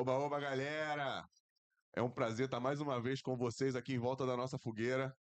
Oba, 0.00 0.12
oba, 0.14 0.40
galera! 0.40 1.26
É 1.94 2.00
um 2.00 2.10
prazer 2.10 2.46
estar 2.46 2.58
mais 2.58 2.80
uma 2.80 3.02
vez 3.02 3.20
com 3.20 3.36
vocês 3.36 3.76
aqui 3.76 3.92
em 3.92 3.98
volta 3.98 4.24
da 4.24 4.34
nossa 4.34 4.56
fogueira. 4.58 5.12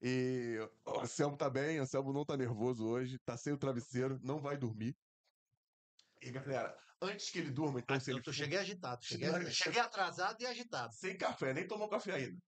E 0.00 0.56
o 0.86 1.00
Anselmo 1.00 1.36
tá 1.36 1.50
bem, 1.50 1.78
o 1.78 1.82
Anselmo 1.82 2.10
não 2.10 2.24
tá 2.24 2.38
nervoso 2.38 2.86
hoje, 2.88 3.18
tá 3.22 3.36
sem 3.36 3.52
o 3.52 3.58
travesseiro, 3.58 4.18
não 4.22 4.40
vai 4.40 4.56
dormir. 4.56 4.94
E 6.22 6.30
galera, 6.30 6.74
antes 7.02 7.30
que 7.30 7.38
ele 7.38 7.50
durma, 7.50 7.80
então, 7.80 7.94
Ah, 7.94 8.00
se 8.00 8.10
ele 8.10 8.22
eu, 8.24 8.32
cheguei 8.32 8.56
agitado. 8.56 9.04
Cheguei, 9.04 9.30
Cheguei- 9.30 9.50
cheguei 9.50 9.80
atrasado 9.82 10.40
e 10.40 10.46
agitado. 10.46 10.94
sem 10.94 11.18
café, 11.18 11.52
nem 11.52 11.66
tomou 11.66 11.90
café 11.90 12.14
ainda, 12.14 12.38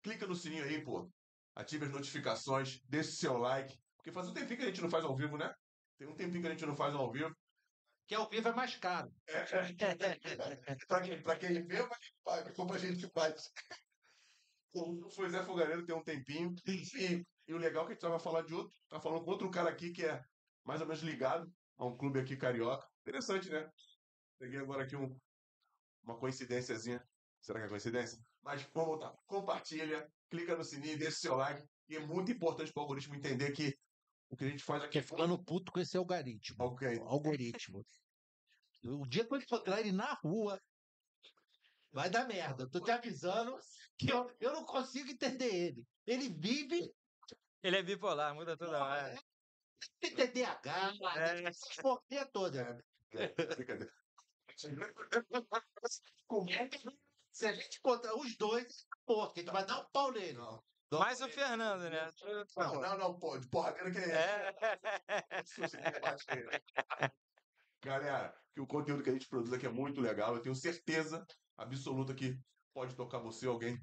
clica 0.00 0.24
no 0.24 0.36
sininho 0.36 0.62
aí, 0.62 0.84
pô. 0.84 1.10
Ative 1.52 1.86
as 1.86 1.90
notificações, 1.90 2.78
deixe 2.84 3.10
seu 3.10 3.36
like. 3.36 3.76
Porque 3.96 4.12
faz 4.12 4.28
um 4.28 4.32
tempinho 4.32 4.56
que 4.60 4.64
a 4.66 4.68
gente 4.68 4.80
não 4.82 4.88
faz 4.88 5.04
ao 5.04 5.16
vivo, 5.16 5.36
né? 5.36 5.52
Tem 5.98 6.06
um 6.06 6.14
tempinho 6.14 6.42
que 6.42 6.46
a 6.46 6.52
gente 6.52 6.64
não 6.64 6.76
faz 6.76 6.94
ao 6.94 7.10
vivo. 7.10 7.34
Que 8.10 8.16
ao 8.16 8.28
vivo 8.28 8.48
é 8.48 8.52
mais 8.52 8.74
caro. 8.74 9.08
pra, 10.88 11.00
quem, 11.00 11.22
pra 11.22 11.36
quem 11.36 11.64
vê, 11.64 11.76
quem 11.76 12.12
paga, 12.24 12.52
como 12.54 12.74
a 12.74 12.78
gente 12.78 13.06
faz. 13.10 13.52
O 14.74 15.08
foi 15.10 15.30
Zé 15.30 15.44
Fogareiro 15.44 15.86
tem 15.86 15.94
um 15.94 16.02
tempinho. 16.02 16.52
E, 16.66 17.24
e 17.46 17.54
o 17.54 17.56
legal 17.56 17.84
é 17.84 17.86
que 17.86 17.92
a 17.92 17.94
gente 17.94 18.02
tava 18.02 18.18
falando 18.18 18.48
de 18.48 18.54
outro. 18.54 18.74
Tá 18.88 19.00
falando 19.00 19.22
com 19.22 19.30
outro 19.30 19.48
cara 19.48 19.70
aqui 19.70 19.92
que 19.92 20.04
é 20.04 20.20
mais 20.64 20.80
ou 20.80 20.88
menos 20.88 21.04
ligado 21.04 21.48
a 21.78 21.86
um 21.86 21.96
clube 21.96 22.18
aqui 22.18 22.36
carioca. 22.36 22.84
Interessante, 23.02 23.48
né? 23.48 23.70
Peguei 24.40 24.58
agora 24.58 24.82
aqui 24.82 24.96
um, 24.96 25.16
uma 26.02 26.18
coincidênciazinha. 26.18 27.00
Será 27.40 27.60
que 27.60 27.66
é 27.66 27.68
coincidência? 27.68 28.18
Mas 28.42 28.60
vamos 28.74 28.88
voltar. 28.88 29.14
Compartilha, 29.24 30.04
clica 30.28 30.56
no 30.56 30.64
sininho, 30.64 30.98
deixa 30.98 31.16
o 31.16 31.20
seu 31.20 31.36
like. 31.36 31.64
E 31.88 31.94
é 31.94 32.00
muito 32.00 32.32
importante 32.32 32.72
para 32.72 32.80
o 32.80 32.82
algoritmo 32.82 33.14
entender 33.14 33.52
que 33.52 33.72
o 34.30 34.36
que 34.36 34.44
a 34.44 34.48
gente 34.48 34.62
faz 34.62 34.82
aqui 34.84 35.00
Porque 35.00 35.08
ficando 35.08 35.42
puto 35.44 35.72
com 35.72 35.80
esse 35.80 35.96
algoritmo. 35.96 36.64
Ok. 36.64 36.98
Algoritmo. 37.00 37.84
O 38.84 39.06
dia 39.06 39.26
que 39.26 39.34
eu 39.34 39.38
encontrar 39.38 39.80
ele 39.80 39.92
na 39.92 40.14
rua, 40.14 40.58
vai 41.92 42.08
dar 42.08 42.26
merda. 42.26 42.62
Eu 42.64 42.70
tô 42.70 42.80
te 42.80 42.90
avisando 42.90 43.58
que 43.98 44.10
eu, 44.10 44.34
eu 44.40 44.52
não 44.52 44.64
consigo 44.64 45.10
entender 45.10 45.52
ele. 45.52 45.84
Ele 46.06 46.28
vive 46.28 46.90
Ele 47.62 47.76
é 47.76 47.82
bipolar, 47.82 48.34
muda 48.34 48.56
toda 48.56 48.82
hora. 48.82 49.18
tem 49.98 50.14
TDAH, 50.14 50.94
É. 51.16 51.42
essas 51.48 51.76
porquinhas 51.76 52.28
todas. 52.32 52.60
É 52.62 52.80
que- 56.70 57.00
Se 57.32 57.46
a 57.46 57.52
gente 57.52 57.78
encontrar 57.78 58.14
os 58.16 58.36
dois, 58.36 58.86
porra, 59.04 59.32
que 59.32 59.40
a 59.40 59.42
gente 59.42 59.52
vai 59.52 59.66
dar 59.66 59.80
um 59.80 59.90
pau 59.90 60.12
nele. 60.12 60.38
Não, 60.38 60.62
Mais 60.98 61.20
o 61.20 61.28
Fernando, 61.28 61.88
né? 61.88 62.10
não, 62.56 62.80
não, 62.80 62.98
não 62.98 63.18
pode. 63.18 63.48
Porradeira 63.48 63.90
que 63.90 63.98
é 63.98 64.10
essa? 65.38 65.76
É. 65.76 67.10
Galera, 67.82 68.34
que 68.52 68.60
o 68.60 68.66
conteúdo 68.66 69.02
que 69.02 69.10
a 69.10 69.12
gente 69.12 69.28
produz 69.28 69.52
aqui 69.52 69.66
é 69.66 69.70
muito 69.70 70.00
legal. 70.00 70.34
Eu 70.34 70.42
tenho 70.42 70.54
certeza 70.54 71.24
absoluta 71.56 72.14
que 72.14 72.38
pode 72.74 72.94
tocar 72.94 73.18
você 73.18 73.46
ou 73.46 73.54
alguém 73.54 73.76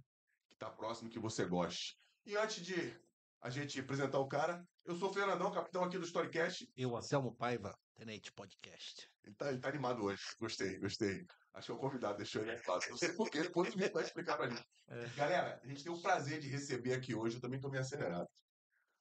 que 0.49 0.55
está 0.55 0.69
próximo 0.69 1.09
que 1.09 1.19
você 1.19 1.45
goste. 1.45 1.97
E 2.25 2.35
antes 2.35 2.63
de 2.65 2.99
a 3.41 3.49
gente 3.49 3.79
apresentar 3.79 4.19
o 4.19 4.27
cara, 4.27 4.67
eu 4.83 4.95
sou 4.95 5.09
o 5.09 5.13
Fernandão, 5.13 5.51
capitão 5.51 5.83
aqui 5.83 5.97
do 5.97 6.05
Storycast. 6.05 6.69
Eu, 6.75 6.95
Anselmo 6.95 7.35
Paiva, 7.35 7.77
Tenente 7.95 8.31
Podcast. 8.33 9.09
Ele 9.23 9.35
tá, 9.35 9.49
ele 9.49 9.59
tá 9.59 9.69
animado 9.69 10.03
hoje. 10.03 10.23
Gostei, 10.39 10.77
gostei. 10.79 11.25
Acho 11.57 11.65
que 11.67 11.71
é 11.71 11.75
o 11.75 11.79
convidado, 11.79 12.17
deixou 12.17 12.43
ele 12.43 12.51
animado. 12.51 12.85
Não 12.89 12.97
sei 12.97 13.13
porquê, 13.13 13.41
depois 13.41 13.73
o 13.73 13.77
Vitor 13.77 13.93
vai 13.93 14.03
explicar 14.03 14.37
pra 14.37 14.49
gente. 14.49 14.63
É. 14.89 15.05
Galera, 15.17 15.59
a 15.61 15.67
gente 15.67 15.83
tem 15.83 15.91
o 15.91 16.01
prazer 16.01 16.39
de 16.39 16.47
receber 16.47 16.93
aqui 16.93 17.13
hoje. 17.13 17.35
Eu 17.35 17.41
também 17.41 17.59
tô 17.59 17.69
meio 17.69 17.81
acelerado. 17.81 18.25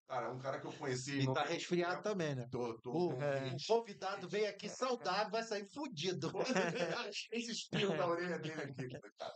Cara, 0.09 0.33
um 0.33 0.39
cara 0.41 0.61
que 0.61 0.67
eu 0.67 0.73
conheci. 0.73 1.21
E 1.21 1.33
tá 1.33 1.45
resfriado 1.45 2.03
também, 2.03 2.35
né? 2.35 2.49
Tô, 2.51 2.77
tô, 2.81 2.91
O, 2.91 3.23
É. 3.23 3.55
o 3.55 3.57
convidado 3.69 4.29
veio 4.29 4.51
aqui 4.51 4.69
saudável, 4.69 5.31
vai 5.31 5.45
sair 5.45 5.65
fudido. 5.73 6.33
Esse 7.31 7.53
espirro 7.53 7.97
da 7.97 8.05
orelha 8.05 8.37
dele 8.41 8.63
aqui. 8.63 8.89
cara. 8.89 9.35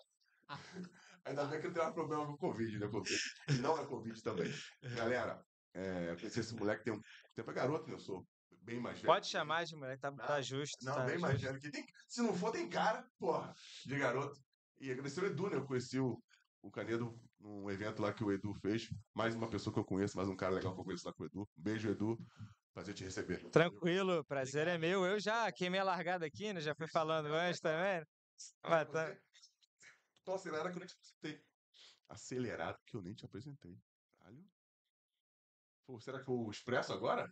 Ainda 1.24 1.44
bem 1.44 1.60
que 1.60 1.66
não 1.68 1.74
tem 1.74 1.82
mais 1.84 1.94
problema 1.94 2.26
com 2.26 2.32
o 2.32 2.38
Covid, 2.38 2.78
né? 2.80 2.88
Covid. 2.88 3.20
Não 3.60 3.78
é 3.78 3.86
Covid 3.86 4.22
também. 4.22 4.52
Galera, 4.96 5.40
é, 5.72 6.10
eu 6.10 6.16
conheci 6.16 6.40
esse 6.40 6.54
moleque 6.56 6.82
tem 6.82 6.94
um 6.94 7.00
tempo 7.36 7.50
é 7.50 7.54
garoto, 7.54 7.86
né? 7.86 7.94
Eu 7.94 8.00
sou 8.00 8.26
bem 8.62 8.80
mais 8.80 8.96
velho. 8.98 9.06
Pode 9.06 9.28
chamar 9.28 9.64
de 9.64 9.74
moleque, 9.76 10.00
tá, 10.00 10.12
tá 10.12 10.40
justo. 10.40 10.84
Não, 10.84 10.94
tá 10.94 11.04
bem 11.04 11.14
justo. 11.14 11.22
mais 11.22 11.40
velho 11.40 11.60
que 11.60 11.70
tem. 11.70 11.84
Se 12.08 12.22
não 12.22 12.34
for, 12.34 12.52
tem 12.52 12.68
cara, 12.68 13.06
porra, 13.18 13.54
de 13.84 13.98
garoto. 13.98 14.38
E 14.78 14.90
agradecer 14.90 15.22
o 15.22 15.26
Edu, 15.26 15.50
né? 15.50 15.56
Eu 15.56 15.66
conheci 15.66 15.98
o, 15.98 16.22
o 16.62 16.70
Canedo 16.70 17.18
num 17.38 17.70
evento 17.70 18.00
lá 18.02 18.12
que 18.12 18.24
o 18.24 18.32
Edu 18.32 18.54
fez. 18.54 18.88
Mais 19.14 19.34
uma 19.34 19.48
pessoa 19.48 19.72
que 19.72 19.80
eu 19.80 19.84
conheço, 19.84 20.16
mais 20.16 20.28
um 20.28 20.36
cara 20.36 20.54
legal 20.54 20.74
que 20.74 20.80
eu 20.80 20.84
conheço 20.84 21.06
lá 21.06 21.12
com 21.12 21.22
o 21.22 21.26
Edu. 21.26 21.48
Beijo, 21.56 21.90
Edu. 21.90 22.18
Prazer 22.72 22.94
te 22.94 23.04
receber. 23.04 23.50
Tranquilo, 23.50 24.24
prazer 24.24 24.68
é 24.68 24.78
meu. 24.78 25.04
Eu 25.04 25.18
já 25.18 25.50
queimei 25.52 25.80
a 25.80 25.84
largada 25.84 26.24
aqui, 26.24 26.52
né? 26.52 26.60
Já 26.60 26.74
fui 26.74 26.86
falando 26.88 27.26
antes 27.26 27.60
também. 27.60 28.04
Mas 28.62 28.88
tá- 28.88 29.16
Tô 30.24 30.34
acelerado 30.34 30.70
que 30.70 30.76
eu 30.76 30.80
nem 30.80 30.86
te 30.86 30.94
apresentei. 30.94 31.44
Acelerado 32.08 32.78
que 32.86 32.96
eu 32.96 33.02
nem 33.02 33.14
te 33.14 33.24
apresentei. 33.24 33.76
Caralho. 34.18 34.44
Pô, 35.86 36.00
será 36.00 36.22
que 36.22 36.30
eu 36.30 36.48
expresso 36.50 36.92
agora? 36.92 37.28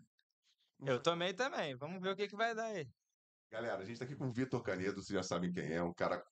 Eu 0.87 1.03
tomei 1.03 1.35
também. 1.35 1.77
Vamos 1.77 2.01
ver 2.01 2.11
o 2.11 2.17
que, 2.17 2.29
que 2.29 2.37
vai 2.37 2.55
dar 2.55 2.67
aí. 2.67 2.87
Galera, 3.51 3.83
a 3.83 3.85
gente 3.85 3.99
tá 3.99 4.05
aqui 4.05 4.15
com 4.15 4.29
o 4.29 4.33
Vitor 4.33 4.63
Canedo, 4.63 5.03
vocês 5.03 5.17
já 5.17 5.23
sabem 5.23 5.51
quem 5.51 5.73
é, 5.73 5.83
um 5.83 5.93
cara, 5.95 6.23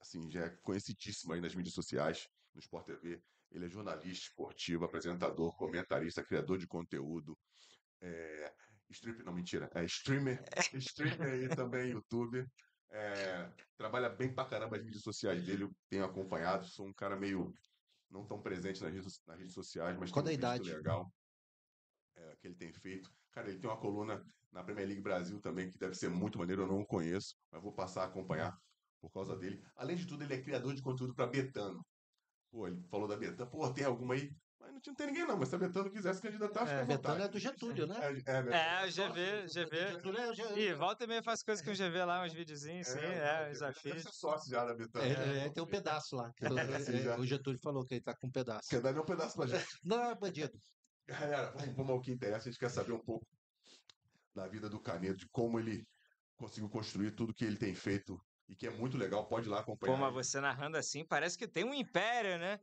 assim, 0.00 0.28
já 0.30 0.46
é 0.46 0.56
conhecidíssimo 0.62 1.32
aí 1.32 1.40
nas 1.40 1.54
mídias 1.54 1.74
sociais, 1.74 2.26
no 2.52 2.60
Sport 2.60 2.86
TV. 2.86 3.22
Ele 3.52 3.66
é 3.66 3.68
jornalista 3.68 4.26
esportivo, 4.26 4.84
apresentador, 4.84 5.56
comentarista, 5.56 6.24
criador 6.24 6.58
de 6.58 6.66
conteúdo, 6.66 7.38
é, 8.00 8.52
strip, 8.90 9.22
não, 9.22 9.32
mentira, 9.32 9.70
é 9.74 9.84
streamer, 9.84 10.42
streamer 10.74 11.32
aí 11.32 11.48
também, 11.48 11.90
youtuber. 11.92 12.46
É, 12.90 13.50
trabalha 13.76 14.08
bem 14.08 14.34
pra 14.34 14.44
caramba 14.44 14.76
as 14.76 14.84
mídias 14.84 15.02
sociais 15.02 15.44
dele, 15.44 15.64
eu 15.64 15.70
tenho 15.88 16.04
acompanhado, 16.04 16.66
sou 16.66 16.86
um 16.86 16.92
cara 16.94 17.16
meio 17.16 17.52
não 18.10 18.26
tão 18.26 18.42
presente 18.42 18.82
nas 18.82 18.92
redes, 18.92 19.20
nas 19.26 19.38
redes 19.38 19.54
sociais, 19.54 19.96
mas 19.98 20.10
Qual 20.10 20.24
tem 20.24 20.36
um 20.36 20.38
visto 20.38 20.38
idade? 20.38 20.74
legal 20.74 21.12
é, 22.16 22.36
que 22.36 22.48
ele 22.48 22.56
tem 22.56 22.72
feito. 22.72 23.10
Cara, 23.36 23.50
ele 23.50 23.58
tem 23.58 23.68
uma 23.68 23.78
coluna 23.78 24.24
na 24.50 24.64
Premier 24.64 24.86
League 24.86 25.02
Brasil 25.02 25.38
também, 25.42 25.68
que 25.68 25.76
deve 25.76 25.94
ser 25.94 26.08
muito 26.08 26.38
maneiro, 26.38 26.62
eu 26.62 26.66
não 26.66 26.80
o 26.80 26.86
conheço, 26.86 27.34
mas 27.52 27.62
vou 27.62 27.74
passar 27.74 28.04
a 28.04 28.06
acompanhar 28.06 28.56
por 28.98 29.10
causa 29.12 29.36
dele. 29.36 29.60
Além 29.76 29.94
de 29.94 30.06
tudo, 30.06 30.24
ele 30.24 30.32
é 30.32 30.40
criador 30.42 30.72
de 30.74 30.80
conteúdo 30.80 31.14
para 31.14 31.26
Betano. 31.26 31.84
Pô, 32.50 32.66
ele 32.66 32.82
falou 32.90 33.06
da 33.06 33.14
Betano. 33.14 33.50
Pô, 33.50 33.70
tem 33.74 33.84
alguma 33.84 34.14
aí? 34.14 34.30
Mas 34.58 34.72
não, 34.72 34.80
tinha- 34.80 34.90
não 34.92 34.96
tem 34.96 35.06
ninguém 35.08 35.26
não, 35.26 35.36
mas 35.36 35.50
se 35.50 35.54
a 35.54 35.58
Betano 35.58 35.90
quiser 35.92 36.14
se 36.14 36.22
candidatar, 36.22 36.60
fica 36.66 36.78
à 36.78 36.82
É, 36.82 36.86
Betano 36.86 37.22
é 37.24 37.28
do 37.28 37.38
Getúlio, 37.38 37.86
né? 37.86 37.96
É, 38.00 38.06
é, 38.06 38.12
Betano. 38.14 38.54
É, 38.54 38.86
o 38.86 38.90
GV, 38.90 39.48
GV. 39.48 39.76
Getúlio 39.92 40.18
é 40.18 40.30
o 40.30 40.34
Ge- 40.34 40.58
Ih, 40.58 40.72
volta 40.74 41.04
e 41.04 41.06
meia 41.06 41.22
faço 41.22 41.44
coisa 41.44 41.62
com 41.62 41.70
o 41.70 41.74
GV 41.74 42.04
lá, 42.06 42.24
uns 42.24 42.32
videozinhos, 42.32 42.86
sim, 42.86 42.98
é, 43.00 43.02
os 43.02 43.12
Deve 43.12 43.50
desafios. 43.50 44.02
ser 44.02 44.12
sócio 44.12 44.50
já 44.50 44.64
da 44.64 44.74
Betano. 44.74 45.04
É, 45.04 45.44
é, 45.44 45.50
tem 45.50 45.62
um 45.62 45.66
pedaço 45.66 46.16
lá. 46.16 46.32
que 46.34 46.40
o- 46.50 46.58
é, 46.58 47.02
já. 47.02 47.22
Getúlio 47.22 47.60
falou 47.62 47.84
que 47.84 47.96
ele 47.96 48.02
tá 48.02 48.16
com 48.18 48.28
um 48.28 48.32
pedaço. 48.32 48.70
Quer 48.70 48.80
dar 48.80 48.98
um 48.98 49.04
pedaço 49.04 49.36
pra 49.36 49.46
gente. 49.46 49.66
Não 49.84 50.02
é 50.02 50.14
bandido. 50.14 50.58
Galera, 51.06 51.50
vamos, 51.52 51.76
vamos 51.76 51.90
ao 51.92 52.00
que 52.00 52.10
interessa. 52.10 52.48
A 52.48 52.52
gente 52.52 52.58
quer 52.58 52.70
saber 52.70 52.92
um 52.92 53.04
pouco 53.04 53.26
da 54.34 54.46
vida 54.48 54.68
do 54.68 54.80
Canedo, 54.80 55.16
de 55.16 55.28
como 55.28 55.58
ele 55.58 55.86
conseguiu 56.36 56.68
construir 56.68 57.12
tudo 57.12 57.32
que 57.32 57.44
ele 57.44 57.56
tem 57.56 57.74
feito 57.74 58.20
e 58.48 58.54
que 58.54 58.66
é 58.66 58.70
muito 58.70 58.96
legal. 58.96 59.26
Pode 59.26 59.46
ir 59.46 59.50
lá 59.50 59.60
acompanhar. 59.60 59.94
Pô, 59.94 59.98
mas 59.98 60.08
aí. 60.08 60.24
você 60.24 60.40
narrando 60.40 60.76
assim, 60.76 61.04
parece 61.04 61.38
que 61.38 61.48
tem 61.48 61.64
um 61.64 61.74
império, 61.74 62.38
né? 62.38 62.60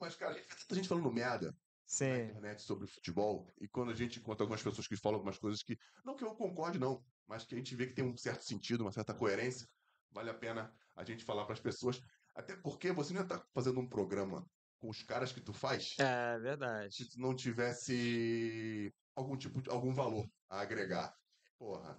Mas, 0.00 0.16
cara, 0.16 0.34
tanta 0.34 0.74
gente 0.74 0.88
falando 0.88 1.12
merda 1.12 1.48
na 1.48 1.54
Sim. 1.86 2.22
internet 2.24 2.62
sobre 2.62 2.86
futebol, 2.86 3.52
e 3.60 3.68
quando 3.68 3.90
a 3.90 3.94
gente 3.94 4.18
encontra 4.18 4.44
algumas 4.44 4.62
pessoas 4.62 4.86
que 4.86 4.96
falam 4.96 5.16
algumas 5.16 5.38
coisas 5.38 5.62
que, 5.62 5.76
não 6.02 6.16
que 6.16 6.24
eu 6.24 6.34
concorde, 6.34 6.78
não, 6.78 7.04
mas 7.26 7.44
que 7.44 7.54
a 7.54 7.58
gente 7.58 7.76
vê 7.76 7.86
que 7.86 7.92
tem 7.92 8.04
um 8.04 8.16
certo 8.16 8.44
sentido, 8.44 8.80
uma 8.80 8.92
certa 8.92 9.12
coerência, 9.12 9.68
vale 10.10 10.30
a 10.30 10.34
pena 10.34 10.74
a 10.96 11.04
gente 11.04 11.24
falar 11.24 11.44
para 11.44 11.52
as 11.52 11.60
pessoas. 11.60 12.00
Até 12.34 12.56
porque 12.56 12.92
você 12.92 13.12
não 13.12 13.22
estar 13.22 13.44
fazendo 13.52 13.78
um 13.78 13.86
programa 13.86 14.46
com 14.82 14.90
os 14.90 15.00
caras 15.04 15.30
que 15.32 15.40
tu 15.40 15.52
faz 15.52 15.94
É 15.96 16.36
verdade. 16.40 16.92
se 16.92 17.08
tu 17.08 17.20
não 17.20 17.36
tivesse 17.36 18.92
algum 19.14 19.36
tipo 19.36 19.62
de 19.62 19.70
algum 19.70 19.94
valor 19.94 20.28
a 20.50 20.60
agregar. 20.60 21.16
Porra, 21.56 21.96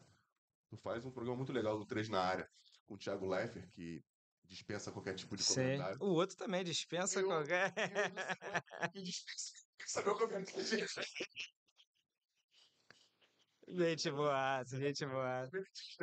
tu 0.69 0.75
faz 0.75 1.05
um 1.05 1.11
programa 1.11 1.37
muito 1.37 1.53
legal 1.53 1.79
do 1.79 1.85
3 1.85 2.09
na 2.09 2.21
área 2.21 2.49
com 2.85 2.95
o 2.95 2.97
Thiago 2.97 3.25
Leifert, 3.25 3.69
que 3.71 4.03
dispensa 4.43 4.91
qualquer 4.91 5.15
tipo 5.15 5.37
de 5.37 5.43
Sim. 5.43 5.53
comentário. 5.55 5.97
O 6.01 6.07
outro 6.07 6.35
também 6.35 6.61
dispensa 6.61 7.21
Eu- 7.21 7.27
qualquer. 7.27 7.73
Que 8.91 9.01
dispensa. 9.01 9.53
Quer 9.79 9.87
saber 9.87 10.09
o 10.09 10.17
comentário? 10.17 10.43
gente? 13.67 14.09
Boa, 14.11 14.63
gente 14.65 15.05
boa. 15.05 15.49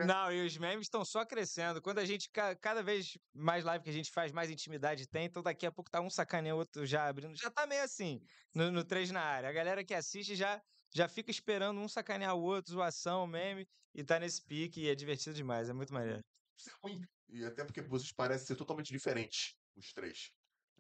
Não, 0.07 0.33
e 0.33 0.45
os 0.47 0.57
memes 0.57 0.87
estão 0.87 1.05
só 1.05 1.25
crescendo. 1.25 1.81
Quando 1.83 1.99
a 1.99 2.05
gente, 2.05 2.29
ca- 2.31 2.57
cada 2.57 2.83
vez 2.83 3.17
mais 3.35 3.65
live 3.65 3.85
que 3.85 3.91
a 3.91 3.93
gente 3.93 4.11
faz, 4.11 4.33
mais 4.33 4.51
intimidade 4.51 5.09
tem. 5.09 5.27
Então 5.27 5.43
daqui 5.43 5.67
a 5.67 5.73
pouco 5.73 5.91
tá 5.91 6.01
um 6.01 6.11
sacaneando 6.11 6.57
o 6.57 6.59
outro 6.61 6.87
já 6.87 7.07
abrindo. 7.09 7.37
Já 7.37 7.51
tá 7.51 7.67
meio 7.67 7.83
assim, 7.83 8.21
no, 8.55 8.71
no 8.71 8.85
3 8.85 9.11
na 9.11 9.23
área. 9.23 9.49
A 9.49 9.53
galera 9.53 9.85
que 9.85 9.95
assiste 9.95 10.35
já, 10.35 10.61
já 10.95 11.09
fica 11.09 11.31
esperando 11.31 11.81
um 11.81 11.89
sacanear 11.89 12.35
o 12.37 12.43
outro, 12.43 12.73
zoação, 12.73 13.27
meme. 13.27 13.67
E 13.95 14.05
tá 14.05 14.19
nesse 14.21 14.45
pique 14.45 14.83
e 14.83 14.89
é 14.89 14.95
divertido 14.95 15.35
demais. 15.35 15.69
É 15.69 15.73
muito 15.73 15.93
maneiro. 15.93 16.21
Isso 16.57 16.71
é 16.71 16.73
ruim. 16.83 17.03
E 17.29 17.45
até 17.45 17.65
porque 17.65 17.81
vocês 17.83 18.13
parecem 18.13 18.47
ser 18.47 18.57
totalmente 18.57 18.93
diferentes, 18.93 19.55
os 19.77 19.93
três. 19.93 20.31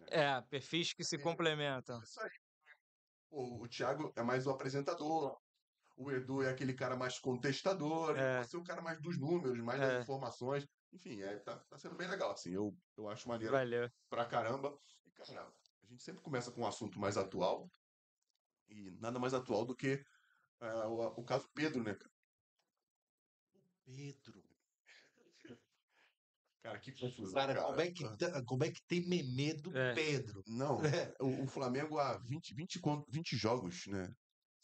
É, 0.08 0.40
perfis 0.42 0.92
que 0.92 1.04
se 1.04 1.16
É. 1.16 1.18
complementam. 1.18 2.00
Isso 2.02 2.20
aí. 2.20 2.30
O, 3.30 3.62
o 3.64 3.68
Thiago 3.68 4.12
é 4.16 4.22
mais 4.22 4.46
o 4.46 4.50
apresentador. 4.50 5.36
O 6.02 6.10
Edu 6.10 6.42
é 6.42 6.48
aquele 6.50 6.72
cara 6.72 6.96
mais 6.96 7.18
contestador, 7.18 8.16
É. 8.18 8.42
você 8.42 8.56
é 8.56 8.58
o 8.58 8.64
cara 8.64 8.80
mais 8.80 9.00
dos 9.00 9.18
números, 9.18 9.58
mais 9.60 9.80
É. 9.80 9.86
das 9.86 10.02
informações. 10.02 10.66
Enfim, 10.92 11.20
é, 11.20 11.38
tá, 11.40 11.58
tá 11.68 11.78
sendo 11.78 11.94
bem 11.96 12.08
legal, 12.08 12.32
assim. 12.32 12.50
Eu, 12.52 12.74
eu 12.96 13.08
acho 13.08 13.28
maneiro 13.28 13.52
Valeu. 13.52 13.88
pra 14.08 14.24
caramba. 14.24 14.76
E, 15.06 15.10
cara, 15.12 15.52
a 15.82 15.86
gente 15.86 16.02
sempre 16.02 16.22
começa 16.22 16.50
com 16.50 16.62
um 16.62 16.66
assunto 16.66 16.98
mais 16.98 17.16
atual. 17.16 17.70
E 18.68 18.90
nada 18.92 19.18
mais 19.18 19.34
atual 19.34 19.64
do 19.66 19.74
que 19.76 20.02
ah, 20.60 20.88
o, 20.88 21.20
o 21.20 21.24
caso 21.24 21.48
Pedro, 21.54 21.82
né, 21.82 21.94
cara? 21.94 22.10
Pedro. 23.84 24.42
Cara, 26.62 26.78
que 26.78 26.92
confusão. 26.92 27.34
Cara, 27.34 27.54
cara. 27.54 27.66
como 27.66 27.80
é 27.80 27.90
que, 27.90 28.16
tá- 28.18 28.44
como 28.46 28.64
é 28.64 28.70
que 28.70 28.80
tem 28.86 29.08
meme 29.08 29.54
do 29.54 29.76
É. 29.76 29.94
Pedro? 29.94 30.42
Não, 30.46 30.78
É. 30.84 31.14
o, 31.20 31.44
o 31.44 31.46
Flamengo 31.46 31.98
há 31.98 32.18
20, 32.18 32.54
20, 32.54 32.78
con- 32.80 33.04
20 33.08 33.34
jogos, 33.36 33.86
né? 33.86 34.12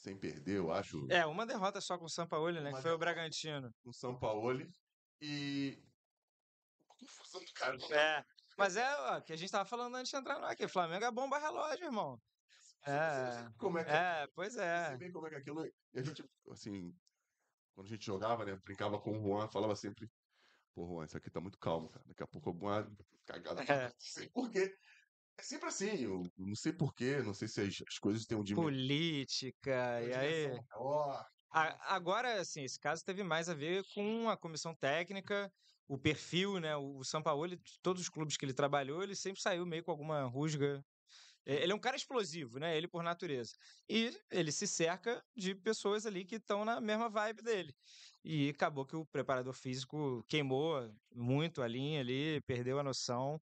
Sem 0.07 0.17
perder, 0.17 0.59
eu 0.59 0.71
acho, 0.71 1.05
É, 1.11 1.27
uma 1.27 1.45
derrota 1.45 1.81
só 1.81 1.99
com 1.99 2.05
o 2.05 2.09
Sampaoli, 2.09 2.61
né? 2.61 2.71
Uma 2.71 2.77
Que 2.77 2.83
foi 2.83 2.93
o. 2.93 2.99
Bragantino. 2.99 3.75
com 3.83 3.91
o 3.91 3.93
São 3.93 4.17
Paulo. 4.17 4.65
E. 5.21 5.83
Confusão 6.87 7.41
do 7.41 7.53
cara. 7.53 7.77
É. 7.91 8.25
Mas 8.57 8.77
é 8.79 8.87
ó, 9.01 9.21
que 9.21 9.33
a 9.33 9.37
gente 9.37 9.51
tava 9.51 9.65
falando 9.65 9.97
antes 9.97 10.13
de 10.13 10.17
entrar 10.17 10.39
no 10.39 10.47
aqui. 10.47 10.69
Flamengo 10.69 11.05
é 11.05 11.11
bomba 11.11 11.41
relógio, 11.41 11.87
irmão. 11.87 12.23
É. 12.87 13.49
Como 13.59 13.81
é 13.81 13.85
que 13.85 13.91
É, 13.91 14.29
pois 14.33 14.57
é. 14.57 14.91
Você 14.91 14.97
vê 14.97 15.11
como 15.11 15.27
é 15.27 15.31
que 15.31 15.37
aquilo. 15.37 15.67
E 15.67 15.99
a 15.99 16.03
gente, 16.05 16.25
assim, 16.53 16.95
quando 17.75 17.89
a 17.89 17.91
gente 17.91 18.07
jogava, 18.07 18.45
né? 18.45 18.57
Brincava 18.65 19.01
com 19.01 19.11
o 19.11 19.21
Juan, 19.21 19.49
falava 19.49 19.75
sempre: 19.75 20.09
Pô, 20.73 20.87
Juan, 20.87 21.05
isso 21.05 21.17
aqui 21.17 21.33
tá 21.33 21.41
muito 21.41 21.59
calmo, 21.59 21.89
cara. 21.89 22.05
Daqui 22.07 22.23
a 22.23 22.29
pouco 22.29 22.51
alguma 22.51 22.89
cagada. 23.27 23.61
É. 23.69 23.87
acontecer." 23.91 24.31
Porque 24.33 24.73
é 25.39 25.43
sempre 25.43 25.69
assim. 25.69 26.03
Eu 26.03 26.23
não 26.37 26.55
sei 26.55 26.73
porquê, 26.73 27.19
não 27.23 27.35
sei 27.35 27.49
se 27.49 27.61
as, 27.61 27.83
as 27.89 27.99
coisas 27.99 28.25
têm 28.27 28.37
um 28.39 28.43
dimensão. 28.43 28.65
Política, 28.73 30.03
e 30.03 30.13
aí. 30.13 30.49
maior. 30.73 31.27
A- 31.51 31.95
Agora, 31.95 32.41
assim, 32.41 32.63
esse 32.65 32.79
caso 32.79 33.03
teve 33.05 33.23
mais 33.23 33.49
a 33.49 33.55
ver 33.55 33.85
com 33.95 34.29
a 34.29 34.37
comissão 34.37 34.75
técnica, 34.75 35.51
o 35.89 35.99
perfil, 35.99 36.59
né? 36.61 36.77
O 36.77 37.03
Sampaoli, 37.05 37.57
de 37.57 37.81
todos 37.83 38.03
os 38.03 38.09
clubes 38.09 38.37
que 38.37 38.45
ele 38.45 38.55
trabalhou, 38.55 39.03
ele 39.03 39.15
sempre 39.17 39.41
saiu 39.41 39.65
meio 39.67 39.85
com 39.85 39.91
alguma 39.91 40.25
rusga. 40.25 40.83
Ele 41.45 41.71
é 41.73 41.75
um 41.75 41.79
cara 41.81 41.97
explosivo, 41.97 42.59
né? 42.59 42.77
Ele 42.77 42.89
por 42.89 43.03
natureza. 43.05 43.53
E 43.89 44.11
ele 44.31 44.51
se 44.51 44.67
cerca 44.67 45.23
de 45.37 45.55
pessoas 45.55 46.05
ali 46.05 46.25
que 46.25 46.37
estão 46.37 46.65
na 46.65 46.81
mesma 46.81 47.09
vibe 47.09 47.43
dele. 47.43 47.73
E 48.25 48.49
acabou 48.51 48.85
que 48.85 48.97
o 48.97 49.07
preparador 49.07 49.55
físico 49.55 50.25
queimou 50.29 50.93
muito 51.15 51.63
a 51.63 51.69
linha 51.69 52.01
ali, 52.01 52.41
perdeu 52.43 52.79
a 52.81 52.83
noção. 52.83 53.41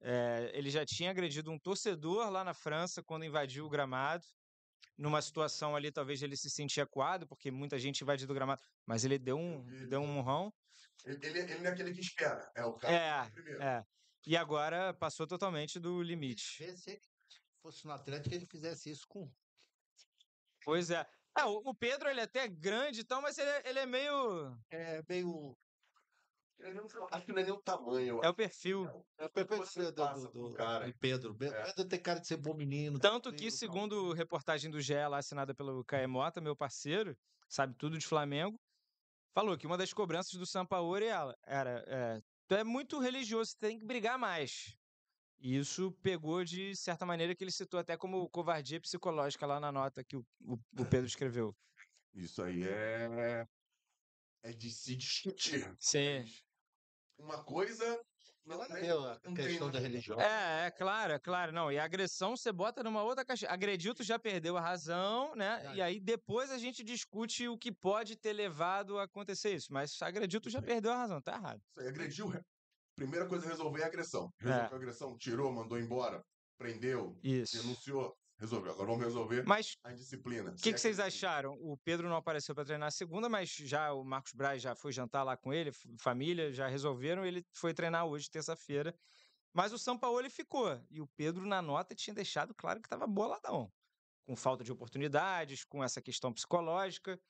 É, 0.00 0.50
ele 0.54 0.70
já 0.70 0.84
tinha 0.84 1.10
agredido 1.10 1.50
um 1.50 1.58
torcedor 1.58 2.30
lá 2.30 2.44
na 2.44 2.54
França 2.54 3.02
quando 3.02 3.24
invadiu 3.24 3.64
o 3.66 3.70
gramado 3.70 4.24
numa 4.96 5.20
situação 5.20 5.74
ali, 5.74 5.90
talvez 5.90 6.22
ele 6.22 6.36
se 6.36 6.48
sentia 6.50 6.84
acuado, 6.84 7.26
porque 7.26 7.50
muita 7.50 7.78
gente 7.78 8.00
invadiu 8.02 8.28
o 8.30 8.34
gramado, 8.34 8.60
mas 8.86 9.04
ele 9.04 9.18
deu 9.18 9.36
um, 9.36 9.62
vi, 9.64 9.86
deu 9.88 10.00
um 10.00 10.06
murrão. 10.06 10.52
Ele, 11.04 11.18
ele, 11.26 11.38
ele 11.40 11.58
não 11.58 11.66
é 11.66 11.72
aquele 11.72 11.92
que 11.92 12.00
espera. 12.00 12.50
É 12.56 12.64
o 12.64 12.74
cara 12.74 13.24
que 13.24 13.28
É, 13.28 13.30
primeiro. 13.32 13.62
é. 13.62 13.82
E 14.26 14.36
agora 14.36 14.94
passou 14.94 15.26
totalmente 15.26 15.78
do 15.78 16.02
limite. 16.02 16.42
Se 16.42 16.64
ele 16.64 17.00
fosse 17.60 17.84
no 17.86 17.92
Atlético, 17.92 18.34
ele 18.34 18.46
fizesse 18.46 18.90
isso 18.90 19.04
com. 19.08 19.28
Pois 20.64 20.90
é. 20.90 21.04
Ah, 21.36 21.48
o 21.48 21.60
o 21.70 21.74
Pedro, 21.74 22.08
ele 22.08 22.20
é 22.20 22.24
até 22.24 22.48
grande 22.48 23.00
e 23.00 23.04
tal, 23.04 23.20
mas 23.20 23.36
ele, 23.36 23.50
é- 23.50 23.68
ele 23.68 23.78
é 23.80 23.86
meio. 23.86 24.56
É 24.70 25.02
meio. 25.08 25.56
Acho 27.10 27.26
que 27.26 27.32
não 27.32 27.40
é 27.40 27.44
nem 27.44 27.52
o 27.52 27.60
tamanho. 27.60 28.20
É 28.22 28.28
o 28.28 28.34
perfil. 28.34 28.86
É 29.18 29.26
o 29.26 29.30
perfil 29.30 29.56
Você 29.58 29.92
do, 29.92 29.92
do, 29.92 30.48
do- 30.50 30.54
cara. 30.54 30.86
do 30.86 30.94
Pedro. 30.98 31.36
É. 31.40 31.64
Pedro 31.64 31.88
tem 31.88 32.00
cara 32.00 32.20
de 32.20 32.26
ser 32.26 32.36
bom 32.36 32.54
menino. 32.54 32.98
Tanto 32.98 33.32
que, 33.32 33.50
segundo 33.50 34.12
reportagem 34.12 34.70
do 34.70 34.80
GE 34.80 34.94
lá 35.08 35.18
assinada 35.18 35.54
pelo 35.54 35.84
Caê 35.84 36.06
Mota, 36.06 36.40
meu 36.40 36.56
parceiro, 36.56 37.16
sabe 37.48 37.74
tudo 37.74 37.98
de 37.98 38.06
Flamengo, 38.06 38.58
falou 39.34 39.58
que 39.58 39.66
uma 39.66 39.76
das 39.76 39.92
cobranças 39.92 40.38
do 40.38 40.46
Sampaoli 40.46 41.06
ela- 41.06 41.36
era: 41.44 41.84
é, 41.86 42.22
tu 42.48 42.54
é 42.54 42.64
muito 42.64 42.98
religioso, 42.98 43.50
você 43.50 43.58
tem 43.58 43.78
que 43.78 43.84
brigar 43.84 44.18
mais. 44.18 44.76
E 45.40 45.58
isso 45.58 45.92
pegou 46.02 46.42
de 46.44 46.74
certa 46.76 47.04
maneira 47.04 47.34
que 47.34 47.44
ele 47.44 47.50
citou 47.50 47.78
até 47.78 47.96
como 47.96 48.30
covardia 48.30 48.80
psicológica 48.80 49.44
lá 49.44 49.60
na 49.60 49.70
nota 49.70 50.02
que 50.02 50.16
o, 50.16 50.24
o- 50.40 50.54
o 50.78 50.86
Pedro 50.86 51.06
escreveu. 51.06 51.54
Isso 52.14 52.42
aí 52.42 52.62
é. 52.62 53.46
É 54.44 54.52
de 54.52 54.70
se 54.70 54.94
discutir. 54.94 55.74
Sim. 55.80 56.20
Mas 56.20 56.44
Uma 57.18 57.42
coisa. 57.44 58.00
Não, 58.44 58.58
Nada 58.58 58.74
a 58.74 58.76
nem- 58.76 58.84
ver 58.84 58.92
a 58.92 59.20
não 59.24 59.32
tem 59.34 59.46
questão 59.46 59.70
da 59.70 59.78
religião. 59.78 60.20
É, 60.20 60.66
é 60.66 60.70
claro, 60.70 61.14
é 61.14 61.18
claro. 61.18 61.50
Não, 61.50 61.72
e 61.72 61.78
a 61.78 61.84
agressão 61.84 62.36
você 62.36 62.52
bota 62.52 62.82
numa 62.82 63.02
outra 63.02 63.24
caixa. 63.24 63.48
Agrediu, 63.48 63.94
tu 63.94 64.02
já 64.02 64.18
perdeu 64.18 64.54
a 64.58 64.60
razão, 64.60 65.34
né? 65.34 65.54
Verdade. 65.56 65.78
E 65.78 65.80
aí 65.82 65.98
depois 65.98 66.50
a 66.50 66.58
gente 66.58 66.84
discute 66.84 67.48
o 67.48 67.56
que 67.56 67.72
pode 67.72 68.16
ter 68.16 68.34
levado 68.34 68.98
a 68.98 69.04
acontecer 69.04 69.54
isso. 69.54 69.72
Mas 69.72 70.00
agrediu, 70.02 70.42
tu 70.42 70.50
já 70.50 70.60
perdeu 70.60 70.92
a 70.92 70.96
razão, 70.98 71.22
tá 71.22 71.32
errado. 71.36 71.62
Isso 71.70 71.80
aí, 71.80 71.88
agrediu. 71.88 72.26
re- 72.26 72.42
Primeira 72.94 73.26
coisa 73.26 73.46
é 73.46 73.48
resolver 73.48 73.82
a 73.82 73.86
agressão. 73.86 74.28
É. 74.42 74.44
Resolveu 74.44 74.72
a 74.72 74.76
agressão, 74.76 75.16
tirou, 75.16 75.50
mandou 75.50 75.80
embora, 75.80 76.22
prendeu, 76.58 77.18
Isso. 77.22 77.56
denunciou, 77.62 78.14
resolveu. 78.44 78.72
Agora 78.72 78.86
vamos 78.88 79.04
resolver 79.04 79.44
Mas 79.46 79.76
a 79.82 79.92
disciplina. 79.92 80.52
o 80.52 80.56
Se 80.56 80.62
que, 80.62 80.70
é 80.70 80.72
que 80.72 80.78
vocês 80.80 80.98
ele- 80.98 81.08
acharam? 81.08 81.54
O 81.60 81.76
Pedro 81.78 82.08
não 82.08 82.16
apareceu 82.16 82.54
para 82.54 82.64
treinar 82.64 82.88
a 82.88 82.90
segunda, 82.90 83.28
mas 83.28 83.50
já 83.50 83.92
o 83.92 84.04
Marcos 84.04 84.32
Braz 84.32 84.62
já 84.62 84.74
foi 84.74 84.92
jantar 84.92 85.22
lá 85.22 85.36
com 85.36 85.52
ele, 85.52 85.72
família, 85.98 86.52
já 86.52 86.68
resolveram, 86.68 87.24
ele 87.24 87.44
foi 87.52 87.72
treinar 87.74 88.06
hoje, 88.06 88.30
terça-feira. 88.30 88.94
Mas 89.52 89.72
o 89.72 89.78
Sampaoli 89.78 90.28
ficou. 90.30 90.80
E 90.90 91.00
o 91.00 91.06
Pedro, 91.16 91.46
na 91.46 91.62
nota, 91.62 91.94
tinha 91.94 92.12
deixado 92.14 92.54
claro 92.54 92.80
que 92.80 92.86
estava 92.86 93.06
boladão. 93.06 93.72
Com 94.26 94.34
falta 94.34 94.64
de 94.64 94.72
oportunidades, 94.72 95.64
com 95.64 95.82
essa 95.84 96.00
questão 96.02 96.32
psicológica. 96.32 97.20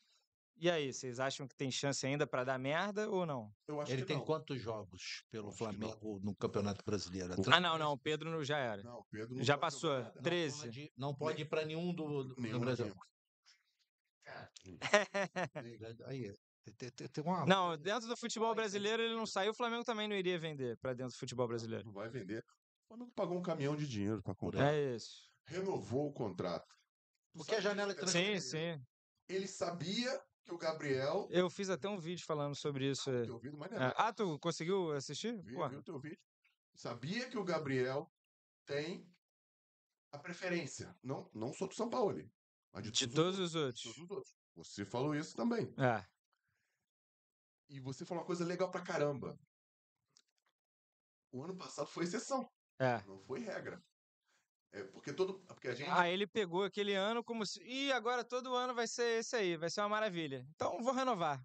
E 0.56 0.70
aí, 0.70 0.92
vocês 0.92 1.18
acham 1.18 1.48
que 1.48 1.54
tem 1.56 1.70
chance 1.70 2.06
ainda 2.06 2.26
para 2.26 2.44
dar 2.44 2.58
merda 2.58 3.10
ou 3.10 3.26
não? 3.26 3.52
Eu 3.66 3.80
acho 3.80 3.90
Ele 3.92 4.02
que 4.02 4.08
tem 4.08 4.16
não. 4.16 4.24
quantos 4.24 4.60
jogos 4.60 5.24
pelo 5.30 5.48
Acho. 5.48 5.58
Flamengo 5.58 6.20
no 6.22 6.34
Campeonato 6.36 6.84
Brasileiro? 6.84 7.34
O- 7.34 7.52
Ah, 7.52 7.60
não, 7.60 7.76
não. 7.76 7.92
O 7.92 7.98
Pedro 7.98 8.42
já 8.44 8.58
era. 8.58 8.82
Não, 8.82 8.98
o 9.00 9.04
Pedro 9.10 9.34
não 9.34 9.42
Já 9.42 9.58
passou. 9.58 9.92
nada. 9.94 10.12
Não 10.14 10.22
13. 10.22 10.58
pode, 10.60 10.92
não 10.96 11.14
pode 11.14 11.42
ir 11.42 11.44
para 11.46 11.64
nenhum 11.64 11.92
do, 11.92 12.06
do, 12.06 12.34
do 12.34 12.40
Nenhum 12.40 12.60
Brasil. 12.60 12.94
time. 14.60 14.78
Aí, 16.06 16.32
tem, 16.76 16.90
tem- 16.90 17.24
uma. 17.24 17.44
Não, 17.46 17.76
dentro 17.76 18.08
do 18.08 18.16
futebol 18.16 18.48
vai. 18.48 18.56
brasileiro 18.56 19.02
ele 19.02 19.14
não 19.14 19.26
saiu. 19.26 19.50
O 19.50 19.54
Flamengo 19.54 19.84
também 19.84 20.08
não 20.08 20.16
iria 20.16 20.38
vender 20.38 20.78
para 20.78 20.94
dentro 20.94 21.12
do 21.14 21.18
futebol 21.18 21.46
brasileiro. 21.48 21.84
Não 21.84 21.92
vai 21.92 22.08
vender. 22.08 22.42
O 22.84 22.88
Flamengo 22.88 23.12
pagou 23.14 23.36
um 23.38 23.42
caminhão 23.42 23.76
de 23.76 23.86
dinheiro 23.86 24.22
para 24.22 24.34
comprar. 24.34 24.72
É 24.72 24.94
isso. 24.94 25.30
Renovou 25.46 26.08
o 26.08 26.12
contrato. 26.12 26.66
Tu 27.32 27.38
Porque 27.38 27.54
a 27.56 27.60
janela 27.60 27.92
né? 27.92 28.06
Sim, 28.06 28.40
sim. 28.40 28.80
Ele 29.28 29.46
sabia 29.48 30.22
que 30.44 30.52
o 30.52 30.58
Gabriel. 30.58 31.26
Eu 31.30 31.48
fiz 31.50 31.70
até 31.70 31.88
um 31.88 31.98
vídeo 31.98 32.24
falando 32.24 32.54
sobre 32.54 32.90
isso. 32.90 33.10
Não, 33.10 33.18
é. 33.18 33.24
teu 33.40 33.56
mas 33.56 33.70
não 33.70 33.82
é. 33.82 33.94
Ah, 33.96 34.12
tu 34.12 34.38
conseguiu 34.38 34.92
assistir? 34.92 35.40
Vi, 35.42 35.54
Pô, 35.54 35.68
vi 35.68 35.76
o 35.76 35.82
teu 35.82 35.98
vídeo. 35.98 36.18
Sabia 36.74 37.28
que 37.28 37.38
o 37.38 37.44
Gabriel 37.44 38.12
tem 38.66 39.08
a 40.12 40.18
preferência. 40.18 40.94
Não, 41.02 41.30
não 41.34 41.52
só 41.52 41.66
do 41.66 41.74
São 41.74 41.88
Paulo, 41.88 42.14
mas 42.72 42.84
de, 42.84 42.90
de 42.90 43.08
todos 43.08 43.38
os 43.38 43.54
os 43.54 43.54
outros. 43.54 43.84
outros. 43.86 43.96
Todos 43.96 44.10
os 44.10 44.10
outros. 44.10 44.34
Você 44.56 44.84
falou 44.84 45.14
isso 45.14 45.34
também. 45.34 45.72
É. 45.78 46.04
E 47.68 47.80
você 47.80 48.04
falou 48.04 48.22
uma 48.22 48.26
coisa 48.26 48.44
legal 48.44 48.70
pra 48.70 48.82
caramba. 48.82 49.38
O 51.32 51.42
ano 51.42 51.56
passado 51.56 51.88
foi 51.88 52.04
exceção, 52.04 52.48
É. 52.78 53.02
não 53.02 53.18
foi 53.18 53.40
regra. 53.40 53.82
É 54.74 54.82
porque 54.82 55.12
todo. 55.12 55.38
Porque 55.46 55.68
a 55.68 55.74
gente. 55.74 55.88
Aí 55.88 56.12
ele 56.12 56.26
pegou 56.26 56.64
aquele 56.64 56.94
ano 56.94 57.22
como 57.22 57.46
se. 57.46 57.62
Ih, 57.62 57.92
agora 57.92 58.24
todo 58.24 58.54
ano 58.56 58.74
vai 58.74 58.88
ser 58.88 59.20
esse 59.20 59.36
aí, 59.36 59.56
vai 59.56 59.70
ser 59.70 59.80
uma 59.82 59.88
maravilha. 59.88 60.44
Então 60.54 60.82
vou 60.82 60.92
renovar. 60.92 61.40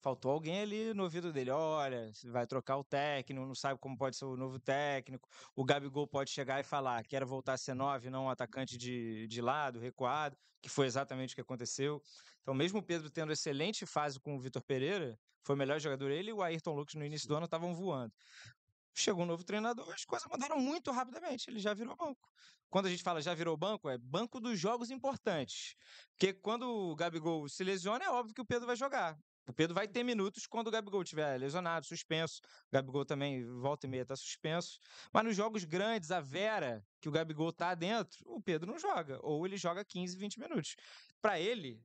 Faltou 0.00 0.32
alguém 0.32 0.62
ali 0.62 0.94
no 0.94 1.02
ouvido 1.02 1.32
dele. 1.32 1.50
Olha, 1.50 2.10
vai 2.24 2.46
trocar 2.46 2.78
o 2.78 2.82
técnico, 2.82 3.46
não 3.46 3.54
sabe 3.54 3.78
como 3.78 3.96
pode 3.96 4.16
ser 4.16 4.24
o 4.24 4.36
novo 4.38 4.58
técnico. 4.58 5.28
O 5.54 5.64
Gabigol 5.64 6.08
pode 6.08 6.30
chegar 6.30 6.60
e 6.60 6.64
falar: 6.64 7.04
quero 7.04 7.26
voltar 7.26 7.52
a 7.52 7.58
ser 7.58 7.74
nove, 7.74 8.08
não 8.08 8.24
um 8.24 8.30
atacante 8.30 8.78
de, 8.78 9.26
de 9.26 9.42
lado, 9.42 9.78
recuado, 9.78 10.34
que 10.62 10.68
foi 10.70 10.86
exatamente 10.86 11.34
o 11.34 11.34
que 11.34 11.42
aconteceu. 11.42 12.00
Então, 12.40 12.54
mesmo 12.54 12.78
o 12.78 12.82
Pedro 12.82 13.10
tendo 13.10 13.32
excelente 13.32 13.84
fase 13.84 14.18
com 14.18 14.34
o 14.34 14.40
Vitor 14.40 14.62
Pereira, 14.62 15.18
foi 15.44 15.54
o 15.54 15.58
melhor 15.58 15.78
jogador. 15.78 16.10
Ele 16.10 16.30
e 16.30 16.32
o 16.32 16.42
Ayrton 16.42 16.74
Lucas 16.74 16.94
no 16.94 17.04
início 17.04 17.28
do 17.28 17.36
ano 17.36 17.44
estavam 17.44 17.74
voando. 17.74 18.12
Chegou 18.94 19.24
um 19.24 19.26
novo 19.26 19.44
treinador, 19.44 19.92
as 19.92 20.04
coisas 20.04 20.26
mudaram 20.30 20.58
muito 20.58 20.90
rapidamente. 20.90 21.48
Ele 21.50 21.58
já 21.60 21.74
virou 21.74 21.96
banco. 21.96 22.28
Quando 22.72 22.86
a 22.86 22.90
gente 22.90 23.02
fala 23.02 23.20
já 23.20 23.34
virou 23.34 23.54
banco, 23.54 23.86
é 23.90 23.98
banco 23.98 24.40
dos 24.40 24.58
jogos 24.58 24.90
importantes. 24.90 25.76
Porque 26.12 26.32
quando 26.32 26.62
o 26.62 26.96
Gabigol 26.96 27.46
se 27.46 27.62
lesiona, 27.62 28.02
é 28.02 28.08
óbvio 28.08 28.34
que 28.34 28.40
o 28.40 28.46
Pedro 28.46 28.66
vai 28.66 28.74
jogar. 28.74 29.18
O 29.46 29.52
Pedro 29.52 29.74
vai 29.74 29.86
ter 29.86 30.02
minutos 30.02 30.46
quando 30.46 30.68
o 30.68 30.70
Gabigol 30.70 31.02
estiver 31.02 31.38
lesionado, 31.38 31.84
suspenso. 31.84 32.40
O 32.68 32.72
Gabigol 32.72 33.04
também 33.04 33.44
volta 33.60 33.86
e 33.86 33.90
meia 33.90 34.06
tá 34.06 34.16
suspenso. 34.16 34.78
Mas 35.12 35.22
nos 35.22 35.36
jogos 35.36 35.64
grandes, 35.64 36.10
a 36.10 36.22
Vera, 36.22 36.82
que 36.98 37.10
o 37.10 37.12
Gabigol 37.12 37.52
tá 37.52 37.74
dentro, 37.74 38.18
o 38.24 38.40
Pedro 38.40 38.70
não 38.70 38.78
joga. 38.78 39.18
Ou 39.20 39.44
ele 39.44 39.58
joga 39.58 39.84
15, 39.84 40.16
20 40.16 40.40
minutos. 40.40 40.74
Para 41.20 41.38
ele, 41.38 41.78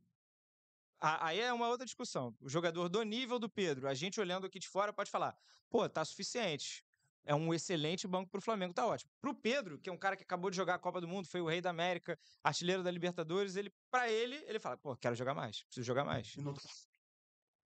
aí 1.01 1.41
é 1.41 1.51
uma 1.51 1.67
outra 1.67 1.85
discussão. 1.85 2.33
O 2.39 2.47
jogador 2.47 2.87
do 2.87 3.03
nível 3.03 3.39
do 3.39 3.49
Pedro, 3.49 3.89
a 3.89 3.93
gente 3.93 4.21
olhando 4.21 4.47
aqui 4.47 4.57
de 4.57 4.69
fora 4.69 4.93
pode 4.93 5.11
falar, 5.11 5.35
pô, 5.69 5.89
tá 5.89 6.05
suficiente. 6.05 6.86
É 7.27 7.35
um 7.35 7.53
excelente 7.53 8.07
banco 8.07 8.31
pro 8.31 8.41
Flamengo, 8.41 8.73
tá 8.73 8.87
ótimo. 8.87 9.11
Pro 9.19 9.35
Pedro, 9.35 9.77
que 9.77 9.89
é 9.89 9.93
um 9.93 9.97
cara 9.97 10.15
que 10.15 10.23
acabou 10.23 10.49
de 10.49 10.55
jogar 10.55 10.75
a 10.75 10.79
Copa 10.79 11.01
do 11.01 11.07
Mundo, 11.07 11.27
foi 11.27 11.41
o 11.41 11.45
rei 11.45 11.59
da 11.59 11.69
América, 11.69 12.17
artilheiro 12.41 12.81
da 12.81 12.89
Libertadores, 12.89 13.57
ele, 13.57 13.69
para 13.91 14.09
ele, 14.09 14.37
ele 14.47 14.59
fala, 14.59 14.77
pô, 14.77 14.95
quero 14.95 15.13
jogar 15.13 15.35
mais, 15.35 15.61
preciso 15.65 15.85
jogar 15.85 16.05
mais. 16.05 16.33
E 16.35 16.41
não 16.41 16.53
tá, 16.53 16.61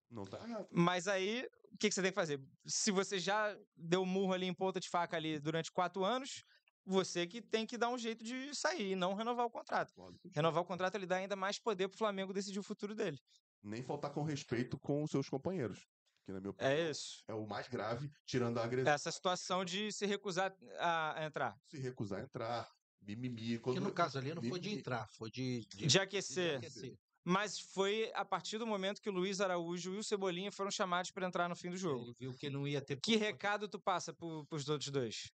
não 0.09 0.25
tá 0.25 0.37
errado. 0.47 0.67
Mas 0.71 1.07
aí, 1.07 1.47
o 1.71 1.77
que, 1.77 1.89
que 1.89 1.93
você 1.93 2.01
tem 2.01 2.11
que 2.11 2.15
fazer? 2.15 2.41
Se 2.65 2.89
você 2.89 3.19
já 3.19 3.55
deu 3.77 4.03
murro 4.03 4.33
ali 4.33 4.47
em 4.47 4.53
ponta 4.53 4.79
de 4.79 4.89
faca 4.89 5.15
ali 5.15 5.39
durante 5.39 5.71
quatro 5.71 6.03
anos, 6.03 6.43
você 6.83 7.27
que 7.27 7.39
tem 7.39 7.65
que 7.67 7.77
dar 7.77 7.89
um 7.89 7.97
jeito 7.99 8.23
de 8.23 8.55
sair 8.55 8.93
e 8.93 8.95
não 8.95 9.13
renovar 9.13 9.45
o 9.45 9.49
contrato. 9.51 9.93
Renovar 10.33 10.63
o 10.63 10.65
contrato, 10.65 10.95
ele 10.95 11.05
dá 11.05 11.17
ainda 11.17 11.35
mais 11.35 11.59
poder 11.59 11.87
pro 11.87 11.99
Flamengo 11.99 12.33
decidir 12.33 12.59
o 12.59 12.63
futuro 12.63 12.95
dele. 12.95 13.19
Nem 13.61 13.83
faltar 13.83 14.11
com 14.11 14.23
respeito 14.23 14.79
com 14.79 15.03
os 15.03 15.11
seus 15.11 15.29
companheiros. 15.29 15.85
Que, 16.31 16.33
na 16.33 16.39
minha 16.39 16.51
opinião, 16.51 16.71
É 16.71 16.89
isso. 16.89 17.23
é 17.27 17.33
o 17.33 17.45
mais 17.45 17.67
grave, 17.67 18.09
tirando 18.25 18.57
a 18.59 18.63
agressão. 18.63 18.93
Essa 18.93 19.11
situação 19.11 19.65
de 19.65 19.91
se 19.91 20.05
recusar 20.05 20.55
a 20.79 21.25
entrar. 21.25 21.57
Se 21.67 21.77
recusar 21.77 22.19
a 22.19 22.23
entrar, 22.23 22.71
mimimi. 23.01 23.59
Quando... 23.59 23.75
Que 23.75 23.83
no 23.83 23.91
caso 23.93 24.17
ali 24.17 24.33
não 24.33 24.41
foi 24.41 24.59
de 24.59 24.69
mimimi. 24.69 24.79
entrar, 24.79 25.07
foi 25.09 25.29
de, 25.29 25.65
De 25.65 25.99
aquecer. 25.99 26.57
aquecer. 26.57 26.97
Mas 27.23 27.59
foi 27.59 28.11
a 28.15 28.25
partir 28.25 28.57
do 28.57 28.65
momento 28.65 28.99
que 29.01 29.09
o 29.09 29.13
Luiz 29.13 29.41
Araújo 29.41 29.93
e 29.93 29.97
o 29.99 30.03
Cebolinha 30.03 30.51
foram 30.51 30.71
chamados 30.71 31.11
para 31.11 31.27
entrar 31.27 31.47
no 31.47 31.55
fim 31.55 31.69
do 31.69 31.77
jogo. 31.77 32.05
Ele 32.05 32.15
viu 32.17 32.33
que 32.33 32.49
não 32.49 32.67
ia 32.67 32.81
ter. 32.81 32.99
Que 32.99 33.15
recado 33.15 33.67
tu 33.67 33.79
passa 33.79 34.11
pro, 34.11 34.43
pros 34.47 34.67
outros 34.69 34.89
dois? 34.89 35.31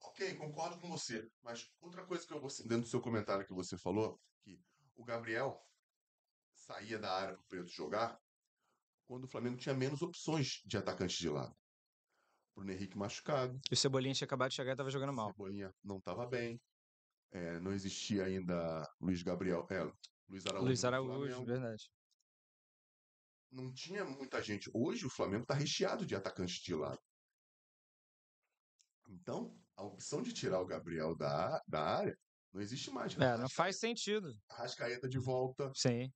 Ok, 0.00 0.34
concordo 0.34 0.78
com 0.80 0.88
você. 0.88 1.30
Mas 1.42 1.70
outra 1.80 2.04
coisa 2.04 2.26
que 2.26 2.32
eu 2.32 2.40
vou 2.40 2.50
dentro 2.64 2.80
do 2.82 2.88
seu 2.88 3.00
comentário 3.00 3.46
que 3.46 3.52
você 3.52 3.76
falou, 3.78 4.20
que 4.42 4.60
o 4.96 5.04
Gabriel 5.04 5.62
saía 6.54 6.98
da 6.98 7.12
área 7.12 7.34
para 7.34 7.42
o 7.42 7.46
Pedro 7.48 7.68
jogar 7.68 8.20
quando 9.06 9.24
o 9.24 9.28
Flamengo 9.28 9.56
tinha 9.56 9.74
menos 9.74 10.02
opções 10.02 10.62
de 10.64 10.76
atacantes 10.76 11.16
de 11.16 11.28
lado. 11.28 11.54
Bruno 12.54 12.72
Henrique 12.72 12.96
machucado, 12.96 13.60
E 13.70 13.74
o 13.74 13.76
Cebolinha 13.76 14.14
tinha 14.14 14.26
acabado 14.26 14.50
de 14.50 14.56
chegar 14.56 14.72
e 14.72 14.76
tava 14.76 14.90
jogando 14.90 15.12
mal. 15.12 15.30
Cebolinha 15.30 15.74
não 15.84 15.98
estava 15.98 16.26
bem, 16.26 16.60
é, 17.30 17.60
não 17.60 17.72
existia 17.72 18.24
ainda 18.24 18.82
Luiz 19.00 19.22
Gabriel, 19.22 19.66
é, 19.70 19.82
Luiz 20.28 20.46
Araújo. 20.46 20.66
Luiz 20.66 20.84
Araújo, 20.84 21.44
verdade. 21.44 21.90
Não 23.50 23.72
tinha 23.72 24.04
muita 24.04 24.42
gente. 24.42 24.70
Hoje 24.74 25.06
o 25.06 25.10
Flamengo 25.10 25.42
está 25.42 25.54
recheado 25.54 26.04
de 26.04 26.16
atacantes 26.16 26.56
de 26.56 26.74
lado. 26.74 27.00
Então, 29.08 29.56
a 29.76 29.84
opção 29.84 30.20
de 30.20 30.32
tirar 30.32 30.60
o 30.60 30.66
Gabriel 30.66 31.14
da, 31.14 31.62
da 31.68 31.80
área 31.80 32.18
não 32.52 32.60
existe 32.60 32.90
mais. 32.90 33.16
É, 33.18 33.36
não 33.36 33.48
faz 33.48 33.78
sentido. 33.78 34.34
Arrascaeta 34.48 35.08
de 35.08 35.18
volta, 35.18 35.70
Sim. 35.74 36.10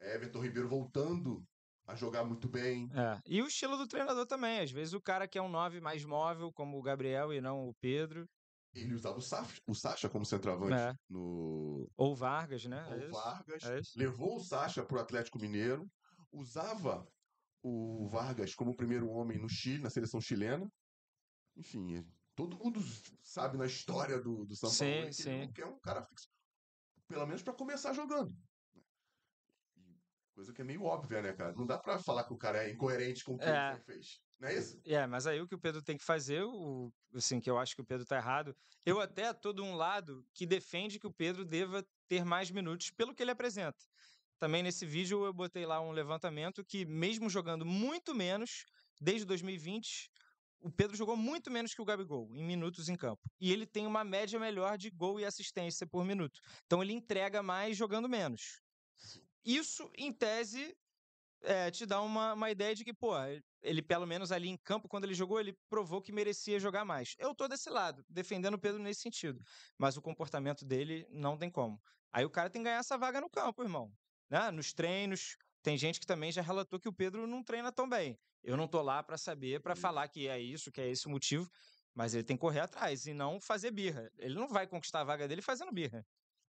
Everton 0.00 0.40
Ribeiro 0.40 0.68
voltando 0.68 1.42
a 1.86 1.94
jogar 1.94 2.24
muito 2.24 2.48
bem. 2.48 2.88
É. 2.94 3.20
E 3.26 3.42
o 3.42 3.46
estilo 3.46 3.76
do 3.76 3.86
treinador 3.86 4.26
também. 4.26 4.60
Às 4.60 4.70
vezes 4.70 4.94
o 4.94 5.00
cara 5.00 5.28
quer 5.28 5.42
um 5.42 5.48
9 5.48 5.80
mais 5.80 6.04
móvel, 6.04 6.50
como 6.52 6.78
o 6.78 6.82
Gabriel 6.82 7.32
e 7.32 7.40
não 7.40 7.68
o 7.68 7.74
Pedro. 7.74 8.26
Ele 8.72 8.94
usava 8.94 9.18
o, 9.18 9.22
Saf, 9.22 9.60
o 9.68 9.74
Sacha 9.74 10.08
como 10.08 10.24
centroavante 10.24 10.74
É. 10.74 10.92
no 11.08 11.88
Ou 11.96 12.12
o 12.12 12.16
Vargas, 12.16 12.64
né? 12.64 12.84
É 12.90 12.94
o 12.94 13.00
isso. 13.04 13.10
Vargas. 13.12 13.62
É 13.64 13.78
isso. 13.78 13.98
Levou 13.98 14.36
o 14.36 14.40
Sacha 14.40 14.84
para 14.84 14.96
o 14.96 15.00
Atlético 15.00 15.38
Mineiro. 15.38 15.86
Usava 16.32 17.06
o 17.62 18.08
Vargas 18.08 18.54
como 18.54 18.76
primeiro 18.76 19.08
homem 19.10 19.38
no 19.38 19.48
Chile, 19.48 19.82
na 19.82 19.90
seleção 19.90 20.20
chilena. 20.20 20.68
Enfim, 21.56 22.04
todo 22.34 22.58
mundo 22.58 22.80
sabe 23.22 23.56
na 23.56 23.66
história 23.66 24.20
do, 24.20 24.44
do 24.44 24.56
São 24.56 24.68
Paulo 24.68 24.72
Sim, 24.72 25.00
que 25.02 25.06
ele 25.06 25.12
sim. 25.12 25.46
não 25.46 25.52
quer 25.52 25.66
um 25.66 25.78
cara 25.78 26.02
fixo. 26.02 26.26
Pelo 27.06 27.26
menos 27.26 27.42
para 27.42 27.54
começar 27.54 27.92
jogando. 27.92 28.34
Coisa 30.34 30.52
que 30.52 30.60
é 30.60 30.64
meio 30.64 30.82
óbvia, 30.82 31.22
né, 31.22 31.32
cara? 31.32 31.52
Não 31.54 31.64
dá 31.64 31.78
pra 31.78 31.98
falar 31.98 32.24
que 32.24 32.32
o 32.32 32.36
cara 32.36 32.64
é 32.64 32.70
incoerente 32.72 33.22
com 33.22 33.34
o 33.34 33.38
que 33.38 33.44
É. 33.44 33.72
ele 33.72 33.80
fez. 33.80 34.18
Não 34.40 34.48
é 34.48 34.58
isso? 34.58 34.80
É, 34.84 35.06
mas 35.06 35.26
aí 35.28 35.40
o 35.40 35.46
que 35.46 35.54
o 35.54 35.60
Pedro 35.60 35.80
tem 35.80 35.96
que 35.96 36.04
fazer, 36.04 36.42
o, 36.42 36.90
assim, 37.14 37.40
que 37.40 37.48
eu 37.48 37.56
acho 37.56 37.74
que 37.76 37.80
o 37.80 37.86
Pedro 37.86 38.04
tá 38.04 38.16
errado, 38.16 38.52
eu 38.84 39.00
até 39.00 39.32
tô 39.32 39.52
de 39.52 39.62
um 39.62 39.74
lado 39.76 40.24
que 40.34 40.44
defende 40.44 40.98
que 40.98 41.06
o 41.06 41.14
Pedro 41.14 41.44
deva 41.44 41.84
ter 42.08 42.24
mais 42.24 42.50
minutos 42.50 42.90
pelo 42.90 43.14
que 43.14 43.22
ele 43.22 43.30
apresenta. 43.30 43.78
Também 44.40 44.62
nesse 44.62 44.84
vídeo 44.84 45.24
eu 45.24 45.32
botei 45.32 45.64
lá 45.64 45.80
um 45.80 45.92
levantamento 45.92 46.64
que, 46.64 46.84
mesmo 46.84 47.30
jogando 47.30 47.64
muito 47.64 48.12
menos, 48.12 48.64
desde 49.00 49.24
2020, 49.24 50.08
o 50.60 50.70
Pedro 50.72 50.96
jogou 50.96 51.16
muito 51.16 51.50
menos 51.50 51.72
que 51.72 51.80
o 51.80 51.84
Gabigol 51.84 52.34
em 52.34 52.42
minutos 52.44 52.88
em 52.88 52.96
campo. 52.96 53.22
E 53.40 53.52
ele 53.52 53.66
tem 53.66 53.86
uma 53.86 54.02
média 54.02 54.38
melhor 54.40 54.76
de 54.76 54.90
gol 54.90 55.20
e 55.20 55.24
assistência 55.24 55.86
por 55.86 56.04
minuto. 56.04 56.40
Então 56.66 56.82
ele 56.82 56.92
entrega 56.92 57.42
mais 57.42 57.76
jogando 57.76 58.08
menos. 58.08 58.63
Isso, 59.44 59.90
em 59.96 60.12
tese, 60.12 60.74
é, 61.42 61.70
te 61.70 61.84
dá 61.86 62.00
uma, 62.00 62.32
uma 62.34 62.50
ideia 62.50 62.74
de 62.74 62.84
que, 62.84 62.94
pô, 62.94 63.12
ele 63.62 63.82
pelo 63.82 64.06
menos 64.06 64.32
ali 64.32 64.48
em 64.48 64.56
campo, 64.56 64.88
quando 64.88 65.04
ele 65.04 65.14
jogou, 65.14 65.38
ele 65.40 65.54
provou 65.68 66.00
que 66.00 66.12
merecia 66.12 66.58
jogar 66.58 66.84
mais. 66.84 67.14
Eu 67.18 67.34
tô 67.34 67.46
desse 67.46 67.68
lado, 67.70 68.04
defendendo 68.08 68.54
o 68.54 68.58
Pedro 68.60 68.82
nesse 68.82 69.02
sentido. 69.02 69.40
Mas 69.78 69.96
o 69.96 70.02
comportamento 70.02 70.64
dele 70.64 71.06
não 71.10 71.36
tem 71.36 71.50
como. 71.50 71.80
Aí 72.12 72.24
o 72.24 72.30
cara 72.30 72.50
tem 72.50 72.62
que 72.62 72.64
ganhar 72.64 72.78
essa 72.78 72.96
vaga 72.96 73.20
no 73.20 73.30
campo, 73.30 73.62
irmão. 73.62 73.90
Né? 74.30 74.50
Nos 74.50 74.72
treinos, 74.72 75.36
tem 75.62 75.76
gente 75.76 76.00
que 76.00 76.06
também 76.06 76.32
já 76.32 76.42
relatou 76.42 76.80
que 76.80 76.88
o 76.88 76.94
Pedro 76.94 77.26
não 77.26 77.42
treina 77.42 77.72
tão 77.72 77.88
bem. 77.88 78.18
Eu 78.42 78.56
não 78.56 78.68
tô 78.68 78.82
lá 78.82 79.02
pra 79.02 79.16
saber, 79.18 79.60
pra 79.60 79.74
Isso. 79.74 79.82
falar 79.82 80.08
que 80.08 80.28
é 80.28 80.38
isso, 80.38 80.70
que 80.70 80.80
é 80.80 80.88
esse 80.88 81.06
o 81.06 81.10
motivo, 81.10 81.48
mas 81.94 82.14
ele 82.14 82.24
tem 82.24 82.36
que 82.36 82.40
correr 82.40 82.60
atrás 82.60 83.06
e 83.06 83.14
não 83.14 83.40
fazer 83.40 83.70
birra. 83.70 84.10
Ele 84.18 84.34
não 84.34 84.48
vai 84.48 84.66
conquistar 84.66 85.00
a 85.00 85.04
vaga 85.04 85.26
dele 85.26 85.42
fazendo 85.42 85.72
birra. 85.72 86.04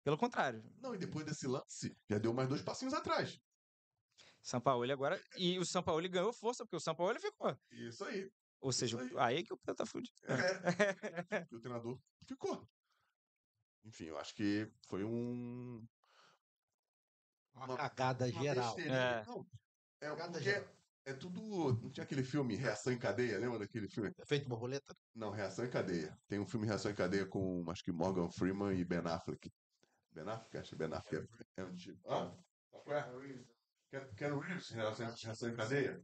Pelo 0.06 0.18
contrário. 0.20 0.63
Não, 0.78 0.94
e 0.94 1.00
depois 1.00 1.26
desse 1.26 1.48
lance, 1.48 1.98
já 2.08 2.20
deu 2.20 2.32
mais 2.32 2.48
dois 2.48 2.62
passinhos 2.62 2.94
atrás. 2.94 3.41
São 4.39 4.62
Paulo 4.62 4.89
agora. 4.91 5.20
E 5.36 5.58
o 5.58 5.65
São 5.65 5.82
Paulo 5.82 6.08
ganhou 6.08 6.32
força, 6.32 6.63
porque 6.63 6.76
o 6.76 6.80
São 6.80 6.94
Paulo 6.94 7.20
ficou. 7.20 7.58
Isso 7.72 8.06
aí. 8.06 8.32
Ou 8.62 8.72
seja, 8.72 9.02
aí. 9.02 9.38
aí 9.38 9.44
que 9.44 9.52
o 9.52 9.58
Pedro 9.58 9.76
tá 9.78 9.86
fudido. 9.88 10.15
É. 10.24 10.28
Porque 11.46 11.56
o 11.56 11.60
treinador 11.60 12.00
ficou. 12.28 12.70
Enfim, 13.84 14.06
eu 14.06 14.18
acho 14.20 14.34
que 14.36 14.72
foi 14.88 15.04
um. 15.04 15.84
Uma 17.56 17.65
Uma- 17.65 17.78
cagada 17.78 18.26
uma 18.28 18.41
geral. 18.44 18.80
É. 18.80 19.26
Não, 19.26 19.48
é 20.02 20.08
Cagada 20.10 20.39
geral. 20.41 20.70
é 21.06 21.13
tudo. 21.13 21.41
Não 21.82 21.89
tinha 21.91 22.04
aquele 22.04 22.24
filme 22.24 22.56
Reação 22.56 22.94
em 22.94 23.00
Cadeia, 23.00 23.39
lembra 23.39 23.60
daquele 23.60 23.88
filme? 23.88 24.12
Efeito 24.20 24.48
borboleta? 24.48 24.96
Não, 25.15 25.32
Reação 25.32 25.65
em 25.65 25.70
Cadeia. 25.72 26.15
Tem 26.28 26.39
um 26.39 26.48
filme 26.48 26.65
Reação 26.68 26.91
em 26.91 26.96
Cadeia 26.96 27.26
com 27.26 27.63
acho 27.72 27.84
que 27.84 27.91
Morgan 27.91 28.30
Freeman 28.30 28.78
e 28.80 28.86
Ben 28.86 29.00
Affleck. 29.00 29.52
Ben 30.15 30.28
Affleck? 30.30 30.58
Acho 30.58 30.69
que 30.71 30.75
Ben 30.78 30.93
Affleck 30.93 31.28
é, 31.58 31.62
é 31.62 31.63
antigo. 31.63 31.99
Ah, 32.08 32.32
qual 32.71 32.97
é? 32.97 33.04
Ken, 33.91 34.08
Ken 34.17 34.39
Reeves, 34.39 34.69
Reação 34.69 35.49
em 35.49 35.56
Cadeia? 35.56 36.01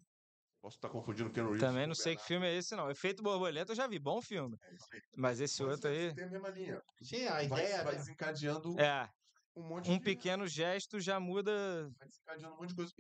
Posso 0.61 0.75
estar 0.77 0.89
confundindo 0.89 1.31
Ken 1.31 1.43
Reeves. 1.43 1.61
Também 1.61 1.87
não 1.87 1.95
sei 1.95 2.15
que 2.15 2.23
filme 2.23 2.45
é 2.45 2.55
esse, 2.55 2.75
não. 2.75 2.91
Efeito 2.91 3.23
Borboleta 3.23 3.71
eu 3.71 3.75
já 3.75 3.87
vi, 3.87 3.97
bom 3.97 4.21
filme. 4.21 4.57
É. 4.61 4.99
Mas 5.17 5.39
esse 5.39 5.63
Mas 5.63 5.71
outro 5.73 5.89
aí. 5.89 6.13
Tem 6.13 6.25
a 6.25 6.29
mesma 6.29 6.49
linha. 6.49 6.81
Sim, 7.01 7.25
a 7.25 7.31
Vai, 7.31 7.45
ideia 7.45 7.83
vai 7.83 7.95
desencadeando 7.95 8.79
É, 8.79 9.09
um 9.55 9.63
monte 9.63 9.89
um 9.89 9.97
de. 9.97 10.03
pequeno 10.03 10.47
gesto 10.47 10.99
já 10.99 11.19
muda. 11.19 11.89
Vai 11.97 12.07
desencadeando 12.07 12.53
um 12.53 12.57
monte 12.57 12.69
de 12.69 12.75
coisa. 12.75 12.91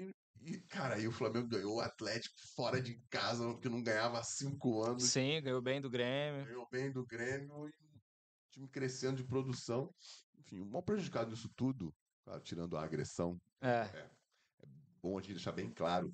E, 0.43 0.59
cara, 0.69 0.95
aí 0.95 1.07
o 1.07 1.11
Flamengo 1.11 1.47
ganhou 1.47 1.75
o 1.75 1.81
Atlético 1.81 2.35
fora 2.55 2.81
de 2.81 2.99
casa, 3.11 3.43
que 3.61 3.69
não 3.69 3.83
ganhava 3.83 4.17
há 4.17 4.23
cinco 4.23 4.81
anos. 4.81 5.03
Sim, 5.03 5.39
ganhou 5.43 5.61
bem 5.61 5.79
do 5.79 5.89
Grêmio. 5.89 6.45
Ganhou 6.45 6.67
bem 6.71 6.91
do 6.91 7.05
Grêmio 7.05 7.67
e 7.67 7.69
o 7.69 7.90
time 8.51 8.67
crescendo 8.69 9.17
de 9.17 9.27
produção. 9.27 9.93
Enfim, 10.39 10.59
o 10.61 10.65
maior 10.65 10.81
prejudicado 10.83 11.31
nisso 11.31 11.49
tudo, 11.55 11.93
claro, 12.23 12.41
tirando 12.41 12.77
a 12.77 12.83
agressão, 12.83 13.39
É, 13.61 14.11
bom 15.01 15.17
a 15.17 15.21
gente 15.21 15.33
deixar 15.33 15.51
bem 15.51 15.73
claro, 15.73 16.13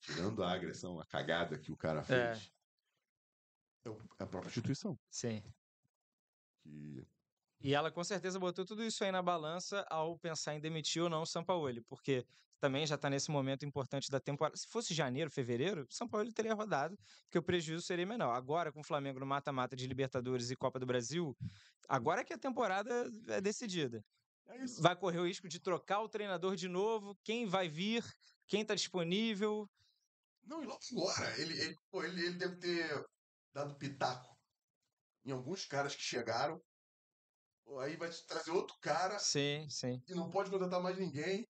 tirando 0.00 0.42
a 0.42 0.52
agressão, 0.52 1.00
a 1.00 1.06
cagada 1.06 1.58
que 1.58 1.72
o 1.72 1.76
cara 1.76 2.00
É. 2.00 2.04
fez, 2.04 2.50
é, 3.84 3.88
é 4.20 4.24
a 4.24 4.26
própria 4.26 4.48
instituição. 4.48 4.98
sim. 5.10 5.42
Que 6.62 7.06
E 7.60 7.74
ela 7.74 7.90
com 7.90 8.04
certeza 8.04 8.38
botou 8.38 8.64
tudo 8.64 8.84
isso 8.84 9.02
aí 9.02 9.10
na 9.10 9.20
balança 9.20 9.84
ao 9.90 10.16
pensar 10.18 10.54
em 10.54 10.60
demitir 10.60 11.02
ou 11.02 11.10
não 11.10 11.22
o 11.22 11.26
Sampaoli, 11.26 11.80
porque 11.82 12.24
também 12.60 12.86
já 12.86 12.94
está 12.94 13.08
nesse 13.10 13.30
momento 13.30 13.64
importante 13.64 14.10
da 14.10 14.20
temporada. 14.20 14.56
Se 14.56 14.66
fosse 14.68 14.94
janeiro, 14.94 15.30
fevereiro, 15.30 15.82
o 15.82 15.92
Sampaoli 15.92 16.32
teria 16.32 16.54
rodado, 16.54 16.96
porque 17.24 17.38
o 17.38 17.42
prejuízo 17.42 17.82
seria 17.82 18.06
menor. 18.06 18.32
Agora, 18.32 18.72
com 18.72 18.80
o 18.80 18.84
Flamengo 18.84 19.20
no 19.20 19.26
mata-mata 19.26 19.74
de 19.74 19.86
Libertadores 19.86 20.50
e 20.50 20.56
Copa 20.56 20.78
do 20.78 20.86
Brasil, 20.86 21.36
agora 21.88 22.24
que 22.24 22.32
a 22.32 22.38
temporada 22.38 23.10
é 23.28 23.40
decidida. 23.40 24.04
é. 24.48 24.64
Vai 24.80 24.96
correr 24.96 25.18
o 25.18 25.26
risco 25.26 25.48
de 25.48 25.60
trocar 25.60 26.00
o 26.00 26.08
treinador 26.08 26.56
de 26.56 26.68
novo, 26.68 27.16
quem 27.24 27.46
vai 27.46 27.68
vir, 27.68 28.04
quem 28.46 28.62
está 28.62 28.74
disponível. 28.74 29.68
Não, 30.44 30.62
e 30.62 30.66
logo 30.66 30.80
agora, 30.92 31.40
ele, 31.40 31.60
ele, 31.60 31.76
pô, 31.90 32.02
ele, 32.02 32.24
ele 32.24 32.38
deve 32.38 32.56
ter 32.56 33.04
dado 33.52 33.76
pitaco 33.76 34.36
em 35.24 35.30
alguns 35.30 35.66
caras 35.66 35.94
que 35.94 36.02
chegaram. 36.02 36.60
Aí 37.80 37.96
vai 37.96 38.08
te 38.10 38.24
trazer 38.26 38.50
outro 38.50 38.76
cara 38.80 39.18
Sim, 39.18 39.66
sim. 39.70 40.00
e 40.08 40.14
não 40.14 40.30
pode 40.30 40.50
contratar 40.50 40.80
mais 40.82 40.96
ninguém. 40.98 41.46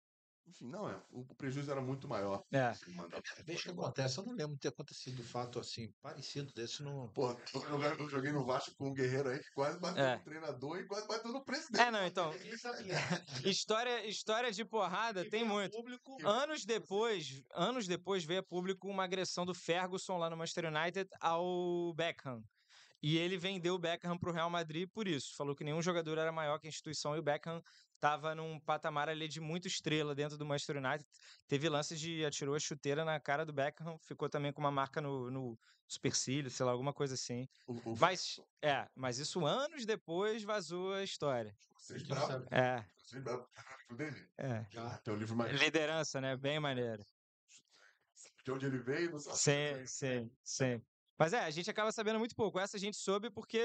Enfim, 0.50 0.66
não, 0.66 0.88
é, 0.88 0.96
o, 1.11 1.20
o 1.20 1.35
prejuízo 1.37 1.70
era 1.70 1.81
muito 1.83 2.09
maior. 2.09 2.42
É. 2.50 2.72
mandar- 2.96 3.20
Primeira 3.20 3.44
vez 3.44 3.62
que 3.62 3.68
acontece, 3.70 4.16
eu 4.16 4.24
não 4.24 4.33
lembro 4.33 4.54
de 4.54 4.61
ter 4.61 4.68
acontecido 4.68 5.20
um 5.20 5.24
fato 5.24 5.59
assim, 5.59 5.92
parecido 6.00 6.50
desse 6.54 6.83
no. 6.83 7.12
Pô, 7.12 7.37
eu 7.54 8.09
joguei- 8.09 8.33
no 8.33 8.46
Vasco 8.46 8.74
com 8.78 8.88
um 8.88 8.94
guerreiro 8.94 9.28
aí 9.28 9.38
que 9.40 9.50
quase 9.54 9.78
bateu 9.78 10.02
É. 10.02 10.16
no 10.16 10.24
treinador 10.24 10.78
e 10.78 10.87
quase 10.87 11.07
bateu 11.07 11.31
no 11.33 11.44
presidente. 11.44 11.83
É, 11.83 11.90
não, 11.90 12.07
então. 12.07 12.33
História, 13.44 14.07
história 14.07 14.50
de 14.50 14.64
porrada 14.64 15.28
tem 15.28 15.44
muito. 15.44 15.76
Público, 15.76 16.16
Anos 16.26 16.64
depois, 16.64 17.42
anos 17.54 17.87
depois 17.87 18.24
veio 18.24 18.40
a 18.40 18.42
público 18.42 18.88
uma 18.88 19.04
agressão 19.04 19.44
do 19.44 19.54
Ferguson 19.54 20.16
lá 20.16 20.31
no 20.31 20.37
Manchester 20.38 20.64
United 20.74 21.11
ao 21.20 21.92
Beckham. 21.94 22.42
E 23.02 23.16
ele 23.16 23.37
vendeu 23.38 23.74
o 23.74 23.78
Beckham 23.78 24.18
pro 24.18 24.32
Real 24.32 24.50
Madrid 24.50 24.88
por 24.92 25.06
isso. 25.06 25.37
Falou 25.37 25.54
que 25.54 25.64
nenhum 25.64 25.80
jogador 25.80 26.18
era 26.18 26.32
maior 26.32 26.58
que 26.58 26.66
a 26.66 26.70
instituição 26.70 27.14
e 27.14 27.18
o 27.18 27.22
Beckham 27.22 27.62
estava 27.94 28.34
num 28.34 28.58
patamar 28.61 29.08
ali 29.08 29.28
de 29.28 29.40
muito 29.40 29.68
estrela 29.68 30.14
dentro 30.14 30.37
do 30.37 30.46
Manchester 30.46 30.76
United. 30.76 31.04
Teve 31.46 31.68
lances 31.68 32.00
de 32.00 32.24
atirou 32.24 32.54
a 32.54 32.61
chuteira 32.61 33.04
na 33.04 33.20
cara 33.20 33.44
do 33.44 33.52
Beckham, 33.52 33.98
ficou 33.98 34.28
também 34.28 34.52
com 34.52 34.61
uma 34.61 34.70
marca 34.70 35.00
no, 35.00 35.30
no 35.30 35.58
supercílio, 35.87 36.50
sei 36.50 36.66
lá, 36.66 36.72
alguma 36.72 36.92
coisa 36.92 37.14
assim. 37.14 37.48
O, 37.66 37.92
o, 37.92 37.96
Mas, 37.98 38.40
é, 38.62 38.87
mas 38.94 39.18
isso 39.18 39.44
anos 39.46 39.84
depois 39.87 40.42
vazou 40.42 40.94
a 40.94 41.02
história. 41.02 41.54
vocês 41.76 42.06
sabe. 42.06 42.46
É, 42.50 42.84
Vocês 43.04 43.22
bravos. 43.22 43.46
Tem 43.54 43.64
o 43.64 43.78
livro 43.78 43.96
dele. 43.96 44.28
é. 44.38 44.66
Já. 44.70 44.98
Tem 44.98 45.14
o 45.14 45.16
livro 45.16 45.37
mais. 45.37 45.61
Liderança, 45.61 46.20
né? 46.20 46.37
Bem 46.37 46.61
maneiro. 46.61 47.04
De 48.44 48.52
onde 48.52 48.66
ele 48.66 48.78
veio, 48.78 49.11
não 49.11 49.18
sabe. 49.18 49.37
Sim, 49.37 49.87
sim, 49.87 50.30
sim. 50.42 50.82
Mas 51.18 51.33
é, 51.33 51.40
a 51.40 51.50
gente 51.50 51.70
acaba 51.70 51.90
sabendo 51.90 52.18
muito 52.18 52.35
pouco. 52.37 52.59
Essa 52.59 52.76
a 52.76 52.81
gente 52.81 52.96
soube 52.96 53.28
porque 53.31 53.61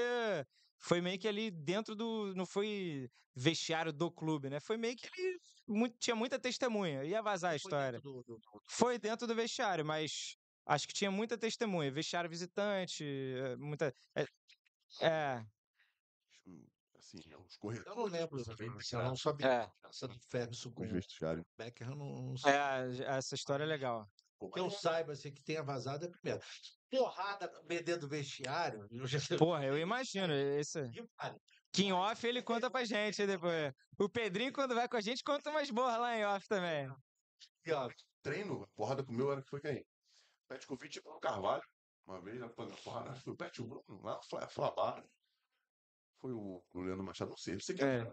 foi 0.78 1.00
meio 1.00 1.18
que 1.18 1.28
ali 1.28 1.50
dentro 1.50 1.94
do. 1.94 2.34
Não 2.34 2.44
foi 2.44 3.08
vestiário 3.34 3.92
do 3.92 4.10
clube, 4.10 4.50
né? 4.50 4.60
Foi 4.60 4.76
meio 4.76 4.96
que 4.96 5.06
ele 5.20 5.38
muito- 5.66 5.96
tinha 5.98 6.16
muita 6.16 6.38
testemunha. 6.38 7.04
Ia 7.04 7.22
vazar 7.22 7.50
a 7.50 7.52
Foi 7.52 7.56
história. 7.56 7.92
dentro 8.00 8.12
do- 8.12 8.22
do- 8.24 8.38
do- 8.38 8.62
Foi 8.66 8.98
dentro 8.98 9.26
do 9.26 9.34
vestiário, 9.34 9.84
mas 9.84 10.36
acho 10.66 10.86
que 10.88 10.94
tinha 10.94 11.10
muita 11.10 11.38
testemunha. 11.38 11.90
Vestiário 11.92 12.28
visitante, 12.28 13.04
eh, 13.04 13.56
muita. 13.56 13.94
É. 14.16 14.26
é, 15.00 15.46
Assim, 16.98 17.18
os 17.46 17.56
corredores. 17.58 17.86
Eu 17.86 17.96
não 17.96 18.06
lembro, 18.10 18.40
assim, 18.40 18.96
eu 18.96 19.02
não 19.04 19.16
sabia. 19.16 19.46
é, 19.46 19.88
Essa 19.88 20.08
do 20.08 20.18
Ferguson 20.18 20.72
com 20.72 20.84
Os 20.84 20.90
o 20.90 20.94
vestiários. 20.94 21.44
Becker, 21.58 21.88
eu 21.90 21.94
não, 21.94 22.22
não 22.30 22.36
sei. 22.36 22.50
é, 22.52 23.16
essa 23.16 23.34
história 23.34 23.62
é 23.62 23.66
legal. 23.66 24.08
Que 24.52 24.60
eu 24.60 24.68
saiba, 24.70 25.12
assim, 25.12 25.32
que 25.32 25.42
tenha 25.42 25.62
vazado 25.62 26.04
é 26.04 26.08
primeiro. 26.10 26.40
Porrada 26.90 27.50
o 27.60 27.66
dentro 27.66 28.00
do 28.00 28.08
vestiário. 28.08 28.86
Eu 28.92 29.06
já 29.06 29.18
Porra, 29.38 29.64
eu 29.66 29.78
imagino. 29.78 30.32
Esse... 30.32 30.80
Que 31.72 31.84
em 31.84 31.92
off 31.92 32.24
ele 32.26 32.42
conta 32.42 32.70
pra 32.70 32.84
gente 32.84 33.26
depois. 33.26 33.72
O 33.98 34.08
Pedrinho, 34.08 34.52
quando 34.52 34.74
vai 34.74 34.88
com 34.88 34.96
a 34.96 35.00
gente, 35.00 35.24
conta 35.24 35.50
umas 35.50 35.70
boas 35.70 35.98
lá 35.98 36.16
em 36.16 36.24
off 36.24 36.46
também. 36.46 36.88
E, 37.66 37.72
ó, 37.72 37.88
treino, 38.22 38.62
a 38.62 38.68
porrada 38.76 39.02
com 39.02 39.12
o 39.12 39.14
meu 39.16 39.32
era 39.32 39.42
que 39.42 39.48
foi 39.48 39.60
quem? 39.60 39.84
Petkovic 40.48 40.98
e 40.98 41.00
o 41.04 41.18
Carvalho. 41.18 41.62
Uma 42.06 42.20
vez, 42.20 42.40
a 42.42 42.48
porrada, 42.50 43.14
foi 43.16 43.32
o 43.32 43.36
Pet 43.36 43.62
o 43.62 43.66
Bruno, 43.66 44.02
lá, 44.02 44.20
Fla- 44.22 44.46
Flabar. 44.48 45.04
Foi 46.20 46.32
o, 46.32 46.62
o 46.72 46.80
Leandro 46.80 47.02
Machado, 47.04 47.30
não 47.30 47.36
sei. 47.36 47.54
Você 47.58 47.74
quer 47.74 48.06
É. 48.06 48.12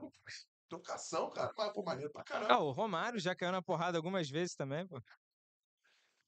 trocação, 0.69 1.29
cara? 1.29 1.53
Mas, 1.55 1.73
pô, 1.73 1.84
maneiro 1.84 2.12
pra 2.12 2.23
caramba. 2.23 2.53
Ah, 2.53 2.60
o 2.60 2.71
Romário 2.71 3.19
já 3.19 3.36
caiu 3.36 3.51
na 3.51 3.62
porrada 3.62 3.97
algumas 3.97 4.29
vezes 4.29 4.55
também, 4.55 4.88
pô. 4.88 4.99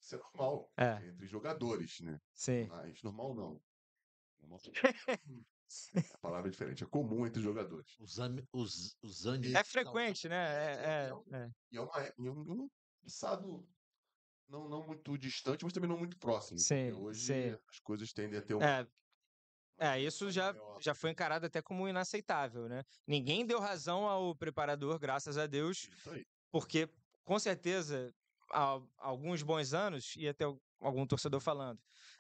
Isso 0.04 0.16
é 0.16 0.18
normal. 0.18 0.70
É. 0.76 1.08
Entre 1.08 1.26
jogadores, 1.26 2.02
né? 2.02 2.20
Sim. 2.34 2.68
Mas 2.68 3.02
normal 3.02 3.34
não. 3.34 3.62
Normal... 4.42 4.60
a 6.14 6.18
palavra 6.18 6.50
é 6.50 6.52
diferente. 6.52 6.84
É 6.84 6.88
comum 6.88 7.26
entre 7.26 7.42
jogadores. 7.42 7.98
os, 8.00 8.18
os, 8.52 8.98
os 9.02 9.26
anos. 9.26 9.54
É 9.54 9.64
frequente, 9.64 10.28
né? 10.28 10.36
É, 10.36 11.10
é, 11.32 11.38
é. 11.38 11.52
E 11.72 11.78
é, 11.78 11.82
uma, 11.82 12.00
é 12.02 12.14
um, 12.20 12.70
passado 13.02 13.66
não, 14.50 14.68
não 14.68 14.86
muito 14.86 15.18
distante, 15.18 15.64
mas 15.64 15.72
também 15.72 15.90
não 15.90 15.98
muito 15.98 16.18
próximo. 16.18 16.60
Sim, 16.60 16.90
porque 16.92 17.02
hoje 17.02 17.26
sim. 17.26 17.58
as 17.70 17.80
coisas 17.80 18.12
tendem 18.12 18.38
a 18.38 18.42
ter 18.42 18.56
um. 18.56 18.62
É, 18.62 18.86
é, 19.78 20.02
isso 20.02 20.30
já, 20.30 20.54
já 20.82 20.94
foi 20.94 21.12
encarado 21.12 21.46
até 21.46 21.62
como 21.62 21.88
inaceitável, 21.88 22.68
né? 22.68 22.84
Ninguém 23.08 23.46
deu 23.46 23.60
razão 23.60 24.06
ao 24.06 24.36
preparador, 24.36 25.00
graças 25.00 25.38
a 25.38 25.48
Deus, 25.48 25.88
Isso 25.98 26.10
aí. 26.12 26.26
porque 26.52 26.90
com 27.24 27.40
certeza 27.40 28.14
há 28.54 28.80
alguns 28.98 29.42
bons 29.44 29.74
anos 29.74 30.16
ia 30.16 30.34
ter 30.34 30.46
al- 30.46 30.62
algum 30.80 31.06
torcedor 31.08 31.42
falando: 31.42 31.80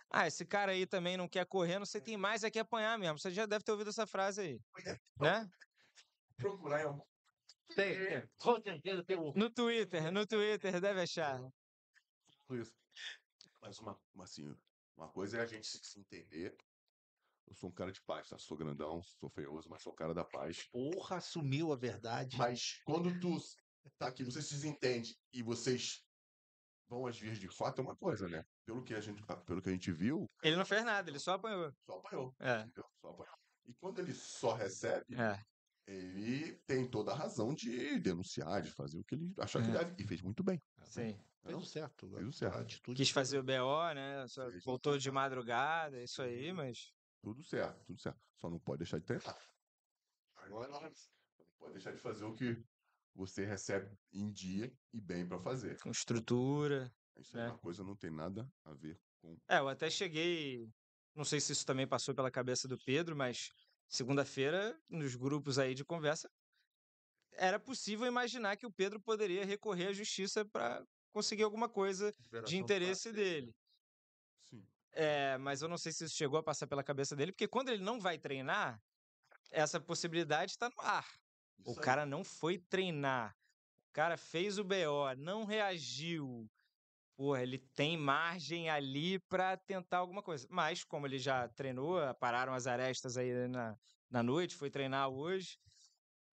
Ah, 0.09 0.27
esse 0.27 0.45
cara 0.45 0.71
aí 0.71 0.85
também 0.85 1.17
não 1.17 1.27
quer 1.27 1.45
correr, 1.45 1.79
não 1.79 1.85
sei, 1.85 2.01
tem 2.01 2.17
mais 2.17 2.43
é 2.43 2.51
que 2.51 2.59
apanhar 2.59 2.97
mesmo. 2.97 3.19
Você 3.19 3.31
já 3.31 3.45
deve 3.45 3.63
ter 3.63 3.71
ouvido 3.71 3.89
essa 3.89 4.07
frase 4.07 4.41
aí, 4.41 4.59
né? 5.19 5.47
Procurar 6.37 6.81
em 6.81 6.85
algum. 6.85 7.01
Tem, 7.75 7.97
tem. 7.97 8.29
Com 8.39 8.61
certeza 8.61 9.03
tem 9.05 9.17
um. 9.17 9.31
No 9.33 9.49
Twitter, 9.49 10.11
no 10.11 10.25
Twitter, 10.25 10.79
deve 10.81 11.01
achar. 11.01 11.39
isso. 12.51 12.73
Mas 13.61 13.79
uma, 13.79 13.99
assim, 14.19 14.53
uma 14.95 15.09
coisa 15.11 15.37
é 15.37 15.41
a 15.41 15.45
gente 15.45 15.65
se, 15.65 15.99
entender. 15.99 16.55
Eu 17.47 17.55
sou 17.55 17.69
um 17.69 17.73
cara 17.73 17.91
de 17.91 18.01
paz, 18.01 18.29
tá? 18.29 18.37
Sou 18.37 18.57
grandão, 18.57 19.01
sou 19.01 19.29
feioso, 19.29 19.69
mas 19.69 19.81
sou 19.81 19.91
o 19.93 19.95
cara 19.95 20.13
da 20.13 20.23
paz. 20.23 20.67
Porra, 20.71 21.17
assumiu 21.17 21.71
a 21.71 21.75
verdade. 21.75 22.37
Mas 22.37 22.81
quando 22.85 23.19
tu 23.19 23.37
tá 23.97 24.07
aqui, 24.07 24.23
você 24.23 24.41
se 24.41 24.67
entende 24.67 25.17
e 25.31 25.43
vocês 25.43 26.03
vão 26.93 27.07
às 27.07 27.19
vias 27.19 27.37
de 27.39 27.47
fato, 27.47 27.79
é 27.79 27.83
uma 27.83 27.95
coisa, 27.95 28.27
né? 28.29 28.43
Pelo 28.65 28.83
que 28.83 28.93
a 28.93 29.01
gente, 29.01 29.21
pelo 29.45 29.61
que 29.61 29.69
a 29.69 29.71
gente 29.73 29.91
viu, 29.91 30.25
Ele 30.41 30.55
não 30.55 30.65
fez 30.65 30.83
nada, 30.85 31.09
ele 31.09 31.19
só 31.19 31.33
apanhou. 31.33 31.71
só 31.85 31.97
apanhou. 31.97 32.33
É? 32.39 32.65
Só 33.01 33.09
apanhou. 33.09 33.33
E 33.65 33.73
quando 33.75 33.99
ele 33.99 34.13
só 34.13 34.53
recebe, 34.53 35.15
é. 35.15 35.41
ele 35.87 36.53
tem 36.65 36.89
toda 36.89 37.11
a 37.11 37.15
razão 37.15 37.53
de 37.53 37.99
denunciar, 37.99 38.61
de 38.61 38.71
fazer 38.71 38.97
o 38.99 39.03
que 39.03 39.15
ele 39.15 39.33
achar 39.39 39.61
que 39.63 39.69
É. 39.69 39.71
deve. 39.83 40.03
E 40.03 40.07
fez 40.07 40.21
muito 40.21 40.43
bem. 40.43 40.61
Sim. 40.83 41.17
Fez 41.41 41.55
Não? 41.55 41.61
o 41.61 41.65
certo. 41.65 42.09
Fez 42.09 42.27
o 42.27 42.31
certo. 42.31 42.57
A 42.57 42.61
atitude 42.61 42.97
Quis 43.01 43.09
fazer 43.09 43.37
o 43.39 43.43
BO, 43.43 43.93
né? 43.93 44.25
Só 44.27 44.49
Fez. 44.49 44.63
voltou 44.63 44.97
de 44.97 45.11
madrugada, 45.11 46.01
isso 46.01 46.21
aí, 46.21 46.53
mas. 46.53 46.93
Tudo 47.21 47.43
certo, 47.43 47.83
tudo 47.85 47.99
certo. 48.01 48.19
Só 48.39 48.49
não 48.49 48.59
pode 48.59 48.79
deixar 48.79 48.99
de 48.99 49.05
treinar. 49.05 49.37
Agora 50.35 50.67
não 50.67 50.79
pode 51.57 51.73
deixar 51.73 51.91
de 51.93 51.99
fazer 51.99 52.25
o 52.25 52.33
que 52.35 52.61
você 53.15 53.45
recebe 53.45 53.95
em 54.11 54.31
dia 54.31 54.71
e 54.93 54.99
bem 55.01 55.27
pra 55.27 55.39
fazer. 55.39 55.77
Com 55.81 55.91
estrutura. 55.91 56.91
Isso 57.17 57.37
é 57.37 57.41
É. 57.45 57.47
uma 57.49 57.57
coisa 57.59 57.83
não 57.83 57.95
tem 57.95 58.09
nada 58.11 58.47
a 58.63 58.73
ver 58.73 58.99
com. 59.21 59.37
É, 59.47 59.59
eu 59.59 59.67
até 59.67 59.89
cheguei. 59.89 60.67
Não 61.15 61.23
sei 61.23 61.39
se 61.39 61.51
isso 61.51 61.65
também 61.65 61.87
passou 61.87 62.15
pela 62.15 62.31
cabeça 62.31 62.67
do 62.67 62.77
Pedro, 62.83 63.15
mas 63.15 63.49
segunda-feira, 63.87 64.75
nos 64.89 65.15
grupos 65.15 65.59
aí 65.59 65.75
de 65.75 65.85
conversa, 65.85 66.27
era 67.33 67.59
possível 67.59 68.07
imaginar 68.07 68.57
que 68.57 68.65
o 68.65 68.73
Pedro 68.73 69.01
poderia 69.01 69.45
recorrer 69.45 69.87
à 69.87 69.93
justiça 69.93 70.43
para 70.45 70.83
conseguir 71.11 71.43
alguma 71.43 71.69
coisa 71.69 72.11
de 72.45 72.57
interesse 72.57 73.11
dele. 73.11 73.51
Sim. 74.41 74.65
É, 74.91 75.37
mas 75.37 75.61
eu 75.61 75.67
não 75.69 75.77
sei 75.77 75.91
se 75.91 76.05
isso 76.05 76.15
chegou 76.15 76.39
a 76.39 76.43
passar 76.43 76.67
pela 76.67 76.83
cabeça 76.83 77.15
dele, 77.15 77.31
porque 77.31 77.47
quando 77.47 77.69
ele 77.69 77.83
não 77.83 77.99
vai 77.99 78.17
treinar, 78.17 78.79
essa 79.51 79.79
possibilidade 79.79 80.51
está 80.53 80.69
no 80.69 80.81
ar. 80.81 81.07
O 81.65 81.71
Isso 81.71 81.79
aí. 81.79 81.85
cara 81.85 82.05
não 82.05 82.23
foi 82.23 82.57
treinar. 82.57 83.35
O 83.89 83.93
cara 83.93 84.17
fez 84.17 84.57
o 84.57 84.63
BO, 84.63 85.15
não 85.17 85.45
reagiu. 85.45 86.47
Porra, 87.15 87.43
ele 87.43 87.59
tem 87.59 87.95
margem 87.95 88.69
ali 88.69 89.19
pra 89.29 89.55
tentar 89.55 89.99
alguma 89.99 90.23
coisa. 90.23 90.47
Mas, 90.49 90.83
como 90.83 91.05
ele 91.05 91.19
já 91.19 91.47
treinou, 91.47 91.99
pararam 92.15 92.53
as 92.53 92.65
arestas 92.65 93.17
aí 93.17 93.47
na, 93.47 93.77
na 94.09 94.23
noite, 94.23 94.55
foi 94.55 94.69
treinar 94.71 95.09
hoje, 95.09 95.57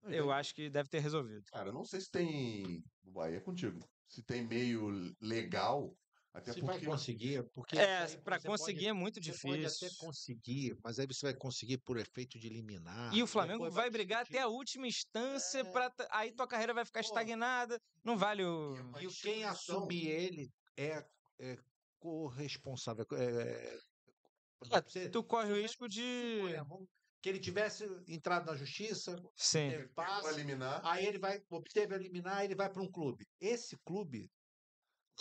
Não, 0.02 0.10
eu 0.10 0.26
daí- 0.28 0.38
acho 0.40 0.54
que 0.54 0.70
deve 0.70 0.88
ter 0.88 1.00
resolvido. 1.00 1.44
Cara, 1.52 1.68
eu 1.68 1.72
não 1.74 1.84
sei 1.84 2.00
se 2.00 2.10
tem. 2.10 2.82
O 3.04 3.10
Bahia 3.12 3.36
é 3.36 3.40
contigo. 3.40 3.78
Se 4.08 4.22
tem 4.22 4.42
meio 4.46 5.14
legal. 5.20 5.94
Até 6.32 6.52
Se 6.52 6.60
porque. 6.60 6.78
vai 6.78 6.86
conseguir, 6.86 7.42
porque 7.52 7.76
É, 7.76 8.06
pra 8.18 8.38
você 8.38 8.46
pode- 8.46 8.58
conseguir 8.60 8.86
é 8.86 8.92
muito 8.92 9.20
você 9.22 9.32
pode 9.32 9.60
difícil. 9.62 9.88
até 9.88 9.96
conseguir, 9.96 10.78
mas 10.84 10.98
aí 11.00 11.06
você 11.06 11.26
vai 11.26 11.34
conseguir 11.34 11.78
por 11.78 11.96
efeito 11.98 12.38
de 12.38 12.46
eliminar. 12.46 13.12
E 13.12 13.20
o 13.20 13.26
Flamengo 13.26 13.64
depois 13.64 13.74
vai 13.74 13.90
brigar 13.90 14.20
até 14.20 14.28
discutir. 14.34 14.44
a 14.44 14.48
última 14.48 14.86
instância 14.86 15.58
É. 15.58 15.64
pra. 15.64 15.90
t- 15.90 16.06
Aí 16.12 16.30
tua 16.32 16.46
carreira 16.46 16.72
vai 16.72 16.84
ficar 16.84 17.00
Pô. 17.00 17.06
estagnada. 17.08 17.80
Não 18.04 18.16
vale 18.16 18.44
o. 18.44 18.76
E 19.00 19.04
é 19.06 19.08
E 19.08 19.12
quem 19.14 19.42
assumir 19.44 20.06
ele 20.06 20.50
é, 20.76 21.04
é 21.40 21.58
corresponsável. 21.98 23.04
É, 23.12 23.80
É, 24.72 24.80
você- 24.82 25.08
tu 25.08 25.24
corre 25.24 25.52
o 25.52 25.60
risco 25.60 25.88
de. 25.88 26.42
que 27.22 27.28
ele 27.28 27.38
tivesse 27.40 27.84
entrado 28.08 28.46
na 28.46 28.56
justiça, 28.56 29.14
Sim. 29.34 29.68
teve 29.70 29.88
passe, 29.88 30.28
eliminar. 30.30 30.80
aí 30.84 31.04
ele 31.06 31.18
vai 31.18 31.42
obteve 31.50 31.94
a 31.94 31.98
eliminar, 31.98 32.44
ele 32.44 32.54
vai 32.54 32.70
para 32.70 32.80
um 32.82 32.90
clube. 32.90 33.26
Esse 33.40 33.76
clube 33.84 34.30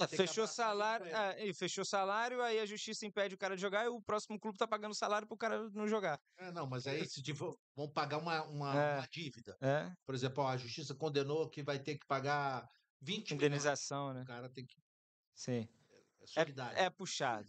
É, 0.04 0.08
que 0.08 0.18
fechou 0.18 0.48
salário, 0.48 1.06
aí. 1.06 1.12
é, 1.42 1.46
e 1.48 1.54
fechou 1.54 1.84
salário, 1.86 2.42
aí 2.42 2.60
a 2.60 2.66
justiça 2.66 3.06
impede 3.06 3.36
o 3.36 3.38
cara 3.38 3.56
de 3.56 3.62
jogar 3.62 3.86
e 3.86 3.88
o 3.88 4.02
próximo 4.02 4.40
clube 4.40 4.58
tá 4.58 4.68
pagando 4.68 4.94
salário 4.96 5.28
pro 5.28 5.38
cara 5.38 5.70
não 5.72 5.88
jogar. 5.88 6.20
É, 6.38 6.52
não, 6.52 6.68
mas 6.68 6.86
aí 6.88 7.06
se 7.08 7.22
tiver- 7.22 7.54
vão 7.76 7.90
pagar 7.90 8.18
uma, 8.18 8.44
uma, 8.46 8.76
É. 8.76 8.98
uma 8.98 9.08
dívida. 9.08 9.58
É, 9.62 9.92
Por 10.06 10.16
exemplo, 10.16 10.44
ó, 10.44 10.48
a 10.50 10.58
justiça 10.58 10.94
condenou 10.96 11.50
que 11.50 11.62
vai 11.64 11.80
ter 11.80 11.98
que 11.98 12.06
pagar 12.06 12.68
20 13.02 13.34
milhões. 13.34 13.48
indenização, 13.52 14.14
né? 14.14 14.24
O 14.24 14.26
cara 14.26 14.50
tem 14.50 14.66
que. 14.66 14.76
Sim. 15.34 15.68
É 16.22 16.28
solidário. 16.28 16.78
É 16.78 16.90
puxado. 16.90 17.48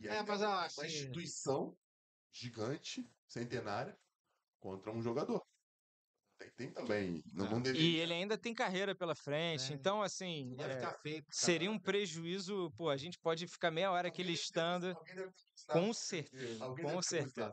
E 0.00 0.08
É, 0.08 0.18
aí 0.18 0.26
mas 0.26 0.40
uma 0.40 0.60
acho 0.64 0.76
que- 0.80 0.86
instituição 0.86 1.76
gigante, 2.32 3.08
centenária, 3.28 3.96
contra 4.60 4.90
um 4.92 5.00
jogador. 5.02 5.42
Tem, 6.38 6.50
tem 6.56 6.72
também. 6.72 7.22
Não, 7.32 7.48
não 7.50 7.58
E 7.60 7.62
deveria. 7.62 8.02
ele 8.02 8.12
ainda 8.12 8.36
tem 8.36 8.52
carreira 8.52 8.94
pela 8.94 9.14
frente, 9.14 9.72
É. 9.72 9.74
então 9.74 10.02
assim, 10.02 10.56
é, 10.58 11.22
seria 11.30 11.70
um 11.70 11.78
prejuízo, 11.78 12.72
pô, 12.76 12.90
a 12.90 12.96
gente 12.96 13.18
pode 13.20 13.46
ficar 13.46 13.70
meia 13.70 13.90
hora 13.90 14.08
aqui 14.08 14.22
Alguém 14.22 14.26
deve 14.34 14.38
ter- 14.38 14.42
listando, 14.42 14.86
alguém 14.88 15.14
deve 15.14 15.32
com 15.68 15.92
certeza, 15.92 16.64
Alguém 16.64 16.84
com 16.84 16.90
deve 16.92 17.02
certeza. 17.04 17.52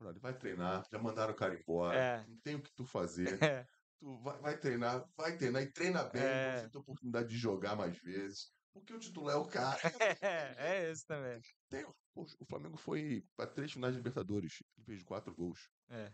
Ele 0.00 0.18
vai 0.20 0.36
treinar, 0.36 0.84
já 0.90 0.98
mandaram 0.98 1.32
o 1.32 1.36
cara 1.36 1.54
embora. 1.54 1.96
É. 1.98 2.26
Não 2.26 2.36
tem 2.42 2.54
o 2.56 2.62
que 2.62 2.72
tu 2.74 2.84
fazer. 2.84 3.24
É, 3.62 3.66
Tu 4.00 4.18
vai, 4.20 4.36
vai 4.40 4.58
treinar, 4.58 5.04
vai 5.16 5.36
treinar 5.36 5.62
e 5.62 5.70
treina 5.72 6.02
bem, 6.02 6.22
É. 6.22 6.58
você 6.62 6.70
tem 6.70 6.80
oportunidade 6.80 7.28
de 7.28 7.38
jogar 7.38 7.76
mais 7.76 7.96
vezes. 7.98 8.50
Porque 8.72 8.92
o 8.92 8.98
titular 8.98 9.36
é 9.36 9.38
o 9.38 9.46
cara. 9.46 9.78
É, 10.20 10.54
é 10.58 10.90
esse 10.90 11.06
também. 11.06 11.40
Tem, 11.68 11.84
o, 11.84 11.94
o 12.16 12.44
Flamengo 12.48 12.76
foi 12.76 13.22
para 13.36 13.46
três 13.50 13.70
finais 13.72 13.92
de 13.94 13.98
Libertadores. 14.00 14.54
Ele 14.76 14.86
fez 14.86 15.02
quatro 15.04 15.32
gols. 15.34 15.68
É. 15.88 16.12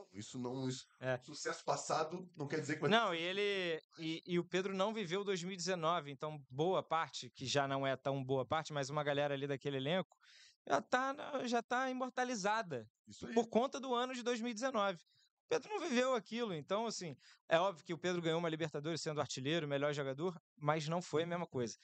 Bom. 0.00 0.08
Isso 0.12 0.38
não. 0.38 0.68
Isso, 0.68 0.86
É. 1.00 1.18
Sucesso 1.18 1.64
passado 1.64 2.28
não 2.36 2.48
quer 2.48 2.60
dizer 2.60 2.74
que 2.76 2.80
vai 2.80 2.90
Não, 2.90 3.14
e 3.14 3.18
ele. 3.18 3.82
E, 3.98 4.22
e 4.26 4.38
o 4.38 4.44
Pedro 4.44 4.74
não 4.74 4.92
viveu 4.92 5.24
2019, 5.24 6.10
então 6.10 6.42
boa 6.50 6.82
parte, 6.82 7.30
que 7.30 7.46
já 7.46 7.68
não 7.68 7.86
é 7.86 7.96
tão 7.96 8.24
boa 8.24 8.46
parte, 8.46 8.72
mas 8.72 8.90
uma 8.90 9.04
galera 9.04 9.34
ali 9.34 9.46
daquele 9.46 9.76
elenco, 9.76 10.16
já 10.66 10.80
tá, 10.80 11.14
já 11.44 11.62
tá 11.62 11.90
imortalizada 11.90 12.86
por 13.34 13.48
conta 13.48 13.80
do 13.80 13.94
ano 13.94 14.14
de 14.14 14.22
2019. 14.22 14.96
O 14.96 15.48
Pedro 15.48 15.68
não 15.70 15.80
viveu 15.80 16.14
aquilo, 16.14 16.54
então, 16.54 16.86
assim, 16.86 17.16
é 17.48 17.58
óbvio 17.58 17.84
que 17.84 17.92
o 17.92 17.98
Pedro 17.98 18.22
ganhou 18.22 18.38
uma 18.38 18.48
Libertadores 18.48 19.02
sendo 19.02 19.20
artilheiro, 19.20 19.66
melhor 19.66 19.92
jogador, 19.92 20.40
mas 20.56 20.86
não 20.86 21.02
foi 21.02 21.24
a 21.24 21.26
mesma 21.26 21.46
coisa. 21.46 21.76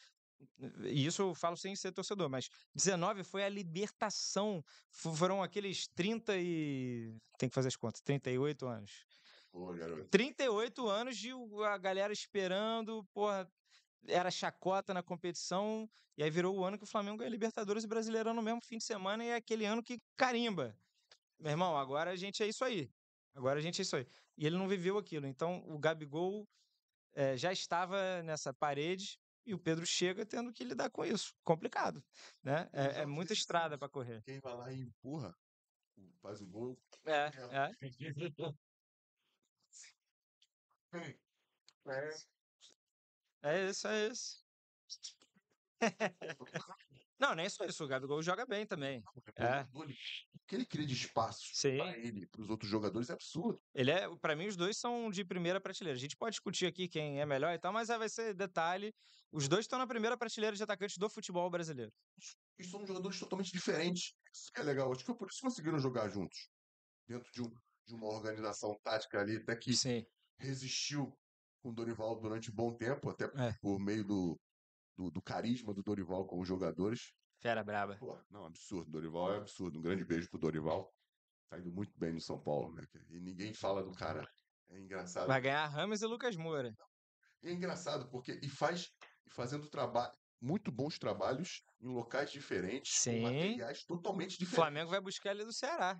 E 0.84 1.06
isso 1.06 1.22
eu 1.22 1.34
falo 1.34 1.56
sem 1.56 1.74
ser 1.76 1.92
torcedor, 1.92 2.28
mas 2.28 2.48
19 2.74 3.22
foi 3.24 3.44
a 3.44 3.48
libertação. 3.48 4.62
Fo- 4.90 5.14
Foram 5.14 5.42
aqueles 5.42 5.86
30 5.88 6.36
e. 6.36 7.14
Tem 7.38 7.48
que 7.48 7.54
fazer 7.54 7.68
as 7.68 7.76
contas, 7.76 8.00
38 8.02 8.66
anos. 8.66 9.04
Pô, 9.50 9.72
garoto. 9.72 10.08
38 10.08 10.88
anos 10.88 11.16
de 11.16 11.30
a 11.64 11.78
galera 11.78 12.12
esperando, 12.12 13.04
porra, 13.14 13.50
era 14.06 14.30
chacota 14.30 14.92
na 14.92 15.02
competição, 15.02 15.88
e 16.16 16.22
aí 16.22 16.30
virou 16.30 16.56
o 16.56 16.64
ano 16.64 16.76
que 16.78 16.84
o 16.84 16.86
Flamengo 16.86 17.18
ganha 17.18 17.30
Libertadores 17.30 17.84
e 17.84 17.86
Brasileirão 17.88 18.34
no 18.34 18.42
mesmo 18.42 18.60
fim 18.60 18.78
de 18.78 18.84
semana, 18.84 19.24
e 19.24 19.28
é 19.28 19.34
aquele 19.36 19.64
ano 19.64 19.82
que 19.82 19.98
carimba. 20.16 20.78
Meu 21.38 21.50
irmão, 21.50 21.76
agora 21.76 22.10
a 22.10 22.16
gente 22.16 22.42
é 22.42 22.48
isso 22.48 22.64
aí. 22.64 22.90
Agora 23.34 23.58
a 23.58 23.62
gente 23.62 23.80
é 23.80 23.82
isso 23.82 23.96
aí. 23.96 24.06
E 24.36 24.46
ele 24.46 24.56
não 24.56 24.68
viveu 24.68 24.96
aquilo. 24.96 25.26
Então 25.26 25.62
o 25.66 25.78
Gabigol 25.78 26.48
eh, 27.14 27.36
já 27.36 27.52
estava 27.52 28.22
nessa 28.22 28.52
parede 28.54 29.18
e 29.46 29.54
o 29.54 29.58
Pedro 29.58 29.86
chega 29.86 30.26
tendo 30.26 30.52
que 30.52 30.64
lidar 30.64 30.90
com 30.90 31.04
isso. 31.04 31.32
Complicado, 31.44 32.02
né? 32.42 32.68
É, 32.72 33.02
é 33.02 33.06
muita 33.06 33.32
estrada 33.32 33.78
para 33.78 33.88
correr. 33.88 34.22
Quem 34.24 34.40
vai 34.40 34.56
lá 34.56 34.72
e 34.72 34.80
empurra, 34.80 35.32
faz 36.20 36.40
o 36.40 36.46
gol. 36.46 36.76
É, 37.06 37.30
É. 37.52 37.70
é. 37.70 37.70
É. 41.86 42.26
É 43.42 43.68
isso, 43.70 43.86
é 43.88 44.08
isso. 44.08 44.44
Não, 47.18 47.34
nem 47.34 47.48
só 47.48 47.64
isso. 47.64 47.84
O 47.84 47.88
Gabigol 47.88 48.22
joga 48.22 48.44
bem 48.44 48.66
também. 48.66 49.02
É. 49.36 49.62
O 49.72 49.84
que 50.46 50.54
ele 50.54 50.66
cria 50.66 50.86
de 50.86 50.94
espaço 50.94 51.44
para 51.60 51.96
ele, 51.98 52.26
para 52.26 52.42
os 52.42 52.50
outros 52.50 52.70
jogadores, 52.70 53.10
é 53.10 53.14
absurdo. 53.14 53.60
Ele 53.74 53.90
é, 53.90 54.08
para 54.16 54.36
mim, 54.36 54.46
os 54.46 54.56
dois 54.56 54.76
são 54.76 55.10
de 55.10 55.24
primeira 55.24 55.60
prateleira. 55.60 55.96
A 55.96 56.00
gente 56.00 56.16
pode 56.16 56.32
discutir 56.32 56.66
aqui 56.66 56.88
quem 56.88 57.20
é 57.20 57.26
melhor 57.26 57.52
e 57.54 57.58
tal, 57.58 57.72
mas 57.72 57.90
aí 57.90 57.98
vai 57.98 58.08
ser 58.08 58.34
detalhe. 58.34 58.92
Os 59.32 59.48
dois 59.48 59.64
estão 59.64 59.78
na 59.78 59.86
primeira 59.86 60.16
prateleira 60.16 60.54
de 60.54 60.62
atacantes 60.62 60.98
do 60.98 61.08
futebol 61.08 61.48
brasileiro. 61.50 61.92
E 62.58 62.64
são 62.64 62.86
jogadores 62.86 63.18
totalmente 63.18 63.52
diferentes. 63.52 64.12
Isso 64.32 64.50
que 64.52 64.60
é 64.60 64.64
legal. 64.64 64.92
Acho 64.92 65.04
que 65.04 65.14
por 65.14 65.28
isso 65.28 65.40
conseguiram 65.42 65.78
jogar 65.78 66.08
juntos. 66.08 66.48
Dentro 67.08 67.30
de, 67.32 67.42
um, 67.42 67.50
de 67.86 67.94
uma 67.94 68.08
organização 68.08 68.78
tática 68.82 69.20
ali, 69.20 69.36
até 69.36 69.56
que 69.56 69.74
Sim. 69.74 70.04
resistiu 70.38 71.12
com 71.62 71.70
o 71.70 71.72
Dorival 71.72 72.20
durante 72.20 72.50
um 72.50 72.54
bom 72.54 72.76
tempo, 72.76 73.10
até 73.10 73.24
É. 73.24 73.52
por 73.60 73.78
meio 73.78 74.04
do, 74.04 74.40
do, 74.96 75.10
do 75.10 75.22
carisma 75.22 75.74
do 75.74 75.82
Dorival 75.82 76.26
com 76.26 76.40
os 76.40 76.48
jogadores. 76.48 77.12
Fera 77.40 77.62
braba. 77.62 77.96
Pô, 77.98 78.18
não, 78.30 78.46
absurdo. 78.46 78.90
Dorival 78.90 79.34
é 79.34 79.36
absurdo. 79.38 79.78
Um 79.78 79.82
grande 79.82 80.04
beijo 80.04 80.28
pro 80.30 80.38
Dorival. 80.38 80.90
Tá 81.48 81.58
indo 81.58 81.70
muito 81.70 81.92
bem 81.98 82.12
no 82.12 82.20
São 82.20 82.42
Paulo, 82.42 82.74
né? 82.74 82.82
E 83.10 83.20
ninguém 83.20 83.52
fala 83.54 83.84
do 83.84 83.92
cara. 83.92 84.26
É 84.68 84.78
engraçado. 84.80 85.26
Vai 85.28 85.40
ganhar 85.40 85.66
Rames 85.66 86.02
e 86.02 86.06
Lucas 86.06 86.34
Moura. 86.36 86.72
É 87.44 87.52
engraçado 87.52 88.08
porque 88.10 88.40
e 88.42 88.48
faz 88.48 88.88
e 89.26 89.30
fazendo 89.30 89.68
trabalho 89.68 90.12
muito 90.40 90.70
bons 90.72 90.98
trabalhos 90.98 91.62
em 91.80 91.88
locais 91.88 92.30
diferentes, 92.30 92.92
Sim. 92.94 93.22
com 93.22 93.32
materiais 93.32 93.84
totalmente 93.84 94.34
O 94.34 94.38
diferentes. 94.38 94.54
Flamengo 94.54 94.90
vai 94.90 95.00
buscar 95.00 95.30
ele 95.30 95.44
do 95.44 95.52
Ceará. 95.52 95.98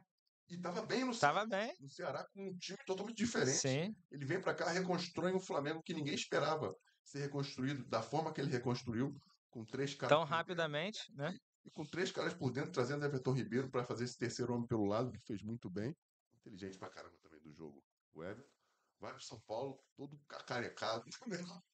E 0.49 0.61
tava 0.61 0.85
bem 0.87 1.05
no, 1.05 1.17
Tava 1.19 1.45
bem. 1.47 1.75
no 1.81 1.91
Ceará 1.91 2.25
com 2.33 2.49
um 2.49 2.57
time 2.57 2.79
totalmente 2.87 3.17
diferente. 3.17 3.59
Sim. 3.59 3.95
Ele 4.11 4.25
vem 4.25 4.41
pra 4.41 4.55
cá, 4.55 4.71
reconstrói 4.71 5.33
um 5.33 5.41
Flamengo 5.41 5.83
que 5.83 5.95
ninguém 5.95 6.15
esperava 6.15 6.73
ser 7.07 7.21
reconstruído 7.21 7.85
da 7.87 8.03
forma 8.03 8.33
que 8.33 8.40
ele 8.40 8.51
reconstruiu, 8.51 9.14
com 9.49 9.64
três 9.64 9.95
caras 9.95 10.11
Tão 10.11 10.21
por 10.21 10.25
dentro, 10.25 10.37
rapidamente, 10.37 11.14
né? 11.14 11.38
e 11.64 11.71
com 11.71 11.85
três 11.85 12.11
caras 12.11 12.35
por 12.35 12.53
dentro, 12.53 12.73
trazendo 12.73 13.05
Everton 13.05 13.33
Ribeiro 13.33 13.71
para 13.71 13.85
fazer 13.85 14.05
esse 14.05 14.19
terceiro 14.19 14.53
homem 14.55 14.66
pelo 14.66 14.85
lado, 14.85 15.12
que 15.12 15.21
fez 15.21 15.42
muito 15.42 15.71
bem. 15.71 15.97
Inteligente 16.40 16.79
pra 16.79 16.90
caramba 16.90 17.16
também 17.23 17.40
do 17.40 17.53
jogo. 17.53 17.83
O 18.12 18.23
Everton 18.23 18.51
vai 18.99 19.12
pro 19.12 19.23
São 19.23 19.40
Paulo, 19.40 19.81
todo 19.97 20.19
cacarecado. 20.29 21.05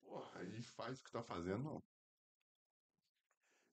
Porra, 0.00 0.40
aí 0.40 0.62
faz 0.62 0.98
o 0.98 1.04
que 1.04 1.10
tá 1.10 1.22
fazendo, 1.22 1.64
não. 1.64 1.82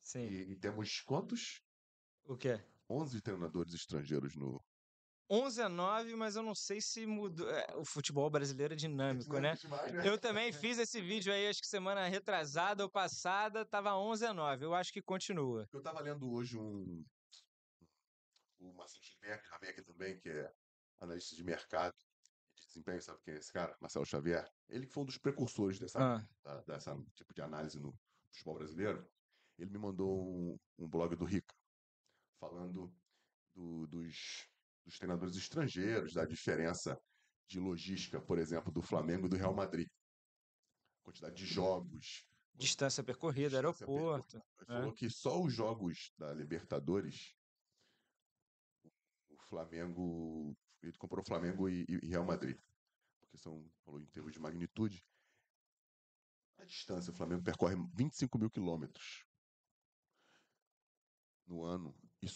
Sim. 0.02 0.28
E, 0.28 0.52
e 0.52 0.56
temos 0.58 1.02
quantos? 1.02 1.62
O 2.26 2.38
quê? 2.38 2.62
11 2.90 3.22
treinadores 3.22 3.74
estrangeiros 3.74 4.36
no. 4.36 4.64
11 5.30 5.62
a 5.62 5.70
9, 5.70 6.16
mas 6.16 6.36
eu 6.36 6.44
não 6.44 6.54
sei 6.54 6.80
se 6.80 7.06
mudou. 7.06 7.50
é, 7.50 7.76
o 7.76 7.84
futebol 7.84 8.30
brasileiro 8.30 8.74
é 8.74 8.78
dinâmico, 8.78 9.40
né? 9.40 9.56
Demais, 9.56 9.92
né? 9.92 10.08
Eu 10.08 10.18
também 10.20 10.52
fiz 10.54 10.78
esse 10.78 11.02
vídeo 11.02 11.34
aí, 11.34 11.48
acho 11.48 11.62
que 11.62 11.68
semana 11.68 12.08
retrasada 12.08 12.84
ou 12.84 12.90
passada, 12.90 13.66
tava 13.66 13.96
11 13.98 14.26
a 14.26 14.34
9. 14.34 14.66
Eu 14.66 14.76
acho 14.76 14.94
que 14.94 15.02
continua. 15.02 15.68
Eu 15.74 15.82
tava 15.82 16.00
lendo 16.02 16.32
hoje 16.32 16.58
um. 16.58 17.04
O 18.60 18.74
Marcelo 18.74 19.04
Xavier, 19.04 19.76
que 19.76 19.82
também, 19.82 20.20
que 20.20 20.30
é 20.30 20.52
analista 21.00 21.36
de 21.36 21.44
mercado 21.44 21.94
e 22.56 22.60
de 22.62 22.68
desempenho, 22.68 23.02
sabe 23.02 23.20
quem 23.24 23.34
é 23.34 23.38
esse 23.38 23.52
cara? 23.52 23.76
Marcelo 23.82 24.06
Xavier. 24.06 24.50
Ele 24.70 24.86
que 24.86 24.94
foi 24.94 25.04
um 25.04 25.06
dos 25.06 25.18
precursores 25.18 25.78
dessa, 25.80 26.00
Ah, 26.00 26.28
da- 26.44 26.62
dessa 26.62 26.96
tipo 27.16 27.34
de 27.34 27.42
análise 27.42 27.80
no 27.80 27.94
futebol 28.32 28.56
brasileiro. 28.56 29.08
Ele 29.58 29.70
me 29.72 29.78
mandou 29.78 30.24
um, 30.36 30.58
um 30.80 30.88
blog 30.88 31.16
do 31.16 31.26
Rica, 31.26 31.54
falando 32.40 32.94
do- 33.54 33.88
dos, 33.88 34.48
dos 34.86 34.98
treinadores 34.98 35.36
estrangeiros, 35.36 36.14
da 36.14 36.26
diferença 36.26 37.00
de 37.48 37.60
logística, 37.60 38.22
por 38.22 38.38
exemplo, 38.38 38.72
do 38.72 38.82
Flamengo 38.82 39.26
e 39.26 39.30
do 39.30 39.36
Real 39.36 39.54
Madrid. 39.54 39.88
Quantidade 41.04 41.36
de 41.36 41.46
jogos, 41.46 42.26
distância 42.56 43.04
percorrida, 43.04 43.62
Distância 43.62 43.86
aeroporto. 43.86 44.38
Ele 44.38 44.66
falou 44.66 44.94
que 44.94 45.10
só 45.10 45.42
os 45.42 45.54
jogos 45.54 46.12
da 46.18 46.34
Libertadores, 46.34 47.36
o 49.30 49.38
Flamengo. 49.38 50.56
Ele 50.82 50.98
comprou 50.98 51.24
Flamengo 51.24 51.68
e, 51.68 51.86
e 51.88 52.08
Real 52.08 52.26
Madrid. 52.26 52.60
Porque 53.20 53.38
são, 53.38 53.68
falou 53.84 54.00
em 54.00 54.06
termos 54.08 54.34
de 54.34 54.40
magnitude. 54.40 55.04
A 56.58 56.64
distância, 56.64 57.12
o 57.12 57.16
Flamengo 57.16 57.44
percorre 57.44 57.76
25 57.94 58.38
mil 58.38 58.50
quilômetros 58.50 59.26
no 61.46 61.64
ano. 61.64 61.96
E, 62.24 62.28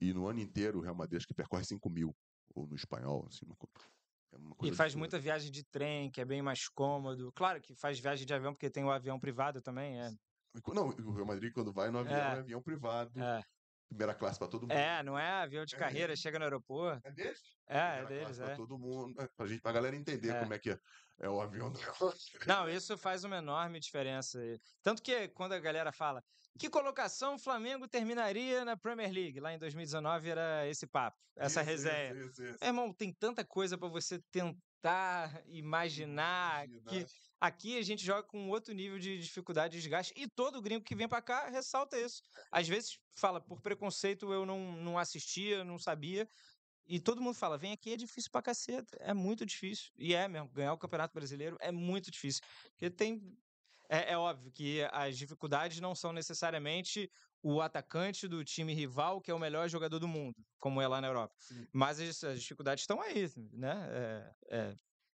e 0.00 0.12
no 0.12 0.26
ano 0.26 0.40
inteiro, 0.40 0.78
o 0.78 0.82
Real 0.82 0.94
Madrid 0.94 1.18
acho 1.18 1.26
que 1.26 1.34
percorre 1.34 1.64
5 1.64 1.88
mil. 1.90 2.16
Ou 2.54 2.66
no 2.66 2.74
espanhol, 2.76 3.26
assim, 3.28 3.46
uma, 3.46 3.56
é 4.32 4.36
uma 4.36 4.50
E 4.50 4.56
coisa 4.56 4.74
faz 4.74 4.94
absurda. 4.94 4.98
muita 4.98 5.18
viagem 5.18 5.50
de 5.50 5.64
trem, 5.64 6.10
que 6.10 6.20
é 6.20 6.24
bem 6.24 6.42
mais 6.42 6.68
cômodo. 6.68 7.32
Claro 7.32 7.60
que 7.60 7.74
faz 7.74 7.98
viagem 7.98 8.26
de 8.26 8.34
avião, 8.34 8.52
porque 8.52 8.70
tem 8.70 8.84
o 8.84 8.90
avião 8.90 9.18
privado 9.18 9.62
também. 9.62 10.00
É, 10.00 10.10
Não, 10.74 10.88
o 10.88 11.12
Real 11.12 11.26
Madrid, 11.26 11.52
quando 11.52 11.72
vai 11.72 11.90
no 11.90 11.98
avião, 11.98 12.16
É. 12.16 12.36
é 12.36 12.38
avião 12.40 12.62
privado, 12.62 13.20
é, 13.20 13.42
primeira 13.92 14.14
classe 14.14 14.38
para 14.38 14.48
todo 14.48 14.62
mundo. 14.62 14.72
é 14.72 15.02
não 15.02 15.18
é 15.18 15.28
avião 15.42 15.64
de 15.64 15.74
É. 15.74 15.78
carreira, 15.78 16.16
chega 16.16 16.38
no 16.38 16.44
aeroporto. 16.44 17.06
É 17.06 17.12
deles? 17.12 17.40
É, 17.68 17.98
é 18.00 18.06
deles, 18.06 18.38
é. 18.40 18.54
todo 18.56 18.78
mundo, 18.78 19.14
né, 19.20 19.28
pra 19.36 19.46
gente, 19.46 19.60
pra 19.60 19.72
galera 19.72 19.96
entender 19.96 20.30
É. 20.30 20.40
como 20.40 20.52
é 20.54 20.58
que 20.58 20.70
é, 20.70 20.78
é 21.20 21.28
o 21.28 21.40
avião 21.40 21.70
do 21.70 21.78
Não, 22.46 22.68
isso 22.68 22.96
faz 22.98 23.24
uma 23.24 23.36
enorme 23.38 23.78
diferença. 23.80 24.38
Tanto 24.82 25.02
que 25.02 25.28
quando 25.28 25.52
a 25.52 25.60
galera 25.60 25.92
fala 25.92 26.22
que 26.58 26.68
colocação 26.68 27.36
o 27.36 27.38
Flamengo 27.38 27.88
terminaria 27.88 28.64
na 28.64 28.76
Premier 28.76 29.10
League, 29.10 29.40
lá 29.40 29.52
em 29.54 29.58
2019 29.58 30.28
era 30.28 30.66
esse 30.68 30.86
papo, 30.86 31.16
essa 31.36 31.60
Isso, 31.60 31.70
resenha. 31.70 32.12
Isso, 32.12 32.42
isso. 32.44 32.58
Meu 32.60 32.68
irmão, 32.68 32.92
tem 32.94 33.12
tanta 33.14 33.44
coisa 33.44 33.78
pra 33.78 33.88
você 33.88 34.20
tentar 34.30 34.58
imaginar 35.46 36.66
que 36.88 37.06
aqui 37.40 37.78
a 37.78 37.82
gente 37.82 38.04
joga 38.04 38.22
com 38.22 38.48
outro 38.48 38.72
nível 38.72 38.98
de 38.98 39.18
dificuldade 39.18 39.72
de 39.72 39.80
desgaste 39.80 40.12
e 40.16 40.28
todo 40.28 40.62
gringo 40.62 40.84
que 40.84 40.94
vem 40.94 41.08
pra 41.08 41.22
cá 41.22 41.48
ressalta 41.48 41.98
isso. 41.98 42.22
Às 42.50 42.68
vezes 42.68 42.98
fala, 43.16 43.40
por 43.40 43.60
preconceito 43.60 44.32
eu 44.32 44.46
não, 44.46 44.72
não 44.72 44.98
assistia, 44.98 45.64
não 45.64 45.78
sabia. 45.78 46.28
E 46.86 46.98
todo 47.00 47.22
mundo 47.22 47.34
fala, 47.34 47.56
vem 47.56 47.72
aqui 47.72 47.92
é 47.92 47.96
difícil 47.96 48.30
pra 48.30 48.42
caceta, 48.42 48.96
é 49.00 49.14
muito 49.14 49.46
difícil. 49.46 49.90
E 49.96 50.14
é 50.14 50.26
mesmo, 50.28 50.48
ganhar 50.50 50.72
o 50.72 50.78
Campeonato 50.78 51.14
Brasileiro 51.14 51.56
é 51.60 51.70
muito 51.70 52.10
difícil. 52.10 52.42
Porque 52.72 52.90
tem. 52.90 53.20
É, 53.88 54.12
é 54.12 54.18
óbvio 54.18 54.50
que 54.52 54.82
as 54.90 55.16
dificuldades 55.18 55.80
não 55.80 55.94
são 55.94 56.12
necessariamente 56.12 57.10
o 57.42 57.60
atacante 57.60 58.28
do 58.28 58.44
time 58.44 58.72
rival, 58.72 59.20
que 59.20 59.30
é 59.30 59.34
o 59.34 59.38
melhor 59.38 59.68
jogador 59.68 59.98
do 59.98 60.06
mundo, 60.06 60.36
como 60.60 60.80
é 60.80 60.86
lá 60.86 61.00
na 61.00 61.08
Europa. 61.08 61.34
Sim. 61.38 61.66
Mas 61.72 62.00
as, 62.00 62.22
as 62.22 62.40
dificuldades 62.40 62.82
estão 62.82 63.00
aí, 63.00 63.28
né? 63.52 63.88
É, 63.90 64.56
é, 64.56 64.74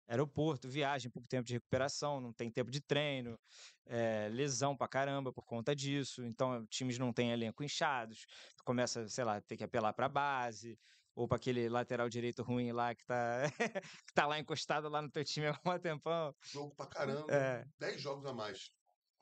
aeroporto, 0.08 0.70
viagem, 0.70 1.12
pouco 1.12 1.28
tempo 1.28 1.46
de 1.46 1.54
recuperação, 1.54 2.22
não 2.22 2.32
tem 2.32 2.50
tempo 2.50 2.72
de 2.72 2.82
treino, 2.82 3.38
é, 3.86 4.30
lesão 4.30 4.76
pra 4.76 4.88
caramba 4.88 5.34
por 5.34 5.46
conta 5.46 5.76
disso. 5.76 6.24
Então, 6.24 6.66
times 6.68 6.98
não 6.98 7.12
têm 7.12 7.32
elenco 7.32 7.64
inchados, 7.64 8.26
tu 8.58 8.64
começa, 8.64 9.08
sei 9.08 9.24
lá, 9.24 9.42
ter 9.42 9.58
que 9.58 9.64
apelar 9.64 9.94
pra 9.94 10.08
base, 10.08 10.80
ou 11.16 11.28
pra 11.28 11.38
aquele 11.38 11.70
lateral 11.70 12.10
direito 12.10 12.42
ruim 12.42 12.72
lá 12.72 12.96
que 12.96 13.06
tá, 13.06 13.44
que 14.08 14.14
tá 14.14 14.26
lá 14.26 14.40
encostado 14.40 14.90
lá 14.90 15.02
no 15.02 15.10
teu 15.10 15.24
time 15.24 15.48
há 15.48 15.60
um 15.66 15.80
tempão. 15.80 16.34
Jogo 16.44 16.76
pra 16.76 16.88
caramba. 16.88 17.34
É. 17.34 17.66
10 17.80 18.02
jogos 18.02 18.26
a 18.26 18.34
mais. 18.34 18.72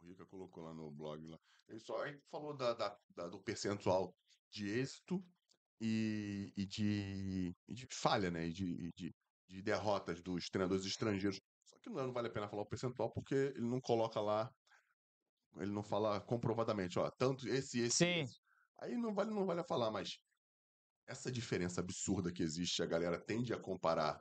O 0.02 0.08
Rica 0.08 0.26
colocou 0.26 0.64
lá 0.64 0.74
no 0.74 0.92
blog 0.92 1.26
lá. 1.28 1.38
Ele 1.68 1.80
só 1.80 2.06
ele 2.06 2.20
falou 2.30 2.56
da, 2.56 2.74
da- 2.74 2.98
da- 3.16 3.28
do 3.28 3.42
percentual 3.44 4.14
de 4.50 4.68
êxito 4.68 5.24
e, 5.80 6.52
e 6.58 6.66
de, 6.66 7.54
e 7.68 7.74
de 7.74 7.88
falha, 7.92 8.32
né? 8.32 8.48
E 8.48 8.54
de, 8.54 8.92
de, 8.94 9.14
de 9.48 9.62
derrotas 9.62 10.22
dos 10.22 10.50
treinadores 10.50 10.86
estrangeiros. 10.86 11.40
Só 11.66 11.78
que 11.80 11.90
não, 11.90 12.08
não 12.08 12.14
vale 12.14 12.28
a 12.28 12.32
pena 12.32 12.50
falar 12.50 12.64
o 12.64 12.68
percentual 12.68 13.12
porque 13.14 13.36
ele 13.36 13.62
não 13.70 13.80
coloca 13.80 14.20
lá, 14.20 14.50
ele 15.58 15.72
não 15.72 15.84
fala 15.84 16.20
comprovadamente, 16.22 16.98
ó, 16.98 17.10
tanto 17.18 17.48
esse, 17.48 17.80
esse, 17.80 17.98
Sim. 17.98 18.22
esse. 18.22 18.40
Aí 18.80 18.96
não 18.96 19.14
vale, 19.14 19.32
não 19.32 19.46
vale 19.46 19.62
a 19.62 19.66
falar, 19.66 19.92
mas 19.92 20.18
essa 21.08 21.32
diferença 21.32 21.82
absurda 21.82 22.32
que 22.32 22.42
existe, 22.44 22.82
a 22.82 22.86
galera 22.86 23.24
tende 23.24 23.54
a 23.54 23.60
comparar 23.60 24.20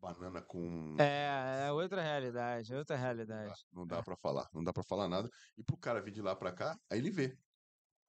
banana 0.00 0.42
com 0.42 0.96
É, 0.98 1.66
é 1.68 1.72
outra 1.72 2.02
realidade, 2.02 2.72
é 2.72 2.78
outra 2.78 2.96
não 2.96 3.02
dá, 3.02 3.06
realidade. 3.06 3.66
não 3.72 3.86
dá 3.86 4.02
pra 4.02 4.16
falar, 4.16 4.48
não 4.52 4.62
dá 4.64 4.72
pra 4.72 4.82
falar 4.82 5.08
nada. 5.08 5.28
E 5.56 5.62
pro 5.62 5.76
cara 5.76 6.00
vir 6.00 6.12
de 6.12 6.22
lá 6.22 6.34
pra 6.36 6.52
cá, 6.52 6.78
aí 6.90 6.98
ele 6.98 7.10
vê 7.10 7.36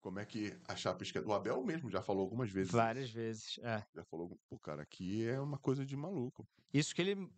como 0.02 0.20
é 0.20 0.26
que 0.26 0.58
a 0.68 0.76
chapa 0.76 1.04
esquerda. 1.04 1.28
O 1.28 1.34
Abel 1.34 1.62
mesmo 1.64 1.90
já 1.90 2.02
falou 2.02 2.24
algumas 2.24 2.50
vezes. 2.50 2.70
isso. 2.70 2.78
Várias 2.78 3.10
vezes. 3.10 3.60
É. 3.60 3.84
Já 3.94 4.04
falou, 4.06 4.40
pô, 4.50 4.58
cara, 4.60 4.82
aqui 4.84 5.26
é 5.28 5.40
uma 5.40 5.58
coisa 5.58 5.86
de 5.86 5.96
maluco. 5.96 6.48
Isso 6.74 6.96
que 6.96 7.02
ele, 7.02 7.30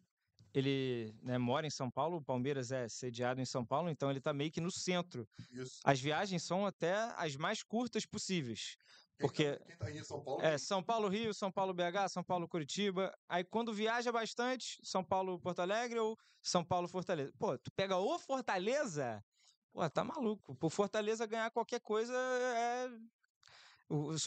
ele 0.53 1.11
né, 1.23 1.37
mora 1.39 1.65
em 1.65 1.71
São 1.71 1.89
Paulo, 1.89 2.17
o 2.17 2.23
Palmeiras 2.23 2.71
é 2.71 2.87
sediado 2.87 3.41
em 3.41 3.45
São 3.45 3.65
Paulo, 3.65 3.89
então 3.89 4.11
ele 4.11 4.21
tá 4.21 4.31
meio 4.31 4.51
que 4.51 4.61
no 4.61 4.69
centro. 4.71 5.27
Isso. 5.51 5.79
As 5.83 5.99
viagens 5.99 6.43
são 6.43 6.65
até 6.65 6.93
as 7.17 7.35
mais 7.35 7.63
curtas 7.63 8.05
possíveis. 8.05 8.75
Quem 9.21 9.27
Porque 9.29 9.51
tá, 9.57 9.65
quem 9.65 9.77
tá 9.77 9.85
aí 9.85 9.97
em 9.99 10.03
São 10.03 10.23
Paulo 10.23 10.41
é 10.41 10.49
tem- 10.49 10.57
São 10.57 10.83
Paulo 10.83 11.07
Rio, 11.07 11.33
São 11.33 11.51
Paulo 11.51 11.73
BH, 11.73 12.09
São 12.09 12.23
Paulo 12.23 12.47
Curitiba. 12.47 13.13
Aí 13.29 13.43
quando 13.43 13.73
viaja 13.73 14.11
bastante, 14.11 14.79
São 14.83 15.03
Paulo 15.03 15.39
Porto 15.39 15.59
Alegre 15.59 15.99
ou 15.99 16.17
São 16.41 16.63
Paulo 16.65 16.87
Fortaleza. 16.87 17.31
Pô, 17.37 17.57
tu 17.57 17.71
pega 17.71 17.97
o 17.97 18.17
Fortaleza, 18.19 19.23
pô, 19.71 19.87
tá 19.89 20.03
maluco. 20.03 20.55
Por 20.55 20.69
Fortaleza 20.71 21.25
ganhar 21.27 21.51
qualquer 21.51 21.79
coisa 21.81 22.13
é 22.15 22.89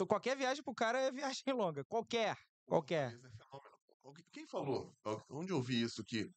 qualquer 0.07 0.37
viagem 0.37 0.63
pro 0.63 0.73
cara 0.75 0.99
é 0.99 1.11
viagem 1.11 1.43
longa, 1.53 1.83
qualquer, 1.85 2.37
qualquer. 2.65 3.11
Fortaleza 3.11 3.27
é 3.27 3.31
fenômeno. 3.31 4.25
Quem 4.31 4.47
falou? 4.47 4.95
Al- 5.03 5.25
Onde 5.31 5.51
eu 5.51 5.61
vi 5.61 5.81
isso 5.81 6.03
que 6.05 6.31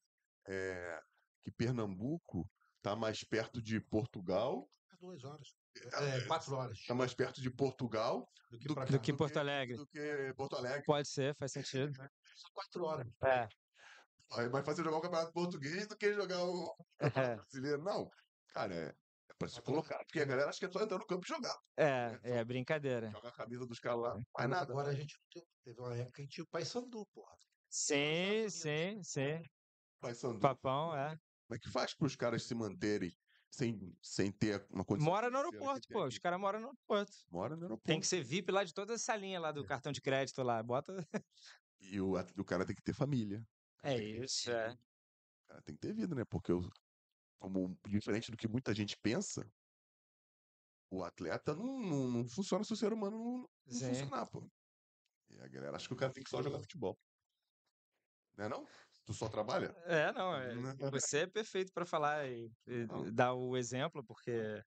é, 0.46 1.00
que 1.42 1.50
Pernambuco 1.50 2.50
tá 2.82 2.96
mais 2.96 3.22
perto 3.22 3.60
de 3.62 3.80
Portugal, 3.80 4.68
Duas 5.00 5.22
horas. 5.22 5.54
É, 5.92 6.20
quatro 6.26 6.54
horas. 6.54 6.84
tá 6.86 6.94
mais 6.94 7.14
perto 7.14 7.40
de 7.40 7.50
Portugal 7.50 8.28
Do 8.50 8.58
que 8.58 8.68
do 8.68 8.74
Do 8.74 9.00
que 9.00 9.12
Porto 9.12 9.36
Alegre. 9.38 9.76
do 9.76 9.86
que 9.86 10.34
Porto 10.36 10.56
Alegre. 10.56 10.82
Pode 10.84 11.08
ser, 11.08 11.34
faz 11.36 11.52
sentido. 11.52 11.94
São 11.96 12.50
quatro 12.52 12.84
horas. 12.84 13.06
É. 13.24 13.48
Aí 14.32 14.48
vai 14.48 14.62
fazer 14.62 14.84
jogar 14.84 14.98
o 14.98 15.00
Campeonato 15.00 15.32
Português 15.32 15.86
do 15.86 15.96
que 15.96 16.12
jogar 16.14 16.42
o 16.44 16.74
Campeonato 16.98 17.42
Brasileiro. 17.50 17.82
Não, 17.82 18.10
cara, 18.52 18.74
é, 18.74 18.88
é 18.88 19.34
pra 19.38 19.48
se 19.48 19.60
colocar. 19.62 19.98
Porque 20.04 20.20
a 20.20 20.24
galera 20.24 20.50
acha 20.50 20.58
que 20.58 20.66
é 20.66 20.70
só 20.70 20.82
entrar 20.82 20.98
no 20.98 21.06
campo 21.06 21.24
e 21.24 21.28
jogar. 21.28 21.56
É, 21.76 22.18
é 22.22 22.44
brincadeira. 22.44 23.10
Jogar 23.10 23.30
a 23.30 23.32
camisa 23.32 23.66
dos 23.66 23.78
caras 23.80 24.00
lá, 24.00 24.10
faz 24.12 24.24
Mas 24.38 24.50
nada. 24.50 24.72
Agora 24.72 24.90
a 24.90 24.94
gente 24.94 25.16
não 25.18 25.28
tem- 25.42 25.48
teve 25.64 25.80
uma 25.80 25.94
época 25.96 26.12
que 26.16 26.20
a 26.20 26.24
gente 26.24 26.32
tinha 26.34 26.44
o 26.44 26.48
Paysandu, 26.48 27.06
porra. 27.14 27.34
Sim, 27.70 28.48
sim, 28.50 29.02
sim. 29.02 29.42
Paysandu. 30.00 30.40
Papão, 30.40 30.94
é. 30.96 31.08
Como 31.46 31.56
é 31.56 31.58
que 31.58 31.70
faz 31.70 31.94
para 31.94 32.06
os 32.06 32.14
caras 32.16 32.42
se 32.44 32.54
manterem 32.54 33.10
sem, 33.50 33.96
sem 34.02 34.30
ter 34.30 34.66
uma 34.70 34.84
condição 34.84 35.10
Mora 35.10 35.30
no 35.30 35.36
aeroporto, 35.38 35.88
pô. 35.88 36.00
aqui? 36.00 36.08
Os 36.08 36.18
caras 36.18 36.38
moram 36.40 36.60
no 36.60 36.66
aeroporto. 36.66 37.12
Mora 37.30 37.56
no 37.56 37.62
aeroporto. 37.62 37.86
Tem 37.86 38.00
que 38.00 38.06
ser 38.06 38.22
VIP 38.22 38.52
lá 38.52 38.64
de 38.64 38.72
toda 38.74 38.94
essa 38.94 39.16
linha 39.16 39.40
lá 39.40 39.52
do 39.52 39.64
cartão 39.64 39.92
de 39.92 40.00
crédito 40.00 40.42
lá. 40.42 40.62
Bota. 40.62 41.06
E 41.80 42.00
o, 42.00 42.12
o 42.14 42.44
cara 42.44 42.66
tem 42.66 42.74
que 42.74 42.82
ter 42.82 42.92
família. 42.92 43.46
É 43.82 43.94
ter 43.96 44.24
isso, 44.24 44.42
filho, 44.44 44.56
é. 44.56 44.72
O 44.72 45.48
cara 45.48 45.62
tem 45.62 45.74
que 45.74 45.80
ter 45.80 45.94
vida, 45.94 46.14
né? 46.14 46.24
Porque, 46.28 46.52
o- 46.52 46.68
como 47.38 47.78
diferente 47.86 48.30
do 48.30 48.36
que 48.36 48.48
muita 48.48 48.74
gente 48.74 48.96
pensa, 49.00 49.48
o 50.90 51.04
atleta 51.04 51.54
não, 51.54 51.78
não, 51.78 52.08
não 52.08 52.28
funciona 52.28 52.64
se 52.64 52.72
o 52.72 52.76
ser 52.76 52.92
humano 52.92 53.16
não, 53.16 53.38
não 53.38 53.48
funcionar, 53.80 54.26
pô. 54.28 54.50
E 55.30 55.40
a 55.40 55.48
galera 55.48 55.76
acha 55.76 55.86
que 55.86 55.94
o 55.94 55.96
cara 55.96 56.12
tem 56.12 56.24
que 56.24 56.30
só 56.30 56.42
jogar 56.42 56.58
futebol. 56.60 56.98
Não 58.36 58.44
é 58.44 58.48
não? 58.48 58.66
Tu 59.08 59.14
só 59.14 59.26
trabalha? 59.26 59.74
É, 59.86 60.12
não. 60.12 60.34
é- 60.34 60.54
Né? 60.54 60.74
Você 60.90 61.20
é 61.20 61.26
perfeito 61.26 61.72
pra 61.72 61.86
falar 61.86 62.28
e, 62.28 62.52
e 62.66 63.10
dar 63.10 63.32
o 63.32 63.56
exemplo, 63.56 64.04
porque 64.04 64.62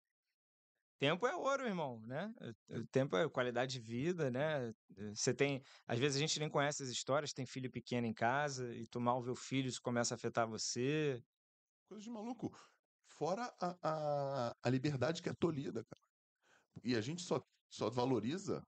tempo 0.96 1.26
é 1.26 1.34
ouro, 1.34 1.66
irmão, 1.66 2.00
né? 2.06 2.32
O 2.70 2.86
tempo 2.86 3.16
é 3.16 3.28
qualidade 3.28 3.72
de 3.72 3.80
vida, 3.80 4.30
né? 4.30 4.72
Você 5.12 5.34
tem. 5.34 5.60
Às 5.88 5.98
vezes 5.98 6.16
a 6.16 6.20
gente 6.20 6.38
nem 6.38 6.48
conhece 6.48 6.84
as 6.84 6.88
histórias, 6.88 7.32
tem 7.32 7.44
filho 7.46 7.68
pequeno 7.68 8.06
em 8.06 8.14
casa 8.14 8.72
e 8.72 8.86
tu 8.86 9.00
mal 9.00 9.20
vê 9.20 9.32
o 9.32 9.34
filho, 9.34 9.68
isso 9.68 9.80
começa 9.82 10.14
a 10.14 10.16
afetar 10.16 10.48
você. 10.48 11.20
Coisa 11.88 12.04
de 12.04 12.10
maluco. 12.10 12.56
Fora 13.08 13.52
a, 13.60 13.74
a, 13.82 14.52
a 14.62 14.70
liberdade 14.70 15.20
que 15.20 15.28
é 15.28 15.34
tolhida, 15.34 15.82
cara. 15.84 16.00
E 16.84 16.94
a 16.94 17.00
gente 17.00 17.22
só, 17.22 17.42
só 17.68 17.90
valoriza, 17.90 18.62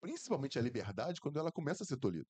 principalmente 0.00 0.58
a 0.58 0.62
liberdade, 0.62 1.20
quando 1.20 1.38
ela 1.38 1.52
começa 1.52 1.82
a 1.82 1.86
ser 1.86 1.98
tolhida. 1.98 2.24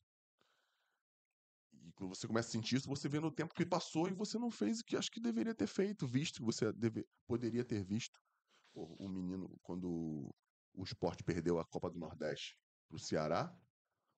Quando 1.98 2.14
você 2.14 2.28
começa 2.28 2.48
a 2.48 2.52
sentir 2.52 2.76
isso, 2.76 2.86
você 2.88 3.08
vê 3.08 3.18
no 3.18 3.28
tempo 3.34 3.52
que 3.52 3.66
passou 3.66 4.06
e 4.06 4.12
você 4.12 4.38
não 4.38 4.52
fez 4.52 4.78
o 4.78 4.84
que 4.84 4.96
acho 4.96 5.10
que 5.10 5.18
deveria 5.20 5.52
ter 5.52 5.66
feito, 5.66 6.06
visto 6.06 6.36
que 6.36 6.44
você 6.44 6.72
deve, 6.72 7.04
poderia 7.26 7.64
ter 7.64 7.82
visto. 7.84 8.20
Pô, 8.72 8.84
o 9.00 9.08
menino, 9.08 9.58
quando 9.64 10.32
o 10.72 10.84
esporte 10.84 11.24
perdeu 11.24 11.58
a 11.58 11.64
Copa 11.66 11.90
do 11.90 11.98
Nordeste 11.98 12.56
pro 12.88 13.00
Ceará, 13.00 13.52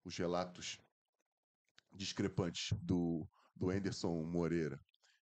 os 0.05 0.14
relatos 0.14 0.77
discrepantes 1.90 2.69
do, 2.83 3.27
do 3.57 3.71
Anderson 3.71 4.23
Moreira 4.25 4.79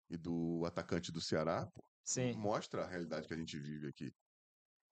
e 0.10 0.16
do 0.16 0.64
atacante 0.66 1.12
do 1.12 1.20
Ceará, 1.20 1.66
pô, 1.70 1.84
Sim. 2.06 2.34
mostra 2.38 2.86
a 2.86 2.88
realidade 2.88 3.28
que 3.28 3.34
a 3.34 3.38
gente 3.38 3.60
vive 3.60 3.90
aqui. 3.90 4.10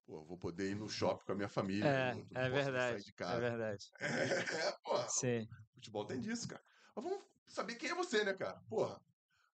Pô, 0.04 0.22
vou 0.26 0.36
poder 0.36 0.72
ir 0.72 0.74
no 0.74 0.90
shopping 0.90 1.24
com 1.24 1.32
a 1.32 1.36
minha 1.36 1.48
família. 1.48 1.88
É, 1.88 2.14
não- 2.14 2.22
não 2.22 2.40
é 2.42 2.50
mais 2.50 2.64
sair 2.66 2.72
verdade. 2.72 3.04
de 3.04 3.24
É 3.24 3.40
verdade. 3.40 3.90
É, 4.68 4.72
porra. 4.84 5.08
Sim. 5.08 5.48
Futebol 5.72 6.04
tem 6.04 6.20
disso, 6.20 6.46
cara. 6.46 6.62
Mas 6.94 7.02
vamos 7.02 7.35
saber 7.52 7.76
quem 7.76 7.90
é 7.90 7.94
você, 7.94 8.24
né, 8.24 8.34
cara? 8.34 8.60
Porra. 8.68 9.00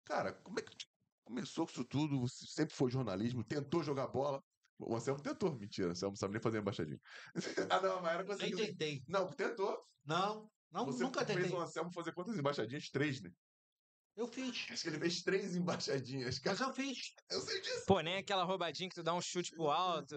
Cara, 0.05 0.33
como 0.33 0.59
é 0.59 0.63
que 0.63 0.75
começou 1.23 1.65
com 1.65 1.71
isso 1.71 1.85
tudo? 1.85 2.19
Você 2.21 2.45
sempre 2.47 2.75
foi 2.75 2.91
jornalismo, 2.91 3.43
tentou 3.43 3.83
jogar 3.83 4.07
bola. 4.07 4.41
O 4.79 4.95
Anselmo 4.95 5.21
tentou, 5.21 5.57
mentira. 5.57 5.89
O 5.89 5.91
Anselmo 5.91 6.11
não 6.13 6.17
sabe 6.17 6.33
nem 6.33 6.41
fazer 6.41 6.59
embaixadinha. 6.59 6.99
ah, 7.69 7.79
não, 7.81 8.01
mas 8.01 8.13
era 8.13 8.23
Nem 8.23 8.25
conseguiu. 8.25 8.57
tentei. 8.57 9.03
Não, 9.07 9.29
tentou. 9.29 9.77
Não, 10.03 10.49
não 10.71 10.85
Você 10.85 11.03
nunca 11.03 11.23
fez 11.25 11.37
tentei. 11.37 11.51
o 11.51 11.59
Anselmo 11.61 11.91
fazer 11.93 12.13
quantas 12.13 12.37
embaixadinhas? 12.37 12.89
Três, 12.89 13.21
né? 13.21 13.29
Eu 14.15 14.27
fiz. 14.27 14.67
Acho 14.69 14.83
que 14.83 14.89
ele 14.89 14.99
fez 14.99 15.21
três 15.21 15.55
embaixadinhas, 15.55 16.39
cara. 16.39 16.57
Mas 16.59 16.67
eu 16.67 16.73
fiz. 16.73 16.97
Eu 17.29 17.39
sei 17.41 17.61
disso. 17.61 17.83
Pô, 17.87 18.01
nem 18.01 18.17
aquela 18.17 18.43
roubadinha 18.43 18.89
que 18.89 18.95
tu 18.95 19.03
dá 19.03 19.13
um 19.13 19.21
chute 19.21 19.51
pro 19.51 19.69
alto, 19.69 20.15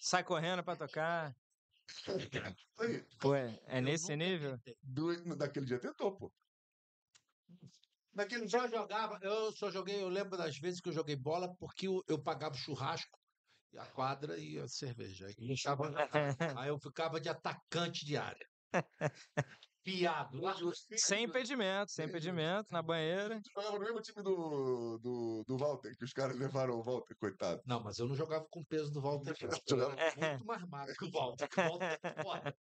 sai 0.00 0.22
correndo 0.24 0.62
pra 0.62 0.76
tocar. 0.76 1.32
Pô, 3.18 3.34
é, 3.34 3.58
é 3.66 3.78
Eu 3.78 3.82
nesse 3.82 4.14
nível? 4.16 4.58
tentei. 4.58 4.76
Do, 4.82 5.36
daquele 5.36 5.66
dia 5.66 5.78
tentou, 5.80 6.16
pô. 6.16 6.32
Naquele 8.12 8.44
Eu 8.44 8.48
só 8.48 8.68
jogava, 8.68 9.18
eu 9.22 9.52
só 9.52 9.70
joguei, 9.70 10.02
eu 10.02 10.08
lembro 10.08 10.36
das 10.36 10.56
vezes 10.58 10.80
que 10.80 10.88
eu 10.88 10.92
joguei 10.92 11.16
bola 11.16 11.54
porque 11.58 11.86
eu, 11.86 12.02
eu 12.08 12.22
pagava 12.22 12.54
o 12.54 12.58
churrasco, 12.58 13.18
e 13.72 13.78
a 13.78 13.86
quadra 13.86 14.36
e 14.38 14.58
a 14.58 14.66
cerveja. 14.66 15.26
Aí, 15.26 15.34
eu 15.38 15.56
ficava- 15.56 16.08
aí 16.60 16.68
eu 16.68 16.78
ficava 16.80 17.20
de 17.20 17.28
atacante 17.28 18.04
de 18.04 18.16
área. 18.16 18.46
Piado. 19.82 20.38
Sem 20.96 21.24
impedimento, 21.24 21.90
sem 21.90 22.04
impedimento, 22.06 22.70
na 22.70 22.82
banheira. 22.82 23.40
Jogava 23.54 23.78
no 23.78 23.84
mesmo 23.84 24.00
time 24.02 24.22
do, 24.22 24.98
do, 24.98 25.44
do 25.46 25.56
Walter, 25.56 25.96
que 25.96 26.04
os 26.04 26.12
caras 26.12 26.36
levaram 26.36 26.74
o 26.74 26.82
Walter, 26.82 27.16
coitado. 27.16 27.62
Não, 27.64 27.82
mas 27.82 27.98
eu 27.98 28.06
não 28.06 28.14
jogava 28.14 28.44
com 28.50 28.60
o 28.60 28.66
peso 28.66 28.92
do 28.92 29.00
Walter. 29.00 29.34
Eu 29.40 29.48
Jogava- 29.66 29.96
muito 30.16 30.44
mais 30.44 30.62
magro 30.68 30.94
que 30.94 31.04
o 31.06 31.10
Walter. 31.10 31.48
que 31.48 31.60
o 31.60 31.62
Walter 31.64 31.98
é 32.02 32.22
foda. 32.22 32.54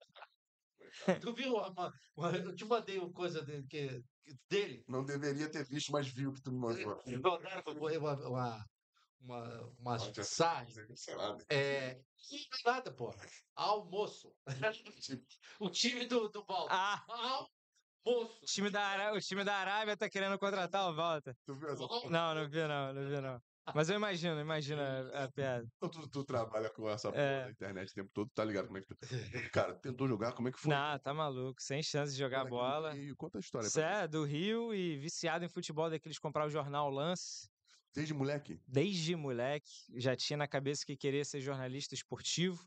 Tu 1.22 1.34
viu? 1.34 1.56
uma- 1.56 1.92
uma- 2.16 2.32
eu 2.38 2.56
te 2.56 2.66
mandei 2.66 2.98
uma 3.00 3.12
coisa 3.12 3.44
dele, 3.44 3.66
que, 3.68 4.02
dele. 4.50 4.84
Não 4.88 5.04
deveria 5.06 5.50
ter 5.50 5.66
visto, 5.66 5.92
mas 5.92 6.08
viu 6.08 6.34
que 6.34 6.42
tu 6.42 6.52
me 6.52 6.60
mandou. 6.60 7.02
Mandaram 7.06 7.64
uma, 7.68 8.14
uma, 8.28 8.66
uma, 9.20 9.74
uma 9.80 9.98
mensagem. 9.98 10.86
Lá, 11.16 11.36
né? 11.36 11.44
É, 11.50 11.94
tem 12.30 12.48
nada, 12.66 12.94
porra. 12.94 13.26
Almoço. 13.56 14.34
o 15.60 15.70
time 15.70 16.06
do, 16.06 16.30
do 16.30 16.46
Walter. 16.48 16.74
Ah, 16.74 17.04
Almoço. 18.06 18.38
o 18.42 18.46
time, 18.46 18.70
da 18.70 18.82
Ará- 18.82 19.14
o 19.14 19.20
time 19.20 19.44
da 19.44 19.56
Arábia 19.56 19.98
tá 19.98 20.10
querendo 20.10 20.38
contratar 20.40 20.90
o 20.90 20.96
Walter. 20.96 21.36
Tu 21.46 21.54
viu 21.56 21.70
essa? 21.70 22.10
Não, 22.10 22.36
não 22.36 22.50
vi 22.50 22.68
não, 22.68 22.94
não 22.94 23.10
vi 23.10 23.22
não. 23.22 23.42
Mas 23.76 23.90
eu 23.90 23.96
imagino, 23.96 24.40
imagino 24.40 24.82
a, 24.82 25.24
a 25.26 25.32
piada. 25.32 25.68
Então, 25.76 25.90
Tu, 25.90 26.08
tu 26.10 26.24
trabalha 26.24 26.70
com 26.70 26.90
essa 26.90 27.12
porra 27.12 27.22
É. 27.22 27.44
da 27.46 27.52
internet 27.52 27.92
o 27.92 27.94
tempo 27.94 28.10
todo, 28.14 28.30
tá 28.34 28.44
ligado 28.44 28.68
como 28.68 28.78
é 28.78 28.82
que 28.82 28.88
tu... 28.88 28.96
Cara, 29.54 29.76
tentou 29.76 30.08
jogar, 30.08 30.34
como 30.34 30.48
é 30.48 30.52
que 30.52 30.60
foi? 30.60 30.72
Não, 30.74 31.00
tá 31.00 31.14
maluco, 31.14 31.62
sem 31.62 31.84
chance 31.84 32.14
de 32.14 32.20
jogar 32.20 32.38
Cara, 32.40 32.50
bola. 32.50 32.98
E, 32.98 33.14
conta 33.16 33.38
a 33.38 33.42
história. 33.42 33.68
Mim. 33.76 33.82
é 33.82 34.08
do 34.08 34.24
Rio 34.24 34.74
e 34.74 34.98
viciado 34.98 35.44
em 35.46 35.50
futebol, 35.50 35.90
daqueles 35.90 36.18
comprar 36.20 36.46
o 36.46 36.50
jornal 36.50 36.90
Lance. 36.90 37.50
Desde 37.94 38.14
moleque. 38.14 38.60
Desde 38.68 39.16
moleque, 39.16 39.72
já 39.96 40.16
tinha 40.16 40.38
na 40.38 40.48
cabeça 40.48 40.86
que 40.86 40.96
queria 40.96 41.26
ser 41.26 41.42
jornalista 41.42 41.96
esportivo. 41.96 42.64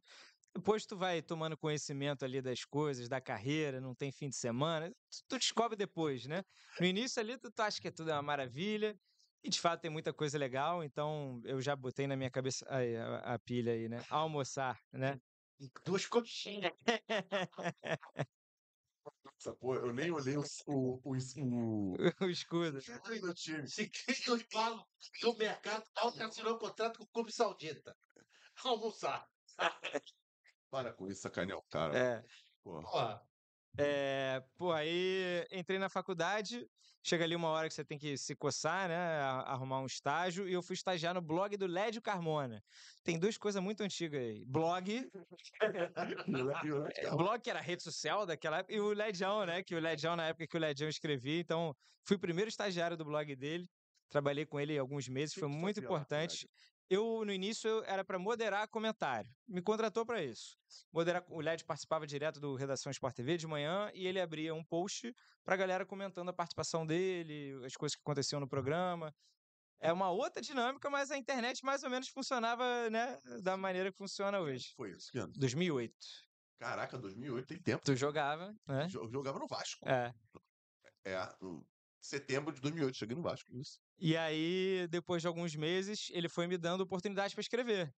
Depois 0.56 0.84
tu 0.84 0.96
vai 0.96 1.22
tomando 1.22 1.56
conhecimento 1.56 2.24
ali 2.24 2.42
das 2.42 2.64
coisas, 2.64 3.08
da 3.08 3.20
carreira, 3.20 3.80
não 3.80 3.94
tem 3.94 4.10
fim 4.10 4.28
de 4.28 4.36
semana. 4.36 4.90
Tu, 4.90 5.18
tu 5.28 5.38
descobre 5.38 5.76
depois, 5.76 6.26
né? 6.26 6.42
No 6.80 6.86
início 6.86 7.20
ali 7.20 7.38
tu, 7.38 7.48
tu 7.52 7.60
acha 7.60 7.80
que 7.80 7.86
é 7.86 7.90
tudo 7.92 8.10
uma 8.10 8.20
maravilha. 8.22 8.96
E 9.42 9.48
de 9.48 9.60
fato 9.60 9.80
tem 9.80 9.90
muita 9.90 10.12
coisa 10.12 10.36
legal, 10.38 10.84
então 10.84 11.40
eu 11.44 11.60
já 11.60 11.74
botei 11.74 12.06
na 12.06 12.16
minha 12.16 12.30
cabeça 12.30 12.66
aí, 12.68 12.96
a, 12.96 13.34
a 13.34 13.38
pilha 13.38 13.72
aí, 13.72 13.88
né? 13.88 14.04
Almoçar, 14.10 14.78
né? 14.92 15.18
Duas 15.84 16.06
coxinhas. 16.06 16.72
Nossa, 19.24 19.56
pô, 19.56 19.74
eu 19.74 19.92
nem 19.92 20.10
olhei 20.10 20.36
o, 20.36 20.42
o, 20.66 21.00
o, 21.02 21.12
o, 21.12 21.96
o 22.24 22.30
escudo. 22.30 22.78
o 22.78 23.20
do 23.20 23.34
time. 23.34 23.66
Se 23.66 23.88
Cristo 23.88 24.38
fala 24.52 24.84
que 25.14 25.26
o 25.26 25.34
mercado 25.34 25.84
alto 25.96 26.22
assinou 26.22 26.56
um 26.56 26.58
contrato 26.58 26.98
com 26.98 27.04
o 27.04 27.08
Clube 27.08 27.32
Saudita. 27.32 27.96
Almoçar. 28.62 29.26
Para 30.70 30.92
com 30.92 31.08
isso, 31.08 31.22
sacanear 31.22 31.58
o 31.58 31.64
cara. 31.70 31.98
É. 31.98 32.22
Pô. 32.62 32.82
Porra. 32.82 33.29
É, 33.78 34.42
pô, 34.56 34.72
aí 34.72 35.46
entrei 35.52 35.78
na 35.78 35.88
faculdade, 35.88 36.66
chega 37.02 37.24
ali 37.24 37.36
uma 37.36 37.48
hora 37.48 37.68
que 37.68 37.74
você 37.74 37.84
tem 37.84 37.98
que 37.98 38.16
se 38.16 38.34
coçar, 38.34 38.88
né? 38.88 38.96
Arrumar 39.46 39.80
um 39.80 39.86
estágio, 39.86 40.48
e 40.48 40.52
eu 40.52 40.62
fui 40.62 40.74
estagiar 40.74 41.14
no 41.14 41.22
blog 41.22 41.56
do 41.56 41.66
Lédio 41.66 42.02
Carmona. 42.02 42.60
Tem 43.04 43.18
duas 43.18 43.38
coisas 43.38 43.62
muito 43.62 43.82
antigas 43.82 44.20
aí. 44.20 44.44
Blog, 44.46 45.08
é, 45.62 47.10
blog 47.16 47.40
que 47.40 47.50
era 47.50 47.60
rede 47.60 47.82
social 47.82 48.26
daquela 48.26 48.58
época, 48.58 48.74
e 48.74 48.80
o 48.80 48.92
Ledião, 48.92 49.46
né? 49.46 49.62
Que 49.62 49.74
o 49.74 49.80
Ledião, 49.80 50.16
na 50.16 50.26
época 50.26 50.46
que 50.46 50.56
o 50.56 50.60
Ledião 50.60 50.88
escrevia, 50.88 51.40
então 51.40 51.74
fui 52.06 52.16
o 52.16 52.20
primeiro 52.20 52.48
estagiário 52.48 52.96
do 52.96 53.04
blog 53.04 53.34
dele. 53.36 53.66
Trabalhei 54.08 54.44
com 54.44 54.58
ele 54.58 54.76
alguns 54.76 55.08
meses, 55.08 55.34
foi 55.34 55.48
muito 55.48 55.78
importante. 55.78 56.48
Eu, 56.90 57.24
no 57.24 57.32
início, 57.32 57.68
eu 57.68 57.84
era 57.84 58.04
para 58.04 58.18
moderar 58.18 58.66
comentário. 58.66 59.32
Me 59.46 59.62
contratou 59.62 60.04
para 60.04 60.24
isso. 60.24 60.58
Moderar, 60.92 61.24
o 61.28 61.40
LED 61.40 61.64
participava 61.64 62.04
direto 62.04 62.40
do 62.40 62.56
Redação 62.56 62.90
Sport 62.90 63.14
TV 63.14 63.36
de 63.36 63.46
manhã 63.46 63.88
e 63.94 64.08
ele 64.08 64.20
abria 64.20 64.52
um 64.52 64.64
post 64.64 65.14
para 65.44 65.54
a 65.54 65.56
galera 65.56 65.86
comentando 65.86 66.30
a 66.30 66.32
participação 66.32 66.84
dele, 66.84 67.52
as 67.64 67.76
coisas 67.76 67.94
que 67.94 68.02
aconteciam 68.02 68.40
no 68.40 68.48
programa. 68.48 69.14
É 69.78 69.92
uma 69.92 70.10
outra 70.10 70.42
dinâmica, 70.42 70.90
mas 70.90 71.12
a 71.12 71.16
internet 71.16 71.64
mais 71.64 71.84
ou 71.84 71.90
menos 71.90 72.08
funcionava, 72.08 72.90
né, 72.90 73.20
da 73.40 73.56
maneira 73.56 73.92
que 73.92 73.96
funciona 73.96 74.40
hoje. 74.40 74.72
Foi 74.76 74.90
isso, 74.90 75.12
que 75.12 75.18
ano? 75.18 75.32
2008. 75.36 75.94
Caraca, 76.58 76.98
2008 76.98 77.46
tem 77.46 77.62
tempo. 77.62 77.84
Tu 77.84 77.94
jogava, 77.94 78.52
né? 78.66 78.88
Jo- 78.88 79.08
Jogava 79.08 79.38
no 79.38 79.46
Vasco. 79.46 79.88
É. 79.88 80.12
É, 81.06 81.16
setembro 82.00 82.52
de 82.52 82.60
2008, 82.60 82.96
cheguei 82.96 83.16
no 83.16 83.22
Vasco. 83.22 83.48
Isso. 83.56 83.80
E 84.00 84.16
aí, 84.16 84.88
depois 84.88 85.20
de 85.20 85.28
alguns 85.28 85.54
meses, 85.54 86.08
ele 86.10 86.28
foi 86.28 86.46
me 86.46 86.56
dando 86.56 86.80
oportunidade 86.80 87.34
para 87.34 87.42
escrever. 87.42 87.94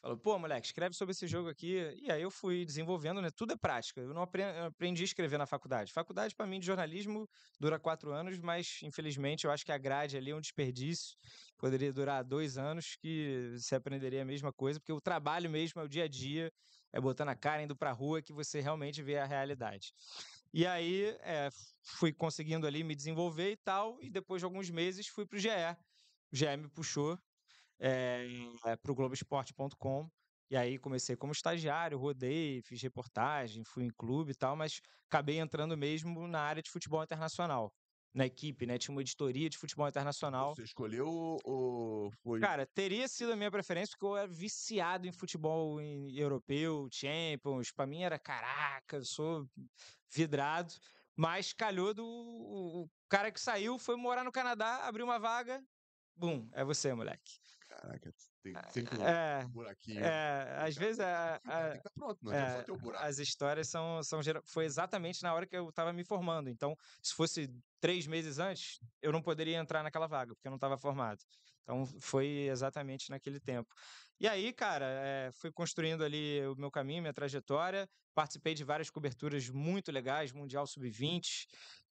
Falou, 0.00 0.16
pô, 0.16 0.38
moleque, 0.38 0.66
escreve 0.66 0.94
sobre 0.94 1.12
esse 1.12 1.26
jogo 1.26 1.48
aqui. 1.48 1.76
E 2.00 2.10
aí 2.10 2.22
eu 2.22 2.30
fui 2.30 2.64
desenvolvendo, 2.64 3.20
né? 3.20 3.28
Tudo 3.30 3.52
é 3.52 3.56
prática. 3.56 4.00
Eu 4.00 4.14
não 4.14 4.22
aprendi 4.22 5.02
a 5.02 5.04
escrever 5.04 5.38
na 5.38 5.46
faculdade. 5.46 5.92
Faculdade, 5.92 6.34
para 6.34 6.46
mim, 6.46 6.60
de 6.60 6.66
jornalismo, 6.66 7.28
dura 7.58 7.78
quatro 7.78 8.12
anos, 8.12 8.38
mas 8.38 8.80
infelizmente 8.82 9.44
eu 9.44 9.50
acho 9.50 9.64
que 9.64 9.72
a 9.72 9.78
grade 9.78 10.16
ali 10.16 10.30
é 10.30 10.34
um 10.34 10.40
desperdício. 10.40 11.16
Poderia 11.56 11.92
durar 11.92 12.24
dois 12.24 12.56
anos 12.56 12.96
que 13.00 13.52
você 13.56 13.76
aprenderia 13.76 14.22
a 14.22 14.24
mesma 14.24 14.52
coisa, 14.52 14.78
porque 14.80 14.92
o 14.92 15.00
trabalho 15.00 15.50
mesmo 15.50 15.80
é 15.80 15.84
o 15.84 15.88
dia 15.88 16.04
a 16.04 16.08
dia, 16.08 16.52
é 16.92 17.00
botando 17.00 17.28
a 17.28 17.36
cara, 17.36 17.62
indo 17.62 17.76
pra 17.76 17.92
rua, 17.92 18.20
que 18.20 18.32
você 18.32 18.60
realmente 18.60 19.02
vê 19.02 19.18
a 19.18 19.24
realidade. 19.24 19.92
E 20.52 20.66
aí, 20.66 21.16
é, 21.20 21.48
fui 21.82 22.12
conseguindo 22.12 22.66
ali 22.66 22.84
me 22.84 22.94
desenvolver 22.94 23.52
e 23.52 23.56
tal, 23.56 23.98
e 24.02 24.10
depois 24.10 24.40
de 24.40 24.44
alguns 24.44 24.68
meses 24.70 25.08
fui 25.08 25.26
pro 25.26 25.38
GE. 25.38 25.48
O 26.32 26.36
GE 26.36 26.56
me 26.56 26.68
puxou 26.70 27.18
é, 27.80 28.26
para 28.82 28.92
o 28.92 28.94
Globoesporte.com. 28.94 30.08
E 30.50 30.56
aí 30.56 30.78
comecei 30.78 31.16
como 31.16 31.32
estagiário, 31.32 31.98
rodei, 31.98 32.60
fiz 32.62 32.82
reportagem, 32.82 33.64
fui 33.64 33.84
em 33.84 33.90
clube 33.90 34.32
e 34.32 34.34
tal, 34.34 34.54
mas 34.54 34.80
acabei 35.10 35.38
entrando 35.38 35.76
mesmo 35.76 36.28
na 36.28 36.42
área 36.42 36.62
de 36.62 36.70
futebol 36.70 37.02
internacional, 37.02 37.72
na 38.14 38.26
equipe, 38.26 38.66
né? 38.66 38.78
Tinha 38.78 38.94
uma 38.94 39.00
editoria 39.00 39.48
de 39.48 39.56
futebol 39.56 39.88
internacional. 39.88 40.54
Você 40.54 40.64
escolheu 40.64 41.38
ou 41.44 42.10
foi. 42.22 42.40
Cara, 42.40 42.66
teria 42.66 43.08
sido 43.08 43.32
a 43.32 43.36
minha 43.36 43.50
preferência, 43.50 43.92
porque 43.92 44.04
eu 44.04 44.16
era 44.16 44.28
viciado 44.28 45.06
em 45.06 45.12
futebol 45.12 45.80
em- 45.80 46.14
europeu, 46.16 46.88
Champions. 46.92 47.72
Pra 47.72 47.86
mim 47.86 48.02
era 48.02 48.18
caraca, 48.18 48.96
eu 48.96 49.04
sou 49.04 49.46
vidrado. 50.10 50.74
Mas 51.16 51.52
calhou 51.52 51.92
do. 51.94 52.04
O 52.04 52.82
o 52.82 52.88
cara 53.08 53.30
que 53.30 53.38
saiu 53.40 53.78
foi 53.78 53.96
morar 53.96 54.24
no 54.24 54.32
Canadá, 54.32 54.86
abriu 54.88 55.04
uma 55.04 55.18
vaga. 55.18 55.62
Bum, 56.16 56.48
é 56.52 56.64
você, 56.64 56.94
moleque. 56.94 57.38
Caraca, 57.82 58.14
tem 58.42 58.54
sempre 58.70 58.96
um 58.96 59.02
É, 59.02 59.44
buraquinho. 59.48 60.04
é, 60.04 60.56
às 60.60 60.76
vezes 60.76 61.00
a- 61.00 61.40
cara, 61.44 61.72
a- 61.72 61.76
que 61.76 61.82
tá 61.82 61.90
pronto, 61.92 62.18
não 62.22 62.32
é, 62.32 62.62
ter 62.62 62.78
buraco. 62.78 63.04
as 63.04 63.18
histórias 63.18 63.68
são, 63.68 64.00
são 64.04 64.20
foi 64.44 64.64
exatamente 64.66 65.20
na 65.22 65.34
hora 65.34 65.46
que 65.48 65.56
eu 65.56 65.68
estava 65.68 65.92
me 65.92 66.04
formando. 66.04 66.48
Então, 66.48 66.76
se 67.02 67.12
fosse 67.12 67.50
três 67.80 68.06
meses 68.06 68.38
antes, 68.38 68.78
eu 69.02 69.10
não 69.10 69.20
poderia 69.20 69.56
entrar 69.58 69.82
naquela 69.82 70.06
vaga, 70.06 70.32
porque 70.32 70.46
eu 70.46 70.50
não 70.50 70.56
estava 70.56 70.78
formado. 70.78 71.18
Então, 71.64 71.84
foi 72.00 72.26
exatamente 72.48 73.10
naquele 73.10 73.40
tempo. 73.40 73.74
E 74.20 74.28
aí, 74.28 74.52
cara, 74.52 74.86
eh, 74.86 75.30
fui 75.32 75.50
construindo 75.50 76.04
ali 76.04 76.46
o 76.46 76.54
meu 76.56 76.70
caminho, 76.70 77.02
minha 77.02 77.12
trajetória. 77.12 77.88
Participei 78.14 78.54
de 78.54 78.62
várias 78.62 78.90
coberturas 78.90 79.48
muito 79.48 79.90
legais, 79.90 80.32
Mundial 80.32 80.66
Sub-20, 80.68 81.46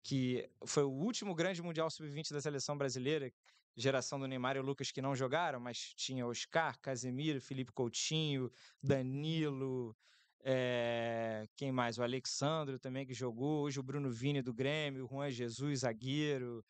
que 0.04 0.50
foi 0.66 0.84
o 0.84 0.90
último 0.92 1.34
grande 1.34 1.62
Mundial 1.62 1.90
Sub-20 1.90 2.34
da 2.34 2.42
seleção 2.42 2.78
brasileira. 2.78 3.32
Geração 3.78 4.20
do 4.20 4.28
Neymar 4.28 4.56
e 4.56 4.60
o 4.60 4.64
Lucas 4.64 4.92
que 4.92 5.02
não 5.04 5.16
jogaram, 5.16 5.60
mas 5.60 5.78
tinha 5.96 6.26
Oscar, 6.26 6.80
Casemiro, 6.82 7.40
Felipe 7.40 7.72
Coutinho, 7.72 8.50
Danilo, 8.82 9.96
eh, 10.44 11.46
quem 11.56 11.72
mais? 11.72 12.00
O 12.00 12.04
Alexandro 12.04 12.80
também 12.80 13.06
que 13.06 13.14
jogou. 13.14 13.64
Hoje 13.66 13.80
o 13.80 13.84
Bruno 13.84 14.10
Vini 14.10 14.42
do 14.42 14.52
Grêmio, 14.54 15.06
o 15.06 15.08
Juan 15.08 15.30
Jesus, 15.30 15.82
zagueiro. 15.82 16.66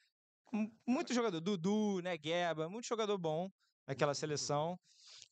mu- 0.51 0.69
Muito 0.85 1.13
jogador. 1.13 1.39
Dudu, 1.39 2.01
né? 2.01 2.17
Gueba, 2.17 2.67
muito 2.67 2.87
jogador 2.87 3.17
bom 3.17 3.49
naquela 3.87 4.13
seleção. 4.13 4.77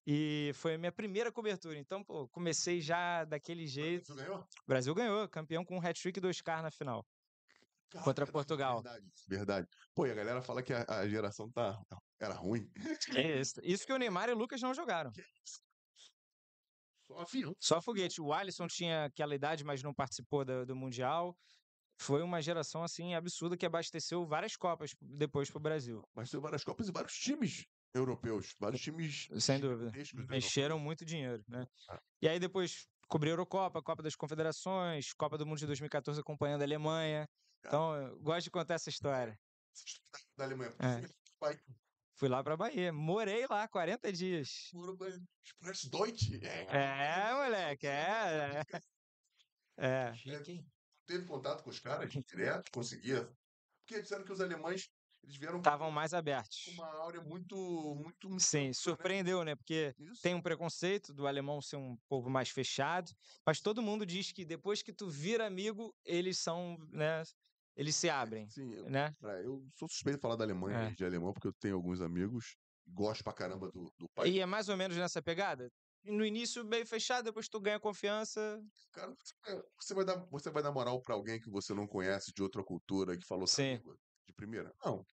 E 0.08 0.52
foi 0.54 0.76
a 0.76 0.78
minha 0.78 0.92
primeira 0.92 1.32
cobertura. 1.32 1.78
Então, 1.78 2.04
pô, 2.04 2.28
comecei 2.30 2.80
já 2.80 3.26
daquele 3.26 3.68
jeito. 3.68 4.14
Você 4.14 4.24
ganhou? 4.24 4.40
O 4.40 4.68
Brasil 4.68 4.94
ganhou, 4.96 5.28
campeão 5.28 5.66
com 5.66 5.78
um 5.78 5.82
hat-trick 5.82 6.18
e 6.20 6.22
dois 6.22 6.40
K 6.42 6.62
na 6.62 6.72
final. 6.72 7.06
Contra 8.04 8.28
Portugal. 8.28 8.82
Verdade, 8.82 9.06
verdade. 9.28 9.68
Pô, 9.93 10.06
e 10.06 10.12
a 10.12 10.16
galera 10.16 10.41
fala 10.41 10.62
que 10.62 10.74
a, 10.74 10.86
a 10.88 11.08
geração 11.08 11.50
tá, 11.52 11.82
era 12.20 12.34
ruim. 12.34 12.70
É 13.16 13.39
isso. 13.39 13.60
Isso 13.64 13.86
que 13.86 13.93
o 13.93 13.98
Neymar 13.98 14.30
e 14.30 14.34
o 14.34 14.38
Lucas 14.38 14.62
não 14.62 14.74
jogaram. 14.74 15.12
Só 17.08 17.20
avião. 17.20 17.56
Só 17.60 17.82
foguete. 17.82 18.22
O 18.22 18.34
Alisson 18.34 18.68
tinha 18.68 19.06
aquela 19.06 19.36
idade, 19.36 19.64
mas 19.64 19.84
não 19.84 19.93
participou 19.93 20.43
do, 20.43 20.66
do 20.66 20.76
Mundial. 20.76 21.38
Foi 21.98 22.22
uma 22.22 22.41
geração, 22.41 22.84
assim, 22.84 23.16
absurda 23.16 23.56
que 23.56 23.66
abasteceu 23.66 24.26
várias 24.26 24.56
Copas 24.56 24.91
depois 25.00 25.50
pro 25.50 25.60
Brasil. 25.60 26.04
Tem 26.30 26.39
várias 26.41 26.64
Copas 26.64 26.89
e 26.89 26.91
vários 26.91 27.14
times 27.14 27.66
europeus. 27.93 28.54
Vários 28.60 28.82
times. 28.82 29.30
Sem 29.39 29.60
dúvida. 29.60 29.91
Mexeram 30.30 30.78
muito 30.78 31.06
dinheiro, 31.06 31.43
né? 31.48 31.66
Ah. 31.89 32.02
E 32.22 32.28
aí 32.28 32.39
depois 32.39 32.88
cobri 33.08 33.30
a 33.30 33.34
Eurocopa, 33.34 33.82
Copa 33.82 34.04
das 34.04 34.16
Confederações, 34.16 35.14
Copa 35.14 35.38
do 35.38 35.46
Mundo 35.46 35.60
de 35.60 35.68
2014 35.68 36.20
acompanhando 36.20 36.62
a 36.62 36.66
Alemanha. 36.66 37.28
Então, 37.66 37.95
eu 37.95 38.20
gosto 38.20 38.45
de 38.45 38.51
contar 38.51 38.76
essa 38.76 38.89
história. 38.89 39.39
Da 40.38 40.45
Alemanha. 40.45 40.74
É. 40.80 41.55
Fui 42.16 42.30
lá 42.30 42.43
pra 42.43 42.55
Bahia. 42.57 42.91
Morei 42.93 43.45
lá 43.47 43.68
40 43.68 44.11
dias. 44.11 44.72
Express 45.43 45.86
Deutsche. 45.89 46.39
É. 46.45 46.66
É, 46.70 47.34
moleque, 47.34 47.88
é. 47.88 48.63
É. 49.78 49.86
é. 49.86 50.13
Chique? 50.16 50.66
Teve 51.05 51.26
contato 51.26 51.63
com 51.63 51.70
os 51.70 51.80
caras 51.80 52.09
direto, 52.26 52.72
conseguia. 52.72 53.30
Porque 53.86 54.01
disseram 54.01 54.24
que 54.24 54.32
os 54.32 54.41
alemães 54.41 54.89
eles 55.26 55.38
vieram 55.38 55.57
Estavam 55.57 55.89
mais 55.89 56.13
abertos. 56.13 56.68
uma 56.68 56.88
áurea 56.99 57.22
muito. 57.22 57.55
muito 57.95 58.39
Sim, 58.39 58.72
surpreendeu, 58.74 59.43
né? 59.43 59.55
Porque 59.55 59.95
Isso. 59.97 60.22
tem 60.22 60.36
um 60.36 60.41
preconceito 60.41 61.13
do 61.13 61.26
alemão 61.26 61.61
ser 61.61 61.78
um 61.78 61.97
povo 62.07 62.30
mais 62.30 62.49
fechado, 62.49 63.11
mas 63.45 63.59
todo 63.59 63.82
mundo 63.82 64.05
diz 64.05 64.32
que 64.32 64.45
depois 64.45 64.84
que 64.84 64.93
tu 64.93 65.09
vira 65.09 65.47
amigo, 65.47 65.95
eles 66.05 66.38
são, 66.38 66.78
né? 66.91 67.24
Eles 67.76 67.96
se 67.96 68.10
abrem, 68.10 68.50
Sim, 68.50 68.74
eu, 68.74 68.90
né? 68.90 69.14
pra- 69.20 69.42
eu 69.42 69.68
sou 69.76 69.88
suspeito 69.90 70.18
de 70.18 70.22
falar 70.22 70.36
da 70.38 70.44
Alemanha 70.46 70.90
É. 70.90 70.92
de 70.92 71.04
alemão, 71.06 71.34
porque 71.34 71.48
eu 71.48 71.54
tenho 71.54 71.76
alguns 71.76 72.00
amigos, 72.02 72.56
gosto 72.88 73.24
pra 73.24 73.34
caramba 73.34 73.70
do, 73.72 73.92
do 73.98 74.08
país. 74.16 74.34
E 74.34 74.40
é 74.40 74.46
mais 74.46 74.70
ou 74.70 74.78
menos 74.78 74.96
nessa 74.96 75.22
pegada. 75.22 75.70
No 76.04 76.24
início 76.26 76.64
meio 76.64 76.86
fechado, 76.86 77.26
depois 77.26 77.50
tu 77.50 77.60
ganha 77.60 77.80
confiança. 77.80 78.62
Cara, 78.94 79.14
você- 79.16 79.64
você 79.82 79.94
vai 79.94 80.06
dar, 80.06 80.18
você 80.30 80.50
vai 80.52 80.64
dar 80.64 80.72
moral 80.72 81.02
pra 81.02 81.16
alguém 81.16 81.40
que 81.40 81.50
você 81.50 81.74
não 81.74 81.88
conhece 81.88 82.32
de 82.32 82.42
outra 82.44 82.64
cultura 82.64 83.18
que 83.18 83.26
falou 83.26 83.48
Sim. 83.48 83.82
de 84.26 84.34
primeira? 84.34 84.72
Não. 84.86 85.06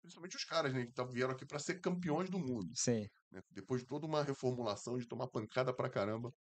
Principalmente 0.00 0.36
os 0.36 0.44
caras, 0.44 0.72
né, 0.72 0.86
que 0.86 0.92
tá- 0.92 1.04
vieram 1.04 1.32
aqui 1.32 1.44
pra 1.44 1.58
ser 1.58 1.80
campeões 1.80 2.30
do 2.30 2.38
mundo. 2.38 2.72
Sim. 2.74 3.06
né? 3.30 3.42
Depois 3.50 3.82
de 3.82 3.86
toda 3.86 4.06
uma 4.06 4.22
reformulação 4.24 4.96
de 4.96 5.06
tomar 5.06 5.28
pancada 5.28 5.70
pra 5.74 5.90
caramba 5.90 6.32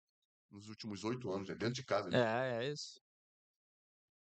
nos 0.48 0.68
últimos 0.68 1.02
oito 1.02 1.28
anos, 1.32 1.48
né? 1.48 1.54
dentro 1.56 1.74
de 1.74 1.84
casa. 1.84 2.08
né? 2.08 2.18
É, 2.60 2.64
é 2.64 2.72
isso. 2.72 3.00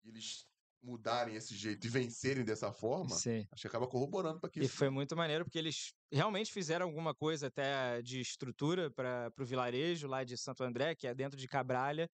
E 0.04 0.10
eles 0.10 0.46
mudarem 0.84 1.36
esse 1.36 1.56
jeito 1.56 1.86
e 1.86 1.90
vencerem 1.90 2.44
dessa 2.44 2.72
forma, 2.72 3.16
Sim. 3.16 3.46
acho 3.52 3.62
que 3.62 3.68
acaba 3.68 3.88
corroborando 3.88 4.40
pra 4.40 4.50
que 4.50 4.60
E 4.60 4.66
isso 4.66 4.76
foi 4.76 4.90
muito 4.90 5.16
maneiro, 5.16 5.46
porque 5.46 5.60
eles 5.60 5.94
realmente 6.12 6.52
fizeram 6.52 6.86
alguma 6.88 7.14
coisa 7.14 7.48
até 7.48 8.02
de 8.02 8.20
estrutura 8.20 8.90
para 8.92 9.32
o 9.40 9.46
vilarejo 9.46 10.08
lá 10.08 10.24
de 10.24 10.38
Santo 10.38 10.64
André, 10.64 10.96
que 10.96 11.08
é 11.08 11.14
dentro 11.14 11.38
de 11.38 11.48
Cabralha. 11.48 12.10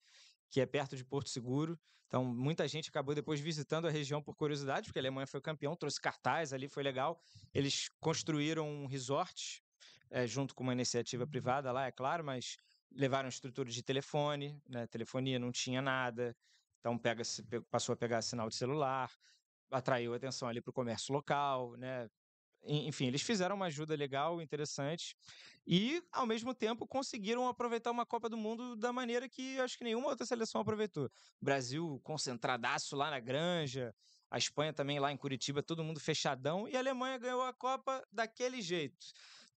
que 0.50 0.60
é 0.60 0.66
perto 0.66 0.96
de 0.96 1.04
Porto 1.04 1.30
Seguro. 1.30 1.78
Então, 2.06 2.24
muita 2.24 2.66
gente 2.68 2.88
acabou 2.88 3.14
depois 3.14 3.38
visitando 3.40 3.86
a 3.86 3.90
região 3.90 4.22
por 4.22 4.34
curiosidade, 4.34 4.86
porque 4.86 4.98
a 4.98 5.02
Alemanha 5.02 5.26
foi 5.26 5.40
campeão, 5.42 5.76
trouxe 5.76 6.00
cartaz 6.00 6.52
ali, 6.54 6.68
foi 6.68 6.82
legal. 6.82 7.20
Eles 7.54 7.88
construíram 8.00 8.68
um 8.68 8.86
resort, 8.86 9.62
é, 10.10 10.26
junto 10.26 10.54
com 10.54 10.62
uma 10.62 10.72
iniciativa 10.72 11.26
privada 11.26 11.70
lá, 11.70 11.86
é 11.86 11.92
claro, 11.92 12.24
mas 12.24 12.56
levaram 12.90 13.28
estrutura 13.28 13.70
de 13.70 13.82
telefone, 13.82 14.58
né? 14.68 14.86
telefonia 14.86 15.38
não 15.38 15.52
tinha 15.52 15.82
nada, 15.82 16.34
então 16.80 16.98
pega, 16.98 17.22
passou 17.70 17.92
a 17.92 17.96
pegar 17.96 18.22
sinal 18.22 18.48
de 18.48 18.54
celular, 18.56 19.10
atraiu 19.70 20.14
atenção 20.14 20.48
ali 20.48 20.60
para 20.60 20.70
o 20.70 20.74
comércio 20.74 21.12
local, 21.12 21.76
né? 21.76 22.08
Enfim, 22.64 23.06
eles 23.06 23.22
fizeram 23.22 23.54
uma 23.54 23.66
ajuda 23.66 23.94
legal, 23.94 24.42
interessante, 24.42 25.16
e, 25.66 26.02
ao 26.10 26.26
mesmo 26.26 26.52
tempo, 26.52 26.88
conseguiram 26.88 27.46
aproveitar 27.46 27.90
uma 27.92 28.04
Copa 28.04 28.28
do 28.28 28.36
Mundo 28.36 28.74
da 28.74 28.92
maneira 28.92 29.28
que 29.28 29.60
acho 29.60 29.78
que 29.78 29.84
nenhuma 29.84 30.08
outra 30.08 30.26
seleção 30.26 30.60
aproveitou. 30.60 31.06
O 31.40 31.44
Brasil 31.44 32.00
concentradaço 32.02 32.96
lá 32.96 33.10
na 33.10 33.20
Granja, 33.20 33.94
a 34.28 34.38
Espanha 34.38 34.72
também 34.72 34.98
lá 34.98 35.12
em 35.12 35.16
Curitiba, 35.16 35.62
todo 35.62 35.84
mundo 35.84 36.00
fechadão, 36.00 36.68
e 36.68 36.74
a 36.74 36.80
Alemanha 36.80 37.16
ganhou 37.16 37.42
a 37.42 37.54
Copa 37.54 38.04
daquele 38.10 38.60
jeito, 38.60 39.06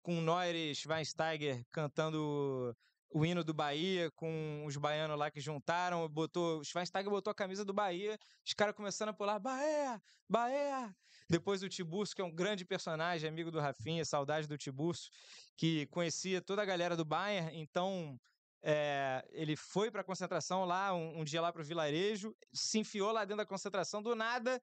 com 0.04 0.22
Neuer 0.22 0.76
Schweinsteiger 0.76 1.66
cantando 1.72 2.76
o 3.12 3.26
hino 3.26 3.44
do 3.44 3.54
Bahia 3.54 4.10
com 4.12 4.64
os 4.66 4.78
baianos 4.78 5.18
lá 5.18 5.30
que 5.30 5.42
juntaram, 5.42 6.08
botou, 6.08 6.60
o 6.60 6.64
Schweinsteiger 6.64 7.10
botou 7.10 7.32
a 7.32 7.36
camisa 7.36 7.66
do 7.66 7.74
Bahia, 7.74 8.18
os 8.46 8.54
caras 8.54 8.76
começando 8.76 9.10
a 9.10 9.14
pular, 9.14 9.40
Bahia, 9.40 10.02
Bahia. 10.30 10.96
Depois 11.30 11.62
o 11.64 11.70
Tiburcio, 11.70 12.16
que 12.16 12.22
é 12.22 12.26
um 12.26 12.32
grande 12.32 12.66
personagem, 12.66 13.30
amigo 13.30 13.52
do 13.52 13.60
Rafinha, 13.60 14.04
saudade 14.04 14.48
do 14.48 14.58
Tiburcio, 14.58 15.12
que 15.56 15.86
conhecia 15.88 16.42
toda 16.42 16.62
a 16.62 16.66
galera 16.66 16.96
do 16.96 17.06
Bayern, 17.06 17.58
então 17.60 18.20
é, 18.62 19.26
ele 19.32 19.56
foi 19.56 19.92
para 19.92 20.02
a 20.02 20.06
concentração 20.06 20.66
lá, 20.66 20.94
um, 20.94 21.20
um 21.20 21.24
dia 21.24 21.42
lá 21.42 21.52
para 21.52 21.62
o 21.62 21.66
vilarejo, 21.66 22.36
se 22.54 22.80
enfiou 22.80 23.12
lá 23.12 23.26
dentro 23.26 23.38
da 23.38 23.46
concentração, 23.46 24.02
do 24.02 24.16
nada 24.16 24.62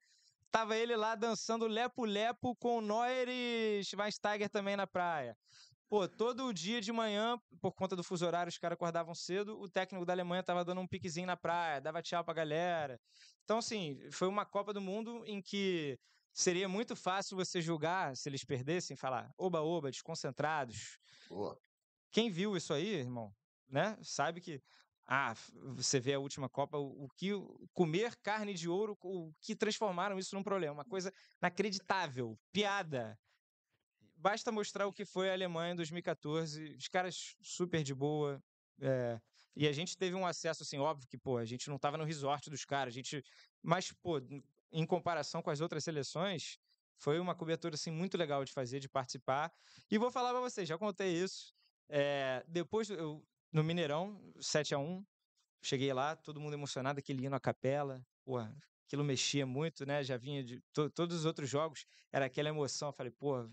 tava 0.51 0.75
ele 0.75 0.95
lá 0.95 1.15
dançando 1.15 1.67
lepo-lepo 1.67 2.55
com 2.55 2.81
Neuer 2.81 3.27
e 3.29 3.83
Schweinsteiger 3.83 4.49
também 4.49 4.75
na 4.75 4.87
praia. 4.87 5.37
Pô, 5.89 6.07
todo 6.07 6.53
dia 6.53 6.79
de 6.79 6.91
manhã, 6.91 7.35
por 7.59 7.71
conta 7.73 7.95
do 7.95 8.03
fuso 8.03 8.23
horário, 8.23 8.49
os 8.49 8.59
caras 8.59 8.75
acordavam 8.75 9.15
cedo, 9.15 9.59
o 9.59 9.67
técnico 9.67 10.05
da 10.05 10.13
Alemanha 10.13 10.43
tava 10.43 10.63
dando 10.63 10.81
um 10.81 10.87
piquezinho 10.87 11.25
na 11.25 11.35
praia, 11.35 11.81
dava 11.81 11.99
tchau 11.99 12.23
pra 12.23 12.31
galera. 12.31 13.01
Então, 13.43 13.57
assim, 13.57 13.99
foi 14.11 14.27
uma 14.27 14.45
Copa 14.45 14.71
do 14.71 14.79
Mundo 14.79 15.23
em 15.25 15.41
que 15.41 15.97
seria 16.31 16.69
muito 16.69 16.95
fácil 16.95 17.35
você 17.35 17.59
julgar 17.59 18.15
se 18.15 18.29
eles 18.29 18.45
perdessem, 18.45 18.95
falar 18.95 19.31
oba-oba, 19.35 19.89
desconcentrados. 19.89 20.99
Boa. 21.27 21.59
Quem 22.11 22.29
viu 22.29 22.55
isso 22.55 22.71
aí, 22.71 22.93
irmão, 22.93 23.33
né, 23.67 23.97
sabe 24.03 24.41
que 24.41 24.61
ah, 25.07 25.33
você 25.75 25.99
vê 25.99 26.13
a 26.13 26.19
última 26.19 26.47
Copa, 26.47 26.77
o, 26.77 27.05
o 27.05 27.09
que 27.17 27.31
comer 27.73 28.15
carne 28.21 28.53
de 28.53 28.69
ouro, 28.69 28.95
o 29.01 29.33
que 29.41 29.55
transformaram 29.55 30.19
isso 30.19 30.35
num 30.35 30.43
problema, 30.43 30.73
uma 30.75 30.85
coisa 30.85 31.11
inacreditável, 31.41 32.37
piada 32.51 33.17
basta 34.19 34.51
mostrar 34.51 34.85
o 34.85 34.93
que 34.93 35.05
foi 35.05 35.29
a 35.29 35.33
Alemanha 35.33 35.73
em 35.73 35.75
2014. 35.75 36.75
Os 36.75 36.87
caras 36.87 37.35
super 37.41 37.83
de 37.83 37.93
boa. 37.93 38.43
É, 38.81 39.19
e 39.55 39.67
a 39.67 39.71
gente 39.71 39.97
teve 39.97 40.15
um 40.15 40.25
acesso, 40.25 40.63
assim, 40.63 40.77
óbvio 40.77 41.07
que, 41.07 41.17
pô, 41.17 41.37
a 41.37 41.45
gente 41.45 41.67
não 41.69 41.77
estava 41.77 41.97
no 41.97 42.03
resort 42.03 42.49
dos 42.49 42.65
caras, 42.65 42.93
a 42.93 42.95
gente. 42.95 43.23
Mas, 43.61 43.91
pô, 43.91 44.21
em 44.71 44.85
comparação 44.85 45.41
com 45.41 45.49
as 45.49 45.61
outras 45.61 45.83
seleções, 45.83 46.59
foi 46.97 47.19
uma 47.19 47.33
cobertura, 47.33 47.75
assim, 47.75 47.91
muito 47.91 48.17
legal 48.17 48.43
de 48.43 48.51
fazer, 48.51 48.79
de 48.79 48.89
participar. 48.89 49.51
E 49.89 49.97
vou 49.97 50.11
falar 50.11 50.31
para 50.31 50.41
vocês, 50.41 50.67
já 50.67 50.77
contei 50.77 51.13
isso. 51.13 51.53
É, 51.87 52.43
depois, 52.47 52.89
eu, 52.89 53.25
no 53.51 53.63
Mineirão, 53.63 54.21
7 54.39 54.75
a 54.75 54.79
1 54.79 55.03
cheguei 55.61 55.91
lá, 55.91 56.15
todo 56.15 56.39
mundo 56.39 56.53
emocionado, 56.53 56.99
aquele 56.99 57.25
hino 57.25 57.35
à 57.35 57.39
capela. 57.39 58.05
Pô, 58.23 58.37
aquilo 58.85 59.03
mexia 59.03 59.45
muito, 59.45 59.85
né? 59.85 60.03
Já 60.03 60.17
vinha 60.17 60.43
de 60.43 60.61
to, 60.73 60.89
todos 60.89 61.17
os 61.17 61.25
outros 61.25 61.49
jogos, 61.49 61.85
era 62.11 62.25
aquela 62.25 62.49
emoção. 62.49 62.89
Eu 62.89 62.93
falei, 62.93 63.11
pô, 63.11 63.49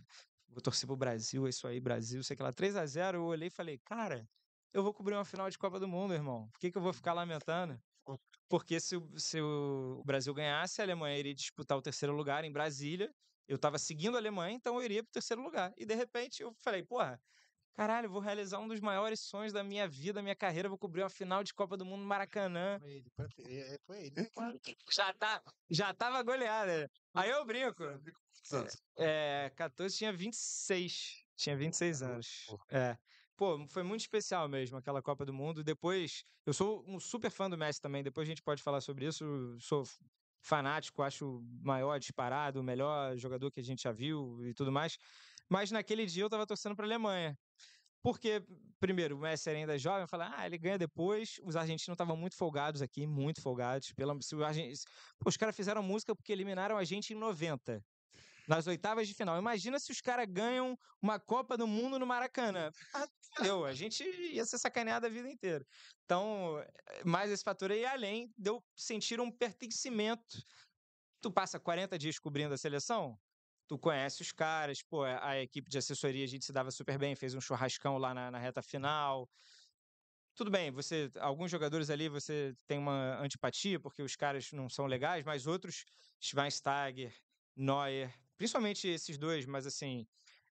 vou 0.56 0.62
torcer 0.62 0.86
pro 0.86 0.96
Brasil, 0.96 1.46
é 1.46 1.50
isso 1.50 1.66
aí, 1.68 1.78
Brasil, 1.78 2.24
sei 2.24 2.34
que 2.34 2.42
lá. 2.42 2.50
3 2.50 2.76
a 2.76 2.86
0 2.86 3.18
eu 3.18 3.24
olhei 3.24 3.48
e 3.48 3.50
falei, 3.50 3.78
cara, 3.78 4.26
eu 4.72 4.82
vou 4.82 4.94
cobrir 4.94 5.14
uma 5.14 5.24
final 5.24 5.50
de 5.50 5.58
Copa 5.58 5.78
do 5.78 5.86
Mundo, 5.86 6.14
irmão. 6.14 6.48
Por 6.50 6.58
que, 6.58 6.72
que 6.72 6.78
eu 6.78 6.82
vou 6.82 6.94
ficar 6.94 7.12
lamentando? 7.12 7.78
Porque 8.48 8.80
se, 8.80 8.96
se 9.16 9.38
o 9.40 10.02
Brasil 10.04 10.32
ganhasse, 10.32 10.80
a 10.80 10.84
Alemanha 10.84 11.18
iria 11.18 11.34
disputar 11.34 11.76
o 11.76 11.82
terceiro 11.82 12.14
lugar 12.14 12.42
em 12.42 12.50
Brasília. 12.50 13.14
Eu 13.46 13.56
estava 13.56 13.78
seguindo 13.78 14.14
a 14.16 14.18
Alemanha, 14.18 14.56
então 14.56 14.76
eu 14.76 14.82
iria 14.82 15.02
pro 15.02 15.12
terceiro 15.12 15.42
lugar. 15.42 15.74
E 15.76 15.84
de 15.84 15.94
repente 15.94 16.42
eu 16.42 16.54
falei, 16.54 16.82
porra, 16.82 17.20
caralho, 17.76 18.08
vou 18.08 18.20
realizar 18.20 18.58
um 18.58 18.66
dos 18.66 18.80
maiores 18.80 19.20
sonhos 19.20 19.52
da 19.52 19.62
minha 19.62 19.86
vida, 19.86 20.14
da 20.14 20.22
minha 20.22 20.34
carreira, 20.34 20.68
vou 20.68 20.78
cobrir 20.78 21.02
uma 21.02 21.10
final 21.10 21.44
de 21.44 21.52
Copa 21.52 21.76
do 21.76 21.84
Mundo 21.84 22.00
no 22.00 22.06
Maracanã. 22.06 22.78
Foi 22.80 22.90
ele, 22.90 23.10
foi 23.14 23.34
ele. 23.38 23.78
Foi 23.86 23.98
ele. 23.98 24.12
Já, 24.92 25.12
tá, 25.12 25.42
já 25.70 25.92
tava 25.92 26.22
goleada. 26.22 26.88
Aí 27.14 27.30
eu 27.30 27.44
brinco. 27.44 27.84
É, 28.96 29.52
14 29.54 29.96
tinha 29.96 30.12
26. 30.12 31.26
Tinha 31.36 31.56
26 31.56 32.02
anos. 32.02 32.46
É. 32.70 32.96
Pô, 33.36 33.66
foi 33.68 33.82
muito 33.82 34.00
especial 34.00 34.48
mesmo 34.48 34.78
aquela 34.78 35.02
Copa 35.02 35.26
do 35.26 35.34
Mundo. 35.34 35.62
Depois, 35.62 36.24
eu 36.46 36.54
sou 36.54 36.82
um 36.88 36.98
super 36.98 37.30
fã 37.30 37.50
do 37.50 37.58
Messi 37.58 37.80
também. 37.80 38.02
Depois 38.02 38.26
a 38.26 38.30
gente 38.30 38.42
pode 38.42 38.62
falar 38.62 38.80
sobre 38.80 39.06
isso. 39.06 39.24
Sou 39.60 39.84
fanático, 40.42 41.02
acho 41.02 41.38
o 41.38 41.42
maior 41.62 41.98
disparado, 41.98 42.60
o 42.60 42.62
melhor 42.62 43.16
jogador 43.16 43.50
que 43.50 43.60
a 43.60 43.62
gente 43.62 43.82
já 43.82 43.92
viu 43.92 44.46
e 44.46 44.54
tudo 44.54 44.72
mais. 44.72 44.96
Mas 45.48 45.70
naquele 45.70 46.06
dia 46.06 46.24
eu 46.24 46.30
tava 46.30 46.46
torcendo 46.46 46.74
pra 46.74 46.86
Alemanha. 46.86 47.38
Porque, 48.02 48.40
primeiro, 48.78 49.16
o 49.16 49.20
Messi 49.20 49.50
ainda 49.50 49.76
jovem, 49.76 50.02
eu 50.02 50.08
falei, 50.08 50.28
ah, 50.30 50.46
ele 50.46 50.58
ganha 50.58 50.78
depois. 50.78 51.40
Os 51.42 51.56
argentinos 51.56 51.94
estavam 51.94 52.16
muito 52.16 52.36
folgados 52.36 52.80
aqui, 52.80 53.06
muito 53.06 53.40
folgados. 53.40 53.92
Pela, 53.92 54.16
se 54.20 54.34
o 54.34 54.40
os 55.24 55.36
caras 55.36 55.56
fizeram 55.56 55.82
música 55.82 56.14
porque 56.14 56.32
eliminaram 56.32 56.76
a 56.76 56.84
gente 56.84 57.12
em 57.12 57.16
90 57.16 57.82
nas 58.46 58.66
oitavas 58.66 59.08
de 59.08 59.14
final. 59.14 59.38
Imagina 59.38 59.78
se 59.78 59.90
os 59.90 60.00
caras 60.00 60.26
ganham 60.28 60.78
uma 61.02 61.18
Copa 61.18 61.56
do 61.56 61.66
Mundo 61.66 61.98
no 61.98 62.06
Maracanã. 62.06 62.70
Ah, 62.94 63.08
deu, 63.42 63.64
a 63.64 63.72
gente 63.72 64.04
ia 64.04 64.44
ser 64.44 64.58
sacaneado 64.58 65.06
a 65.06 65.08
vida 65.08 65.28
inteira. 65.28 65.66
Então, 66.04 66.64
mais 67.04 67.30
esse 67.30 67.42
fator 67.42 67.72
aí, 67.72 67.84
além 67.84 68.32
de 68.38 68.50
eu 68.50 68.62
sentir 68.74 69.20
um 69.20 69.30
pertencimento. 69.30 70.42
Tu 71.20 71.30
passa 71.30 71.58
40 71.58 71.98
dias 71.98 72.18
cobrindo 72.18 72.54
a 72.54 72.58
seleção, 72.58 73.18
tu 73.66 73.78
conhece 73.78 74.22
os 74.22 74.32
caras, 74.32 74.82
pô, 74.82 75.02
a 75.04 75.40
equipe 75.40 75.70
de 75.70 75.78
assessoria 75.78 76.24
a 76.24 76.28
gente 76.28 76.44
se 76.44 76.52
dava 76.52 76.70
super 76.70 76.98
bem, 76.98 77.14
fez 77.14 77.34
um 77.34 77.40
churrascão 77.40 77.98
lá 77.98 78.14
na, 78.14 78.30
na 78.30 78.38
reta 78.38 78.62
final. 78.62 79.28
Tudo 80.34 80.50
bem, 80.50 80.70
você 80.70 81.10
alguns 81.18 81.50
jogadores 81.50 81.88
ali 81.88 82.08
você 82.08 82.54
tem 82.66 82.78
uma 82.78 83.18
antipatia 83.20 83.80
porque 83.80 84.02
os 84.02 84.14
caras 84.16 84.52
não 84.52 84.68
são 84.68 84.86
legais, 84.86 85.24
mas 85.24 85.46
outros, 85.46 85.84
Schweinsteiger, 86.20 87.14
Neuer, 87.56 88.12
Principalmente 88.36 88.86
esses 88.86 89.16
dois, 89.16 89.46
mas 89.46 89.66
assim. 89.66 90.06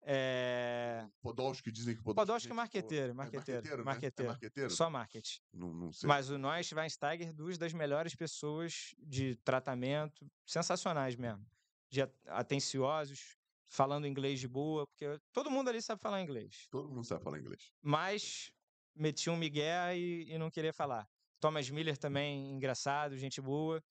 É... 0.05 1.07
Podolski 1.21 1.71
dizem 1.71 1.95
que 1.95 2.03
Podolski, 2.03 2.27
Podolski 2.27 2.51
é 2.51 2.55
marqueteiro, 2.55 3.15
marqueteiro, 3.15 3.61
é 3.61 3.63
marqueteiro, 3.63 3.79
né? 3.79 3.85
marqueteiro, 3.85 4.29
é 4.29 4.33
marqueteiro. 4.33 4.71
Só 4.71 4.91
marketing. 4.91 5.41
Não, 5.53 5.73
não. 5.73 5.91
Mas 6.05 6.29
o 6.29 6.39
Noé 6.39 6.61
Schweinsteiger, 6.63 7.33
duas 7.33 7.57
das 7.57 7.73
melhores 7.73 8.15
pessoas 8.15 8.95
de 8.99 9.37
tratamento, 9.37 10.29
sensacionais 10.45 11.15
mesmo. 11.15 11.47
De 11.93 12.01
atenciosos, 12.27 13.37
falando 13.69 14.07
inglês 14.07 14.41
de 14.41 14.49
boa, 14.49 14.87
porque 14.87 15.21
todo 15.31 15.51
mundo 15.51 15.69
ali 15.69 15.83
sabe 15.83 16.01
falar 16.01 16.23
inglês. 16.23 16.67
Todo 16.71 16.89
mundo 16.89 17.05
sabe 17.05 17.23
falar 17.23 17.39
inglês. 17.39 17.71
Mas 17.83 18.51
metia 18.95 19.31
um 19.31 19.37
migué 19.37 19.95
e, 19.95 20.33
e 20.33 20.39
não 20.39 20.51
queria 20.51 20.73
falar. 20.73 21.07
Thomas 21.39 21.69
Miller 21.69 21.99
também, 21.99 22.51
engraçado, 22.55 23.19
gente 23.19 23.43
boa. 23.43 23.85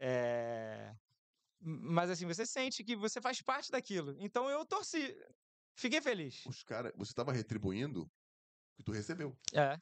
É... 0.00 0.92
Mas 1.60 2.10
assim, 2.10 2.26
você 2.26 2.44
sente 2.44 2.82
que 2.82 2.96
você 2.96 3.20
faz 3.20 3.40
parte 3.40 3.70
daquilo. 3.70 4.16
Então 4.18 4.50
eu 4.50 4.66
torci. 4.66 5.16
Fiquei 5.76 6.00
feliz. 6.00 6.44
Os 6.46 6.64
caras, 6.64 6.92
você 6.96 7.12
estava 7.12 7.32
retribuindo 7.32 8.02
o 8.02 8.10
que 8.76 8.82
tu 8.82 8.90
recebeu. 8.90 9.38
É. 9.54 9.78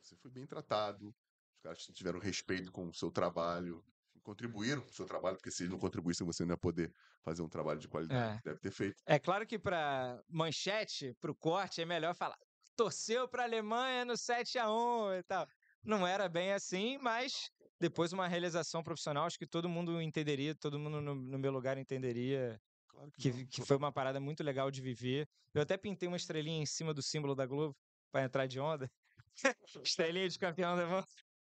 Você 0.00 0.16
foi 0.16 0.32
bem 0.32 0.46
tratado. 0.46 1.14
Os 1.54 1.60
caras 1.62 1.86
tiveram 1.94 2.18
respeito 2.18 2.72
com 2.72 2.88
o 2.88 2.94
seu 2.94 3.10
trabalho, 3.10 3.84
contribuíram 4.22 4.80
com 4.80 4.90
o 4.90 4.94
seu 4.94 5.06
trabalho, 5.06 5.36
porque 5.36 5.50
se 5.50 5.64
eles 5.64 5.72
não 5.72 5.78
contribuíssem, 5.78 6.26
você 6.26 6.44
não 6.44 6.52
ia 6.52 6.58
poder 6.58 6.92
fazer 7.22 7.42
um 7.42 7.48
trabalho 7.48 7.80
de 7.80 7.88
qualidade. 7.88 8.38
É. 8.38 8.40
Deve 8.44 8.60
ter 8.60 8.70
feito. 8.70 9.02
É 9.06 9.18
claro 9.18 9.46
que 9.46 9.58
para 9.58 10.22
manchete, 10.28 11.14
para 11.20 11.30
o 11.30 11.34
corte, 11.34 11.80
é 11.80 11.84
melhor 11.84 12.14
falar 12.14 12.38
torceu 12.76 13.28
para 13.28 13.42
a 13.42 13.46
Alemanha 13.46 14.04
no 14.04 14.16
7 14.16 14.58
a 14.58 14.70
1 14.70 15.14
e 15.14 15.22
tal. 15.22 15.46
Não 15.84 16.06
era 16.06 16.28
bem 16.28 16.52
assim, 16.52 16.98
mas 16.98 17.50
depois 17.80 18.12
uma 18.12 18.28
realização 18.28 18.82
profissional, 18.82 19.26
acho 19.26 19.38
que 19.38 19.46
todo 19.46 19.68
mundo 19.68 20.00
entenderia, 20.00 20.54
todo 20.54 20.78
mundo 20.78 21.00
no, 21.00 21.14
no 21.14 21.38
meu 21.38 21.50
lugar 21.50 21.76
entenderia 21.76 22.60
claro 22.88 23.10
que, 23.12 23.32
que, 23.32 23.46
que, 23.46 23.62
foi 23.62 23.76
uma 23.76 23.92
parada 23.92 24.20
muito 24.20 24.42
legal 24.42 24.70
de 24.70 24.80
viver. 24.80 25.28
Eu 25.52 25.62
até 25.62 25.76
pintei 25.76 26.08
uma 26.08 26.16
estrelinha 26.16 26.62
em 26.62 26.66
cima 26.66 26.94
do 26.94 27.02
símbolo 27.02 27.34
da 27.34 27.46
Globo 27.46 27.76
para 28.10 28.24
entrar 28.24 28.46
de 28.46 28.60
onda. 28.60 28.90
estrelinha 29.82 30.28
de 30.28 30.38
campeão 30.38 30.76
da 30.76 30.86
mão. 30.86 31.04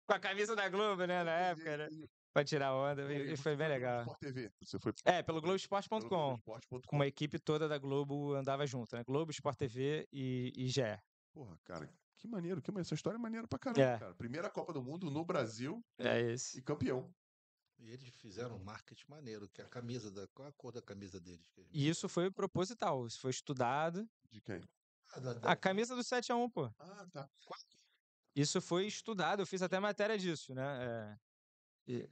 Com 0.07 0.13
a 0.13 0.19
camisa 0.19 0.55
da 0.55 0.69
Globo, 0.69 1.05
né, 1.05 1.23
na 1.23 1.31
época, 1.31 1.77
né? 1.77 1.89
Pra 2.35 2.43
tirar 2.43 2.75
onda, 2.75 3.01
e, 3.13 3.31
e 3.31 3.37
foi 3.37 3.55
bem 3.55 3.69
legal. 3.69 4.13
TV. 4.19 4.51
Você 4.61 4.77
foi... 4.77 4.91
É, 5.05 5.23
pelo 5.23 5.39
Globoesporte.com. 5.39 6.37
Com 6.85 6.95
uma 6.97 7.07
equipe 7.07 7.39
toda 7.39 7.65
da 7.65 7.77
Globo 7.77 8.33
andava 8.33 8.67
junto, 8.67 8.93
né? 8.93 9.05
Globo, 9.05 9.31
Sport 9.31 9.57
TV 9.57 10.05
e, 10.11 10.51
e 10.53 10.67
GE. 10.67 10.81
Porra, 11.31 11.57
cara, 11.63 11.89
Que 12.17 12.27
maneiro, 12.27 12.61
que 12.61 12.69
maneiro. 12.71 12.85
Essa 12.85 12.93
história 12.93 13.15
é 13.15 13.19
maneira 13.21 13.47
pra 13.47 13.57
caramba, 13.57 13.81
É. 13.81 13.97
cara. 13.97 14.13
Primeira 14.15 14.49
Copa 14.49 14.73
do 14.73 14.83
Mundo 14.83 15.09
no 15.09 15.23
Brasil 15.23 15.81
É 15.97 16.19
esse. 16.19 16.59
e 16.59 16.61
campeão. 16.61 17.09
E 17.79 17.89
eles 17.89 18.09
fizeram 18.17 18.57
um 18.57 18.63
marketing 18.65 19.05
maneiro, 19.07 19.47
que 19.47 19.61
é 19.61 19.63
a 19.63 19.69
camisa 19.69 20.11
da. 20.11 20.27
Qual 20.33 20.45
a 20.45 20.51
cor 20.51 20.73
da 20.73 20.81
camisa 20.81 21.21
deles? 21.21 21.49
E 21.71 21.87
isso 21.87 22.09
foi 22.09 22.29
proposital, 22.29 23.07
isso 23.07 23.17
foi 23.21 23.31
estudado. 23.31 24.05
De 24.29 24.41
quem? 24.41 24.59
Ah, 25.13 25.19
da- 25.21 25.33
da- 25.35 25.51
A 25.51 25.55
camisa 25.55 25.95
do 25.95 26.01
7x1, 26.03 26.51
pô. 26.51 26.69
Ah, 26.79 27.07
tá. 27.13 27.29
Isso 28.35 28.59
foi 28.59 28.87
estudado, 28.87 29.41
eu 29.41 29.45
fiz 29.45 29.61
até 29.61 29.79
matéria 29.79 30.17
disso, 30.17 30.53
né? 30.53 30.63
É, 30.83 31.17
e- 31.87 32.09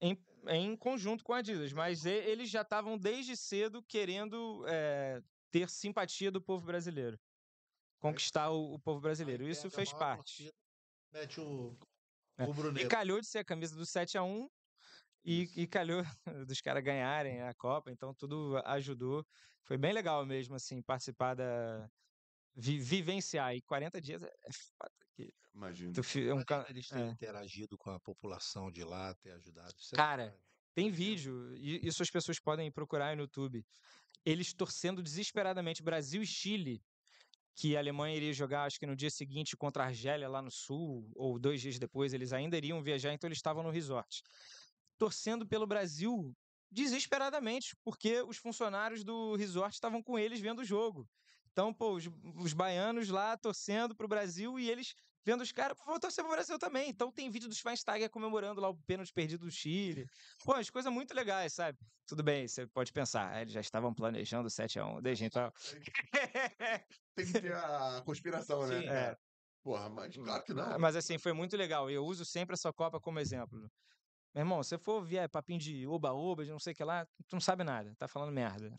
Em, 0.00 0.16
em 0.48 0.76
conjunto 0.76 1.24
com 1.24 1.32
a 1.32 1.38
Adidas, 1.38 1.72
mas 1.72 2.04
e- 2.04 2.10
eles 2.10 2.50
já 2.50 2.62
estavam 2.62 2.98
desde 2.98 3.36
cedo 3.36 3.82
querendo 3.82 4.64
é, 4.68 5.20
ter 5.50 5.68
simpatia 5.70 6.30
do 6.30 6.42
povo 6.42 6.66
brasileiro. 6.66 7.18
Conquistar 7.98 8.50
o, 8.50 8.74
o 8.74 8.80
povo 8.80 9.00
brasileiro. 9.00 9.48
Isso 9.48 9.68
a 9.68 9.70
fez 9.70 9.92
parte. 9.92 10.52
Mete 11.12 11.40
o 11.40 11.76
É. 12.38 12.44
rubro 12.44 12.78
E 12.78 12.86
calhou 12.86 13.20
de 13.20 13.26
ser 13.26 13.38
a 13.38 13.44
camisa 13.44 13.74
do 13.74 13.86
7x1 13.86 14.48
e, 15.24 15.42
Isso. 15.42 15.60
e 15.60 15.66
calhou 15.66 16.02
dos 16.46 16.60
caras 16.60 16.84
ganharem 16.84 17.42
a 17.42 17.54
Copa, 17.54 17.90
então 17.90 18.14
tudo 18.14 18.58
ajudou. 18.64 19.24
Foi 19.64 19.78
bem 19.78 19.92
legal 19.92 20.24
mesmo, 20.26 20.54
assim, 20.54 20.82
participar 20.82 21.34
da. 21.34 21.88
Vi- 22.56 22.78
vivenciar. 22.78 23.54
E 23.54 23.60
40 23.62 24.00
dias 24.00 24.22
é, 24.22 24.26
é 24.26 24.52
foda. 24.52 24.92
que 25.14 25.32
Imagino. 25.54 25.92
tu 25.92 26.00
é 26.18 26.34
um 26.34 26.42
Eles 26.68 26.88
terem 26.88 27.08
é. 27.08 27.10
interagido 27.10 27.76
com 27.76 27.90
a 27.90 28.00
população 28.00 28.70
de 28.70 28.82
lá, 28.84 29.14
ter 29.14 29.32
ajudado. 29.32 29.74
Isso 29.78 29.94
é 29.94 29.96
Cara, 29.96 30.24
bacana. 30.26 30.46
Tem 30.74 30.90
vídeo, 30.90 31.56
e 31.56 31.86
isso 31.86 32.02
as 32.02 32.10
pessoas 32.10 32.38
podem 32.38 32.70
procurar 32.70 33.16
no 33.16 33.22
YouTube. 33.22 33.64
Eles 34.26 34.52
torcendo 34.52 35.02
desesperadamente 35.02 35.82
Brasil 35.82 36.22
e 36.22 36.26
Chile, 36.26 36.82
que 37.54 37.74
a 37.74 37.78
Alemanha 37.80 38.14
iria 38.14 38.32
jogar, 38.34 38.64
acho 38.64 38.78
que 38.78 38.84
no 38.84 38.94
dia 38.94 39.08
seguinte 39.08 39.56
contra 39.56 39.84
a 39.84 39.86
Argélia 39.86 40.28
lá 40.28 40.42
no 40.42 40.50
sul, 40.50 41.10
ou 41.16 41.38
dois 41.38 41.62
dias 41.62 41.78
depois, 41.78 42.12
eles 42.12 42.34
ainda 42.34 42.58
iriam 42.58 42.82
viajar, 42.82 43.14
então 43.14 43.26
eles 43.26 43.38
estavam 43.38 43.62
no 43.62 43.70
resort. 43.70 44.20
Torcendo 44.98 45.46
pelo 45.48 45.66
Brasil 45.66 46.36
desesperadamente, 46.70 47.74
porque 47.82 48.20
os 48.20 48.36
funcionários 48.36 49.02
do 49.02 49.34
resort 49.36 49.72
estavam 49.74 50.02
com 50.02 50.18
eles 50.18 50.40
vendo 50.40 50.58
o 50.60 50.64
jogo. 50.64 51.08
Então, 51.56 51.72
pô, 51.72 51.94
os, 51.94 52.04
os 52.36 52.52
baianos 52.52 53.08
lá 53.08 53.34
torcendo 53.34 53.96
pro 53.96 54.06
Brasil 54.06 54.60
e 54.60 54.68
eles 54.68 54.92
vendo 55.24 55.40
os 55.40 55.50
caras, 55.50 55.74
vou 55.86 55.98
torcer 55.98 56.22
pro 56.22 56.34
Brasil 56.34 56.58
também. 56.58 56.90
Então 56.90 57.10
tem 57.10 57.30
vídeo 57.30 57.48
do 57.48 57.54
Schweinsteiger 57.54 58.10
comemorando 58.10 58.60
lá 58.60 58.68
o 58.68 58.76
pênalti 58.82 59.10
perdido 59.10 59.46
do 59.46 59.50
Chile. 59.50 60.04
Pô, 60.44 60.52
as 60.52 60.68
coisas 60.68 60.92
muito 60.92 61.14
legais, 61.14 61.54
sabe? 61.54 61.78
Tudo 62.06 62.22
bem, 62.22 62.46
você 62.46 62.66
pode 62.66 62.92
pensar, 62.92 63.32
"Ah, 63.32 63.40
eles 63.40 63.54
já 63.54 63.62
estavam 63.62 63.94
planejando 63.94 64.48
o 64.48 64.50
7x1 64.50 65.00
desde 65.00 65.24
então. 65.24 65.50
Tem 67.16 67.24
que 67.24 67.40
ter 67.40 67.54
a 67.54 68.02
conspiração, 68.04 68.66
né? 68.66 68.82
Sim, 68.82 68.86
cara? 68.88 69.18
Porra, 69.64 69.88
mas 69.88 70.14
claro 70.14 70.44
que 70.44 70.52
não. 70.52 70.78
Mas 70.78 70.94
assim, 70.94 71.16
foi 71.16 71.32
muito 71.32 71.56
legal. 71.56 71.90
E 71.90 71.94
eu 71.94 72.04
uso 72.04 72.26
sempre 72.26 72.52
essa 72.52 72.70
Copa 72.70 73.00
como 73.00 73.18
exemplo. 73.18 73.66
Meu 74.36 74.42
irmão, 74.42 74.62
se 74.62 74.76
for 74.76 75.02
vier 75.02 75.26
papinho 75.30 75.58
de 75.58 75.86
oba-oba, 75.86 76.44
de 76.44 76.50
não 76.50 76.58
sei 76.58 76.74
o 76.74 76.76
que 76.76 76.84
lá, 76.84 77.06
tu 77.26 77.32
não 77.32 77.40
sabe 77.40 77.64
nada, 77.64 77.94
tá 77.96 78.06
falando 78.06 78.30
merda. 78.30 78.70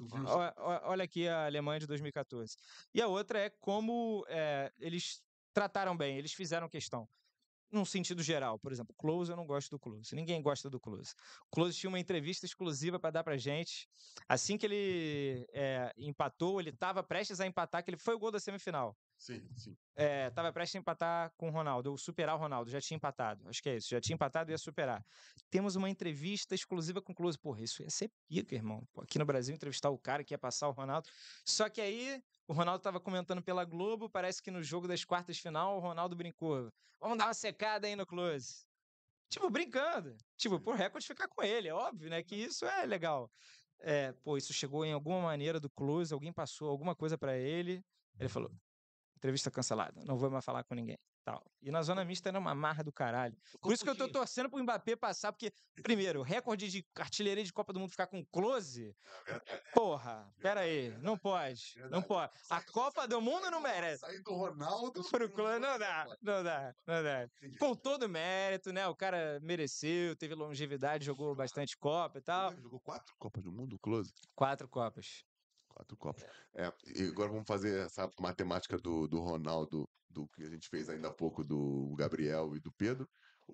Ó- 0.56 0.82
Olha 0.92 1.04
aqui 1.04 1.28
a 1.28 1.48
Alemanha 1.48 1.80
de 1.80 1.88
2014. 1.88 2.56
E 2.94 3.02
a 3.02 3.08
outra 3.08 3.40
é 3.40 3.50
como 3.50 4.24
eh, 4.30 4.72
eles 4.78 5.24
trataram 5.52 5.98
bem, 5.98 6.16
eles 6.16 6.32
fizeram 6.32 6.70
questão. 6.70 7.10
Num 7.72 7.84
sentido 7.86 8.22
geral, 8.22 8.60
por 8.60 8.72
exemplo, 8.72 8.94
Close, 8.96 9.32
eu 9.32 9.36
não 9.36 9.48
gosto 9.48 9.72
do 9.72 9.80
Close. 9.80 10.14
Ninguém 10.16 10.44
gosta 10.44 10.70
do 10.70 10.80
Close. 10.80 11.16
Close 11.52 11.76
tinha 11.76 11.90
uma 11.90 12.00
entrevista 12.00 12.46
exclusiva 12.46 13.00
para 13.00 13.10
dar 13.10 13.24
pra 13.24 13.36
gente. 13.36 13.90
Assim 14.30 14.60
que 14.60 14.66
ele 14.68 15.48
eh, 15.52 15.92
empatou, 15.98 16.62
ele 16.62 16.72
tava 16.72 17.04
prestes 17.04 17.40
a 17.42 17.48
empatar, 17.48 17.84
que 17.84 17.90
ele 17.90 17.98
foi 17.98 18.14
o 18.14 18.20
gol 18.20 18.30
da 18.32 18.40
semifinal. 18.40 18.96
Sim, 19.18 19.50
sim. 19.56 19.76
É, 19.96 20.30
tava 20.30 20.54
prestes 20.54 20.76
a 20.76 20.80
empatar 20.80 21.34
com 21.36 21.50
o 21.50 21.52
Ronaldo, 21.52 21.90
ou 21.90 21.98
superar 21.98 22.36
o 22.36 22.38
Ronaldo, 22.38 22.70
já 22.70 22.80
tinha 22.80 22.96
empatado. 22.96 23.50
Acho 23.50 23.64
que 23.64 23.70
é 23.70 23.78
isso, 23.78 23.90
já 23.90 24.00
tinha 24.00 24.14
empatado 24.14 24.52
e 24.52 24.54
ia 24.54 24.58
superar. 24.58 25.04
Temos 25.50 25.76
uma 25.76 25.90
entrevista 25.90 26.54
exclusiva 26.54 27.02
com 27.02 27.14
o 27.14 27.16
Close. 27.16 27.38
Porra, 27.38 27.62
isso 27.62 27.82
ia 27.82 27.90
ser 27.90 28.12
pica, 28.28 28.54
irmão. 28.54 28.88
Pô, 28.94 29.02
aqui 29.02 29.18
no 29.18 29.26
Brasil, 29.26 29.56
entrevistar 29.56 29.90
o 29.90 29.98
cara 29.98 30.24
que 30.24 30.36
ia 30.36 30.38
passar 30.38 30.68
o 30.70 30.72
Ronaldo. 30.72 31.10
Só 31.44 31.68
que 31.68 31.82
aí, 31.82 32.22
o 32.48 32.54
Ronaldo 32.54 32.84
tava 32.84 33.00
comentando 33.00 33.42
pela 33.42 33.66
Globo, 33.66 34.08
parece 34.08 34.42
que 34.42 34.52
no 34.52 34.62
jogo 34.62 34.88
das 34.88 35.04
quartas 35.04 35.38
de 35.38 35.42
final, 35.42 35.78
o 35.78 35.80
Ronaldo 35.80 36.16
brincou. 36.16 36.72
Vamos 37.02 37.18
dar 37.18 37.26
uma 37.26 37.34
secada 37.34 37.88
aí 37.88 37.96
no 37.96 38.06
Close. 38.06 38.68
Tipo, 39.30 39.50
brincando. 39.50 40.16
Tipo, 40.38 40.60
por 40.60 40.76
recorde 40.76 41.08
ficar 41.08 41.28
com 41.28 41.42
ele, 41.44 41.68
é 41.68 41.74
óbvio, 41.74 42.10
né? 42.10 42.22
Que 42.24 42.36
isso 42.36 42.66
é 42.66 42.86
legal. 42.86 43.32
É, 43.80 44.14
pô, 44.24 44.38
isso 44.38 44.54
chegou 44.54 44.86
em 44.86 44.94
alguma 44.94 45.22
maneira 45.22 45.60
do 45.60 45.70
Close, 45.70 46.14
alguém 46.14 46.32
passou 46.32 46.70
alguma 46.70 46.96
coisa 46.96 47.18
pra 47.18 47.36
ele. 47.36 47.84
Ele 48.20 48.30
falou: 48.30 48.52
entrevista 49.18 49.52
cancelada, 49.52 50.02
não 50.06 50.16
vou 50.16 50.30
mais 50.30 50.46
falar 50.46 50.64
com 50.64 50.76
ninguém. 50.76 50.98
Tal. 51.26 51.44
E 51.62 51.70
na 51.70 51.82
zona 51.82 52.06
mista 52.06 52.30
era 52.30 52.40
uma 52.40 52.56
marra 52.56 52.82
do 52.82 52.92
caralho. 52.92 53.36
Por 53.60 53.74
isso 53.74 53.84
que 53.84 53.90
eu 53.90 53.98
tô 53.98 54.08
torcendo 54.08 54.50
pro 54.50 54.64
Mbappé 54.64 54.96
passar, 54.96 55.34
porque, 55.34 55.52
primeiro, 55.84 56.22
recorde 56.22 56.70
de 56.70 56.86
artilharia 56.96 57.44
de 57.44 57.52
Copa 57.52 57.74
do 57.74 57.82
Mundo 57.82 57.90
ficar 57.90 58.08
com 58.08 58.24
close. 58.28 58.96
Porra, 59.74 60.32
pera 60.40 60.62
aí, 60.62 60.98
não 61.02 61.18
pode. 61.18 61.76
Não 61.90 62.02
pode. 62.02 62.32
A 62.50 62.62
Copa 62.62 63.06
do 63.06 63.20
Mundo 63.20 63.52
não 63.52 63.60
merece. 63.60 64.00
Sair 64.00 64.22
do 64.24 64.34
Ronaldo. 64.34 65.04
Pro 65.10 65.30
close 65.30 65.60
não 65.60 65.78
dá, 65.78 66.18
não 66.22 66.44
dá, 66.44 66.76
não 66.86 67.04
dá. 67.04 67.30
Com 67.60 67.76
todo 67.76 68.04
o 68.04 68.10
mérito, 68.10 68.72
né? 68.72 68.88
O 68.88 68.96
cara 68.96 69.40
mereceu, 69.42 70.16
teve 70.16 70.34
longevidade, 70.34 71.04
jogou 71.04 71.36
bastante 71.36 71.76
Copa 71.78 72.20
e 72.20 72.22
tal. 72.22 72.56
Jogou 72.56 72.80
quatro 72.80 73.14
Copas 73.20 73.44
do 73.44 73.52
Mundo, 73.52 73.78
Close? 73.80 74.14
Quatro 74.34 74.70
Copas. 74.70 75.26
Quatro 75.78 75.96
Copas. 75.96 76.24
É, 76.56 76.74
e 76.96 77.04
agora 77.08 77.30
vamos 77.30 77.46
fazer 77.48 77.86
essa 77.86 78.12
matemática 78.20 78.78
do, 78.78 79.08
do 79.08 79.20
Ronaldo, 79.20 79.88
do 80.10 80.28
que 80.30 80.44
a 80.44 80.50
gente 80.50 80.68
fez 80.68 80.90
ainda 80.90 81.10
há 81.10 81.14
pouco, 81.14 81.44
do 81.44 81.94
Gabriel 81.96 82.56
e 82.56 82.60
do 82.60 82.72
Pedro. 82.72 83.08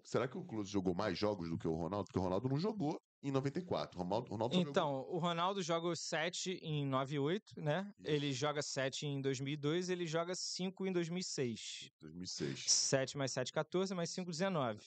Será 0.04 0.28
que 0.28 0.38
o 0.38 0.44
Close 0.44 0.72
jogou 0.72 0.96
mais 0.96 1.18
jogos 1.18 1.50
do 1.50 1.58
que 1.58 1.68
o 1.68 1.76
Ronaldo? 1.76 2.06
Porque 2.06 2.18
o 2.18 2.22
Ronaldo 2.22 2.50
não 2.50 2.58
jogou 2.58 3.00
em 3.22 3.30
94. 3.30 4.00
O 4.00 4.04
Ronaldo, 4.04 4.30
Ronaldo 4.32 4.56
só 4.56 4.60
jogou 4.60 4.72
Então, 4.72 5.06
o 5.08 5.18
Ronaldo 5.20 5.62
joga 5.62 5.88
os 5.88 6.00
7 6.00 6.60
em 6.64 6.86
98, 6.86 7.62
né? 7.62 7.94
Ele 8.04 8.28
Isso. 8.28 8.40
joga 8.40 8.62
7 8.62 9.06
em 9.06 9.22
2002, 9.22 9.90
ele 9.90 10.08
joga 10.08 10.34
5 10.34 10.88
em 10.88 10.94
2006. 10.94 11.92
em 11.98 12.02
2006. 12.02 12.72
7 12.72 13.18
mais 13.18 13.32
7, 13.34 13.52
14, 13.54 13.94
mais 13.94 14.10
5, 14.10 14.32
19. 14.32 14.82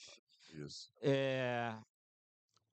Isso. 0.53 0.91
É... 1.01 1.77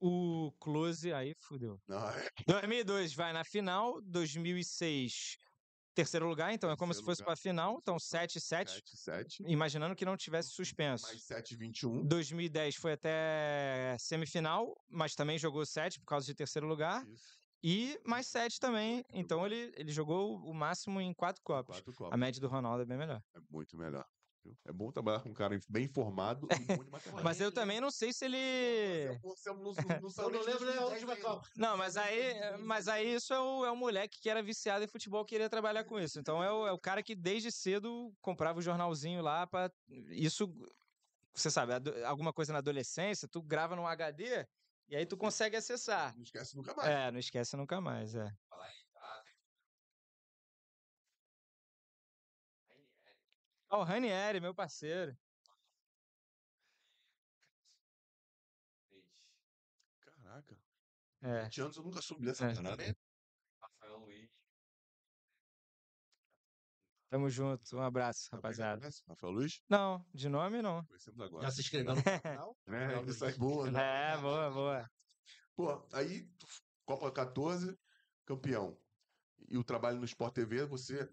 O 0.00 0.52
Close, 0.60 1.12
aí 1.12 1.34
fudeu. 1.40 1.80
Não, 1.88 2.08
é 2.08 2.28
2002 2.46 3.14
vai 3.14 3.32
na 3.32 3.44
final, 3.44 4.00
2006 4.02 5.38
terceiro 5.94 6.28
lugar, 6.28 6.52
então 6.52 6.70
é 6.70 6.76
como 6.76 6.92
se 6.92 6.98
Terceiro 6.98 7.16
fosse 7.16 7.24
para 7.24 7.36
final, 7.36 7.78
então 7.80 7.98
7 7.98 8.40
7, 8.40 8.72
7, 8.72 8.96
7. 8.96 9.42
imaginando 9.46 9.94
que 9.94 10.04
não 10.04 10.16
tivesse 10.16 10.50
suspenso. 10.50 11.06
Mais 11.06 11.22
7, 11.22 11.56
21. 11.56 12.04
2010 12.04 12.76
foi 12.76 12.92
até 12.92 13.96
semifinal, 13.98 14.74
mas 14.88 15.14
também 15.14 15.38
jogou 15.38 15.64
7 15.64 16.00
por 16.00 16.06
causa 16.06 16.26
de 16.26 16.34
terceiro 16.34 16.66
lugar. 16.66 17.06
Isso. 17.06 17.38
E 17.62 17.98
mais 18.04 18.26
7 18.26 18.60
também. 18.60 19.02
Então 19.10 19.46
ele, 19.46 19.72
ele 19.76 19.90
jogou 19.90 20.36
o 20.44 20.52
máximo 20.52 21.00
em 21.00 21.14
quatro 21.14 21.42
Copas. 21.42 21.76
Quatro 21.76 21.92
A 21.92 21.96
Copas. 21.96 22.18
média 22.20 22.40
do 22.40 22.48
Ronaldo 22.48 22.82
é 22.82 22.84
bem 22.84 22.98
melhor. 22.98 23.22
É 23.34 23.40
muito 23.48 23.76
melhor. 23.76 24.06
Viu? 24.44 24.56
É 24.64 24.72
bom 24.72 24.92
trabalhar 24.92 25.20
com 25.20 25.30
um 25.30 25.34
cara 25.34 25.58
bem 25.68 25.84
informado 25.84 26.46
e 26.52 26.76
bom 26.76 26.84
de 26.84 26.90
matemática. 26.90 27.22
Mas 27.22 27.40
eu 27.40 27.50
também 27.50 27.80
não 27.80 27.90
sei 27.90 28.12
se 28.12 28.24
ele. 28.24 28.36
Eu 30.24 30.30
não 30.30 30.42
lembro 30.42 30.66
nem 30.66 30.78
a 30.78 30.86
última 30.86 31.16
Copa. 31.16 31.48
Não, 31.56 31.76
mas 31.76 31.96
aí, 31.96 32.34
mas 32.60 32.88
aí 32.88 33.14
isso 33.14 33.32
é 33.32 33.40
o, 33.40 33.64
é 33.64 33.70
o 33.70 33.76
moleque 33.76 34.20
que 34.20 34.30
era 34.30 34.42
viciado 34.42 34.84
em 34.84 34.88
futebol 34.88 35.22
e 35.22 35.26
queria 35.26 35.50
trabalhar 35.50 35.84
com 35.84 35.98
isso. 35.98 36.18
Então 36.18 36.42
é 36.42 36.52
o, 36.52 36.66
é 36.66 36.72
o 36.72 36.78
cara 36.78 37.02
que 37.02 37.14
desde 37.14 37.50
cedo 37.50 38.12
comprava 38.20 38.58
o 38.58 38.62
jornalzinho 38.62 39.22
lá 39.22 39.46
para 39.46 39.70
Isso, 40.10 40.52
você 41.34 41.50
sabe, 41.50 41.72
alguma 42.04 42.32
coisa 42.32 42.52
na 42.52 42.58
adolescência, 42.58 43.28
tu 43.28 43.42
grava 43.42 43.74
num 43.74 43.86
HD 43.86 44.46
e 44.88 44.96
aí 44.96 45.06
tu 45.06 45.16
consegue 45.16 45.56
acessar. 45.56 46.14
Não 46.14 46.22
esquece 46.22 46.56
nunca 46.56 46.74
mais. 46.74 46.88
É, 46.88 47.10
não 47.10 47.18
esquece 47.18 47.56
nunca 47.56 47.80
mais, 47.80 48.14
é. 48.14 48.30
Ó, 53.74 53.80
o 53.80 53.84
Ranieri, 53.84 54.40
meu 54.40 54.54
parceiro. 54.54 55.16
Caraca. 60.00 60.56
É. 61.22 61.42
20 61.44 61.60
anos 61.62 61.76
eu 61.76 61.82
nunca 61.82 62.00
soube 62.02 62.24
dessa 62.24 62.46
É. 62.46 62.54
parada. 62.54 62.96
Rafael 63.60 63.98
Luiz. 63.98 64.30
Tamo 67.10 67.28
junto. 67.30 67.76
Um 67.76 67.80
abraço, 67.82 68.30
Também 68.30 68.38
rapaziada. 68.42 68.88
Rafael 69.08 69.32
Luiz? 69.32 69.60
Não, 69.68 70.04
de 70.12 70.28
nome 70.28 70.60
não. 70.62 70.84
Conhecemos 70.86 71.20
agora. 71.20 71.44
Já 71.44 71.50
se 71.50 71.60
inscreveu 71.60 71.94
no 71.94 72.02
canal? 72.22 72.56
É, 72.68 73.02
isso 73.10 73.24
aí, 73.24 73.30
Luiz. 73.30 73.38
boa. 73.38 73.70
né? 73.70 74.12
É, 74.12 74.18
boa, 74.18 74.50
boa. 74.50 74.90
Pô, 75.56 75.88
aí, 75.92 76.28
Copa 76.84 77.10
14, 77.12 77.76
campeão. 78.24 78.78
E 79.48 79.56
o 79.58 79.64
trabalho 79.64 79.98
no 79.98 80.04
Sport 80.04 80.34
TV, 80.34 80.64
você, 80.64 81.08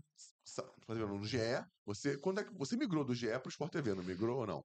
por 0.86 0.96
exemplo, 0.96 1.18
no 1.18 1.26
GE, 1.26 1.38
você, 1.86 2.18
quando 2.18 2.42
é 2.42 2.44
que 2.44 2.54
você 2.54 2.76
migrou 2.76 3.04
do 3.04 3.16
GE 3.16 3.38
pro 3.39 3.50
Sport 3.50 3.72
TV, 3.72 3.94
não 3.94 4.04
migrou 4.04 4.39
ou 4.39 4.48
não? 4.48 4.64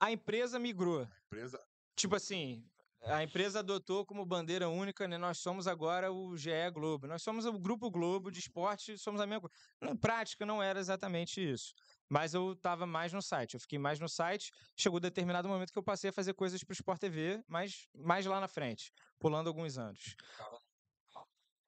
A 0.00 0.12
empresa 0.12 0.58
migrou. 0.58 1.08
Empresa, 1.26 1.60
Tipo 1.96 2.16
assim, 2.16 2.68
a 3.02 3.22
empresa 3.22 3.60
adotou 3.60 4.04
como 4.04 4.24
bandeira 4.24 4.68
única, 4.68 5.06
né? 5.06 5.16
Nós 5.16 5.38
somos 5.38 5.68
agora 5.68 6.10
o 6.10 6.36
GE 6.36 6.50
Globo. 6.72 7.06
Nós 7.06 7.22
somos 7.22 7.46
o 7.46 7.52
Grupo 7.58 7.90
Globo 7.90 8.30
de 8.30 8.40
esporte, 8.40 8.98
somos 8.98 9.20
a 9.20 9.26
mesma 9.26 9.42
coisa. 9.42 9.54
Na 9.80 9.94
prática, 9.94 10.44
não 10.44 10.62
era 10.62 10.80
exatamente 10.80 11.40
isso. 11.40 11.72
Mas 12.08 12.34
eu 12.34 12.52
estava 12.52 12.84
mais 12.86 13.12
no 13.12 13.22
site, 13.22 13.54
eu 13.54 13.60
fiquei 13.60 13.78
mais 13.78 14.00
no 14.00 14.08
site. 14.08 14.50
Chegou 14.76 14.98
determinado 14.98 15.48
momento 15.48 15.72
que 15.72 15.78
eu 15.78 15.82
passei 15.82 16.10
a 16.10 16.12
fazer 16.12 16.34
coisas 16.34 16.62
para 16.64 16.72
o 16.72 16.74
Sport 16.74 17.00
TV, 17.00 17.42
mas 17.46 17.86
mais 17.94 18.26
lá 18.26 18.40
na 18.40 18.48
frente, 18.48 18.92
pulando 19.18 19.48
alguns 19.48 19.78
anos. 19.78 20.16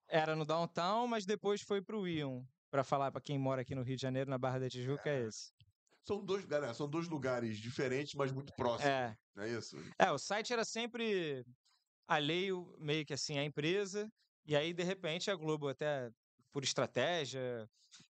Era 0.09 0.35
no 0.35 0.45
Downtown, 0.45 1.07
mas 1.07 1.25
depois 1.25 1.63
foi 1.63 1.81
para 1.81 1.97
o 1.97 2.07
Ion. 2.07 2.43
Para 2.77 2.85
falar 2.85 3.11
para 3.11 3.23
quem 3.23 3.39
mora 3.39 3.63
aqui 3.63 3.75
no 3.75 3.81
Rio 3.81 3.97
de 3.97 4.03
Janeiro, 4.03 4.29
na 4.29 4.37
Barra 4.37 4.59
da 4.59 4.69
Tijuca, 4.69 5.09
é 5.09 5.23
esse. 5.23 5.51
São 6.05 6.23
dois, 6.23 6.45
galera, 6.45 6.75
são 6.75 6.87
dois 6.87 7.09
lugares 7.09 7.57
diferentes, 7.57 8.13
mas 8.15 8.31
muito 8.31 8.53
próximos. 8.53 8.93
É. 8.93 9.17
Não 9.35 9.45
é 9.45 9.49
isso? 9.49 9.79
É, 9.99 10.13
o 10.13 10.19
site 10.19 10.53
era 10.53 10.63
sempre 10.63 11.43
alheio, 12.07 12.77
meio 12.79 13.07
que 13.07 13.15
assim, 13.15 13.39
à 13.39 13.45
empresa. 13.45 14.13
E 14.45 14.55
aí, 14.55 14.75
de 14.75 14.83
repente, 14.83 15.31
a 15.31 15.35
Globo, 15.35 15.69
até 15.69 16.13
por 16.53 16.65
estratégia, 16.65 17.67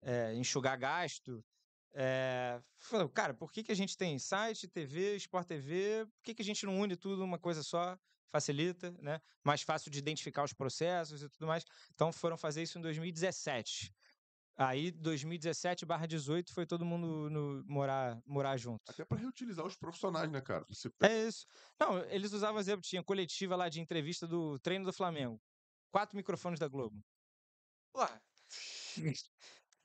é, 0.01 0.33
enxugar 0.33 0.75
gasto, 0.75 1.45
é, 1.93 2.59
falou, 2.79 3.07
cara, 3.09 3.35
por 3.35 3.51
que, 3.51 3.61
que 3.61 3.71
a 3.71 3.75
gente 3.75 3.95
tem 3.95 4.17
site, 4.17 4.67
TV, 4.67 5.17
Sport 5.17 5.47
TV? 5.49 6.07
Por 6.15 6.23
que, 6.23 6.33
que 6.33 6.41
a 6.41 6.45
gente 6.45 6.65
não 6.65 6.79
une 6.79 6.95
tudo 6.95 7.17
numa 7.17 7.37
coisa 7.37 7.61
só? 7.61 7.95
Facilita, 8.25 8.89
né? 9.03 9.21
Mais 9.43 9.61
fácil 9.61 9.91
de 9.91 9.99
identificar 9.99 10.43
os 10.43 10.51
processos 10.51 11.21
e 11.21 11.29
tudo 11.29 11.45
mais. 11.45 11.63
Então 11.93 12.11
foram 12.11 12.35
fazer 12.35 12.63
isso 12.63 12.79
em 12.79 12.81
2017. 12.81 13.93
Aí, 14.57 14.89
2017 14.91 15.85
barra 15.85 16.07
18, 16.07 16.51
foi 16.51 16.65
todo 16.65 16.83
mundo 16.83 17.29
no- 17.29 17.63
morar, 17.65 18.19
morar 18.25 18.57
junto. 18.57 18.81
Até 18.89 19.05
para 19.05 19.19
reutilizar 19.19 19.65
os 19.65 19.75
profissionais, 19.75 20.31
né, 20.31 20.41
cara? 20.41 20.65
Você 20.67 20.89
É 21.03 21.27
isso. 21.27 21.45
Não, 21.79 21.99
eles 22.05 22.33
usavam 22.33 22.59
exemplo, 22.59 22.81
tinha 22.81 23.03
coletiva 23.03 23.55
lá 23.55 23.69
de 23.69 23.79
entrevista 23.79 24.25
do 24.27 24.57
treino 24.59 24.83
do 24.85 24.91
Flamengo. 24.93 25.39
Quatro 25.91 26.17
microfones 26.17 26.59
da 26.59 26.67
Globo. 26.67 26.99
Porra. 27.93 28.19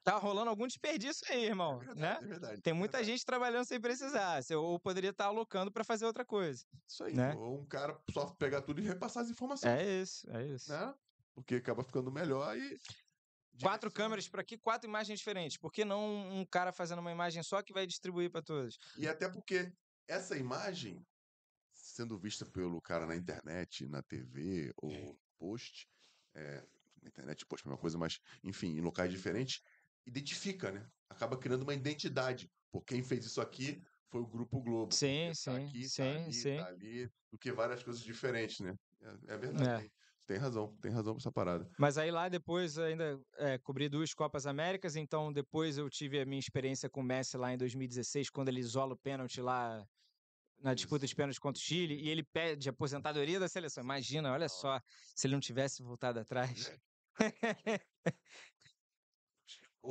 Tá 0.04 0.16
rolando 0.16 0.50
algum 0.50 0.66
desperdício 0.66 1.24
aí, 1.30 1.44
irmão, 1.44 1.80
é 1.80 1.94
né? 1.94 2.18
verdade, 2.18 2.24
é 2.24 2.28
verdade. 2.28 2.60
Tem 2.60 2.72
é 2.72 2.74
muita 2.74 2.98
verdade. 2.98 3.12
gente 3.12 3.24
trabalhando 3.24 3.64
sem 3.64 3.80
precisar. 3.80 4.40
Ou 4.56 4.80
poderia 4.80 5.10
estar 5.10 5.26
alocando 5.26 5.70
para 5.70 5.84
fazer 5.84 6.04
outra 6.06 6.24
coisa. 6.24 6.64
Isso 6.88 7.04
aí. 7.04 7.14
né? 7.14 7.32
Ou 7.36 7.60
um 7.60 7.64
cara 7.66 7.96
só 8.10 8.26
pegar 8.34 8.62
tudo 8.62 8.80
e 8.80 8.84
repassar 8.84 9.22
as 9.22 9.30
informações, 9.30 9.72
É 9.72 10.02
isso, 10.02 10.28
é 10.28 10.44
isso. 10.44 10.72
né? 10.72 10.92
Porque 11.36 11.54
acaba 11.54 11.84
ficando 11.84 12.10
melhor 12.10 12.58
e. 12.58 12.80
Quatro 13.60 13.90
câmeras 13.90 14.28
para 14.28 14.40
aqui, 14.40 14.56
quatro 14.56 14.88
imagens 14.88 15.18
diferentes. 15.18 15.56
Por 15.56 15.70
que 15.70 15.84
não 15.84 16.30
um 16.30 16.44
cara 16.44 16.72
fazendo 16.72 17.00
uma 17.00 17.12
imagem 17.12 17.42
só 17.42 17.62
que 17.62 17.72
vai 17.72 17.86
distribuir 17.86 18.30
para 18.30 18.42
todos? 18.42 18.78
E 18.96 19.06
até 19.06 19.28
porque 19.28 19.72
essa 20.08 20.36
imagem, 20.36 21.04
sendo 21.72 22.18
vista 22.18 22.46
pelo 22.46 22.80
cara 22.80 23.06
na 23.06 23.16
internet, 23.16 23.86
na 23.86 24.02
TV 24.02 24.72
ou 24.76 25.18
post, 25.38 25.88
é, 26.34 26.64
na 27.02 27.08
internet 27.08 27.44
post 27.46 27.66
é 27.66 27.70
uma 27.70 27.78
coisa, 27.78 27.98
mas 27.98 28.18
enfim, 28.42 28.76
em 28.76 28.80
locais 28.80 29.10
diferentes, 29.10 29.60
identifica, 30.06 30.70
né? 30.70 30.86
Acaba 31.08 31.36
criando 31.36 31.62
uma 31.62 31.74
identidade. 31.74 32.50
Por 32.70 32.84
quem 32.84 33.02
fez 33.02 33.24
isso 33.24 33.40
aqui 33.40 33.82
foi 34.08 34.20
o 34.20 34.26
Grupo 34.26 34.60
Globo. 34.60 34.94
Sim, 34.94 35.26
porque 35.26 35.34
sim, 35.34 35.50
tá 35.50 35.56
aqui, 35.56 35.88
sim, 35.88 36.02
tá 36.02 36.10
ali, 36.10 36.32
sim. 36.32 36.56
tá 36.56 36.66
ali, 36.66 37.10
do 37.30 37.38
que 37.38 37.52
várias 37.52 37.82
coisas 37.82 38.02
diferentes, 38.02 38.60
né? 38.60 38.74
É, 39.00 39.34
é 39.34 39.38
verdade. 39.38 39.86
É. 39.86 40.01
Tem, 40.26 40.36
razão, 40.36 40.76
tem 40.80 40.90
razão 40.92 41.14
pra 41.14 41.20
essa 41.20 41.32
parada. 41.32 41.68
Mas 41.78 41.98
aí 41.98 42.10
lá 42.10 42.28
depois 42.28 42.78
ainda 42.78 43.20
é, 43.36 43.58
cobri 43.58 43.88
duas 43.88 44.14
Copas 44.14 44.46
Américas, 44.46 44.96
então 44.96 45.32
depois 45.32 45.76
eu 45.76 45.90
tive 45.90 46.20
a 46.20 46.24
minha 46.24 46.38
experiência 46.38 46.88
com 46.88 47.00
o 47.00 47.04
Messi 47.04 47.36
lá 47.36 47.52
em 47.52 47.58
2016, 47.58 48.30
quando 48.30 48.48
ele 48.48 48.60
isola 48.60 48.94
o 48.94 48.98
pênalti 48.98 49.40
lá 49.40 49.84
na 50.60 50.74
disputa 50.74 51.06
de 51.06 51.14
pênalti 51.14 51.40
contra 51.40 51.60
o 51.60 51.62
Chile, 51.62 51.94
e 51.94 52.08
ele 52.08 52.22
pede 52.22 52.68
aposentadoria 52.68 53.40
da 53.40 53.48
seleção. 53.48 53.82
Imagina, 53.82 54.32
olha 54.32 54.48
só, 54.48 54.80
se 55.14 55.26
ele 55.26 55.34
não 55.34 55.40
tivesse 55.40 55.82
voltado 55.82 56.20
atrás. 56.20 56.72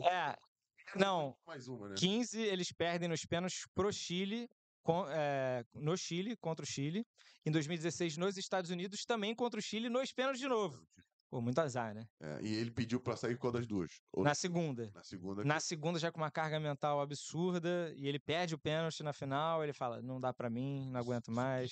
É, 0.05 0.37
não, 0.95 1.37
Mais 1.45 1.67
uma, 1.67 1.89
né? 1.89 1.95
15 1.97 2.41
eles 2.41 2.71
perdem 2.71 3.09
nos 3.09 3.25
pênaltis 3.25 3.67
pro 3.75 3.91
Chile, 3.91 4.49
com- 4.83 5.05
é, 5.09 5.63
no 5.73 5.95
Chile, 5.97 6.35
contra 6.37 6.63
o 6.63 6.67
Chile. 6.67 7.05
Em 7.45 7.51
2016, 7.51 8.17
nos 8.17 8.37
Estados 8.37 8.69
Unidos, 8.71 9.03
também 9.05 9.33
contra 9.35 9.59
o 9.59 9.63
Chile, 9.63 9.89
nos 9.89 10.11
pênaltis 10.13 10.39
de 10.41 10.47
novo. 10.47 10.85
Pô, 11.29 11.39
muito 11.41 11.59
azar, 11.59 11.93
né? 11.95 12.05
É, 12.19 12.39
e 12.41 12.53
ele 12.55 12.69
pediu 12.71 12.99
pra 12.99 13.15
sair 13.15 13.37
qual 13.37 13.53
das 13.53 13.65
duas? 13.65 13.89
Ou 14.11 14.23
Na 14.23 14.35
segunda. 14.35 14.91
na 14.93 15.01
segunda. 15.03 15.43
Na 15.45 15.59
segunda, 15.61 15.97
já 15.97 16.11
com 16.11 16.19
uma 16.19 16.29
carga 16.29 16.59
mental 16.59 16.99
absurda, 16.99 17.93
e 17.95 18.05
ele 18.05 18.19
perde 18.19 18.53
o 18.53 18.59
pênalti 18.59 19.01
na 19.01 19.13
final, 19.13 19.63
ele 19.63 19.71
fala, 19.71 20.01
não 20.01 20.19
dá 20.19 20.33
pra 20.33 20.49
mim, 20.49 20.89
não 20.91 20.99
aguento 20.99 21.31
mais. 21.31 21.71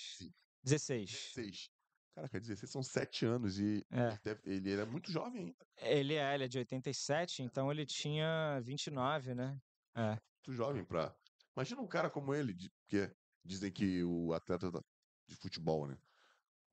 16. 0.64 1.12
16. 1.36 1.70
Caraca, 2.16 2.40
16 2.40 2.72
são 2.72 2.82
7 2.82 3.26
anos 3.26 3.60
e 3.60 3.86
É. 3.92 4.18
ele 4.46 4.72
era 4.72 4.86
muito 4.86 5.12
jovem 5.12 5.42
ainda. 5.48 5.66
Ele 5.78 6.16
é, 6.16 6.34
ele 6.36 6.46
é 6.46 6.48
de 6.48 6.58
87, 6.58 7.44
então 7.44 7.70
ele 7.72 7.86
tinha 7.86 8.60
29, 8.62 9.36
né? 9.36 9.58
É. 9.96 10.12
Muito 10.12 10.54
jovem 10.54 10.84
pra. 10.86 11.14
Imagina 11.60 11.82
um 11.82 11.88
cara 11.88 12.10
como 12.10 12.34
ele, 12.34 12.56
porque 12.88 13.14
dizem 13.44 13.70
que 13.70 14.02
o 14.02 14.32
atleta 14.32 14.72
de 15.28 15.36
futebol, 15.36 15.86
né? 15.86 15.98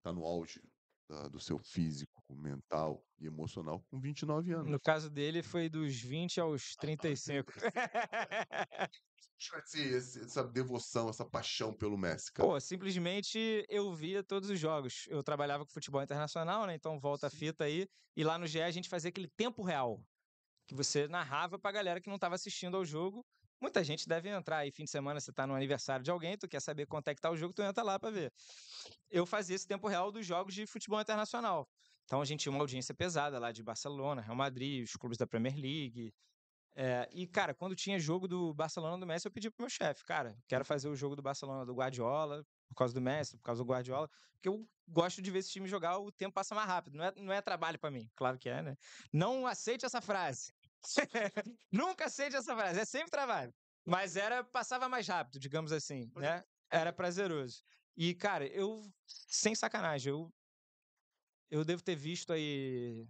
Tá 0.00 0.12
no 0.12 0.24
auge 0.24 0.62
da- 1.10 1.26
do 1.26 1.40
seu 1.40 1.58
físico, 1.58 2.22
mental 2.30 3.04
e 3.18 3.26
emocional 3.26 3.84
com 3.90 3.98
29 3.98 4.52
anos. 4.52 4.70
No 4.70 4.78
caso 4.78 5.10
dele, 5.10 5.42
foi 5.42 5.68
dos 5.68 6.00
20 6.00 6.40
aos 6.40 6.76
35. 6.76 7.50
Esse- 7.50 7.66
esse- 9.96 10.20
essa 10.20 10.44
devoção, 10.44 11.08
essa 11.08 11.28
paixão 11.28 11.76
pelo 11.76 11.98
Messi, 11.98 12.32
cara. 12.32 12.48
Pô, 12.48 12.60
simplesmente 12.60 13.66
eu 13.68 13.92
via 13.92 14.22
todos 14.22 14.50
os 14.50 14.60
jogos. 14.60 15.06
Eu 15.08 15.20
trabalhava 15.20 15.66
com 15.66 15.72
futebol 15.72 16.00
internacional, 16.00 16.64
né? 16.64 16.76
Então 16.76 17.00
volta 17.00 17.26
a 17.26 17.30
fita 17.30 17.64
aí. 17.64 17.88
E 18.16 18.22
lá 18.22 18.38
no 18.38 18.46
GE 18.46 18.62
a 18.62 18.70
gente 18.70 18.88
fazia 18.88 19.08
aquele 19.08 19.28
tempo 19.36 19.64
real. 19.64 20.00
Que 20.68 20.76
você 20.76 21.08
narrava 21.08 21.58
pra 21.58 21.72
galera 21.72 22.00
que 22.00 22.08
não 22.08 22.20
tava 22.20 22.36
assistindo 22.36 22.76
ao 22.76 22.84
jogo. 22.84 23.26
Muita 23.60 23.82
gente 23.82 24.08
deve 24.08 24.28
entrar 24.28 24.58
aí 24.58 24.70
fim 24.70 24.84
de 24.84 24.90
semana, 24.90 25.18
você 25.18 25.32
tá 25.32 25.46
no 25.46 25.54
aniversário 25.54 26.04
de 26.04 26.10
alguém, 26.10 26.36
tu 26.36 26.46
quer 26.46 26.60
saber 26.60 26.86
quanto 26.86 27.08
é 27.08 27.14
que 27.14 27.20
tá 27.20 27.30
o 27.30 27.36
jogo, 27.36 27.54
tu 27.54 27.62
entra 27.62 27.82
lá 27.82 27.98
pra 27.98 28.10
ver. 28.10 28.32
Eu 29.10 29.24
fazia 29.24 29.56
esse 29.56 29.66
tempo 29.66 29.88
real 29.88 30.12
dos 30.12 30.26
jogos 30.26 30.54
de 30.54 30.66
futebol 30.66 31.00
internacional. 31.00 31.68
Então 32.04 32.20
a 32.20 32.24
gente 32.24 32.40
tinha 32.40 32.52
uma 32.52 32.60
audiência 32.60 32.94
pesada 32.94 33.38
lá 33.38 33.50
de 33.50 33.62
Barcelona, 33.62 34.22
Real 34.22 34.36
Madrid, 34.36 34.84
os 34.84 34.92
clubes 34.92 35.18
da 35.18 35.26
Premier 35.26 35.54
League. 35.56 36.12
É, 36.78 37.08
e, 37.10 37.26
cara, 37.26 37.54
quando 37.54 37.74
tinha 37.74 37.98
jogo 37.98 38.28
do 38.28 38.52
Barcelona 38.52 38.98
do 38.98 39.06
Messi, 39.06 39.26
eu 39.26 39.32
pedi 39.32 39.50
pro 39.50 39.62
meu 39.62 39.70
chefe, 39.70 40.04
cara, 40.04 40.36
quero 40.46 40.62
fazer 40.62 40.90
o 40.90 40.94
jogo 40.94 41.16
do 41.16 41.22
Barcelona 41.22 41.64
do 41.64 41.74
Guardiola, 41.74 42.44
por 42.68 42.74
causa 42.74 42.92
do 42.92 43.00
Messi, 43.00 43.38
por 43.38 43.44
causa 43.44 43.64
do 43.64 43.66
Guardiola, 43.66 44.10
porque 44.34 44.48
eu 44.48 44.68
gosto 44.86 45.22
de 45.22 45.30
ver 45.30 45.38
esse 45.38 45.50
time 45.50 45.66
jogar, 45.66 45.98
o 45.98 46.12
tempo 46.12 46.34
passa 46.34 46.54
mais 46.54 46.68
rápido. 46.68 46.98
Não 46.98 47.04
é, 47.04 47.12
não 47.16 47.32
é 47.32 47.40
trabalho 47.40 47.78
pra 47.78 47.90
mim, 47.90 48.10
claro 48.14 48.38
que 48.38 48.50
é, 48.50 48.62
né? 48.62 48.76
Não 49.10 49.46
aceite 49.46 49.86
essa 49.86 50.02
frase. 50.02 50.52
Nunca 51.72 52.06
aceite 52.06 52.36
essa 52.36 52.54
frase, 52.56 52.80
é 52.80 52.84
sempre 52.84 53.10
trabalho. 53.10 53.52
Mas 53.84 54.16
era, 54.16 54.42
passava 54.42 54.88
mais 54.88 55.06
rápido, 55.06 55.38
digamos 55.38 55.72
assim, 55.72 56.10
né? 56.16 56.44
Era 56.70 56.92
prazeroso. 56.92 57.62
E, 57.96 58.14
cara, 58.14 58.46
eu, 58.46 58.82
sem 59.06 59.54
sacanagem, 59.54 60.12
eu, 60.12 60.34
eu 61.50 61.64
devo 61.64 61.82
ter 61.82 61.94
visto 61.94 62.32
aí. 62.32 63.06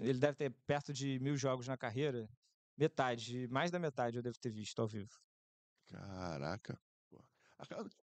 Ele 0.00 0.18
deve 0.18 0.36
ter 0.36 0.50
perto 0.66 0.92
de 0.92 1.18
mil 1.20 1.36
jogos 1.36 1.68
na 1.68 1.76
carreira. 1.76 2.28
Metade, 2.76 3.46
mais 3.48 3.70
da 3.70 3.78
metade 3.78 4.16
eu 4.16 4.22
devo 4.22 4.38
ter 4.38 4.50
visto 4.50 4.80
ao 4.80 4.88
vivo. 4.88 5.12
Caraca. 5.86 6.80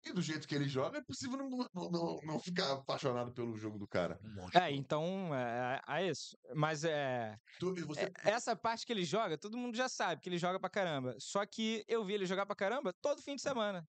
E 0.06 0.12
do 0.12 0.22
jeito 0.22 0.46
que 0.46 0.54
ele 0.54 0.68
joga, 0.68 0.98
é 0.98 1.02
possível 1.02 1.36
não, 1.36 1.48
não, 1.50 1.90
não, 1.90 2.18
não 2.22 2.40
ficar 2.40 2.72
apaixonado 2.72 3.32
pelo 3.32 3.56
jogo 3.56 3.78
do 3.78 3.86
cara. 3.86 4.18
É, 4.54 4.70
então, 4.70 5.34
é, 5.34 5.80
é 5.88 6.06
isso. 6.08 6.36
Mas 6.54 6.84
é, 6.84 7.36
Tu, 7.58 7.74
você, 7.84 8.04
é- 8.04 8.12
essa 8.30 8.54
parte 8.56 8.86
que 8.86 8.92
ele 8.92 9.04
joga, 9.04 9.36
todo 9.36 9.58
mundo 9.58 9.76
já 9.76 9.88
sabe 9.88 10.22
que 10.22 10.28
ele 10.28 10.38
joga 10.38 10.58
pra 10.60 10.70
caramba. 10.70 11.14
Só 11.18 11.44
que 11.44 11.84
eu 11.88 12.04
vi 12.04 12.14
ele 12.14 12.26
jogar 12.26 12.46
pra 12.46 12.54
caramba 12.56 12.92
todo 13.02 13.20
fim 13.22 13.34
de 13.34 13.42
semana. 13.42 13.86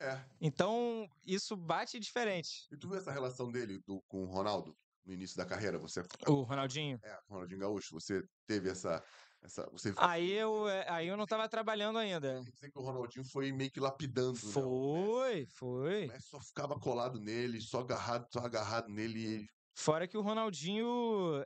é. 0.00 0.20
Então, 0.40 1.08
isso 1.24 1.56
bate 1.56 1.98
diferente. 2.00 2.66
E 2.70 2.76
tu 2.76 2.88
viu 2.88 2.98
essa 2.98 3.12
relação 3.12 3.50
dele 3.50 3.80
do, 3.86 4.02
com 4.08 4.24
o 4.24 4.26
Ronaldo 4.26 4.76
no 5.06 5.12
início 5.14 5.36
da 5.36 5.46
carreira? 5.46 5.78
Você 5.78 6.02
O 6.26 6.42
Ronaldinho. 6.42 6.98
é, 7.02 7.14
com 7.26 7.32
o 7.32 7.34
Ronaldinho 7.36 7.60
Gaúcho, 7.60 7.94
você 7.98 8.22
teve 8.46 8.68
essa. 8.68 9.02
Essa 9.44 9.68
você 9.70 9.92
Aí 9.96 10.30
eu, 10.32 10.68
é, 10.68 10.88
aí 10.90 11.06
eu 11.08 11.16
não 11.16 11.26
tava 11.26 11.48
trabalhando 11.48 11.98
ainda. 11.98 12.42
quer 12.44 12.50
dizer 12.50 12.70
que 12.72 12.78
o 12.78 12.82
Ronaldinho 12.82 13.24
foi 13.24 13.52
meio 13.52 13.70
que 13.70 13.78
lapidando. 13.80 14.32
né, 14.32 14.52
Foi, 14.52 15.46
foi. 15.46 15.90
Messi. 16.06 16.10
O 16.10 16.12
Messi 16.14 16.28
só 16.30 16.40
ficava 16.40 16.78
colado 16.80 17.20
nele, 17.20 17.60
só 17.60 17.80
agarrado, 17.80 18.26
só 18.32 18.40
agarrado 18.40 18.88
nele. 18.88 19.42
e- 19.42 19.46
Fora 19.76 20.06
que 20.06 20.16
o 20.16 20.22
Ronaldinho 20.22 20.86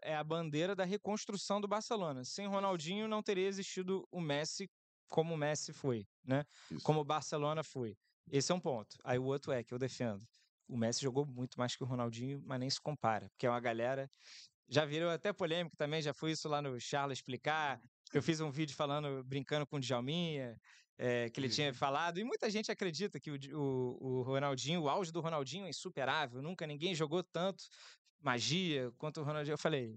é 0.03 0.15
a 0.15 0.23
bandeira 0.23 0.77
da 0.77 0.85
reconstrução 0.85 1.61
do 1.61 1.67
Barcelona. 1.69 2.25
Sem 2.25 2.47
Ronaldinho 2.47 3.09
não 3.09 3.23
teria 3.23 3.47
existido 3.49 4.07
o 4.13 4.21
Messi 4.21 4.69
como 5.09 5.35
o 5.35 5.39
Messi 5.39 5.73
foi, 5.73 6.05
né? 6.23 6.45
Isso. 6.71 6.85
Como 6.85 7.01
o 7.01 7.05
Barcelona 7.05 7.65
foi. 7.65 7.97
Esse 8.31 8.53
é 8.53 8.55
um 8.55 8.61
ponto. 8.61 8.97
Aí 9.03 9.19
o 9.19 9.25
outro 9.25 9.51
é 9.51 9.65
que 9.65 9.73
eu 9.73 9.79
defendo. 9.79 10.23
O 10.69 10.77
Messi 10.77 11.01
jogou 11.01 11.25
muito 11.25 11.59
mais 11.59 11.75
que 11.75 11.83
o 11.83 11.87
Ronaldinho, 11.87 12.43
mas 12.45 12.61
nem 12.61 12.69
se 12.69 12.79
compara, 12.79 13.27
porque 13.31 13.47
é 13.47 13.51
uma 13.51 13.59
galera 13.61 14.07
já 14.69 14.85
virou 14.85 15.11
até 15.11 15.33
polêmico 15.33 15.77
também, 15.77 16.03
já 16.03 16.13
foi 16.13 16.33
isso 16.33 16.49
lá 16.49 16.61
no 16.61 16.79
Charles 16.79 17.19
explicar 17.19 17.81
Eu 18.13 18.23
fiz 18.23 18.41
um 18.41 18.51
vídeo 18.51 18.77
falando, 18.77 19.23
brincando 19.25 19.67
com 19.67 19.77
o 19.77 19.81
Djalminha, 19.81 20.61
é, 20.99 21.31
que 21.31 21.39
ele 21.39 21.49
tinha 21.49 21.73
falado, 21.73 22.19
e 22.19 22.25
muita 22.25 22.51
gente 22.51 22.71
acredita 22.71 23.21
que 23.21 23.31
o, 23.31 23.39
o, 23.55 24.19
o 24.19 24.23
Ronaldinho, 24.23 24.83
o 24.83 24.89
auge 24.89 25.13
do 25.13 25.21
Ronaldinho 25.21 25.67
é 25.67 25.71
insuperável, 25.71 26.43
nunca 26.43 26.67
ninguém 26.67 26.95
jogou 26.95 27.23
tanto 27.23 27.65
magia 28.21 28.91
quanto 28.99 29.21
o 29.21 29.25
Ronaldinho. 29.25 29.55
Eu 29.55 29.59
falei, 29.59 29.97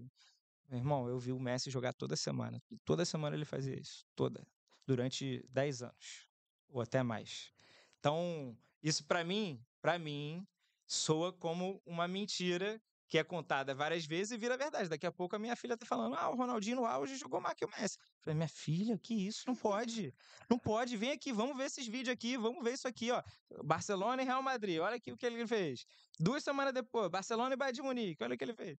meu 0.68 0.78
irmão, 0.78 1.08
eu 1.08 1.18
vi 1.18 1.32
o 1.32 1.40
Messi 1.40 1.70
jogar 1.70 1.92
toda 1.92 2.16
semana. 2.16 2.62
e 2.70 2.78
Toda 2.78 3.04
semana 3.04 3.34
ele 3.36 3.44
fazia 3.44 3.78
isso, 3.78 4.06
toda, 4.14 4.46
durante 4.86 5.44
10 5.48 5.82
anos, 5.82 6.28
ou 6.68 6.80
até 6.80 7.02
mais. 7.02 7.52
Então, 7.98 8.56
isso 8.82 9.04
pra 9.04 9.24
mim, 9.24 9.60
para 9.80 9.98
mim, 9.98 10.46
soa 10.86 11.32
como 11.32 11.82
uma 11.84 12.06
mentira 12.06 12.80
que 13.12 13.18
é 13.18 13.22
contada 13.22 13.74
várias 13.74 14.06
vezes 14.06 14.30
e 14.32 14.38
vira 14.38 14.56
verdade. 14.56 14.88
Daqui 14.88 15.04
a 15.04 15.12
pouco 15.12 15.36
a 15.36 15.38
minha 15.38 15.54
filha 15.54 15.76
tá 15.76 15.84
falando: 15.84 16.14
ah, 16.14 16.30
o 16.30 16.34
Ronaldinho 16.34 16.76
no 16.76 16.86
auge 16.86 17.14
jogou 17.16 17.42
mais 17.42 17.54
que 17.54 17.62
o 17.62 17.68
Messi. 17.68 17.98
Eu 17.98 18.22
falei, 18.22 18.36
minha 18.36 18.48
filha, 18.48 18.98
que 18.98 19.12
isso? 19.26 19.44
Não 19.46 19.54
pode. 19.54 20.14
Não 20.48 20.58
pode. 20.58 20.96
Vem 20.96 21.10
aqui, 21.10 21.30
vamos 21.30 21.54
ver 21.54 21.66
esses 21.66 21.86
vídeos 21.86 22.08
aqui, 22.08 22.38
vamos 22.38 22.64
ver 22.64 22.72
isso 22.72 22.88
aqui, 22.88 23.10
ó. 23.10 23.22
Barcelona 23.62 24.22
e 24.22 24.24
Real 24.24 24.42
Madrid, 24.42 24.78
olha 24.80 24.96
aqui 24.96 25.12
o 25.12 25.18
que 25.18 25.26
ele 25.26 25.46
fez. 25.46 25.84
Duas 26.18 26.42
semanas 26.42 26.72
depois, 26.72 27.10
Barcelona 27.10 27.52
e 27.52 27.56
Bayern 27.58 27.76
de 27.76 27.82
Munique, 27.82 28.24
olha 28.24 28.34
o 28.34 28.38
que 28.38 28.44
ele 28.44 28.54
fez. 28.54 28.78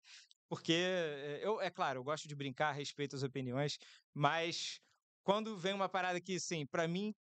Porque, 0.49 0.73
eh, 0.73 1.41
eu, 1.43 1.61
é 1.61 1.69
claro, 1.69 1.99
eu 1.99 2.05
gosto 2.05 2.27
de 2.27 2.35
brincar, 2.35 2.73
respeito 2.73 3.15
as 3.15 3.23
opiniões, 3.23 3.77
mas 4.15 4.81
quando 5.23 5.59
vem 5.59 5.75
uma 5.75 5.91
parada 5.91 6.19
que, 6.19 6.37
assim, 6.37 6.65
pra 6.65 6.89
mim 6.89 7.15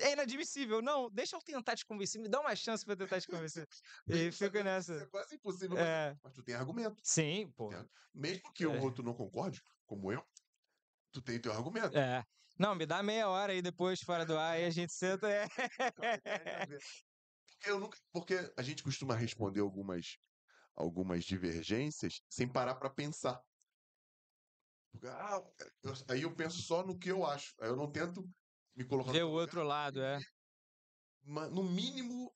é 0.00 0.12
inadmissível. 0.12 0.80
Não, 0.82 1.10
deixa 1.10 1.36
eu 1.36 1.40
tentar 1.40 1.76
te 1.76 1.84
convencer, 1.86 2.20
me 2.20 2.28
dá 2.28 2.40
uma 2.40 2.54
chance 2.56 2.84
pra 2.84 2.94
eu 2.94 2.98
tentar 2.98 3.20
te 3.20 3.28
convencer. 3.28 3.66
E 4.08 4.30
fico 4.32 4.56
Isso 4.56 4.64
nessa. 4.64 4.94
é 4.94 5.06
quase 5.06 5.34
impossível, 5.36 5.76
mas, 5.76 5.88
É, 5.88 6.14
mas 6.22 6.32
tu 6.34 6.42
tem 6.42 6.54
argumento. 6.54 7.02
sim, 7.02 7.50
pô. 7.56 7.70
Mesmo 8.14 8.52
que 8.52 8.66
o 8.66 8.74
É. 8.74 8.80
outro 8.80 9.02
não 9.04 9.14
concorde, 9.14 9.60
como 9.86 10.12
eu, 10.12 10.22
tu 11.12 11.22
tem 11.22 11.40
teu 11.40 11.52
argumento. 11.52 11.96
É. 11.98 12.22
Não, 12.58 12.74
me 12.74 12.86
dá 12.86 13.02
meia 13.02 13.28
hora 13.28 13.52
aí 13.52 13.62
depois, 13.62 14.00
fora 14.00 14.26
do 14.26 14.36
ar, 14.36 14.58
e 14.60 14.64
a 14.64 14.70
gente 14.70 14.92
senta. 14.92 15.28
É. 15.30 15.46
Porque 17.58 17.70
eu 17.70 17.80
nunca, 17.80 17.98
porque 18.12 18.34
a 18.56 18.62
gente 18.62 18.82
costuma 18.82 19.14
responder 19.16 19.60
algumas 19.60 20.16
algumas 20.76 21.24
divergências 21.24 22.20
sem 22.30 22.50
parar 22.50 22.76
para 22.76 22.90
pensar. 22.90 23.40
Porque, 24.92 25.06
ah, 25.08 25.40
eu- 25.82 25.92
aí 26.10 26.22
eu 26.22 26.34
penso 26.34 26.62
só 26.62 26.84
no 26.84 26.98
que 26.98 27.10
eu 27.10 27.24
acho. 27.26 27.54
Aí 27.60 27.68
eu 27.68 27.76
não 27.76 27.90
tento 27.90 28.28
me 28.78 28.84
colocar 28.84 29.08
no 29.08 29.14
Ver 29.14 29.24
o 29.24 29.26
lugar 29.28 29.40
outro 29.40 29.62
lado, 29.64 30.00
é. 30.00 30.18
no 31.24 31.64
mínimo 31.64 32.30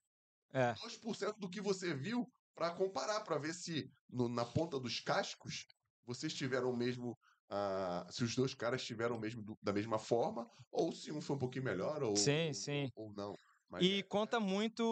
É. 0.53 0.75
2% 0.75 1.39
do 1.39 1.49
que 1.49 1.61
você 1.61 1.95
viu 1.95 2.27
para 2.55 2.75
comparar, 2.75 3.21
para 3.23 3.39
ver 3.39 3.55
se 3.55 3.89
no- 4.09 4.29
na 4.29 4.45
ponta 4.45 4.79
dos 4.79 5.01
cascos 5.01 5.65
vocês 6.05 6.35
tiveram 6.35 6.71
o 6.71 6.77
mesmo. 6.77 7.17
ah, 7.55 8.07
se 8.11 8.25
os 8.25 8.35
dois 8.35 8.55
caras 8.55 8.83
tiveram 8.83 9.17
o 9.17 9.21
mesmo 9.21 9.43
do- 9.43 9.59
da 9.63 9.75
mesma 9.75 9.99
forma, 9.99 10.49
ou 10.71 10.91
se 10.91 11.13
um 11.13 11.21
foi 11.21 11.37
um 11.37 11.39
pouquinho 11.39 11.65
melhor, 11.67 12.03
ou, 12.03 12.17
Sim, 12.17 12.49
ou- 12.49 12.55
sim. 12.55 12.89
ou, 12.95 13.09
ou 13.09 13.13
não. 13.15 13.35
Mas 13.69 13.85
E 13.85 13.99
é- 13.99 14.03
conta 14.03 14.41
muito. 14.41 14.83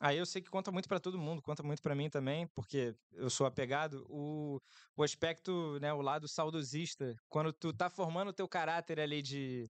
Aí 0.00 0.18
eu 0.18 0.26
sei 0.26 0.42
que 0.42 0.50
conta 0.50 0.70
muito 0.72 0.88
pra 0.88 1.00
todo 1.00 1.18
mundo, 1.18 1.42
conta 1.42 1.62
muito 1.62 1.82
pra 1.82 1.94
mim 1.94 2.08
também, 2.10 2.46
porque 2.54 2.94
eu 3.12 3.28
sou 3.30 3.46
apegado. 3.46 4.04
O, 4.08 4.58
o 4.96 5.02
aspecto, 5.02 5.78
né, 5.80 5.92
o 5.92 6.00
lado 6.02 6.28
saudosista, 6.28 7.14
quando 7.28 7.52
tu 7.52 7.72
tá 7.72 7.88
formando 7.90 8.28
o 8.28 8.32
teu 8.34 8.46
caráter 8.48 9.00
ali 9.00 9.22
de 9.22 9.66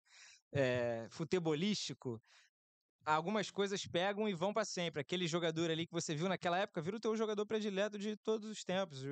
eh, 0.53 1.07
futebolístico, 1.11 2.21
algumas 3.05 3.51
coisas 3.51 3.87
pegam 3.87 4.29
e 4.29 4.35
vão 4.35 4.53
pra 4.53 4.65
sempre. 4.65 5.01
Aquele 5.01 5.27
jogador 5.29 5.71
ali 5.71 5.87
que 5.87 5.93
você 5.93 6.15
viu 6.15 6.29
naquela 6.29 6.59
época, 6.59 6.83
vira 6.83 6.97
o 6.97 7.01
teu 7.01 7.17
jogador 7.17 7.47
predileto 7.47 7.99
de 7.99 8.17
todos 8.17 8.51
os 8.51 8.65
tempos. 8.65 9.03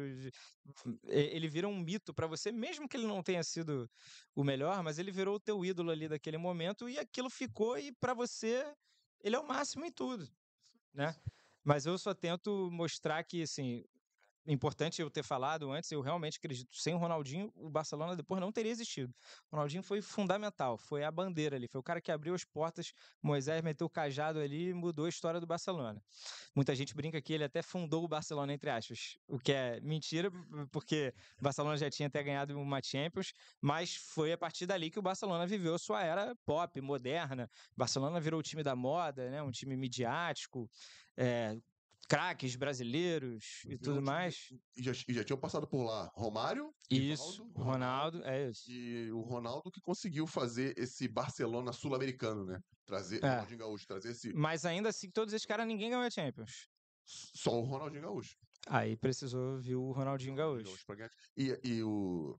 Ele 1.05 1.49
vira 1.49 1.69
um 1.69 1.79
mito 1.79 2.13
pra 2.15 2.27
você, 2.27 2.51
mesmo 2.53 2.89
que 2.89 2.97
ele 2.97 3.07
não 3.07 3.23
tenha 3.23 3.43
sido 3.45 3.89
o 4.35 4.45
melhor, 4.45 4.83
mas 4.83 4.99
ele 4.99 5.11
virou 5.13 5.37
o 5.37 5.41
teu 5.41 5.65
ídolo 5.65 5.91
ali 5.91 6.09
daquele 6.09 6.39
momento 6.39 6.89
e 6.89 6.99
aquilo 6.99 7.31
ficou 7.31 7.79
e 7.79 7.93
pra 7.93 8.15
você 8.15 8.75
ele 9.23 9.37
é 9.37 9.39
o 9.41 9.47
máximo 9.47 9.85
em 9.87 9.93
tudo, 9.93 10.29
né? 10.95 11.15
Mas 11.65 11.87
eu 11.87 11.99
só 11.99 12.15
tento 12.15 12.71
mostrar 12.73 13.25
que, 13.25 13.43
assim, 13.43 13.85
importante 14.47 15.01
eu 15.01 15.11
ter 15.11 15.23
falado 15.23 15.71
antes, 15.71 15.91
eu 15.91 16.01
realmente 16.01 16.39
acredito, 16.39 16.77
sem 16.77 16.95
o 16.95 16.99
Ronaldinho, 16.99 17.51
o 17.57 17.71
Barcelona 17.71 18.15
depois 18.15 18.41
não 18.41 18.53
teria 18.53 18.71
existido. 18.71 19.15
O 19.51 19.57
Ronaldinho 19.57 19.83
foi 19.83 20.03
fundamental, 20.03 20.77
foi 20.77 21.05
a 21.05 21.11
bandeira 21.11 21.57
ali, 21.57 21.67
foi 21.67 21.81
o 21.81 21.83
cara 21.83 22.01
que 22.01 22.13
abriu 22.13 22.35
as 22.35 22.45
portas, 22.45 22.93
Moisés 23.23 23.63
meteu 23.63 23.87
o 23.87 23.91
cajado 23.91 24.39
ali 24.39 24.69
e 24.69 24.75
mudou 24.75 25.07
a 25.07 25.09
história 25.09 25.41
do 25.41 25.47
Barcelona. 25.47 26.03
Muita 26.55 26.75
gente 26.75 26.95
brinca 26.95 27.21
que 27.23 27.33
ele 27.33 27.45
até 27.45 27.63
fundou 27.63 28.05
o 28.05 28.09
Barcelona, 28.09 28.53
entre 28.53 28.71
aspas, 28.71 29.17
o 29.27 29.39
que 29.39 29.53
é 29.53 29.81
mentira, 29.81 30.31
porque 30.71 31.15
o 31.39 31.43
Barcelona 31.43 31.77
já 31.77 31.91
tinha 31.91 32.09
até 32.09 32.23
ganhado 32.23 32.59
uma 32.59 32.81
Champions, 32.83 33.33
mas 33.61 33.97
foi 33.97 34.33
a 34.33 34.39
partir 34.39 34.67
dali 34.67 34.91
que 34.91 34.99
o 34.99 35.03
Barcelona 35.03 35.47
viveu 35.47 35.79
sua 35.79 36.03
era 36.03 36.35
pop, 36.45 36.81
moderna. 36.81 37.51
O 37.73 37.79
Barcelona 37.79 38.21
virou 38.21 38.41
o 38.41 38.43
time 38.43 38.63
da 38.63 38.77
moda, 38.77 39.31
né? 39.31 39.43
um 39.43 39.51
time 39.51 39.77
midiático, 39.77 40.69
é, 41.17 41.57
craques 42.05 42.57
brasileiros 42.57 43.63
e 43.67 43.79
tudo 43.79 43.97
time 43.97 44.07
mais. 44.07 44.49
E 44.77 44.83
já, 44.83 44.93
e 45.09 45.15
já 45.15 45.25
tinham 45.25 45.39
passado 45.39 45.67
por 45.67 45.85
lá 45.85 46.11
Romário, 46.15 46.73
Isso, 46.91 47.43
Rivaldo, 47.45 47.63
Ronaldo, 47.63 48.25
é 48.25 48.49
isso. 48.51 48.71
E 48.71 49.11
o 49.13 49.21
Ronaldo 49.21 49.71
que 49.71 49.81
conseguiu 49.81 50.27
fazer 50.27 50.75
esse 50.79 51.09
Barcelona 51.09 51.73
sul-americano, 51.73 52.45
né? 52.45 52.61
Trazer 52.87 53.23
É. 53.23 53.27
o 53.27 53.31
Ronaldinho 53.31 53.59
Gaúcho, 53.59 53.87
trazer 53.87 54.11
esse. 54.11 54.33
Mas 54.35 54.65
ainda 54.65 54.89
assim, 54.91 55.11
todos 55.11 55.33
esses 55.33 55.47
caras, 55.47 55.67
ninguém 55.67 55.91
ganhou 55.91 56.05
a 56.05 56.11
Champions. 56.11 56.69
Só 57.07 57.59
o 57.61 57.65
Ronaldinho 57.65 58.03
Gaúcho. 58.03 58.37
Aí 58.67 58.97
precisou 58.97 59.59
vir 59.59 59.75
o 59.77 59.93
Ronaldinho 59.93 60.35
Gaúcho. 60.35 60.75
E, 61.37 61.59
e 61.63 61.83
o 61.83 62.39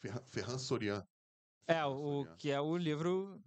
Ferran, 0.00 0.22
Ferran 0.26 0.58
Sorian. 0.58 1.06
É, 1.66 1.74
Ferran 1.74 1.88
o 1.88 2.22
Sorian. 2.24 2.36
que 2.36 2.50
é 2.50 2.60
o 2.60 2.76
livro. 2.76 3.40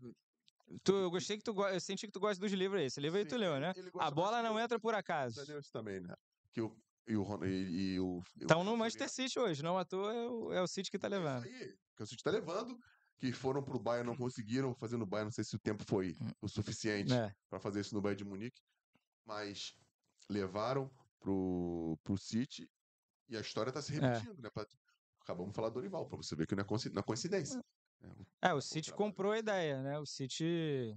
Tu, 0.84 0.92
eu 0.94 1.10
gostei 1.10 1.38
que 1.38 1.44
tu 1.44 1.54
eu 1.68 1.80
senti 1.80 2.06
que 2.06 2.12
tu 2.14 2.20
gosta 2.20 2.40
dos 2.40 2.52
livros 2.52 2.80
aí. 2.80 2.86
Esse 2.88 3.00
livro 3.02 3.18
aí 3.18 3.26
tu 3.26 3.36
leu, 3.38 3.60
né? 3.60 3.74
A 4.00 4.12
bola 4.12 4.42
não 4.44 4.60
entra 4.60 4.80
por 4.80 4.94
acaso. 4.94 5.42
Esse 5.42 5.72
também, 5.72 6.00
né? 6.00 6.14
Que 6.52 6.62
o, 6.62 6.76
e 7.08 7.16
o, 7.18 7.46
e, 7.46 7.94
e 7.94 8.00
o, 8.00 8.18
o 8.18 8.24
Estão 8.40 8.60
no 8.60 8.72
Ferran 8.72 8.78
Manchester. 8.78 9.10
City 9.10 9.40
hoje, 9.40 9.64
não 9.64 9.78
à 9.78 9.86
toa 9.86 10.14
é 10.14 10.28
o, 10.28 10.54
é 10.54 10.62
o 10.62 10.68
City 10.68 10.92
que 10.92 11.00
tá 11.00 11.08
É 11.08 11.10
isso 11.12 11.18
levando. 11.20 11.44
aí, 11.46 11.76
que 11.96 12.04
o 12.04 12.08
City 12.08 12.24
tá 12.24 12.30
levando, 12.32 12.78
que 13.18 13.32
foram 13.32 13.64
pro 13.64 13.80
Bayern, 13.80 14.08
não 14.08 14.16
conseguiram 14.16 14.76
fazer 14.76 14.98
no 14.98 15.06
Bayern, 15.08 15.26
não 15.28 15.32
sei 15.32 15.44
se 15.44 15.56
o 15.56 15.60
tempo 15.60 15.84
foi 15.88 16.16
o 16.42 16.48
suficiente 16.48 17.12
É. 17.14 17.34
para 17.50 17.60
fazer 17.60 17.82
isso 17.82 17.96
no 17.96 18.02
Bayern 18.02 18.24
de 18.24 18.30
Munique, 18.30 18.62
mas 19.26 19.74
levaram 20.30 20.90
pro, 21.20 21.98
pro 22.04 22.18
City 22.18 22.70
e 23.28 23.36
a 23.36 23.42
história 23.42 23.72
tá 23.72 23.82
se 23.82 23.92
repetindo, 23.94 24.40
né? 24.42 24.50
Pra- 24.52 24.66
acabamos 25.22 25.52
de 25.52 25.56
falar 25.56 25.70
do 25.70 25.74
Dorival, 25.76 26.08
para 26.08 26.18
você 26.18 26.36
ver 26.36 26.46
que 26.48 26.56
não 26.56 26.64
é, 26.64 26.68
não 26.94 27.00
é 27.00 27.04
coincidência. 27.04 27.60
É, 28.42 28.54
o 28.54 28.62
City 28.62 28.94
comprou 28.94 29.32
a 29.32 29.40
ideia, 29.40 29.82
né? 29.82 30.00
O 30.00 30.06
City. 30.06 30.96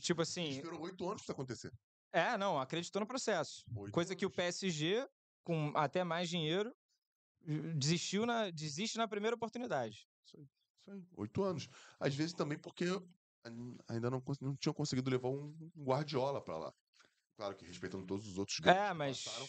Tipo 0.00 0.22
assim. 0.22 0.48
esperou 0.48 0.80
oito 0.82 1.04
anos 1.08 1.22
para 1.22 1.24
isso 1.24 1.32
acontecer. 1.32 1.72
É, 2.12 2.36
não, 2.38 2.60
acreditou 2.60 3.00
no 3.00 3.06
processo. 3.06 3.64
Oito 3.74 3.92
Coisa 3.92 4.14
que 4.14 4.24
o 4.24 4.28
anos. 4.28 4.36
PSG, 4.36 5.08
com 5.42 5.72
até 5.74 6.04
mais 6.04 6.28
dinheiro, 6.28 6.72
desistiu 7.76 8.24
na, 8.24 8.50
desiste 8.50 8.96
na 8.96 9.08
primeira 9.08 9.34
oportunidade. 9.34 10.06
Isso 10.24 10.36
aí, 10.36 10.44
isso 10.44 10.90
aí, 10.90 11.04
oito 11.16 11.42
anos. 11.42 11.68
Às 11.98 12.14
vezes 12.14 12.32
também 12.34 12.58
porque 12.58 12.84
ain- 13.44 13.76
ainda 13.88 14.10
não, 14.10 14.22
não 14.40 14.56
tinham 14.56 14.74
conseguido 14.74 15.10
levar 15.10 15.28
um 15.28 15.52
Guardiola 15.76 16.42
para 16.42 16.56
lá. 16.56 16.72
Claro 17.36 17.56
que 17.56 17.64
respeitando 17.64 18.06
todos 18.06 18.28
os 18.28 18.38
outros 18.38 18.60
grandes 18.60 18.82
É, 18.82 18.88
que 18.90 18.94
mas. 18.94 19.24
passaram, 19.24 19.46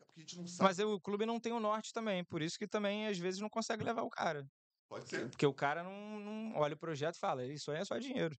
é 0.00 0.04
porque 0.06 0.20
a 0.20 0.22
gente 0.22 0.36
não 0.38 0.46
sabe. 0.46 0.68
Mas 0.68 0.78
o 0.78 0.98
clube 1.00 1.26
não 1.26 1.38
tem 1.38 1.52
o 1.52 1.60
norte 1.60 1.92
também, 1.92 2.24
por 2.24 2.40
isso 2.40 2.58
que 2.58 2.66
também 2.66 3.06
às 3.06 3.18
vezes 3.18 3.40
não 3.40 3.50
consegue 3.50 3.84
levar 3.84 4.02
o 4.02 4.10
cara. 4.10 4.48
Pode 4.88 5.08
ser, 5.08 5.28
Porque 5.28 5.46
o 5.46 5.52
cara 5.52 5.82
não, 5.82 6.18
não 6.18 6.56
olha 6.56 6.74
o 6.74 6.78
projeto 6.78 7.16
e 7.16 7.18
fala, 7.18 7.44
isso 7.44 7.70
aí 7.70 7.78
é 7.78 7.84
só 7.84 7.98
dinheiro. 7.98 8.36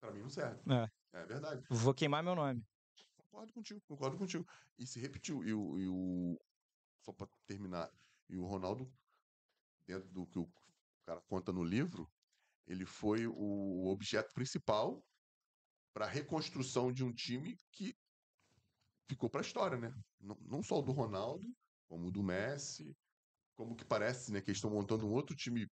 para 0.00 0.12
mim 0.12 0.22
não 0.22 0.28
serve. 0.28 0.60
É. 0.70 0.90
É 1.20 1.24
verdade. 1.24 1.64
Vou 1.70 1.94
queimar 1.94 2.22
meu 2.22 2.34
nome. 2.34 2.62
Concordo 3.16 3.52
contigo, 3.52 3.80
concordo 3.86 4.18
contigo. 4.18 4.46
E 4.78 4.86
se 4.86 5.00
repetiu. 5.00 5.44
E 5.44 5.52
o, 5.54 5.78
e 5.78 5.88
o 5.88 6.40
só 7.02 7.12
para 7.12 7.28
terminar, 7.46 7.90
e 8.28 8.36
o 8.36 8.44
Ronaldo, 8.44 8.92
dentro 9.86 10.08
do 10.10 10.26
que 10.26 10.38
o 10.38 10.50
cara 11.06 11.20
conta 11.22 11.52
no 11.52 11.62
livro, 11.62 12.10
ele 12.66 12.84
foi 12.84 13.26
o 13.26 13.86
objeto 13.86 14.34
principal 14.34 15.02
para 15.94 16.06
a 16.06 16.08
reconstrução 16.08 16.92
de 16.92 17.04
um 17.04 17.12
time 17.12 17.56
que 17.70 17.96
ficou 19.08 19.30
para 19.30 19.40
a 19.40 19.46
história, 19.46 19.78
né? 19.78 19.94
Não, 20.20 20.36
não 20.40 20.62
só 20.62 20.80
o 20.80 20.82
do 20.82 20.92
Ronaldo, 20.92 21.46
como 21.88 22.08
o 22.08 22.10
do 22.10 22.22
Messi, 22.22 22.94
como 23.54 23.76
que 23.76 23.84
parece, 23.84 24.32
né? 24.32 24.40
Que 24.40 24.50
eles 24.50 24.58
estão 24.58 24.70
montando 24.70 25.06
um 25.06 25.12
outro 25.12 25.36
time 25.36 25.66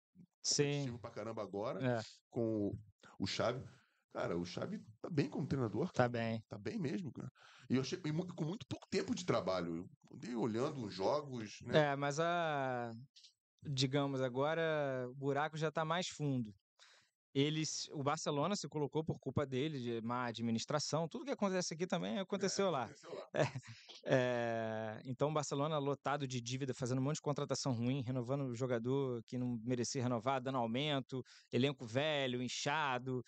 Sim. 0.41 0.97
pra 0.97 1.11
caramba 1.11 1.41
agora, 1.41 1.99
É, 1.99 2.01
com 2.29 2.67
o, 2.67 2.79
o 3.19 3.27
Xavi. 3.27 3.63
Cara, 4.13 4.37
o 4.37 4.43
Xavi 4.45 4.79
tá 5.01 5.09
bem 5.09 5.29
como 5.29 5.47
treinador, 5.47 5.89
tá 5.91 6.09
bem. 6.09 6.43
Tá 6.49 6.57
bem 6.57 6.77
mesmo, 6.77 7.11
cara. 7.11 7.31
E 7.69 7.75
eu 7.75 7.81
achei 7.81 7.97
e 7.97 8.33
com 8.35 8.43
muito 8.43 8.67
pouco 8.67 8.85
tempo 8.89 9.15
de 9.15 9.25
trabalho. 9.25 9.77
Eu 9.77 10.15
andei 10.15 10.35
olhando 10.35 10.85
os 10.85 10.93
jogos, 10.93 11.61
né? 11.61 11.91
É, 11.91 11.95
mas 11.95 12.19
a. 12.19 12.91
Digamos, 13.63 14.21
agora 14.21 15.07
o 15.09 15.13
buraco 15.13 15.55
já 15.55 15.71
tá 15.71 15.85
mais 15.85 16.07
fundo. 16.07 16.53
Eles, 17.33 17.87
o 17.93 18.03
Barcelona 18.03 18.55
se 18.55 18.67
colocou 18.67 19.03
por 19.03 19.17
culpa 19.17 19.45
dele, 19.45 19.79
de 19.79 20.01
má 20.01 20.25
administração. 20.25 21.07
Tudo 21.07 21.23
que 21.23 21.31
acontece 21.31 21.73
aqui 21.73 21.87
também 21.87 22.19
aconteceu 22.19 22.69
lá. 22.69 22.83
Aconteceu 22.83 23.13
lá. 23.13 23.29
É, 24.03 24.99
então 25.05 25.29
o 25.29 25.33
Barcelona 25.33 25.77
lotado 25.77 26.27
de 26.27 26.41
dívida, 26.41 26.73
fazendo 26.73 26.97
um 26.97 27.03
monte 27.03 27.17
de 27.17 27.21
contratação 27.21 27.71
ruim, 27.71 28.01
renovando 28.01 28.45
o 28.45 28.55
jogador 28.55 29.21
que 29.27 29.37
não 29.37 29.59
merecia 29.63 30.01
renovar, 30.01 30.41
dando 30.41 30.57
aumento, 30.57 31.23
elenco 31.51 31.85
velho, 31.85 32.41
inchado. 32.41 33.23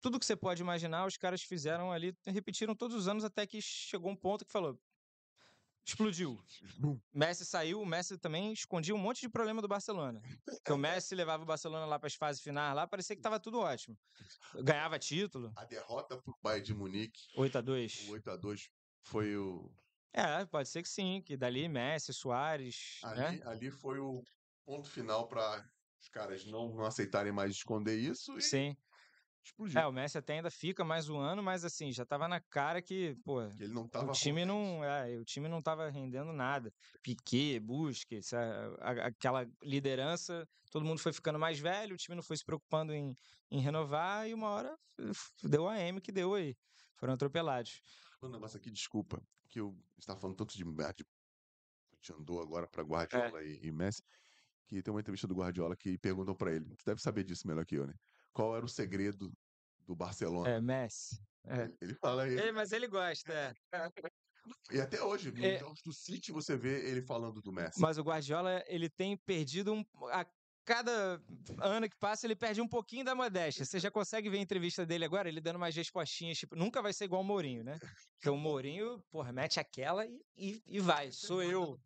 Tudo 0.00 0.18
que 0.18 0.26
você 0.26 0.34
pode 0.36 0.60
imaginar, 0.60 1.06
os 1.06 1.16
caras 1.16 1.40
fizeram 1.42 1.92
ali, 1.92 2.12
repetiram 2.26 2.74
todos 2.74 2.96
os 2.96 3.06
anos 3.06 3.22
até 3.22 3.46
que 3.46 3.62
chegou 3.62 4.10
um 4.10 4.16
ponto 4.16 4.44
que 4.44 4.50
falou: 4.50 4.76
explodiu. 5.88 6.40
Messi 7.12 7.44
saiu, 7.44 7.80
o 7.80 7.86
Messi 7.86 8.18
também 8.18 8.52
escondia 8.52 8.94
um 8.94 8.98
monte 8.98 9.20
de 9.20 9.28
problema 9.28 9.62
do 9.62 9.68
Barcelona. 9.68 10.20
Porque 10.44 10.72
o 10.72 10.76
Messi 10.76 11.14
levava 11.14 11.42
o 11.42 11.46
Barcelona 11.46 11.86
lá 11.86 11.98
para 11.98 12.06
as 12.06 12.14
fases 12.14 12.42
finais, 12.42 12.74
lá 12.74 12.86
parecia 12.86 13.16
que 13.16 13.20
estava 13.20 13.40
tudo 13.40 13.58
ótimo. 13.58 13.96
Ganhava 14.62 14.98
título, 14.98 15.52
A 15.56 15.64
derrota 15.64 16.16
pro 16.18 16.36
Bayern 16.42 16.66
de 16.66 16.74
Munique, 16.74 17.20
8 17.36 17.58
a 17.58 17.60
2 17.60 18.08
o 18.08 18.12
8x2, 18.12 18.68
foi 19.02 19.36
o. 19.36 19.70
É, 20.12 20.44
pode 20.46 20.68
ser 20.68 20.82
que 20.82 20.88
sim, 20.88 21.22
que 21.24 21.36
dali 21.36 21.68
Messi, 21.68 22.12
Soares, 22.12 23.00
né? 23.16 23.26
Ali, 23.26 23.42
ali 23.44 23.70
foi 23.70 23.98
o 23.98 24.22
ponto 24.64 24.88
final 24.88 25.28
para 25.28 25.64
os 26.00 26.08
caras 26.08 26.44
não, 26.46 26.74
não 26.74 26.84
aceitarem 26.84 27.32
mais 27.32 27.52
esconder 27.52 27.96
isso 27.96 28.36
e 28.38 28.42
Sim. 28.42 28.76
Explodiu. 29.44 29.80
É, 29.80 29.86
o 29.86 29.92
Messi 29.92 30.18
até 30.18 30.34
ainda 30.34 30.50
fica 30.50 30.84
mais 30.84 31.08
um 31.08 31.18
ano, 31.18 31.42
mas 31.42 31.64
assim, 31.64 31.92
já 31.92 32.04
tava 32.04 32.28
na 32.28 32.40
cara 32.40 32.82
que, 32.82 33.16
pô, 33.24 33.46
Que 33.56 33.64
ele 33.64 33.72
não 33.72 33.88
tava 33.88 34.10
o 34.10 34.12
time 34.12 34.44
não, 34.44 34.84
é, 34.84 35.16
o 35.16 35.24
time 35.24 35.48
não 35.48 35.62
tava 35.62 35.88
rendendo 35.90 36.32
nada. 36.32 36.70
Piquet, 37.02 37.60
Busquets, 37.60 38.32
a- 38.32 38.74
a- 38.80 39.06
aquela 39.06 39.46
liderança, 39.62 40.46
todo 40.70 40.84
mundo 40.84 41.00
foi 41.00 41.12
ficando 41.12 41.38
mais 41.38 41.58
velho, 41.58 41.94
o 41.94 41.98
time 41.98 42.14
não 42.16 42.22
foi 42.22 42.36
se 42.36 42.44
preocupando 42.44 42.92
em, 42.92 43.14
em 43.50 43.60
renovar 43.60 44.28
e 44.28 44.34
uma 44.34 44.48
hora 44.48 44.76
deu 45.42 45.68
a 45.68 45.78
M 45.78 46.00
que 46.00 46.12
deu 46.12 46.34
aí. 46.34 46.54
Foram 46.96 47.14
atropelados. 47.14 47.80
Um 48.22 48.28
negócio 48.28 48.58
aqui, 48.58 48.70
desculpa, 48.70 49.22
que 49.48 49.60
eu 49.60 49.78
estava 49.98 50.20
falando 50.20 50.36
tanto 50.36 50.56
de 50.56 50.64
merda. 50.64 50.94
de- 50.94 51.04
A 51.92 51.96
gente 51.96 52.20
andou 52.20 52.40
agora 52.40 52.66
para 52.68 52.82
Guardiola 52.82 53.42
e, 53.44 53.60
e 53.66 53.72
Messi, 53.72 54.02
que 54.66 54.82
tem 54.82 54.92
uma 54.92 55.00
entrevista 55.00 55.26
do 55.26 55.34
Guardiola 55.34 55.76
que 55.76 55.96
perguntam 55.98 56.34
para 56.34 56.52
ele. 56.54 56.64
Tu 56.76 56.84
deve 56.84 57.00
saber 57.00 57.24
disso 57.24 57.46
melhor 57.46 57.64
que 57.64 57.76
eu, 57.76 57.86
né? 57.86 57.94
Qual 58.32 58.56
era 58.56 58.64
o 58.64 58.68
segredo 58.68 59.32
do 59.86 59.94
Barcelona? 59.96 60.50
É, 60.50 60.60
Messi. 60.60 61.20
É. 61.46 61.70
Ele, 61.80 61.94
fala 61.94 62.24
aí. 62.24 62.38
Ele- 62.38 62.52
mas 62.52 62.72
ele 62.72 62.86
gosta, 62.86 63.32
é. 63.32 63.52
E 64.70 64.80
até 64.80 65.02
hoje, 65.02 65.30
nos 65.30 65.44
É. 65.44 65.58
jogos 65.58 65.80
do 65.82 65.92
City, 65.92 66.32
você 66.32 66.56
vê 66.56 66.88
ele 66.88 67.02
falando 67.02 67.40
do 67.42 67.52
Messi. 67.52 67.80
Mas 67.80 67.98
o 67.98 68.02
Guardiola, 68.02 68.62
ele 68.66 68.88
tem 68.88 69.16
perdido 69.16 69.72
um. 69.74 69.84
A 70.12 70.24
cada 70.68 71.18
ano 71.62 71.88
que 71.88 71.96
passa, 71.96 72.26
ele 72.26 72.36
perde 72.36 72.60
um 72.60 72.68
pouquinho 72.68 73.02
da 73.02 73.14
modéstia. 73.14 73.64
Você 73.64 73.80
já 73.80 73.90
consegue 73.90 74.28
ver 74.28 74.36
a 74.36 74.42
entrevista 74.42 74.84
dele 74.84 75.06
agora, 75.06 75.26
ele 75.26 75.40
dando 75.40 75.56
umas 75.56 75.74
respostinhas, 75.74 76.36
tipo, 76.36 76.54
nunca 76.54 76.82
vai 76.82 76.92
ser 76.92 77.06
igual 77.06 77.22
o 77.22 77.24
Mourinho, 77.24 77.64
né? 77.64 77.78
Porque 78.12 78.28
o 78.28 78.36
Mourinho, 78.36 79.02
porra, 79.10 79.32
mete 79.32 79.58
aquela 79.58 80.04
e, 80.04 80.20
e, 80.36 80.62
e 80.66 80.78
vai, 80.78 81.10
sou 81.10 81.42
eu. 81.42 81.80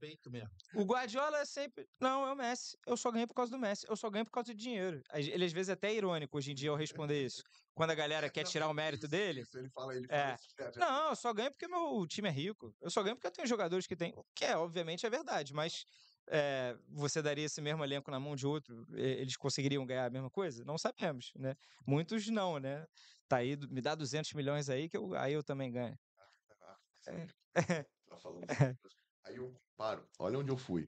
O 0.74 0.82
Guardiola 0.84 1.38
é 1.38 1.44
sempre. 1.44 1.86
Não, 2.00 2.26
é 2.26 2.32
o 2.32 2.36
Messi. 2.36 2.76
Eu 2.84 2.96
só 2.96 3.12
ganhei 3.12 3.26
por 3.26 3.34
causa 3.34 3.52
do 3.52 3.58
Messi. 3.58 3.86
Eu 3.88 3.94
só 3.94 4.10
ganho 4.10 4.24
por 4.24 4.32
causa 4.32 4.52
do 4.52 4.58
dinheiro. 4.58 5.00
Ele 5.14 5.44
às 5.44 5.52
vezes 5.52 5.68
é 5.68 5.74
até 5.74 5.94
irônico 5.94 6.36
hoje 6.36 6.50
em 6.50 6.54
dia 6.54 6.70
ao 6.70 6.76
responder 6.76 7.24
isso. 7.24 7.44
Quando 7.74 7.90
a 7.90 7.94
galera 7.94 8.28
quer 8.28 8.44
tirar 8.44 8.68
o 8.68 8.74
mérito 8.74 9.06
dele. 9.06 9.42
Isso, 9.42 9.56
ele 9.58 9.70
fala, 9.70 9.94
ele 9.94 10.06
É. 10.10 10.36
Não, 10.76 11.10
eu 11.10 11.16
só 11.16 11.32
ganho 11.32 11.52
porque 11.52 11.68
meu 11.68 12.04
time 12.08 12.28
é 12.28 12.32
rico. 12.32 12.74
Eu 12.80 12.90
só 12.90 13.00
ganho 13.02 13.14
porque 13.14 13.28
eu 13.28 13.30
tenho 13.30 13.46
jogadores 13.46 13.86
que 13.86 13.94
têm. 13.94 14.12
O 14.16 14.24
que 14.34 14.44
é, 14.44 14.56
obviamente, 14.56 15.06
é 15.06 15.10
verdade, 15.10 15.54
mas 15.54 15.84
é, 16.32 16.74
você 16.88 17.20
daria 17.20 17.44
esse 17.44 17.60
mesmo 17.60 17.84
elenco 17.84 18.10
na 18.10 18.18
mão 18.18 18.34
de 18.34 18.46
outro, 18.46 18.86
eles 18.96 19.36
conseguiriam 19.36 19.84
ganhar 19.84 20.06
a 20.06 20.10
mesma 20.10 20.30
coisa? 20.30 20.64
Não 20.64 20.78
sabemos, 20.78 21.30
né? 21.36 21.54
Muitos 21.86 22.26
não, 22.28 22.58
né? 22.58 22.86
Tá 23.28 23.36
aí, 23.38 23.54
me 23.68 23.82
dá 23.82 23.94
200 23.94 24.32
milhões 24.32 24.70
aí 24.70 24.88
que 24.88 24.96
eu, 24.96 25.14
aí 25.14 25.34
eu 25.34 25.44
também 25.44 25.70
ganho. 25.70 25.98
Tá 27.04 28.18
falando 28.18 28.44
isso. 28.86 28.96
Aí 29.24 29.36
eu 29.36 29.52
comparo, 29.52 30.08
olha 30.18 30.38
onde 30.38 30.50
eu 30.50 30.56
fui. 30.56 30.86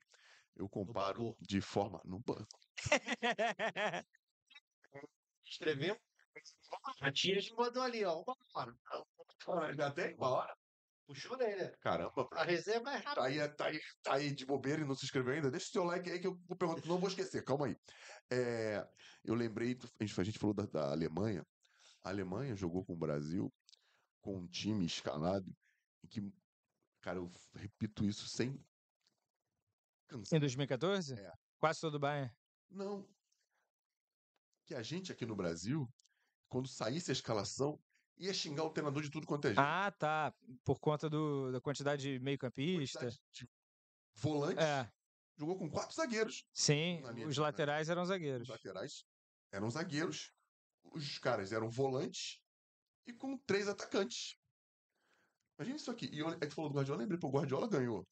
Eu 0.55 0.67
comparo 0.67 1.35
de 1.39 1.61
forma. 1.61 2.01
No 2.05 2.19
banco. 2.19 2.47
Escreveu. 5.45 5.95
A 7.01 7.11
tia 7.11 7.39
já 7.39 7.53
mandou 7.55 7.83
ali, 7.83 8.03
ó. 8.03 8.23
Uma 8.23 8.35
hora. 8.55 9.73
Já 9.75 9.91
tem 9.91 10.15
uma 10.15 10.29
hora? 10.29 10.64
Puxou 11.05 11.37
nele. 11.37 11.69
Caramba, 11.77 12.27
A 12.31 12.43
reserva 12.43 12.91
é 12.91 12.97
rápida. 12.97 13.15
Tá 13.15 13.25
aí, 13.25 13.55
tá, 13.55 13.65
aí, 13.67 13.79
tá 14.01 14.13
aí 14.15 14.33
de 14.33 14.45
bobeira 14.45 14.81
e 14.81 14.85
não 14.85 14.95
se 14.95 15.05
inscreveu 15.05 15.35
ainda? 15.35 15.51
Deixa 15.51 15.67
o 15.67 15.71
seu 15.71 15.83
like 15.83 16.09
aí 16.09 16.19
que 16.19 16.27
eu 16.27 16.35
vou 16.47 16.57
perguntar. 16.57 16.87
Não 16.87 16.97
vou 16.97 17.09
esquecer, 17.09 17.43
calma 17.43 17.67
aí. 17.67 17.75
É, 18.31 18.83
eu 19.23 19.35
lembrei, 19.35 19.77
a 19.99 20.03
gente, 20.03 20.19
a 20.19 20.23
gente 20.23 20.39
falou 20.39 20.55
da, 20.55 20.65
da 20.65 20.91
Alemanha. 20.91 21.45
A 22.03 22.09
Alemanha 22.09 22.55
jogou 22.55 22.83
com 22.83 22.93
o 22.93 22.97
Brasil 22.97 23.53
com 24.21 24.37
um 24.37 24.47
time 24.47 24.85
escalado 24.85 25.45
em 26.03 26.07
que, 26.07 26.33
cara, 27.01 27.19
eu 27.19 27.31
repito 27.53 28.03
isso 28.03 28.27
sem 28.27 28.59
cansar. 30.07 30.37
Em 30.37 30.39
2014? 30.39 31.13
É. 31.13 31.31
Quase 31.59 31.81
todo 31.81 31.95
o 31.95 31.99
Bayern. 31.99 32.31
Não. 32.69 33.07
Que 34.65 34.73
a 34.73 34.81
gente 34.81 35.11
aqui 35.11 35.25
no 35.25 35.35
Brasil, 35.35 35.87
quando 36.49 36.67
saísse 36.67 37.11
a 37.11 37.13
escalação, 37.13 37.79
ia 38.17 38.33
xingar 38.33 38.63
o 38.63 38.69
treinador 38.69 39.01
de 39.03 39.09
tudo 39.09 39.27
quanto 39.27 39.45
é 39.45 39.49
jeito. 39.49 39.59
Ah, 39.59 39.91
tá. 39.91 40.33
Por 40.63 40.79
conta 40.79 41.09
do, 41.09 41.51
da 41.51 41.59
quantidade 41.61 42.01
de 42.01 42.19
meio-campista. 42.19 43.09
De 43.31 43.47
volantes. 44.15 44.63
É, 44.63 44.89
Jogou 45.37 45.57
com 45.57 45.69
quatro 45.69 45.93
zagueiros. 45.95 46.45
sim. 46.53 47.01
Os 47.27 47.37
laterais 47.37 47.89
eram 47.89 48.03
Os 48.03 48.07
zagueiros. 48.07 48.47
laterais 48.47 49.03
eram 49.51 49.69
zagueiros. 49.69 50.31
Os 50.93 51.17
caras 51.19 51.51
eram 51.51 51.69
volantes 51.69 52.39
e 53.05 53.11
com 53.13 53.37
três 53.45 53.67
atacantes. 53.67 54.35
Imagina 55.57 55.77
isso 55.77 55.91
aqui. 55.91 56.05
E 56.11 56.19
eu, 56.19 56.29
aí 56.29 56.37
tu 56.47 56.55
falou 56.55 56.69
do 56.69 56.75
Guardiola, 56.75 57.01
lembrei, 57.01 57.19
pô, 57.19 57.27
o 57.27 57.31
Guardiola 57.31 57.67
ganhou. 57.67 58.07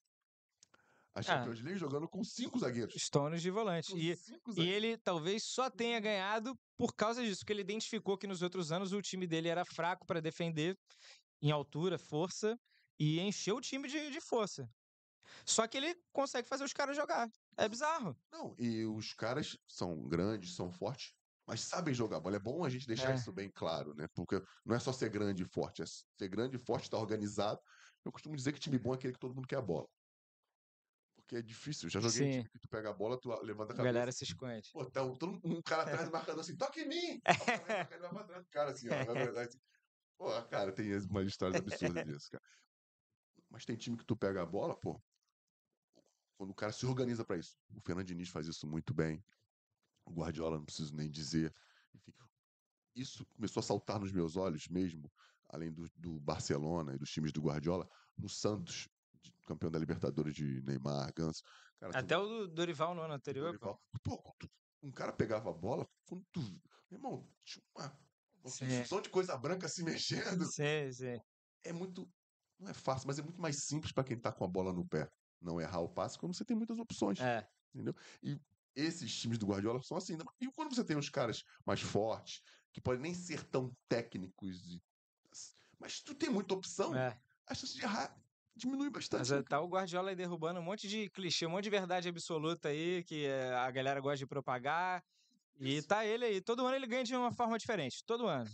A 1.16 1.22
Champions 1.22 1.62
League 1.62 1.80
jogando 1.80 2.08
com 2.10 2.24
cinco 2.24 2.58
zagueiros. 2.58 2.96
Stones 2.98 3.42
de 3.42 3.52
volante. 3.52 3.94
E, 3.96 4.18
e 4.58 4.68
ele 4.68 4.98
talvez 4.98 5.44
só 5.44 5.70
tenha 5.70 6.00
ganhado 6.00 6.56
por 6.78 6.96
causa 6.96 7.24
disso, 7.24 7.40
porque 7.42 7.54
ele 7.54 7.62
identificou 7.62 8.18
que 8.18 8.26
nos 8.26 8.42
outros 8.42 8.72
anos 8.72 8.94
o 8.94 9.02
time 9.02 9.28
dele 9.28 9.48
era 9.48 9.64
fraco 9.64 10.06
para 10.08 10.20
defender 10.20 10.76
em 11.42 11.52
altura, 11.52 12.00
força, 12.00 12.58
e 13.00 13.20
encheu 13.20 13.58
o 13.58 13.62
time 13.62 13.88
de, 13.88 14.10
de 14.10 14.22
força. 14.22 14.68
Só 15.46 15.68
que 15.68 15.78
ele 15.78 15.96
consegue 16.12 16.48
fazer 16.48 16.64
os 16.64 16.74
caras 16.74 16.96
jogar. 16.96 17.30
É 17.58 17.68
bizarro. 17.70 18.16
Não, 18.32 18.56
e 18.58 18.86
os 18.86 19.14
caras 19.14 19.56
são 19.68 20.08
grandes, 20.08 20.56
são 20.56 20.72
fortes, 20.72 21.12
mas 21.48 21.62
sabem 21.62 21.94
jogar 21.94 22.20
bola. 22.20 22.38
É 22.38 22.40
bom 22.40 22.64
a 22.64 22.70
gente 22.70 22.88
deixar 22.88 23.12
É. 23.12 23.16
isso 23.16 23.32
bem 23.32 23.52
claro, 23.54 23.94
né? 23.94 24.08
Porque 24.16 24.42
não 24.66 24.76
é 24.76 24.80
só 24.80 24.92
ser 24.92 25.10
grande 25.10 25.44
e 25.44 25.46
forte, 25.46 25.82
é 25.82 25.86
ser 25.86 26.28
grande 26.30 26.56
e 26.56 26.60
forte, 26.60 26.86
estar 26.86 26.98
organizado. 26.98 27.60
Eu 28.04 28.12
costumo 28.12 28.36
dizer 28.36 28.52
que 28.52 28.60
time 28.60 28.80
bom 28.80 28.94
é 28.94 28.96
aquele 28.96 29.14
que 29.14 29.20
todo 29.20 29.36
mundo 29.36 29.48
quer 29.48 29.58
a 29.58 29.62
bola. 29.62 29.88
É 31.34 31.42
difícil. 31.42 31.88
Eu 31.88 31.90
já 31.90 32.00
joguei 32.00 32.12
Sim. 32.12 32.32
time 32.32 32.50
que 32.50 32.60
tu 32.60 32.68
pega 32.70 32.90
a 32.90 32.94
bola, 32.94 33.20
tu 33.20 33.30
levanta 33.42 33.72
a 33.72 33.74
A 33.74 33.78
cabeça. 33.78 33.84
galera 33.84 34.12
se 34.12 34.24
esconde. 34.24 34.70
Pô, 34.72 34.86
tá 34.86 35.04
um, 35.04 35.16
todo 35.16 35.40
um 35.44 35.62
cara 35.62 35.84
atrás 35.84 36.06
do 36.06 36.12
marcador 36.12 36.42
assim, 36.42 36.56
toca 36.56 36.80
em 36.80 36.88
mim! 36.88 37.22
Ele 37.92 38.00
vai 38.00 38.10
pra 38.14 38.24
trás 38.24 38.44
do 38.44 38.50
cara 38.50 38.72
assim, 38.72 38.88
ó. 38.90 39.40
assim. 39.42 39.60
Pô, 40.18 40.30
cara, 40.44 40.72
tem 40.72 40.96
umas 41.10 41.28
histórias 41.28 41.60
absurdas 41.60 42.06
disso, 42.06 42.30
cara. 42.32 42.44
Mas 43.50 43.66
tem 43.66 43.76
time 43.76 43.98
que 43.98 44.06
tu 44.06 44.16
pega 44.16 44.42
a 44.42 44.46
bola, 44.46 44.80
pô. 44.80 45.02
Quando 46.38 46.52
o 46.52 46.56
cara 46.56 46.72
se 46.72 46.86
organiza 46.86 47.26
pra 47.26 47.38
isso. 47.38 47.56
O 47.76 47.82
Fernando 47.82 48.08
Diniz 48.08 48.30
faz 48.30 48.48
isso 48.48 48.68
muito 48.68 48.94
bem. 48.94 49.24
O 50.06 50.12
Guardiola, 50.12 50.58
não 50.58 50.66
preciso 50.66 50.96
nem 50.96 51.10
dizer. 51.10 51.54
Enfim, 51.96 52.14
isso 52.96 53.26
começou 53.36 53.62
a 53.62 53.64
saltar 53.64 54.00
nos 54.00 54.12
meus 54.12 54.36
olhos 54.36 54.68
mesmo, 54.68 55.12
além 55.50 55.72
do, 55.72 55.90
do 55.96 56.20
Barcelona 56.20 56.94
e 56.94 56.98
dos 56.98 57.10
times 57.12 57.32
do 57.32 57.42
Guardiola, 57.42 57.88
no 58.18 58.30
Santos, 58.30 58.88
campeão 59.46 59.72
da 59.72 59.80
Libertadores 59.80 60.34
de 60.34 60.62
Neymar, 60.62 61.12
Ganso. 61.16 61.42
Cara, 61.80 61.92
tu- 61.94 61.98
Até 61.98 62.18
o 62.18 62.26
do 62.28 62.48
Dorival 62.48 62.96
no 62.96 63.02
ano 63.02 63.14
anterior. 63.14 63.48
Dorival. 63.48 63.80
Pô, 64.04 64.36
tu- 64.40 64.50
um 64.82 64.92
cara 64.92 65.14
pegava 65.14 65.50
a 65.50 65.54
bola, 65.54 65.88
quando 66.06 66.26
tu. 66.32 66.42
Meu 66.90 67.00
irmão, 67.00 67.30
tinha 67.44 67.64
uma, 67.76 67.98
construção 68.42 69.02
de 69.02 69.10
coisa 69.10 69.38
branca 69.38 69.68
se 69.68 69.84
mexendo. 69.84 70.46
Sim, 70.46 70.92
sim. 70.92 71.20
É 71.64 71.72
muito. 71.72 72.10
Não 72.60 72.70
é 72.70 72.74
fácil, 72.74 73.08
mas 73.08 73.18
é 73.20 73.22
muito 73.22 73.42
mais 73.42 73.66
simples 73.66 73.92
para 73.92 74.04
quem 74.04 74.20
tá 74.20 74.32
com 74.32 74.44
a 74.44 74.48
bola 74.48 74.72
no 74.74 74.88
pé. 74.88 75.10
Não 75.42 75.60
errar 75.60 75.80
o 75.80 75.90
passe 75.90 76.18
quando 76.18 76.36
você 76.36 76.46
tem 76.46 76.56
muitas 76.56 76.78
opções. 76.80 77.20
É. 77.20 77.46
E 78.22 78.40
esses 78.76 79.14
times 79.20 79.38
do 79.38 79.48
Guardiola 79.48 79.82
são 79.82 79.98
assim. 79.98 80.16
né? 80.16 80.24
E 80.40 80.50
quando 80.52 80.74
você 80.74 80.84
tem 80.84 80.96
uns 80.96 81.10
caras 81.10 81.44
mais 81.66 81.82
fortes, 81.82 82.42
que 82.72 82.82
podem 82.82 83.02
nem 83.02 83.14
ser 83.14 83.44
tão 83.50 83.76
técnicos, 83.88 84.80
mas 85.80 86.02
tu 86.02 86.16
tem 86.16 86.30
muita 86.30 86.54
opção, 86.54 86.96
é. 86.96 87.20
a 87.48 87.54
chance 87.54 87.74
de 87.74 87.82
errar 87.82 88.16
diminui 88.56 88.90
bastante. 88.90 89.20
Mas 89.20 89.32
né, 89.32 89.38
é, 89.40 89.44
tá 89.44 89.60
o 89.62 89.68
Guardiola 89.68 90.10
aí 90.10 90.16
derrubando 90.16 90.60
um 90.60 90.64
monte 90.64 90.88
de 90.88 91.10
clichê, 91.10 91.46
um 91.46 91.50
monte 91.50 91.64
de 91.66 91.70
verdade 91.70 92.08
absoluta 92.10 92.70
aí, 92.70 93.04
que 93.04 93.26
é, 93.26 93.54
a 93.56 93.70
galera 93.72 94.00
gosta 94.00 94.18
de 94.18 94.28
propagar. 94.28 95.04
E 95.60 95.78
Isso. 95.78 95.88
tá 95.88 96.04
ele 96.06 96.26
aí. 96.26 96.42
Todo 96.42 96.66
ano 96.66 96.76
ele 96.76 96.88
ganha 96.88 97.04
de 97.04 97.16
uma 97.16 97.32
forma 97.32 97.58
diferente. 97.60 98.04
Todo 98.06 98.26
ano. 98.28 98.50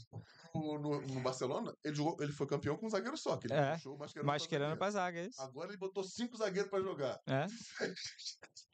No, 0.53 0.77
no- 0.77 1.01
no 1.01 1.21
Barcelona, 1.21 1.73
ele, 1.83 1.95
jogou, 1.95 2.21
ele 2.21 2.33
foi 2.33 2.45
campeão 2.45 2.75
com 2.75 2.87
um 2.87 2.89
zagueiro 2.89 3.17
só, 3.17 3.37
que 3.37 3.47
ele 3.47 3.53
É, 3.53 3.75
puxou 3.75 3.95
o 3.95 3.97
Mascherano 3.99 4.27
Mas 4.27 4.45
pra 4.45 4.57
zagueiro. 4.59 4.77
pra 4.77 4.91
zaga, 4.91 5.19
é 5.19 5.25
isso? 5.27 5.41
Agora 5.41 5.69
ele 5.69 5.77
botou 5.77 6.03
cinco 6.03 6.35
zagueiros 6.35 6.69
pra 6.69 6.81
jogar. 6.81 7.19
É. 7.25 7.47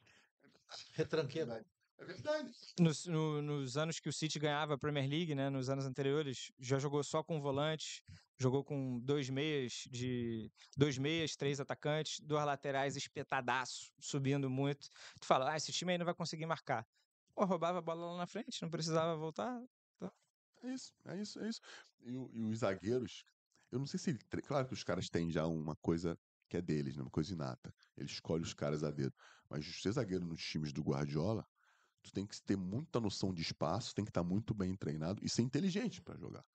Retranqueiro. 0.93 1.51
É 1.97 2.03
verdade. 2.05 2.51
Nos, 2.79 3.05
no- 3.05 3.41
nos 3.41 3.77
anos 3.77 3.99
que 3.99 4.09
o 4.09 4.13
City 4.13 4.37
ganhava 4.39 4.73
a 4.73 4.77
Premier 4.77 5.07
League, 5.09 5.33
né? 5.35 5.49
Nos 5.49 5.69
anos 5.69 5.85
anteriores, 5.85 6.51
já 6.59 6.77
jogou 6.77 7.03
só 7.03 7.23
com 7.23 7.39
volantes, 7.39 8.01
jogou 8.37 8.63
com 8.63 8.99
dois 8.99 9.29
meias 9.29 9.87
de 9.89 10.51
dois 10.75 10.97
meias, 10.97 11.35
três 11.35 11.59
atacantes, 11.59 12.19
duas 12.19 12.45
laterais 12.45 12.95
espetadaço, 12.95 13.91
subindo 13.99 14.49
muito. 14.49 14.89
Tu 15.19 15.25
fala, 15.25 15.51
ah, 15.51 15.57
esse 15.57 15.71
time 15.71 15.93
aí 15.93 15.97
não 15.97 16.05
vai 16.05 16.15
conseguir 16.15 16.45
marcar. 16.45 16.85
Pô, 17.33 17.45
roubava 17.45 17.79
a 17.79 17.81
bola 17.81 18.11
lá 18.11 18.17
na 18.17 18.27
frente, 18.27 18.61
não 18.61 18.69
precisava 18.69 19.15
voltar. 19.15 19.61
É 20.63 20.73
isso, 20.73 20.93
é 21.05 21.21
isso, 21.21 21.39
é 21.39 21.49
isso. 21.49 21.61
E, 22.01 22.11
e 22.11 22.43
os 22.43 22.59
zagueiros, 22.59 23.23
eu 23.71 23.79
não 23.79 23.85
sei 23.85 23.99
se 23.99 24.09
ele. 24.09 24.19
Claro 24.43 24.67
que 24.67 24.73
os 24.73 24.83
caras 24.83 25.09
têm 25.09 25.29
já 25.29 25.45
uma 25.45 25.75
coisa 25.75 26.17
que 26.49 26.57
é 26.57 26.61
deles, 26.61 26.95
né? 26.95 27.03
Uma 27.03 27.11
coisa 27.11 27.33
inata. 27.33 27.73
Ele 27.95 28.09
escolhe 28.09 28.43
os 28.43 28.53
caras 28.53 28.83
a 28.83 28.91
dedo. 28.91 29.13
Mas 29.49 29.65
ser 29.81 29.91
zagueiro 29.91 30.25
nos 30.25 30.41
times 30.41 30.73
do 30.73 30.81
Guardiola, 30.81 31.45
tu 32.01 32.11
tem 32.11 32.25
que 32.25 32.41
ter 32.41 32.57
muita 32.57 32.99
noção 32.99 33.33
de 33.33 33.41
espaço, 33.41 33.93
tem 33.93 34.05
que 34.05 34.11
estar 34.11 34.23
muito 34.23 34.53
bem 34.53 34.75
treinado 34.75 35.23
e 35.23 35.29
ser 35.29 35.41
inteligente 35.41 36.01
pra 36.01 36.17
jogar. 36.17 36.45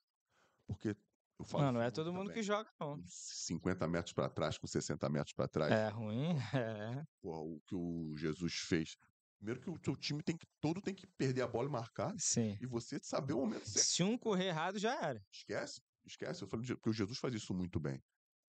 Porque 0.67 0.97
eu 1.41 1.45
falo. 1.45 1.65
Não, 1.65 1.73
não 1.73 1.83
é 1.83 1.91
todo 1.91 2.13
mundo 2.13 2.29
também, 2.29 2.35
que 2.37 2.43
joga, 2.43 2.71
não. 2.81 2.97
com 2.97 3.05
50 3.07 3.89
metros 3.89 4.13
pra 4.13 4.29
trás, 4.29 4.57
com 4.59 4.67
60 4.67 5.09
metros 5.09 5.33
pra 5.33 5.49
trás. 5.49 5.73
É 5.73 5.89
ruim, 5.89 6.37
é. 6.55 7.05
Porra, 7.21 7.41
o 7.41 7.61
que 7.67 7.75
o 7.75 8.15
Jesus 8.17 8.55
fez. 8.55 8.97
Primeiro 9.39 9.61
que 9.61 9.71
o 9.71 9.79
teu 9.79 9.97
time 9.97 10.23
tem 10.23 10.37
que 10.37 10.47
todo 10.61 10.83
tem 10.83 10.95
que 10.95 11.07
perder 11.07 11.41
a 11.43 11.49
bola 11.49 11.67
e 11.67 11.73
marcar 11.73 12.15
Sim. 12.19 12.59
e 12.61 12.67
você 12.67 12.99
saber 13.03 13.33
o 13.33 13.39
momento 13.39 13.67
certo. 13.69 13.87
Se 13.87 14.03
um 14.03 14.19
correr 14.19 14.49
errado, 14.49 14.79
já 14.79 14.95
era. 15.03 15.25
Esquece, 15.33 15.81
esquece. 16.05 16.43
Eu 16.43 16.61
de- 16.61 16.75
porque 16.75 16.91
o 16.91 16.93
Jesus 16.93 17.19
faz 17.19 17.33
isso 17.35 17.55
muito 17.55 17.81
bem. 17.81 18.03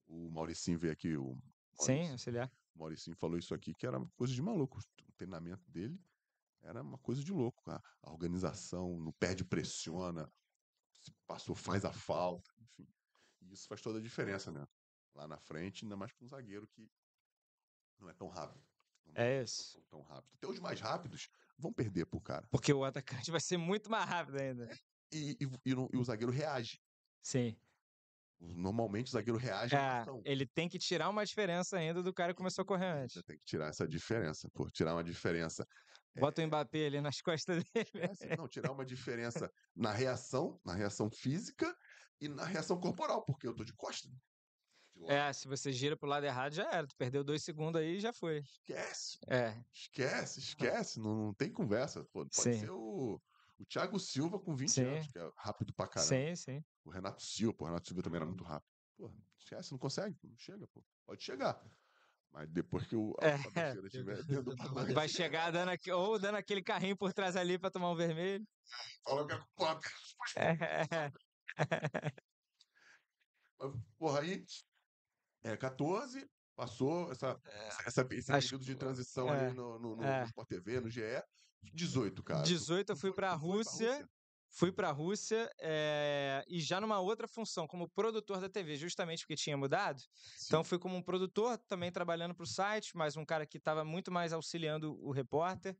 O 0.05 0.29
Mauricinho 0.29 0.77
veio 0.77 0.91
aqui, 0.91 1.15
o 1.15 1.37
Sim, 1.79 1.93
Mauricinho, 1.93 2.11
auxiliar. 2.11 2.51
o 2.75 2.79
Mauricinho 2.79 3.15
falou 3.15 3.37
isso 3.37 3.53
aqui 3.53 3.73
que 3.73 3.87
era 3.87 3.97
uma 3.97 4.09
coisa 4.17 4.33
de 4.33 4.41
maluco. 4.41 4.79
O 5.07 5.11
treinamento 5.13 5.63
dele 5.71 5.97
era 6.61 6.81
uma 6.81 6.97
coisa 6.97 7.23
de 7.23 7.31
louco. 7.31 7.63
A, 7.71 7.81
a 8.03 8.11
organização, 8.11 8.99
não 8.99 9.13
perde, 9.13 9.45
pressiona, 9.45 10.29
se 11.01 11.11
passou, 11.25 11.55
faz 11.55 11.83
a 11.85 11.91
falta, 11.91 12.51
enfim. 12.59 12.87
E 13.41 13.51
isso 13.53 13.67
faz 13.67 13.81
toda 13.81 13.99
a 13.99 14.01
diferença, 14.01 14.51
né? 14.51 14.65
Lá 15.13 15.27
na 15.27 15.39
frente, 15.39 15.83
ainda 15.83 15.97
mais 15.97 16.13
para 16.13 16.25
um 16.25 16.27
zagueiro 16.27 16.67
que 16.67 16.89
não 17.99 18.09
é 18.09 18.13
tão 18.13 18.27
rápido. 18.27 18.63
Não 19.05 19.13
É 19.15 19.37
não 19.37 19.43
isso. 19.43 19.71
são 19.71 19.83
tão 19.89 20.01
rápido. 20.01 20.31
Até 20.35 20.47
os 20.47 20.59
mais 20.59 20.79
rápidos 20.79 21.27
vão 21.57 21.73
perder 21.73 22.05
pro 22.05 22.21
cara. 22.21 22.47
Porque 22.49 22.71
o 22.71 22.83
atacante 22.83 23.31
vai 23.31 23.41
ser 23.41 23.57
muito 23.57 23.89
mais 23.89 24.07
rápido 24.07 24.39
ainda. 24.39 24.69
E, 25.11 25.31
e, 25.41 25.71
e 25.71 25.75
não- 25.75 25.89
e 25.91 25.97
o 25.97 26.03
zagueiro 26.03 26.31
reage. 26.31 26.79
Sim. 27.21 27.55
Normalmente 28.39 29.07
o 29.07 29.11
zagueiro 29.11 29.37
reage 29.37 29.75
É, 29.75 30.03
ele 30.25 30.47
tem 30.47 30.67
que 30.67 30.79
tirar 30.79 31.09
uma 31.09 31.23
diferença 31.23 31.77
ainda 31.77 32.01
do 32.01 32.11
cara 32.13 32.33
que 32.33 32.37
começou 32.37 32.63
a 32.63 32.65
correr 32.65 32.87
antes. 33.03 33.21
Tem 33.23 33.37
que 33.37 33.43
tirar 33.45 33.67
essa 33.67 33.87
diferença, 33.87 34.49
pô. 34.51 34.67
Tirar 34.71 34.95
uma 34.95 35.03
diferença. 35.03 35.63
Bota 36.15 36.41
o 36.43 36.47
Mbappé 36.47 36.85
ali 36.87 37.01
nas 37.01 37.21
costas 37.23 37.63
dele. 37.63 37.89
É, 38.19 38.29
não, 38.29 38.47
tirar 38.47 38.71
uma 38.71 38.85
diferença 38.85 39.51
na 39.75 39.91
reação, 39.91 40.59
na 40.65 40.73
reação 40.73 41.09
física 41.09 41.75
e 42.19 42.27
na 42.27 42.45
reação 42.45 42.79
corporal, 42.79 43.23
porque 43.25 43.47
eu 43.47 43.55
tô 43.55 43.63
de 43.63 43.73
costa. 43.73 44.07
De 44.95 45.01
lado. 45.01 45.13
É, 45.13 45.33
se 45.33 45.47
você 45.47 45.71
gira 45.71 45.97
pro 45.97 46.07
lado 46.07 46.25
errado, 46.25 46.53
já 46.53 46.69
era. 46.71 46.87
Tu 46.87 46.95
perdeu 46.97 47.23
dois 47.23 47.43
segundos 47.43 47.81
aí 47.81 47.97
e 47.97 47.99
já 47.99 48.13
foi. 48.13 48.41
Esquece, 48.43 49.17
É, 49.27 49.63
esquece, 49.73 50.39
esquece. 50.39 50.99
Não, 50.99 51.15
não 51.15 51.33
tem 51.33 51.51
conversa. 51.51 52.03
Pô, 52.11 52.25
pode 52.27 52.33
Sim. 52.33 52.51
ser 52.55 52.71
o, 52.71 53.21
o 53.57 53.65
Thiago 53.65 53.99
Silva 53.99 54.39
com 54.39 54.55
20 54.55 54.83
Sim. 54.83 54.85
anos, 54.85 55.07
que 55.07 55.19
é 55.19 55.31
rápido 55.37 55.73
pra 55.73 55.87
caramba. 55.87 56.13
sim, 56.13 56.35
sim. 56.35 56.61
O 56.83 56.91
Renato 56.91 57.21
Silva, 57.23 57.55
pô, 57.55 57.65
o 57.65 57.67
Renato 57.67 57.87
Silva 57.87 58.03
também 58.03 58.17
era 58.17 58.25
muito 58.25 58.43
rápido. 58.43 58.71
Pô, 58.97 59.11
esquece, 59.37 59.71
não 59.71 59.79
consegue, 59.79 60.17
não 60.23 60.37
chega, 60.37 60.67
pô. 60.67 60.83
Pode 61.05 61.23
chegar. 61.23 61.63
Mas 62.33 62.49
depois 62.49 62.87
que 62.87 62.95
o 62.95 63.13
a 63.21 63.25
É, 63.25 63.37
Fabrício 63.37 63.85
estiver 63.87 64.23
dentro 64.23 64.43
do 64.43 64.55
pacote, 64.55 64.93
Vai 64.93 65.09
chegar 65.09 65.51
dando 65.51 65.69
aqui, 65.69 65.91
ou 65.91 66.17
dando 66.17 66.35
aquele 66.35 66.63
carrinho 66.63 66.95
por 66.95 67.11
trás 67.13 67.35
ali 67.35 67.59
pra 67.59 67.69
tomar 67.69 67.91
um 67.91 67.95
vermelho. 67.95 68.45
Fala 69.03 69.27
que 69.27 69.33
é 69.33 69.37
culpado. 69.37 69.81
É, 70.37 71.11
Porra, 73.97 74.21
aí. 74.21 74.43
É, 75.43 75.57
14, 75.57 76.27
passou 76.55 77.11
essa, 77.11 77.39
essa, 77.45 77.83
essa- 77.87 78.07
esse 78.11 78.31
Acho- 78.31 78.47
período 78.49 78.65
de 78.65 78.75
transição 78.75 79.27
é, 79.33 79.45
ali 79.47 79.55
no, 79.55 79.77
no, 79.79 79.95
no, 79.97 80.03
é. 80.03 80.19
no 80.21 80.25
Sport 80.27 80.47
TV, 80.47 80.79
no 80.79 80.89
GE. 80.89 81.01
18, 81.73 82.23
cara. 82.23 82.43
tu- 82.43 82.47
18 82.47 82.91
eu 82.91 82.95
fui 82.95 83.11
pra 83.13 83.33
tu 83.33 83.39
foi 83.39 83.49
Rússia. 83.49 84.09
Fui 84.53 84.69
pra 84.69 84.91
Rússia 84.91 85.49
eh, 85.59 86.43
e 86.45 86.59
já 86.59 86.81
numa 86.81 86.99
outra 86.99 87.25
função, 87.25 87.65
como 87.65 87.87
produtor 87.87 88.41
da 88.41 88.49
TV, 88.49 88.75
justamente 88.75 89.21
porque 89.21 89.35
tinha 89.35 89.55
mudado. 89.55 90.03
Então 90.45 90.61
fui 90.61 90.77
como 90.77 90.95
um 90.97 91.01
produtor, 91.01 91.57
também 91.57 91.89
trabalhando 91.89 92.35
para 92.35 92.43
o 92.43 92.47
site, 92.47 92.95
mas 92.95 93.15
um 93.15 93.23
cara 93.23 93.45
que 93.45 93.57
estava 93.57 93.85
muito 93.85 94.11
mais 94.11 94.33
auxiliando 94.33 94.99
o 95.01 95.11
repórter. 95.11 95.77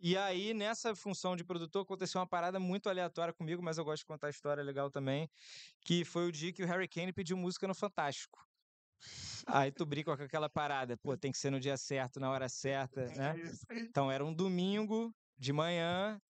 E 0.00 0.16
aí, 0.16 0.54
nessa 0.54 0.94
função 0.94 1.34
de 1.34 1.42
produtor, 1.42 1.82
aconteceu 1.82 2.20
uma 2.20 2.26
parada 2.26 2.60
muito 2.60 2.88
aleatória 2.88 3.34
comigo, 3.34 3.60
mas 3.60 3.78
eu 3.78 3.84
gosto 3.84 4.02
de 4.02 4.06
contar 4.06 4.28
a 4.28 4.30
história 4.30 4.62
legal 4.62 4.92
também, 4.92 5.28
que 5.80 6.04
foi 6.04 6.28
o 6.28 6.32
dia 6.32 6.52
que 6.52 6.62
o 6.62 6.66
Harry 6.66 6.86
Kane 6.86 7.12
pediu 7.12 7.36
música 7.36 7.66
no 7.66 7.74
Fantástico. 7.74 8.38
Aí 9.44 9.72
tu 9.72 9.84
brinca 9.84 10.16
com 10.16 10.22
aquela 10.22 10.48
parada, 10.48 10.96
pô, 10.96 11.16
tem 11.16 11.32
que 11.32 11.38
ser 11.38 11.50
no 11.50 11.58
dia 11.58 11.76
certo, 11.76 12.20
na 12.20 12.30
hora 12.30 12.48
certa, 12.48 13.06
né? 13.06 13.32
Aí. 13.70 13.86
Então 13.88 14.10
era 14.10 14.24
um 14.24 14.32
domingo 14.32 15.12
de 15.36 15.52
manhã. 15.52 16.20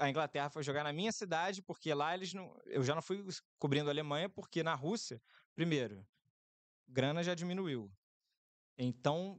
A 0.00 0.08
Inglaterra 0.08 0.48
foi 0.48 0.62
jogar 0.62 0.82
na 0.82 0.92
minha 0.92 1.12
cidade, 1.12 1.62
porque 1.62 1.92
lá 1.92 2.14
eles 2.14 2.32
não. 2.32 2.58
Eu 2.64 2.82
já 2.82 2.94
não 2.94 3.02
fui 3.02 3.22
cobrindo 3.58 3.90
a 3.90 3.92
Alemanha, 3.92 4.30
porque 4.30 4.62
na 4.62 4.74
Rússia, 4.74 5.20
primeiro, 5.54 6.06
grana 6.88 7.22
já 7.22 7.34
diminuiu. 7.34 7.92
Então, 8.78 9.38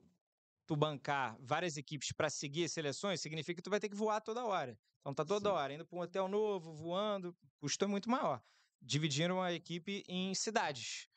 tu 0.68 0.76
bancar 0.76 1.36
várias 1.42 1.78
equipes 1.78 2.12
para 2.14 2.30
seguir 2.30 2.66
as 2.66 2.72
seleções 2.72 3.20
significa 3.20 3.56
que 3.56 3.64
tu 3.64 3.72
vai 3.72 3.80
ter 3.80 3.90
que 3.90 3.96
voar 3.96 4.22
toda 4.22 4.46
hora. 4.46 4.80
Então 5.00 5.14
tá 5.14 5.26
toda 5.26 5.50
Sim. 5.50 5.56
hora 5.56 5.74
indo 5.74 5.86
para 5.86 5.98
um 5.98 6.02
hotel 6.02 6.28
novo, 6.28 6.74
voando, 6.74 7.36
custo 7.60 7.84
é 7.84 7.88
muito 7.88 8.10
maior. 8.10 8.42
Dividiram 8.80 9.42
a 9.42 9.52
equipe 9.52 10.04
em 10.08 10.34
cidades. 10.36 11.08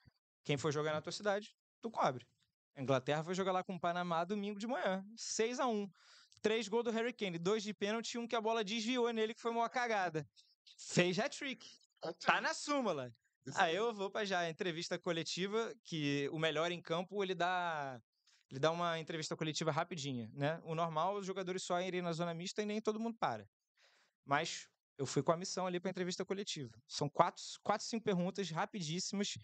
Quem 0.42 0.56
for 0.56 0.72
jogar 0.72 0.92
na 0.92 1.02
tua 1.02 1.12
cidade, 1.12 1.54
tu 1.82 1.90
cobre. 1.90 2.26
A 2.74 2.82
Inglaterra 2.82 3.22
foi 3.22 3.34
jogar 3.34 3.52
lá 3.52 3.62
com 3.62 3.76
o 3.76 3.80
Panamá 3.80 4.24
domingo 4.24 4.58
de 4.58 4.66
manhã, 4.66 5.06
6 5.16 5.60
a 5.60 5.66
1 5.66 5.88
Três 6.44 6.68
gols 6.68 6.84
do 6.84 6.90
Harry 6.90 7.14
Kane, 7.14 7.38
dois 7.38 7.62
de 7.62 7.72
pênalti 7.72 8.12
e 8.12 8.18
um 8.18 8.28
que 8.28 8.36
a 8.36 8.40
bola 8.40 8.62
desviou 8.62 9.10
nele, 9.10 9.32
que 9.32 9.40
foi 9.40 9.50
uma 9.50 9.66
cagada. 9.66 10.28
Fez 10.76 11.18
hat-trick. 11.18 11.66
Tá 12.20 12.38
na 12.38 12.52
súmula. 12.52 13.10
Aí 13.54 13.74
eu 13.74 13.94
vou 13.94 14.10
pra 14.10 14.26
já 14.26 14.40
a 14.40 14.50
entrevista 14.50 14.98
coletiva, 14.98 15.74
que 15.82 16.28
o 16.30 16.38
melhor 16.38 16.70
em 16.70 16.82
campo, 16.82 17.24
ele 17.24 17.34
dá 17.34 17.98
ele 18.50 18.60
dá 18.60 18.70
uma 18.70 18.98
entrevista 18.98 19.34
coletiva 19.34 19.72
rapidinha, 19.72 20.30
né? 20.34 20.60
O 20.64 20.74
normal, 20.74 21.16
os 21.16 21.24
jogadores 21.24 21.62
só 21.62 21.80
irem 21.80 22.02
na 22.02 22.12
zona 22.12 22.34
mista 22.34 22.60
e 22.60 22.66
nem 22.66 22.78
todo 22.78 23.00
mundo 23.00 23.16
para. 23.18 23.48
Mas 24.22 24.68
eu 24.98 25.06
fui 25.06 25.22
com 25.22 25.32
a 25.32 25.38
missão 25.38 25.66
ali 25.66 25.80
pra 25.80 25.90
entrevista 25.90 26.26
coletiva. 26.26 26.70
São 26.86 27.08
quatro, 27.08 27.42
quatro 27.62 27.86
cinco 27.86 28.04
perguntas 28.04 28.50
rapidíssimas 28.50 29.38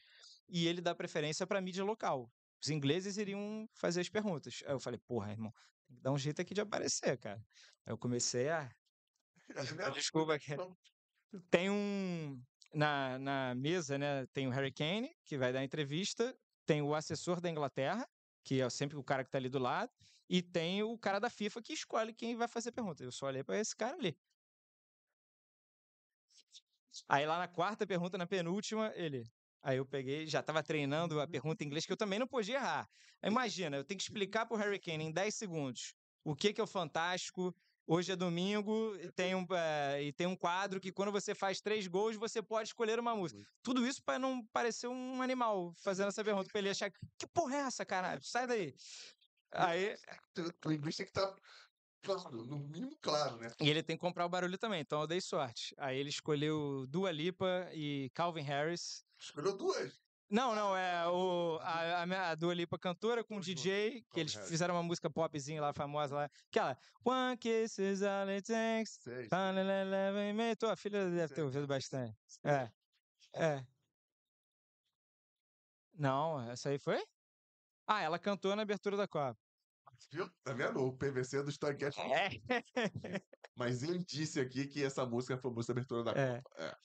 e 0.51 0.69
ele 0.69 0.83
dá 0.83 0.95
preferência 0.95 1.47
pra 1.47 1.63
mídia 1.63 1.83
local. 1.83 2.31
Os 2.63 2.69
ingleses 2.69 3.17
iriam 3.17 3.67
fazer 3.73 4.03
as 4.03 4.11
perguntas. 4.11 4.63
Aí 4.67 4.73
eu 4.73 4.81
falei, 4.81 5.01
porra, 5.09 5.31
irmão, 5.31 5.51
tem 5.91 5.97
que 5.97 6.03
dar 6.03 6.13
um 6.13 6.19
jeito 6.19 6.41
aqui 6.41 6.55
de 6.55 6.61
aparecer, 6.61 7.19
cara. 7.19 7.45
Aí 7.85 7.93
eu 7.93 7.99
comecei 7.99 8.49
a 8.49 8.71
Desculpa 9.95 10.35
aqui. 10.35 10.53
Tem 11.51 11.69
um. 11.69 12.41
Na, 12.73 13.19
na 13.19 13.55
mesa, 13.57 13.99
né? 13.99 14.27
Tem 14.29 14.47
o 14.47 14.51
Harry 14.51 14.73
Kane, 14.73 15.13
que 15.25 15.37
vai 15.37 15.53
dar 15.53 15.59
a 15.59 15.65
entrevista. 15.65 16.37
Tem 16.65 16.81
o 16.81 16.95
assessor 16.95 17.41
da 17.41 17.51
Inglaterra, 17.51 18.09
que 18.45 18.61
é 18.61 18.71
sempre 18.71 18.97
o 18.97 19.03
cara 19.03 19.25
que 19.25 19.31
tá 19.31 19.39
ali 19.39 19.49
do 19.49 19.59
lado. 19.59 19.91
E 20.29 20.41
tem 20.41 20.83
o 20.85 20.97
cara 20.97 21.19
da 21.19 21.29
FIFA 21.29 21.61
que 21.63 21.73
escolhe 21.73 22.15
quem 22.15 22.37
vai 22.37 22.47
fazer 22.47 22.71
pergunta. 22.71 23.03
Eu 23.03 23.11
só 23.11 23.27
olhei 23.27 23.43
pra 23.43 23.59
esse 23.59 23.75
cara 23.75 23.97
ali. 23.97 24.17
Aí 27.09 27.27
lá 27.27 27.39
na 27.39 27.49
quarta 27.49 27.85
pergunta, 27.85 28.17
na 28.17 28.27
penúltima, 28.27 28.93
ele. 28.95 29.25
Aí 29.63 29.77
eu 29.77 29.87
peguei, 29.87 30.27
já 30.27 30.43
tava 30.43 30.63
treinando 30.63 31.21
a 31.21 31.27
pergunta 31.27 31.63
em 31.63 31.67
inglês, 31.67 31.85
que 31.85 31.93
eu 31.93 31.97
também 31.97 32.19
não 32.19 32.27
podia 32.27 32.57
errar. 32.57 32.89
Imagina, 33.23 33.77
eu 33.77 33.85
tenho 33.85 33.99
que 33.99 34.05
explicar 34.05 34.47
pro 34.47 34.57
Harry 34.57 34.79
Kane 34.79 35.05
em 35.05 35.13
10 35.13 35.35
segundos 35.35 35.95
o 36.25 36.35
que, 36.35 36.53
que 36.53 36.61
é 36.61 36.65
o 36.65 36.67
Fantástico, 36.67 37.55
Hoje 37.93 38.13
é 38.13 38.15
domingo 38.15 38.95
e 39.03 39.11
tem, 39.11 39.35
um, 39.35 39.45
eh, 39.51 40.05
e 40.05 40.13
tem 40.13 40.25
um 40.25 40.37
quadro 40.37 40.79
que 40.79 40.93
quando 40.93 41.11
você 41.11 41.35
faz 41.35 41.61
três 41.61 41.89
gols, 41.89 42.15
você 42.15 42.41
pode 42.41 42.69
escolher 42.69 43.01
uma 43.01 43.17
música. 43.17 43.43
Tudo 43.65 43.85
isso 43.85 44.01
para 44.05 44.17
não 44.17 44.47
parecer 44.53 44.87
um 44.87 45.21
animal 45.21 45.75
fazendo 45.83 46.07
essa 46.07 46.23
pergunta, 46.23 46.49
pra 46.53 46.61
ele 46.61 46.71
achar 46.71 46.89
que 46.89 47.27
porra 47.35 47.57
é 47.57 47.59
essa, 47.63 47.85
caralho? 47.85 48.23
Sai 48.23 48.47
daí. 48.47 48.75
Aí, 49.51 49.97
O 50.65 50.71
inglês 50.71 50.97
tem 50.97 51.07
que 51.07 51.11
estar 51.11 51.35
claro, 52.01 52.45
no 52.45 52.61
mínimo 52.61 52.97
claro, 53.01 53.39
né? 53.39 53.51
e 53.61 53.69
ele 53.69 53.83
tem 53.83 53.97
que 53.97 54.01
comprar 54.01 54.25
o 54.25 54.29
barulho 54.29 54.57
também, 54.57 54.83
então 54.83 55.01
eu 55.01 55.09
dei 55.09 55.21
sorte. 55.21 55.75
Aí 55.77 55.99
ele 55.99 56.11
escolheu 56.11 56.87
Dua 56.87 57.11
Lipa 57.11 57.69
e 57.73 58.09
Calvin 58.15 58.43
Harris. 58.43 59.05
Escolheu 59.21 59.57
duas. 59.57 60.01
Não, 60.31 60.55
não, 60.55 60.77
é 60.77 61.09
o, 61.09 61.59
a, 61.61 62.05
a, 62.05 62.31
a 62.31 62.35
Dua 62.37 62.55
Lipa 62.55 62.79
cantora 62.79 63.25
com 63.25 63.39
o 63.39 63.41
DJ, 63.41 64.07
que 64.13 64.21
eles 64.21 64.33
fizeram 64.35 64.77
uma 64.77 64.83
música 64.83 65.11
popzinha 65.11 65.61
lá, 65.61 65.75
famosa 65.75 66.15
lá. 66.15 66.31
Aquela 66.47 66.79
One 67.05 67.37
Kiss 67.37 67.83
is 67.83 68.03
all 68.03 68.29
it 68.29 68.47
takes. 68.47 68.99
Tua 70.59 70.77
filha 70.77 71.11
deve 71.11 71.29
ter 71.29 71.35
Sei, 71.35 71.45
ouvido 71.45 71.61
sei, 71.63 71.67
bastante. 71.67 72.17
É. 72.45 72.71
É. 73.35 73.67
Não, 75.93 76.41
essa 76.49 76.69
aí 76.71 76.79
foi? 76.79 77.03
Ah, 77.87 78.01
ela 78.01 78.19
cantou 78.19 78.55
na 78.55 78.63
abertura 78.63 78.97
da 78.97 79.09
Copa. 79.09 79.37
Viu? 80.13 80.31
Tá 80.45 80.53
vendo? 80.53 80.81
O 80.81 80.97
PVC 80.97 81.43
do 81.43 81.51
Storycast. 81.51 82.01
É. 82.01 82.31
Mas 83.57 83.83
ele 83.83 83.99
disse 83.99 84.41
aqui 84.41 84.67
que 84.67 84.83
essa 84.83 85.05
música 85.05 85.37
foi 85.37 85.51
a 85.51 85.55
música 85.55 85.75
de 85.75 85.81
abertura 85.81 86.05
da 86.05 86.13
É. 86.13 86.41
Copa. 86.41 86.63
É. 86.63 86.77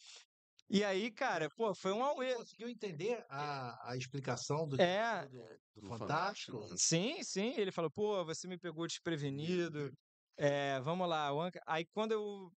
E 0.70 0.84
aí, 0.84 1.12
cara, 1.12 1.50
pô, 1.56 1.74
foi 1.76 1.92
um 1.92 2.04
auê. 2.04 2.34
Você 2.34 2.38
conseguiu 2.38 2.70
entender 2.70 3.26
a, 3.30 3.92
a 3.92 3.96
explicação 3.98 4.68
do, 4.68 4.82
É. 4.82 5.28
do, 5.28 5.38
do 5.76 5.82
Do 5.82 5.88
Fantástico? 5.88 6.60
Fantástico. 6.60 6.78
Sim, 6.78 7.24
sim. 7.24 7.54
Ele 7.58 7.72
falou, 7.72 7.92
pô, 7.92 8.26
você 8.26 8.48
me 8.48 8.58
pegou 8.58 8.88
desprevenido. 8.88 9.92
É, 10.38 10.80
vamos 10.82 11.08
lá, 11.08 11.30
Anca. 11.30 11.62
Aí 11.68 11.86
quando 11.94 12.12
eu 12.14 12.52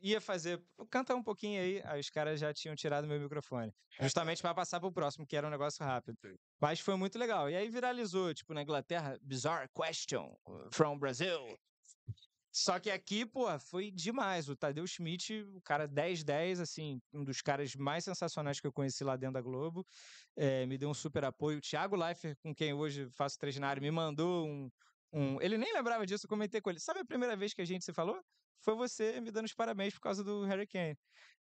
ia 0.00 0.20
fazer, 0.20 0.62
canta 0.90 1.14
um 1.14 1.22
pouquinho 1.22 1.60
aí, 1.60 1.82
aí 1.84 2.00
os 2.00 2.10
caras 2.10 2.38
já 2.38 2.52
tinham 2.52 2.74
tirado 2.74 3.06
meu 3.06 3.18
microfone. 3.18 3.72
Justamente 4.00 4.42
para 4.42 4.54
passar 4.54 4.78
pro 4.78 4.92
próximo, 4.92 5.26
que 5.26 5.34
era 5.36 5.46
um 5.46 5.50
negócio 5.50 5.84
rápido. 5.84 6.16
Mas 6.60 6.80
foi 6.80 6.96
muito 6.96 7.18
legal. 7.18 7.48
E 7.48 7.56
aí 7.56 7.68
viralizou, 7.70 8.34
tipo, 8.34 8.52
na 8.52 8.62
Inglaterra, 8.62 9.16
bizarre 9.22 9.68
question 9.74 10.34
uh, 10.46 10.68
from 10.72 10.98
Brazil. 10.98 11.56
Só 12.56 12.78
que 12.78 12.88
aqui, 12.88 13.26
pô, 13.26 13.46
foi 13.58 13.90
demais. 13.90 14.48
O 14.48 14.54
Tadeu 14.56 14.86
Schmidt, 14.86 15.42
o 15.42 15.60
cara 15.60 15.88
10-10, 15.88 16.60
assim, 16.60 17.00
um 17.12 17.24
dos 17.24 17.42
caras 17.42 17.74
mais 17.74 18.04
sensacionais 18.04 18.60
que 18.60 18.66
eu 18.66 18.72
conheci 18.72 19.02
lá 19.02 19.16
dentro 19.16 19.34
da 19.34 19.40
Globo. 19.42 19.84
eh, 20.36 20.64
me 20.66 20.78
deu 20.78 20.88
um 20.88 20.94
super 20.94 21.24
apoio. 21.24 21.58
O 21.58 21.60
Thiago 21.60 21.96
Leifert, 21.96 22.36
com 22.40 22.54
quem 22.54 22.72
hoje 22.72 23.08
faço 23.10 23.38
treinário, 23.38 23.82
me 23.82 23.90
mandou 23.90 24.46
um, 24.46 24.70
um. 25.12 25.40
Ele 25.42 25.58
nem 25.58 25.72
lembrava 25.74 26.06
disso, 26.06 26.26
eu 26.26 26.28
comentei 26.30 26.60
com 26.60 26.70
ele. 26.70 26.78
Sabe 26.80 27.00
a 27.00 27.04
primeira 27.04 27.36
vez 27.36 27.52
que 27.54 27.62
a 27.62 27.64
gente 27.64 27.84
se 27.84 27.92
falou? 27.92 28.20
Foi 28.60 28.74
você 28.76 29.20
me 29.20 29.30
dando 29.32 29.46
os 29.46 29.54
parabéns 29.54 29.94
por 29.94 30.00
causa 30.00 30.22
do 30.22 30.44
Harry 30.44 30.66
Kane. 30.66 30.96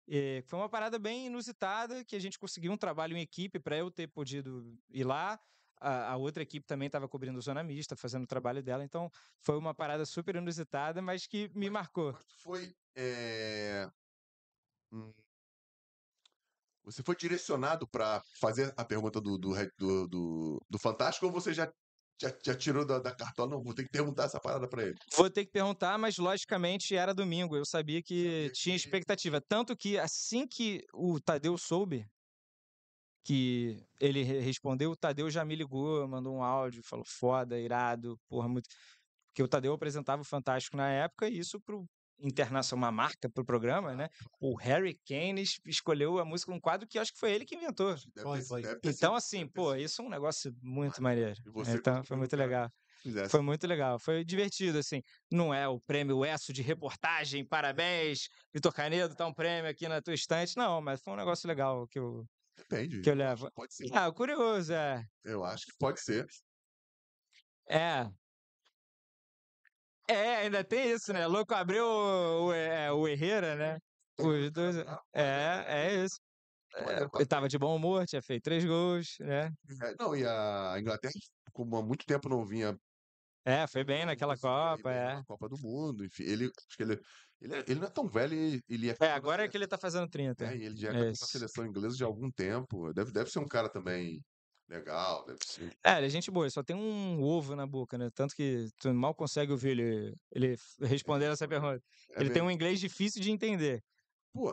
Eh, 0.08 0.42
foi 0.46 0.58
uma 0.58 0.68
parada 0.68 0.98
bem 0.98 1.26
inusitada, 1.26 2.04
que 2.04 2.16
a 2.16 2.18
gente 2.20 2.38
conseguiu 2.38 2.72
um 2.72 2.76
trabalho 2.78 3.16
em 3.16 3.20
equipe 3.20 3.60
para 3.60 3.76
eu 3.76 3.90
ter 3.90 4.08
podido 4.08 4.78
ir 4.90 5.04
lá. 5.04 5.38
A, 5.82 6.12
a 6.12 6.16
outra 6.16 6.42
equipe 6.42 6.66
também 6.66 6.86
estava 6.86 7.08
cobrindo 7.08 7.40
zona 7.40 7.62
mista, 7.62 7.96
fazendo 7.96 8.24
o 8.24 8.26
trabalho 8.26 8.62
dela. 8.62 8.84
Então, 8.84 9.10
foi 9.44 9.58
uma 9.58 9.74
parada 9.74 10.04
super 10.06 10.36
inusitada, 10.36 11.02
mas 11.02 11.26
que 11.26 11.50
me 11.54 11.68
marcou. 11.68 12.16
Foi. 12.42 12.72
é, 12.96 13.88
hum, 14.92 15.12
Você 16.84 17.02
foi 17.02 17.16
direcionado 17.16 17.86
pra 17.88 18.22
fazer 18.40 18.72
a 18.76 18.84
pergunta 18.84 19.20
do, 19.20 19.38
do, 19.38 19.52
do, 19.78 20.08
do, 20.08 20.60
do 20.68 20.78
Fantástico 20.78 21.26
ou 21.26 21.32
você 21.32 21.52
já, 21.52 21.70
já, 22.20 22.32
já 22.44 22.54
tirou 22.56 22.84
da, 22.84 22.98
da 22.98 23.14
cartola? 23.14 23.50
Não, 23.50 23.62
vou 23.62 23.74
ter 23.74 23.84
que 23.84 23.90
perguntar 23.90 24.24
essa 24.24 24.40
parada 24.40 24.68
pra 24.68 24.82
ele. 24.82 24.96
Vou 25.16 25.30
ter 25.30 25.44
que 25.44 25.52
perguntar, 25.52 25.96
mas 25.98 26.18
logicamente 26.18 26.96
era 26.96 27.14
domingo. 27.14 27.56
Eu 27.56 27.64
sabia 27.64 28.02
que 28.02 28.50
tinha 28.52 28.74
expectativa. 28.74 29.40
Tanto 29.40 29.76
que 29.76 29.98
assim 29.98 30.46
que 30.46 30.84
o 30.92 31.20
Tadeu 31.20 31.56
soube 31.56 32.04
que 33.24 33.84
ele 34.00 34.22
re- 34.22 34.40
respondeu, 34.40 34.90
o 34.90 34.96
Tadeu 34.96 35.30
já 35.30 35.44
me 35.44 35.54
ligou, 35.54 36.06
mandou 36.08 36.34
um 36.34 36.42
áudio, 36.42 36.82
falou 36.84 37.04
foda, 37.06 37.58
irado, 37.58 38.18
porra, 38.28 38.48
muito. 38.48 38.68
Porque 39.30 39.42
o 39.42 39.48
Tadeu 39.48 39.72
apresentava 39.72 40.22
o 40.22 40.24
Fantástico 40.24 40.76
na 40.76 40.90
época, 40.90 41.28
e 41.28 41.38
isso 41.38 41.60
pro 41.60 41.86
internacional, 42.20 42.84
uma 42.84 42.92
marca 42.92 43.28
pro 43.28 43.44
programa, 43.44 43.94
né? 43.96 44.08
O 44.40 44.54
Harry 44.56 44.96
Kane 45.06 45.42
es- 45.42 45.58
escolheu 45.66 46.18
a 46.20 46.24
música, 46.24 46.52
um 46.52 46.60
quadro 46.60 46.86
que 46.86 46.98
acho 46.98 47.12
que 47.12 47.18
foi 47.18 47.32
ele 47.32 47.44
que 47.44 47.56
inventou. 47.56 47.94
Deve 47.94 48.22
Foi, 48.22 48.38
ter- 48.40 48.46
foi. 48.46 48.62
deve 48.62 48.80
Então, 48.84 49.14
assim, 49.14 49.38
deve 49.40 49.52
pô, 49.52 49.74
isso 49.74 50.02
é 50.02 50.04
um 50.04 50.08
negócio 50.08 50.54
muito 50.62 51.02
maneiro. 51.02 51.34
E 51.44 51.50
você 51.50 51.76
Então, 51.78 52.04
foi 52.04 52.16
muito 52.16 52.36
legal. 52.36 52.70
Fizesse. 53.02 53.30
Foi 53.32 53.40
muito 53.40 53.66
legal, 53.66 53.98
foi 53.98 54.24
divertido, 54.24 54.78
assim. 54.78 55.02
Não 55.32 55.52
é 55.52 55.66
o 55.66 55.80
prêmio 55.80 56.24
ESSO 56.24 56.52
de 56.52 56.62
reportagem, 56.62 57.44
parabéns, 57.44 58.28
Vitor 58.54 58.72
Canedo, 58.72 59.16
tá 59.16 59.26
um 59.26 59.34
prêmio 59.34 59.68
aqui 59.68 59.88
na 59.88 60.00
tua 60.00 60.14
estante. 60.14 60.56
Não, 60.56 60.80
mas 60.80 61.00
foi 61.02 61.12
um 61.14 61.16
negócio 61.16 61.48
legal 61.48 61.88
que 61.88 61.98
eu, 61.98 62.24
Depende. 62.68 63.00
que 63.00 63.10
eu 63.10 63.14
levo. 63.14 63.50
Pode 63.52 63.74
ser. 63.74 63.88
Ah, 63.92 64.10
curioso, 64.12 64.72
é. 64.72 65.04
Eu 65.24 65.44
acho 65.44 65.66
que 65.66 65.72
pode 65.78 66.00
ser. 66.00 66.26
É. 67.68 68.06
É, 70.08 70.36
ainda 70.36 70.64
tem 70.64 70.90
isso, 70.90 71.12
né? 71.12 71.26
Louco 71.26 71.54
abriu 71.54 71.84
o, 71.84 72.46
o, 72.46 72.52
é, 72.52 72.92
o 72.92 73.06
Herrera, 73.06 73.54
né? 73.56 73.78
Os 74.18 74.50
dois. 74.50 74.76
É, 75.14 75.64
é 75.66 76.04
isso. 76.04 76.18
É, 76.74 77.02
ele 77.16 77.26
tava 77.26 77.48
de 77.48 77.58
bom 77.58 77.76
humor, 77.76 78.06
tinha 78.06 78.22
feito 78.22 78.44
três 78.44 78.64
gols, 78.64 79.16
né? 79.20 79.50
É, 79.82 79.94
não, 79.98 80.16
e 80.16 80.26
a 80.26 80.76
Inglaterra, 80.78 81.12
como 81.52 81.76
há 81.76 81.82
muito 81.82 82.04
tempo 82.06 82.28
não 82.28 82.44
vinha 82.44 82.76
É, 83.44 83.66
foi 83.66 83.82
bem 83.84 84.06
naquela 84.06 84.36
Copa, 84.38 84.88
bem 84.88 84.92
é. 84.92 85.14
na 85.14 85.24
Copa 85.24 85.48
do 85.48 85.58
Mundo, 85.58 86.04
enfim, 86.04 86.22
ele 86.24 86.44
acho 86.46 86.76
que 86.76 86.82
ele 86.82 87.00
ele, 87.40 87.54
é- 87.56 87.64
ele 87.66 87.80
não 87.80 87.86
é 87.88 87.90
tão 87.90 88.06
velho, 88.08 88.34
ele, 88.34 88.62
ele 88.68 88.90
é 88.90 88.96
É, 89.00 89.10
agora 89.12 89.44
é 89.44 89.48
que 89.48 89.56
ele 89.56 89.66
tá 89.66 89.76
fazendo 89.78 90.08
30. 90.08 90.44
é, 90.44 90.54
ele 90.56 90.76
já 90.76 90.90
é 90.92 90.94
É 90.94 91.10
isso. 91.10 91.26
seleção 91.30 91.66
inglesa 91.66 91.96
de 91.96 92.04
algum 92.04 92.30
tempo. 92.30 92.92
Deve, 92.92 93.12
deve 93.12 93.30
ser 93.30 93.38
um 93.40 93.48
cara 93.48 93.68
também 93.70 94.20
legal, 94.68 95.24
deve 95.26 95.40
ser. 95.44 95.76
É, 95.84 95.96
ele 95.98 96.06
é 96.06 96.10
gente 96.10 96.30
boa, 96.30 96.44
ele 96.44 96.50
só 96.52 96.62
tem 96.62 96.76
um 96.76 97.22
ovo 97.22 97.54
na 97.56 97.66
boca, 97.66 97.98
né? 97.98 98.08
Tanto 98.14 98.34
que 98.34 98.68
tu 98.78 98.92
mal 98.94 99.14
consegue 99.14 99.52
ouvir 99.52 99.70
ele, 99.70 100.14
ele 100.32 100.56
responder 100.80 101.26
essa 101.26 101.48
pergunta. 101.48 101.82
É 102.16 102.22
ele 102.22 102.30
tem 102.30 102.42
um 102.42 102.50
inglês 102.50 102.80
difícil 102.80 103.20
de 103.22 103.30
entender. 103.30 103.82
Pô, 104.32 104.52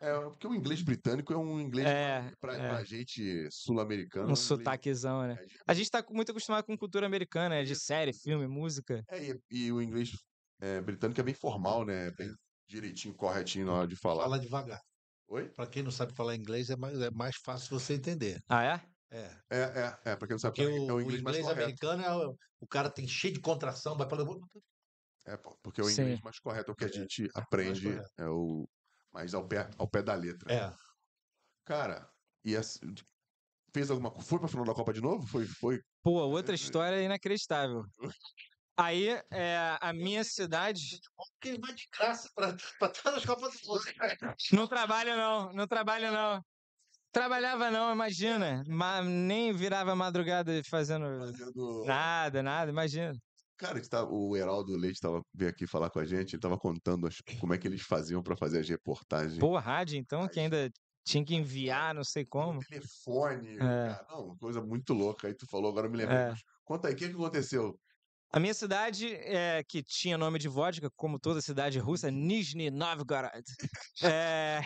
é 0.00 0.12
porque 0.30 0.46
o 0.46 0.54
inglês 0.54 0.82
britânico 0.82 1.32
é 1.32 1.36
um 1.36 1.60
inglês 1.60 1.88
É, 1.88 2.30
pra, 2.40 2.54
é. 2.54 2.60
pra 2.60 2.84
gente 2.84 3.48
sul-americano. 3.50 4.32
é 4.32 4.34
Um 4.34 4.36
inglês- 4.36 4.36
sotaquezão, 4.36 5.26
né? 5.26 5.38
é, 5.38 5.46
de- 5.46 5.58
A 5.66 5.74
gente 5.74 5.90
tá 5.90 6.04
muito 6.10 6.30
acostumado 6.30 6.64
com 6.64 6.76
cultura 6.76 7.06
americana, 7.06 7.56
né? 7.56 7.64
De 7.64 7.74
série, 7.76 8.12
filme, 8.12 8.46
música. 8.48 9.02
é, 9.08 9.18
e, 9.30 9.40
e 9.50 9.72
o 9.72 9.80
inglês 9.82 10.10
é, 10.60 10.80
britânico 10.80 11.20
é 11.20 11.24
bem 11.24 11.34
formal, 11.34 11.84
né? 11.84 12.10
Bem 12.12 12.34
direitinho, 12.68 13.14
corretinho 13.14 13.66
na 13.66 13.72
hora 13.74 13.86
de 13.88 13.96
falar. 13.96 14.24
Fala 14.24 14.38
devagar. 14.38 14.80
Oi? 15.28 15.50
Para 15.50 15.68
quem 15.70 15.82
não 15.82 15.90
sabe 15.90 16.14
falar 16.14 16.34
inglês, 16.36 16.70
é 16.70 16.76
mais, 16.76 16.98
é 17.00 17.10
mais 17.10 17.36
fácil 17.44 17.70
você 17.78 17.94
entender. 17.94 18.40
Ah, 18.48 18.62
é? 18.64 18.82
É. 19.10 19.40
É, 19.50 19.58
é, 19.58 20.10
é, 20.12 20.16
pra 20.16 20.26
quem 20.26 20.34
não 20.34 20.38
sabe, 20.40 20.56
Porque 20.56 20.62
é 20.62 20.68
o, 20.68 20.94
o 20.94 21.00
o 21.00 21.00
inglês 21.02 21.22
mais 21.22 21.36
inglês 21.36 21.46
correto. 21.46 21.60
americano 21.62 22.02
é 22.02 22.12
o, 22.14 22.36
o 22.60 22.66
cara 22.66 22.90
tem 22.90 23.06
cheio 23.08 23.34
de 23.34 23.40
contração, 23.40 23.96
vai 23.96 24.08
falando. 24.08 24.40
É, 25.26 25.36
pô, 25.36 25.56
porque 25.62 25.82
o 25.82 25.90
Sim. 25.90 26.02
inglês 26.02 26.20
mais 26.20 26.38
correto 26.38 26.70
é 26.70 26.74
o 26.74 26.76
que 26.76 26.84
a 26.84 26.88
É, 26.88 26.92
gente 26.92 27.28
aprende, 27.34 27.88
é 28.18 28.28
o 28.28 28.68
mais 29.16 29.32
ao 29.32 29.48
pé, 29.48 29.70
ao 29.78 29.88
pé 29.88 30.02
da 30.02 30.14
letra. 30.14 30.52
É. 30.52 30.74
Cara, 31.64 32.06
e 32.44 32.54
essa- 32.54 32.78
fez 33.72 33.90
alguma 33.90 34.10
coisa? 34.10 34.28
Foi 34.28 34.38
pra 34.38 34.46
final 34.46 34.64
da 34.66 34.74
Copa 34.74 34.92
de 34.92 35.00
novo? 35.00 35.26
Foi, 35.26 35.46
foi. 35.46 35.80
Pô, 36.02 36.12
outra 36.28 36.54
história 36.54 37.02
inacreditável. 37.02 37.82
Aí, 38.78 39.08
é, 39.32 39.78
a 39.80 39.90
minha 39.94 40.22
cidade. 40.22 41.00
Porque 41.16 41.48
ele 41.48 41.58
vai 41.58 41.72
de 41.72 41.88
graça 41.98 42.28
para 42.34 42.50
estar 42.88 43.10
nas 43.10 43.24
Copas 43.24 43.54
do 43.58 43.66
Mundo. 43.68 43.82
Não 44.52 44.66
trabalho, 44.68 45.16
não, 45.16 45.50
não 45.54 45.66
trabalho, 45.66 46.12
não. 46.12 46.42
Trabalhava, 47.10 47.70
não, 47.70 47.90
imagina. 47.94 48.62
Ma- 48.68 49.00
nem 49.02 49.50
virava 49.50 49.96
madrugada 49.96 50.60
fazendo 50.68 51.06
fazendo- 51.20 51.84
nada, 51.86 52.42
nada, 52.42 52.70
imagina. 52.70 53.14
Cara, 53.58 53.80
tava- 53.88 54.10
o 54.12 54.36
Heraldo 54.36 54.76
Leite 54.76 55.00
tava, 55.00 55.22
veio 55.34 55.50
aqui 55.50 55.66
falar 55.66 55.88
com 55.90 55.98
a 55.98 56.04
gente, 56.04 56.34
ele 56.34 56.40
tava 56.40 56.58
contando 56.58 57.06
as- 57.06 57.20
como 57.40 57.54
é 57.54 57.58
que 57.58 57.66
eles 57.66 57.80
faziam 57.82 58.22
pra 58.22 58.36
fazer 58.36 58.58
as 58.60 58.68
reportagens. 58.68 59.38
Pô, 59.38 59.56
rádio, 59.58 59.98
então, 59.98 60.28
que 60.28 60.38
ainda 60.38 60.70
tinha 61.04 61.24
que 61.24 61.34
enviar, 61.34 61.94
não 61.94 62.04
sei 62.04 62.24
como. 62.26 62.60
Telefone, 62.60 63.54
É. 63.54 63.58
cara, 63.58 64.06
não, 64.10 64.36
coisa 64.36 64.60
muito 64.60 64.92
louca. 64.92 65.28
Aí 65.28 65.34
tu 65.34 65.46
falou, 65.48 65.70
agora 65.70 65.86
eu 65.86 65.90
me 65.90 65.96
lembrei. 65.96 66.18
É. 66.18 66.34
Conta 66.64 66.88
aí, 66.88 66.94
o 66.94 66.96
que, 66.96 67.08
que 67.08 67.14
aconteceu? 67.14 67.78
A 68.36 68.38
minha 68.38 68.52
cidade, 68.52 69.14
é, 69.14 69.64
que 69.66 69.82
tinha 69.82 70.18
nome 70.18 70.38
de 70.38 70.46
vodka, 70.46 70.90
como 70.94 71.18
toda 71.18 71.40
cidade 71.40 71.78
russa, 71.78 72.10
Nizhny 72.10 72.70
Novgorod, 72.70 73.42
é, 74.02 74.60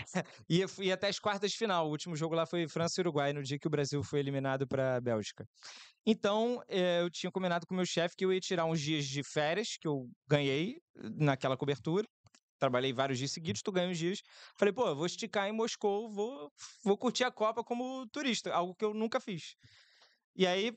ia, 0.49 0.67
ia 0.81 0.95
até 0.95 1.07
as 1.07 1.21
quartas 1.21 1.53
de 1.53 1.57
final. 1.57 1.87
O 1.87 1.91
último 1.93 2.17
jogo 2.17 2.35
lá 2.35 2.45
foi 2.45 2.67
França 2.67 3.01
e 3.01 3.03
Uruguai, 3.03 3.33
no 3.33 3.45
dia 3.45 3.61
que 3.61 3.69
o 3.69 3.71
Brasil 3.71 4.03
foi 4.03 4.19
eliminado 4.19 4.67
para 4.67 4.97
a 4.97 5.01
Bélgica. 5.01 5.47
Então, 6.05 6.61
é, 6.67 7.01
eu 7.01 7.09
tinha 7.09 7.31
combinado 7.31 7.65
com 7.65 7.73
o 7.73 7.77
meu 7.77 7.87
chefe 7.87 8.17
que 8.17 8.25
eu 8.25 8.33
ia 8.33 8.41
tirar 8.41 8.65
uns 8.65 8.81
dias 8.81 9.05
de 9.05 9.23
férias, 9.23 9.77
que 9.81 9.87
eu 9.87 10.11
ganhei 10.29 10.79
naquela 10.97 11.57
cobertura. 11.57 12.05
Trabalhei 12.59 12.93
vários 12.93 13.21
dias 13.21 13.31
seguidos, 13.31 13.63
tu 13.63 13.71
ganha 13.71 13.89
uns 13.89 13.99
dias. 13.99 14.19
Falei, 14.59 14.75
pô, 14.75 14.93
vou 14.97 15.07
esticar 15.07 15.47
em 15.47 15.53
Moscou, 15.53 16.11
vou, 16.11 16.51
vou 16.83 16.99
curtir 16.99 17.23
a 17.23 17.31
Copa 17.31 17.63
como 17.63 18.05
turista, 18.09 18.53
algo 18.53 18.75
que 18.75 18.85
eu 18.85 18.93
nunca 18.93 19.21
fiz. 19.21 19.55
E 20.35 20.45
aí, 20.45 20.77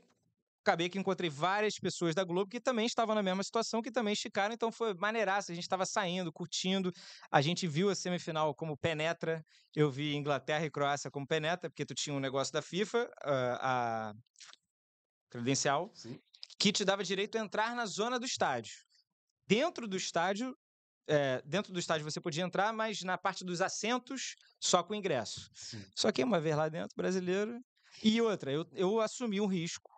acabei 0.63 0.89
que 0.89 0.97
encontrei 0.97 1.29
várias 1.29 1.77
pessoas 1.77 2.15
da 2.15 2.23
Globo 2.23 2.49
que 2.49 2.59
também 2.59 2.85
estavam 2.85 3.13
na 3.13 3.21
mesma 3.21 3.43
situação, 3.43 3.81
que 3.81 3.91
também 3.91 4.13
esticaram, 4.13 4.53
então 4.53 4.71
foi 4.71 4.93
maneiraça, 4.93 5.51
a 5.51 5.55
gente 5.55 5.65
estava 5.65 5.85
saindo, 5.85 6.31
curtindo, 6.31 6.91
a 7.29 7.41
gente 7.41 7.67
viu 7.67 7.89
a 7.89 7.95
semifinal 7.95 8.55
como 8.55 8.77
penetra, 8.77 9.45
eu 9.75 9.91
vi 9.91 10.15
Inglaterra 10.15 10.65
e 10.65 10.71
Croácia 10.71 11.11
como 11.11 11.27
penetra, 11.27 11.69
porque 11.69 11.85
tu 11.85 11.93
tinha 11.93 12.15
um 12.15 12.19
negócio 12.19 12.53
da 12.53 12.61
FIFA, 12.61 13.11
ah, 13.23 13.59
a 13.61 14.13
credencial, 15.29 15.91
Sim. 15.93 16.17
que 16.57 16.71
te 16.71 16.85
dava 16.85 17.03
direito 17.03 17.37
a 17.37 17.41
entrar 17.41 17.75
na 17.75 17.85
zona 17.85 18.17
do 18.17 18.25
estádio. 18.25 18.73
Dentro 19.45 19.87
do 19.87 19.97
estádio, 19.97 20.55
é, 21.07 21.41
dentro 21.45 21.73
do 21.73 21.79
estádio 21.79 22.09
você 22.09 22.21
podia 22.21 22.43
entrar, 22.43 22.71
mas 22.71 23.01
na 23.01 23.17
parte 23.17 23.43
dos 23.43 23.59
assentos, 23.59 24.35
só 24.61 24.81
com 24.81 24.95
ingresso. 24.95 25.49
Sim. 25.53 25.83
Só 25.93 26.11
que 26.11 26.23
uma 26.23 26.39
vez 26.39 26.55
lá 26.55 26.69
dentro, 26.69 26.95
brasileiro. 26.95 27.59
E 28.01 28.21
outra, 28.21 28.51
eu, 28.51 28.65
eu 28.73 29.01
assumi 29.01 29.41
um 29.41 29.45
risco 29.45 29.92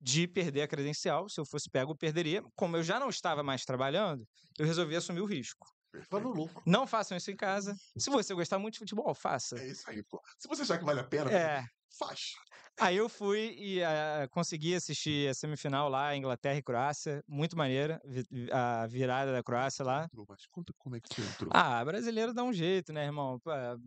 de 0.00 0.26
perder 0.26 0.62
a 0.62 0.68
credencial. 0.68 1.28
Se 1.28 1.40
eu 1.40 1.44
fosse 1.44 1.68
pego, 1.68 1.92
eu 1.92 1.96
perderia. 1.96 2.42
Como 2.56 2.76
eu 2.76 2.82
já 2.82 2.98
não 2.98 3.08
estava 3.08 3.42
mais 3.42 3.64
trabalhando, 3.64 4.26
eu 4.58 4.66
resolvi 4.66 4.96
assumir 4.96 5.20
o 5.20 5.26
risco. 5.26 5.66
Foi 6.08 6.20
no 6.20 6.30
lucro. 6.30 6.62
Não 6.64 6.86
façam 6.86 7.16
isso 7.16 7.30
em 7.30 7.36
casa. 7.36 7.74
Se 7.98 8.10
você 8.10 8.32
gostar 8.32 8.58
muito 8.58 8.74
de 8.74 8.78
futebol, 8.78 9.12
faça. 9.14 9.58
É 9.58 9.68
isso 9.68 9.90
aí, 9.90 10.02
pô. 10.04 10.20
Se 10.38 10.46
você 10.46 10.62
achar 10.62 10.78
que 10.78 10.84
vale 10.84 11.00
a 11.00 11.04
pena, 11.04 11.30
É, 11.30 11.64
faz. 11.98 12.34
Aí 12.78 12.96
eu 12.96 13.08
fui 13.08 13.54
e 13.58 13.82
ah, 13.82 14.26
consegui 14.30 14.74
assistir 14.74 15.28
a 15.28 15.34
semifinal 15.34 15.88
lá, 15.88 16.16
Inglaterra 16.16 16.56
e 16.56 16.62
Croácia. 16.62 17.22
Muito 17.28 17.56
maneira, 17.56 18.00
a 18.52 18.86
virada 18.86 19.32
da 19.32 19.42
Croácia 19.42 19.84
lá. 19.84 20.08
Mas 20.28 20.46
conta 20.46 20.72
como 20.78 20.96
é 20.96 21.00
que 21.00 21.12
você 21.12 21.20
entrou. 21.20 21.50
Ah, 21.52 21.84
brasileiro 21.84 22.32
dá 22.32 22.42
um 22.42 22.52
jeito, 22.52 22.92
né, 22.92 23.04
irmão? 23.04 23.38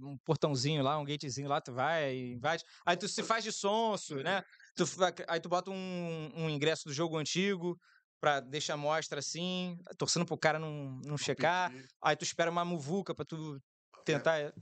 Um 0.01 0.17
portãozinho 0.23 0.83
lá, 0.83 0.99
um 0.99 1.05
gatezinho 1.05 1.49
lá, 1.49 1.59
tu 1.59 1.73
vai, 1.73 2.15
invade. 2.15 2.63
Aí 2.85 2.95
tu 2.95 3.07
se 3.07 3.23
faz 3.23 3.43
de 3.43 3.51
sonso, 3.51 4.17
né? 4.17 4.43
Tu, 4.75 4.83
aí 5.27 5.39
tu 5.39 5.49
bota 5.49 5.69
um, 5.69 6.31
um 6.35 6.49
ingresso 6.49 6.85
do 6.85 6.93
jogo 6.93 7.17
antigo 7.17 7.77
pra 8.19 8.39
deixar 8.39 8.75
a 8.75 8.77
mostra 8.77 9.19
assim, 9.19 9.77
torcendo 9.97 10.25
pro 10.25 10.37
cara 10.37 10.57
não, 10.57 10.99
não 11.05 11.17
checar. 11.17 11.71
Aí 12.01 12.15
tu 12.15 12.23
espera 12.23 12.49
uma 12.49 12.65
muvuca 12.65 13.13
pra 13.13 13.25
tu 13.25 13.59
tentar. 14.05 14.53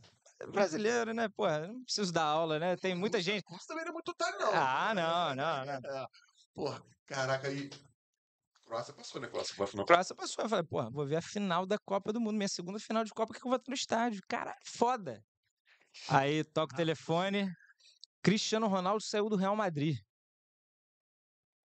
Brasileiro, 0.52 1.14
né? 1.14 1.30
Pô, 1.30 1.48
não 1.48 1.84
preciso 1.84 2.12
dar 2.12 2.24
aula, 2.24 2.58
né? 2.58 2.76
Tem 2.76 2.96
muita 2.96 3.22
gente. 3.22 3.44
Isso 3.56 3.68
também 3.68 3.86
não 3.86 3.92
é 3.92 3.94
muito 3.94 4.10
otário, 4.10 4.40
não. 4.40 4.52
Ah, 4.52 4.94
não, 4.96 5.36
não, 5.36 5.66
não. 5.66 5.74
É. 5.74 6.06
Porra, 6.54 6.84
caraca, 7.06 7.48
aí. 7.48 7.70
Croácia 8.66 8.94
passou, 8.94 9.22
né? 9.22 9.28
Croácia 9.28 9.54
foi 9.54 9.66
a 9.66 9.68
final. 9.68 9.86
Croácia 9.86 10.16
passou. 10.16 10.44
Eu 10.44 10.50
falei, 10.50 10.66
porra, 10.66 10.90
vou 10.90 11.06
ver 11.06 11.18
a 11.18 11.22
final 11.22 11.66
da 11.66 11.78
Copa 11.78 12.12
do 12.12 12.20
Mundo, 12.20 12.38
minha 12.38 12.48
segunda 12.48 12.80
final 12.80 13.04
de 13.04 13.12
Copa 13.12 13.34
que 13.34 13.46
eu 13.46 13.50
vou 13.50 13.58
estar 13.58 13.70
no 13.70 13.76
estádio. 13.76 14.22
Caralho, 14.28 14.58
foda. 14.66 15.22
Aí 16.10 16.44
toca 16.44 16.74
o 16.74 16.78
telefone. 16.78 17.52
Cristiano 18.22 18.68
Ronaldo 18.68 19.04
saiu 19.04 19.30
do 19.30 19.36
Real 19.36 19.56
Madrid. 19.56 19.98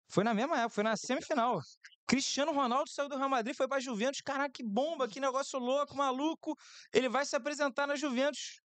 Foi 0.10 0.24
na 0.24 0.34
mesma 0.34 0.58
época, 0.58 0.70
foi 0.76 0.84
na 0.84 0.96
semifinal. 0.96 1.60
Cristiano 2.08 2.54
Ronaldo 2.54 2.90
saiu 2.90 3.10
do 3.10 3.18
Real 3.18 3.30
Madrid, 3.30 3.56
foi 3.56 3.68
pra 3.68 3.80
Juventus. 3.80 4.22
Caraca, 4.22 4.52
que 4.52 4.64
bomba, 4.64 5.10
que 5.10 5.20
negócio 5.20 5.60
louco, 5.60 5.96
maluco. 5.96 6.56
Ele 6.94 7.10
vai 7.10 7.26
se 7.26 7.36
apresentar 7.36 7.86
na 7.86 7.96
Juventus. 7.96 8.62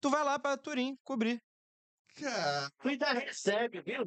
Tu 0.00 0.10
vai 0.10 0.22
lá 0.22 0.38
pra 0.38 0.58
Turim 0.58 0.96
cobrir. 1.02 1.42
Cara, 2.14 2.70
Tu 2.82 2.88
ainda 2.88 3.12
recebe, 3.12 3.80
viu? 3.80 4.04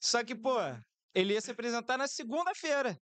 Só 0.00 0.22
que, 0.22 0.34
pô, 0.36 0.56
ele 1.12 1.32
ia 1.32 1.40
se 1.40 1.50
apresentar 1.50 1.98
na 1.98 2.06
segunda-feira, 2.06 2.96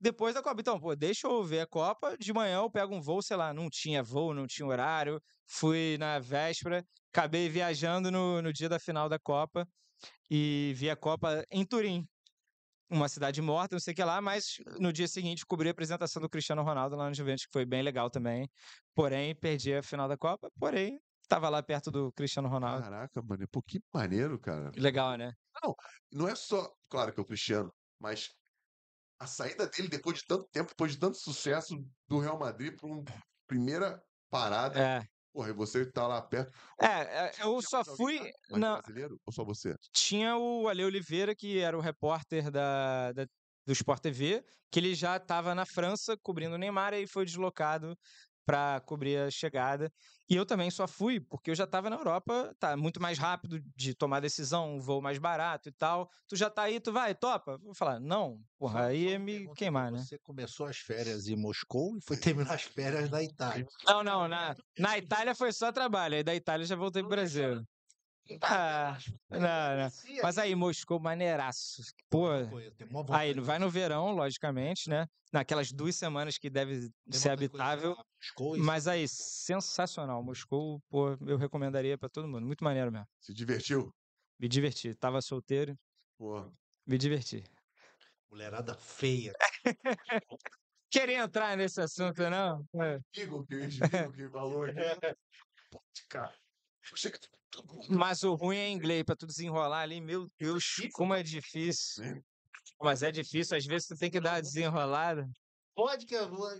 depois 0.00 0.34
da 0.34 0.42
Copa. 0.42 0.60
Então, 0.60 0.78
pô, 0.78 0.94
deixa 0.94 1.26
eu 1.26 1.42
ver 1.44 1.60
a 1.60 1.66
Copa. 1.66 2.16
De 2.18 2.32
manhã 2.32 2.56
eu 2.58 2.70
pego 2.70 2.94
um 2.94 3.00
voo, 3.00 3.22
sei 3.22 3.36
lá, 3.36 3.52
não 3.52 3.68
tinha 3.70 4.02
voo, 4.02 4.34
não 4.34 4.46
tinha 4.46 4.66
horário. 4.66 5.20
Fui 5.46 5.96
na 5.98 6.18
véspera, 6.18 6.84
acabei 7.12 7.48
viajando 7.48 8.10
no, 8.10 8.40
no 8.40 8.52
dia 8.52 8.68
da 8.68 8.78
final 8.78 9.08
da 9.08 9.18
Copa 9.18 9.66
e 10.30 10.72
vi 10.76 10.90
a 10.90 10.96
Copa 10.96 11.44
em 11.50 11.64
Turim. 11.64 12.06
Uma 12.90 13.08
cidade 13.08 13.40
morta, 13.40 13.74
não 13.74 13.80
sei 13.80 13.92
o 13.92 13.96
que 13.96 14.04
lá, 14.04 14.20
mas 14.20 14.56
no 14.78 14.92
dia 14.92 15.08
seguinte 15.08 15.44
cobri 15.46 15.68
a 15.68 15.72
apresentação 15.72 16.20
do 16.20 16.28
Cristiano 16.28 16.62
Ronaldo 16.62 16.96
lá 16.96 17.08
no 17.08 17.14
Juventus, 17.14 17.46
que 17.46 17.52
foi 17.52 17.64
bem 17.64 17.82
legal 17.82 18.10
também. 18.10 18.48
Porém, 18.94 19.34
perdi 19.34 19.74
a 19.74 19.82
final 19.82 20.06
da 20.06 20.16
Copa, 20.16 20.50
porém, 20.58 21.00
tava 21.26 21.48
lá 21.48 21.62
perto 21.62 21.90
do 21.90 22.12
Cristiano 22.12 22.48
Ronaldo. 22.48 22.82
caraca, 22.82 23.22
mano. 23.22 23.48
Pô, 23.50 23.62
que 23.62 23.80
maneiro, 23.92 24.38
cara. 24.38 24.70
Legal, 24.76 25.16
né? 25.16 25.32
Não 26.12 26.28
é 26.28 26.34
só, 26.34 26.70
claro 26.88 27.12
que 27.12 27.18
é 27.18 27.22
o 27.22 27.26
Cristiano, 27.26 27.72
mas 27.98 28.30
a 29.18 29.26
saída 29.26 29.66
dele 29.68 29.88
depois 29.88 30.18
de 30.18 30.24
tanto 30.26 30.48
tempo, 30.50 30.68
depois 30.70 30.92
de 30.92 30.98
tanto 30.98 31.16
sucesso 31.16 31.74
do 32.08 32.18
Real 32.18 32.38
Madrid 32.38 32.74
para 32.76 32.86
uma 32.88 33.04
primeira 33.46 34.02
parada. 34.30 34.78
É. 34.78 35.02
Porra, 35.32 35.50
e 35.50 35.52
você 35.52 35.90
tá 35.90 36.06
lá 36.06 36.22
perto. 36.22 36.56
É, 36.80 36.86
é, 37.26 37.32
eu 37.40 37.60
só 37.60 37.84
fui. 37.84 38.20
lá? 38.50 38.58
Não, 38.58 38.74
brasileiro? 38.78 39.18
Ou 39.26 39.32
só 39.32 39.44
você? 39.44 39.74
tinha 39.92 40.36
o 40.36 40.68
Ale 40.68 40.84
Oliveira, 40.84 41.34
que 41.34 41.58
era 41.58 41.76
o 41.76 41.80
repórter 41.80 42.50
da, 42.52 43.12
da- 43.12 43.26
do 43.66 43.72
Sport 43.72 44.00
TV, 44.00 44.44
que 44.70 44.78
ele 44.78 44.94
já 44.94 45.16
estava 45.16 45.54
na 45.54 45.66
França 45.66 46.16
cobrindo 46.22 46.54
o 46.54 46.58
Neymar 46.58 46.94
e 46.94 47.06
foi 47.08 47.24
deslocado 47.24 47.96
para 48.44 48.80
cobrir 48.80 49.18
a 49.18 49.30
chegada. 49.30 49.90
E 50.28 50.36
eu 50.36 50.46
também 50.46 50.70
só 50.70 50.86
fui 50.88 51.20
porque 51.20 51.50
eu 51.50 51.54
já 51.54 51.64
estava 51.64 51.90
na 51.90 51.96
Europa, 51.96 52.54
tá 52.58 52.76
muito 52.76 53.00
mais 53.00 53.18
rápido 53.18 53.60
de 53.76 53.94
tomar 53.94 54.20
decisão, 54.20 54.76
um 54.76 54.80
voo 54.80 55.02
mais 55.02 55.18
barato 55.18 55.68
e 55.68 55.72
tal. 55.72 56.08
Tu 56.26 56.36
já 56.36 56.48
tá 56.48 56.62
aí, 56.62 56.80
tu 56.80 56.92
vai, 56.92 57.14
topa? 57.14 57.58
Vou 57.58 57.74
falar, 57.74 58.00
não, 58.00 58.40
porra, 58.58 58.86
aí 58.86 59.10
ia 59.10 59.18
me 59.18 59.52
queimar, 59.54 59.92
né? 59.92 59.98
Você 59.98 60.18
começou 60.18 60.66
as 60.66 60.78
férias 60.78 61.28
em 61.28 61.36
Moscou 61.36 61.96
e 61.96 62.00
foi 62.00 62.16
terminar 62.48 62.54
as 62.54 62.62
férias 62.62 63.10
na 63.10 63.22
Itália. 63.22 63.66
Não, 63.86 64.02
não, 64.02 64.28
na, 64.28 64.54
na 64.78 64.98
Itália 64.98 65.34
foi 65.34 65.52
só 65.52 65.70
trabalho, 65.70 66.16
aí 66.16 66.24
da 66.24 66.34
Itália 66.34 66.64
já 66.64 66.76
voltei 66.76 67.02
pro 67.02 67.10
Brasil. 67.10 67.62
Ah, 68.40 68.96
não, 69.30 69.38
não. 69.38 69.88
Mas 70.22 70.38
aí, 70.38 70.54
Moscou, 70.54 70.98
maneiraço. 70.98 71.82
Pô, 72.08 72.28
Aí, 73.12 73.34
vai 73.34 73.58
no 73.58 73.68
verão, 73.68 74.12
logicamente, 74.12 74.88
né? 74.88 75.06
Naquelas 75.32 75.70
duas 75.72 75.94
semanas 75.96 76.38
que 76.38 76.48
deve 76.48 76.88
ser 77.10 77.30
habitável. 77.30 77.96
Mas 78.58 78.88
aí, 78.88 79.06
sensacional. 79.08 80.22
Moscou, 80.22 80.80
pô, 80.88 81.16
eu 81.26 81.36
recomendaria 81.36 81.98
pra 81.98 82.08
todo 82.08 82.28
mundo. 82.28 82.46
Muito 82.46 82.64
maneiro 82.64 82.90
mesmo. 82.90 83.06
Se 83.20 83.34
divertiu? 83.34 83.92
Me 84.38 84.48
diverti. 84.48 84.94
Tava 84.94 85.20
solteiro, 85.20 85.76
Porra. 86.18 86.50
me 86.86 86.96
diverti. 86.96 87.44
Mulherada 88.30 88.74
feia. 88.74 89.32
Queria 90.90 91.24
entrar 91.24 91.56
nesse 91.56 91.80
assunto, 91.80 92.22
não? 92.30 92.64
Igor, 93.16 93.44
que 93.46 93.66
que 93.68 94.28
falou 94.28 94.64
aqui. 94.64 94.74
Pô, 95.70 95.82
cara. 96.08 96.32
Mas 97.88 98.22
o 98.22 98.34
ruim 98.34 98.56
é 98.56 98.68
inglês, 98.68 99.04
pra 99.04 99.16
tu 99.16 99.26
desenrolar 99.26 99.80
ali, 99.82 100.00
meu 100.00 100.28
Deus, 100.38 100.64
como 100.92 101.14
é 101.14 101.22
difícil. 101.22 102.04
né? 102.04 102.20
Mas 102.80 103.02
é 103.02 103.10
difícil, 103.12 103.56
às 103.56 103.64
vezes 103.64 103.88
tu 103.88 103.96
tem 103.96 104.10
que 104.10 104.20
dar 104.20 104.34
uma 104.34 104.42
desenrolada. 104.42 105.26
Não 106.28 106.56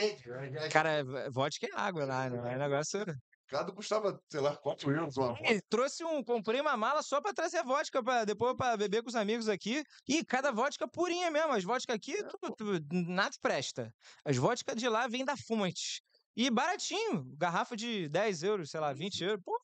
entende. 0.00 0.68
Cara, 0.70 1.04
vodka 1.30 1.66
é 1.66 1.70
água 1.74 2.04
lá, 2.04 2.28
né? 2.30 2.54
É 2.54 2.58
negócio. 2.58 3.04
Cada 3.48 3.70
custava, 3.72 4.20
sei 4.30 4.40
lá, 4.40 4.56
4 4.56 4.90
euros 4.90 5.16
uma 5.16 5.38
Ele 5.40 5.60
trouxe 5.68 6.04
um, 6.04 6.22
comprei 6.22 6.60
uma 6.60 6.76
mala 6.76 7.00
só 7.02 7.20
pra 7.20 7.32
trazer 7.32 7.62
vodka 7.62 8.02
para 8.02 8.24
depois 8.24 8.56
pra 8.56 8.76
beber 8.76 9.02
com 9.02 9.08
os 9.08 9.14
amigos 9.14 9.48
aqui. 9.48 9.84
E 10.08 10.24
cada 10.24 10.50
vodka 10.50 10.88
purinha 10.88 11.30
mesmo. 11.30 11.52
As 11.52 11.62
vodka 11.62 11.94
aqui, 11.94 12.22
tu- 12.24 12.54
tu- 12.56 12.80
nada 12.90 13.34
presta. 13.40 13.92
As 14.24 14.36
vodka 14.36 14.74
de 14.74 14.88
lá 14.88 15.06
vêm 15.06 15.24
da 15.24 15.36
fonte. 15.36 16.02
E 16.36 16.50
baratinho, 16.50 17.24
garrafa 17.36 17.76
de 17.76 18.08
10 18.08 18.42
euros, 18.42 18.70
sei 18.70 18.80
lá, 18.80 18.92
20 18.92 19.22
euros. 19.22 19.40
Pô, 19.44 19.56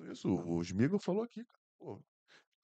Isso, 0.00 0.12
isso. 0.12 0.28
O 0.28 0.62
Smigo 0.62 0.98
falou 0.98 1.22
aqui, 1.22 1.44
cara. 1.44 1.58
Pô, 1.78 2.02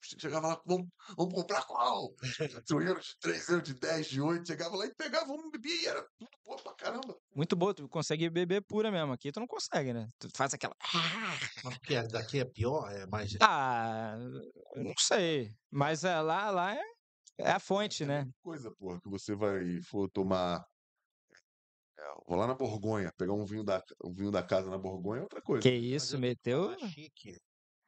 chegava 0.03 0.47
lá, 0.47 0.61
vamos, 0.65 0.87
vamos 1.17 1.33
comprar 1.33 1.63
qual? 1.65 2.13
4 2.67 2.81
euros, 2.81 3.05
de 3.07 3.17
3 3.19 3.49
euros, 3.49 3.63
de 3.67 3.73
10, 3.75 4.07
de 4.07 4.21
8. 4.21 4.47
Chegava 4.47 4.75
lá 4.75 4.85
e 4.85 4.95
pegava, 4.95 5.25
vamos 5.25 5.49
beber 5.51 5.69
e 5.81 5.87
era 5.87 6.01
tudo 6.17 6.29
boa 6.43 6.57
pra 6.61 6.73
caramba. 6.75 7.15
muito 7.35 7.55
boa, 7.55 7.73
tu 7.73 7.87
consegue 7.89 8.29
beber 8.29 8.61
pura 8.65 8.91
mesmo. 8.91 9.11
Aqui 9.13 9.31
tu 9.31 9.39
não 9.39 9.47
consegue, 9.47 9.93
né? 9.93 10.07
Tu 10.19 10.29
faz 10.35 10.53
aquela. 10.53 10.75
Mas 11.63 11.75
porque 11.79 12.01
daqui 12.03 12.39
é 12.39 12.45
pior, 12.45 12.91
é 12.91 13.05
mais. 13.07 13.35
Ah, 13.41 14.15
não 14.75 14.93
sei. 14.99 15.51
Mas 15.71 16.03
é, 16.03 16.19
lá, 16.21 16.49
lá 16.51 16.75
é, 16.75 16.81
é 17.39 17.51
a 17.51 17.59
fonte, 17.59 18.03
É 18.03 18.07
né? 18.07 18.25
coisa, 18.41 18.71
porra, 18.71 18.99
que 19.01 19.09
você 19.09 19.35
vai 19.35 19.81
for 19.81 20.09
tomar. 20.09 20.63
É, 21.97 22.13
vou 22.27 22.37
lá 22.37 22.47
na 22.47 22.53
Borgonha, 22.53 23.11
pegar 23.17 23.33
um 23.33 23.45
vinho 23.45 23.63
da, 23.63 23.81
um 24.03 24.13
vinho 24.13 24.31
da 24.31 24.43
casa 24.43 24.69
na 24.69 24.77
Borgonha 24.77 25.19
é 25.19 25.23
outra 25.23 25.41
coisa. 25.41 25.61
Que 25.61 25.73
isso, 25.73 26.15
eu 26.15 26.19
meteu. 26.19 26.77
chique. 26.89 27.37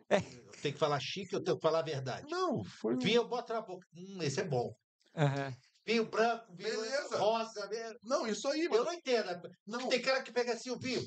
É. 0.09 0.17
Eu 0.19 0.51
tenho 0.61 0.73
que 0.73 0.79
falar 0.79 0.99
chique, 0.99 1.33
eu 1.33 1.43
tenho 1.43 1.57
que 1.57 1.61
falar 1.61 1.79
a 1.79 1.83
verdade. 1.83 2.25
Não, 2.31 2.63
foi. 2.63 2.95
Vinho, 2.97 3.17
eu 3.23 3.27
boto 3.27 3.51
na 3.53 3.61
boca. 3.61 3.85
Hum, 3.93 4.19
esse 4.21 4.39
é 4.39 4.43
bom. 4.45 4.73
Aham. 5.15 5.53
Vinho 5.85 6.05
branco, 6.05 6.45
vinho 6.55 6.69
Beleza. 6.69 7.17
rosa. 7.17 7.67
vinho- 7.69 7.97
Não, 8.03 8.25
isso 8.27 8.47
aí, 8.47 8.65
Eu 8.65 8.71
mano. 8.71 8.85
não 8.85 8.93
entendo. 8.93 9.49
Não, 9.65 9.89
Tem 9.89 10.01
cara 10.01 10.21
que 10.23 10.31
pega 10.31 10.53
assim 10.53 10.69
o 10.69 10.77
vinho. 10.79 11.01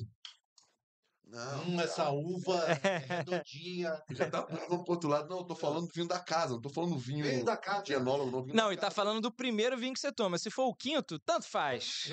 não. 1.23 1.63
Hum, 1.63 1.79
essa 1.81 2.09
uva 2.11 2.65
é 2.83 2.97
redondinha. 2.97 4.01
Já 4.09 4.29
tá 4.29 4.41
vamos 4.67 4.83
pro 4.83 4.93
outro 4.93 5.09
lado. 5.09 5.29
Não, 5.29 5.37
eu 5.39 5.45
tô 5.45 5.55
falando 5.55 5.87
do 5.87 5.93
vinho 5.93 6.07
da 6.07 6.19
casa, 6.19 6.53
não 6.53 6.61
tô 6.61 6.69
falando 6.69 6.91
do 6.93 6.99
vinho 6.99 7.25
Vinho 7.25 7.45
da 7.45 7.55
casa. 7.57 7.83
de 7.83 7.93
enólogo, 7.93 8.31
não. 8.31 8.43
Vinho 8.43 8.55
Não, 8.55 8.67
da 8.67 8.73
e 8.73 8.75
tá 8.75 8.81
casa. 8.83 8.95
falando 8.95 9.21
do 9.21 9.31
primeiro 9.31 9.77
vinho 9.77 9.93
que 9.93 9.99
você 9.99 10.11
toma. 10.11 10.37
Se 10.37 10.49
for 10.51 10.65
o 10.67 10.75
quinto, 10.75 11.17
tanto 11.19 11.47
faz. 11.47 12.11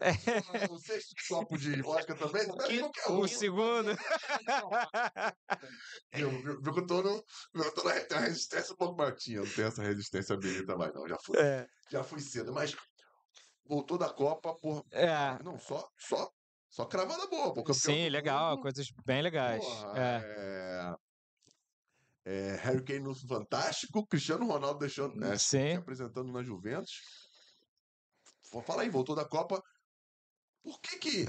Já. 0.00 0.72
O 0.72 0.78
sexto 0.78 1.14
copo 1.28 1.58
de 1.58 1.82
vodka 1.82 2.14
também, 2.14 2.42
quinto- 2.66 2.90
qualquer 2.92 3.10
um. 3.10 3.20
O 3.20 3.28
segundo. 3.28 3.90
Que 6.12 6.22
eu 6.22 6.86
tô, 6.86 7.02
no, 7.02 7.24
eu 7.54 7.74
tô 7.74 7.82
na 7.84 8.20
resistência 8.20 8.72
um 8.72 8.76
pouco 8.76 8.96
martinha. 8.96 9.38
Eu 9.38 9.44
não 9.44 9.52
tenho 9.52 9.68
essa 9.68 9.82
resistência 9.82 10.36
bebida 10.36 10.76
mais, 10.76 10.92
não. 10.94 11.06
Já 11.08 11.16
fui, 11.24 11.38
É, 11.38 11.66
já 11.90 12.02
fui 12.04 12.20
cedo. 12.20 12.52
Mas 12.52 12.76
voltou 13.64 13.98
da 13.98 14.08
Copa, 14.12 14.54
porra. 14.56 14.82
é. 14.92 15.42
Não, 15.42 15.58
só, 15.58 15.88
só, 15.98 16.30
só 16.68 16.84
cravada 16.86 17.26
boa. 17.28 17.52
Pô, 17.54 17.72
Sim, 17.74 18.08
legal, 18.08 18.60
coisas 18.60 18.88
bem 19.04 19.22
legais. 19.22 19.64
porra, 19.64 19.92
É. 19.98 20.96
é, 22.26 22.32
é, 22.52 22.56
Harry 22.56 22.84
Kane 22.84 23.00
no 23.00 23.14
Fantástico, 23.14 24.06
Cristiano 24.06 24.46
Ronaldo 24.46 24.78
deixando, 24.80 25.14
né, 25.16 25.36
se 25.38 25.44
Sim. 25.48 25.76
apresentando 25.76 26.32
na 26.32 26.42
Juventus. 26.42 26.92
Fa- 28.52 28.62
Fala 28.62 28.82
aí, 28.82 28.88
voltou 28.90 29.14
da 29.14 29.24
Copa. 29.24 29.62
Por 30.62 30.80
que 30.80 30.98
que 30.98 31.26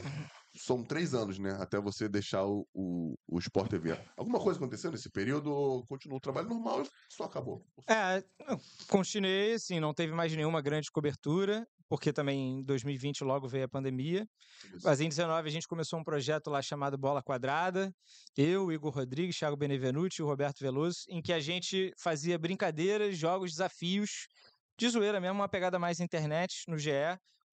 são 0.55 0.83
três 0.83 1.13
anos, 1.13 1.39
né, 1.39 1.57
até 1.59 1.79
você 1.79 2.09
deixar 2.09 2.45
o, 2.45 2.67
o, 2.73 3.15
o 3.27 3.39
Sport 3.39 3.69
TV? 3.69 3.97
Alguma 4.17 4.39
coisa 4.39 4.59
aconteceu 4.59 4.91
nesse 4.91 5.09
período 5.09 5.51
ou 5.51 5.85
continuou 5.85 6.17
o 6.17 6.21
trabalho 6.21 6.49
normal 6.49 6.83
e 6.83 6.89
só 7.09 7.23
acabou? 7.23 7.65
É, 7.89 8.23
continuei, 8.89 9.53
assim, 9.53 9.79
não 9.79 9.93
teve 9.93 10.13
mais 10.13 10.35
nenhuma 10.35 10.61
grande 10.61 10.91
cobertura. 10.91 11.65
porque 11.91 12.13
também 12.13 12.59
em 12.59 12.63
2020 12.63 13.21
logo 13.25 13.49
veio 13.49 13.65
a 13.65 13.67
pandemia. 13.67 14.25
Isso. 14.73 14.85
Mas 14.85 15.01
em 15.01 15.09
19 15.09 15.49
a 15.49 15.51
gente 15.51 15.67
começou 15.67 15.99
um 15.99 16.03
projeto 16.05 16.49
lá 16.49 16.61
chamado 16.61 16.97
Bola 16.97 17.21
Quadrada. 17.21 17.93
Eu, 18.37 18.71
Igor 18.71 18.93
Rodrigues, 18.93 19.37
Thiago 19.37 19.57
Benevenuti 19.57 20.19
e 20.19 20.23
o 20.23 20.25
Roberto 20.25 20.59
Veloso, 20.61 20.99
em 21.09 21.21
que 21.21 21.33
a 21.33 21.41
gente 21.41 21.93
fazia 21.97 22.39
brincadeiras, 22.39 23.17
jogos, 23.17 23.51
desafios 23.51 24.27
de 24.79 24.87
zoeira 24.87 25.19
mesmo, 25.19 25.39
uma 25.39 25.49
pegada 25.49 25.77
mais 25.77 25.99
internet 25.99 26.63
no 26.65 26.77
GE, 26.77 26.91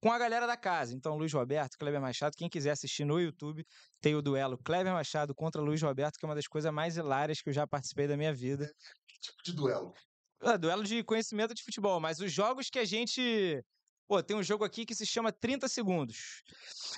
com 0.01 0.13
a 0.13 0.19
galera 0.19 0.47
da 0.47 0.57
casa. 0.57 0.95
Então, 0.95 1.17
Luiz 1.17 1.33
Roberto, 1.33 1.77
Kleber 1.79 2.01
Machado, 2.01 2.37
quem 2.37 2.49
quiser 2.49 2.71
assistir 2.71 3.05
no 3.05 3.21
YouTube, 3.21 3.67
tem 4.01 4.15
o 4.15 4.23
duelo 4.23 4.59
Kleber 4.59 4.93
Machado 4.93 5.35
contra 5.35 5.61
Luiz 5.61 5.83
Roberto, 5.83 6.19
que 6.19 6.25
é 6.25 6.29
uma 6.29 6.35
das 6.35 6.47
coisas 6.47 6.73
mais 6.73 6.97
hilárias 6.97 7.41
que 7.41 7.49
eu 7.49 7.53
já 7.53 7.67
participei 7.67 8.07
da 8.07 8.17
minha 8.17 8.33
vida. 8.33 8.73
Tipo 9.21 9.43
de 9.45 9.53
duelo. 9.53 9.95
É, 10.43 10.57
duelo 10.57 10.85
de 10.85 11.03
conhecimento 11.03 11.53
de 11.53 11.63
futebol, 11.63 11.99
mas 11.99 12.21
os 12.21 12.33
jogos 12.33 12.71
que 12.71 12.79
a 12.79 12.85
gente. 12.85 13.63
Pô, 14.07 14.23
tem 14.23 14.37
um 14.37 14.43
jogo 14.43 14.65
aqui 14.65 14.87
que 14.87 14.95
se 14.95 15.05
chama 15.05 15.33
30 15.33 15.69
segundos. 15.69 16.43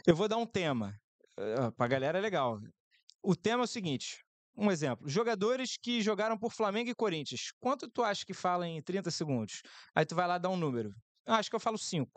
Eu 0.06 0.14
vou 0.14 0.28
dar 0.28 0.36
um 0.36 0.46
tema. 0.46 0.94
Uh, 1.38 1.72
pra 1.72 1.88
galera 1.88 2.18
é 2.18 2.20
legal. 2.20 2.60
O 3.22 3.34
tema 3.34 3.62
é 3.62 3.64
o 3.64 3.68
seguinte: 3.68 4.22
um 4.54 4.70
exemplo. 4.70 5.08
Jogadores 5.08 5.76
que 5.76 6.02
jogaram 6.02 6.38
por 6.38 6.52
Flamengo 6.52 6.90
e 6.90 6.94
Corinthians. 6.94 7.50
Quanto 7.58 7.88
tu 7.88 8.02
acha 8.02 8.26
que 8.26 8.34
fala 8.34 8.68
em 8.68 8.82
30 8.82 9.10
segundos? 9.10 9.62
Aí 9.94 10.04
tu 10.04 10.14
vai 10.14 10.28
lá 10.28 10.36
dar 10.36 10.50
um 10.50 10.56
número. 10.56 10.94
Ah, 11.26 11.36
acho 11.36 11.48
que 11.48 11.56
eu 11.56 11.60
falo 11.60 11.78
5. 11.78 12.10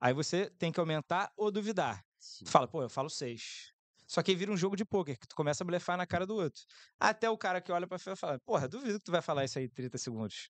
Aí 0.00 0.12
você 0.14 0.50
tem 0.50 0.72
que 0.72 0.80
aumentar 0.80 1.32
ou 1.36 1.50
duvidar. 1.50 2.04
Sim. 2.18 2.44
Tu 2.44 2.50
fala, 2.50 2.66
pô, 2.68 2.82
eu 2.82 2.88
falo 2.90 3.10
6. 3.10 3.72
Só 4.06 4.22
que 4.22 4.30
aí 4.32 4.36
vira 4.36 4.50
um 4.50 4.56
jogo 4.56 4.74
de 4.76 4.84
pôquer, 4.84 5.16
que 5.18 5.26
tu 5.28 5.36
começa 5.36 5.62
a 5.62 5.66
blefar 5.66 5.96
na 5.96 6.06
cara 6.06 6.26
do 6.26 6.34
outro. 6.34 6.62
Até 6.98 7.30
o 7.30 7.38
cara 7.38 7.60
que 7.60 7.70
olha 7.70 7.86
pra 7.86 7.98
fila 7.98 8.16
fala, 8.16 8.40
porra, 8.40 8.68
duvido 8.68 8.98
que 8.98 9.04
tu 9.04 9.12
vai 9.12 9.22
falar 9.22 9.44
isso 9.44 9.58
aí 9.58 9.66
em 9.66 9.68
30 9.68 9.98
segundos. 9.98 10.48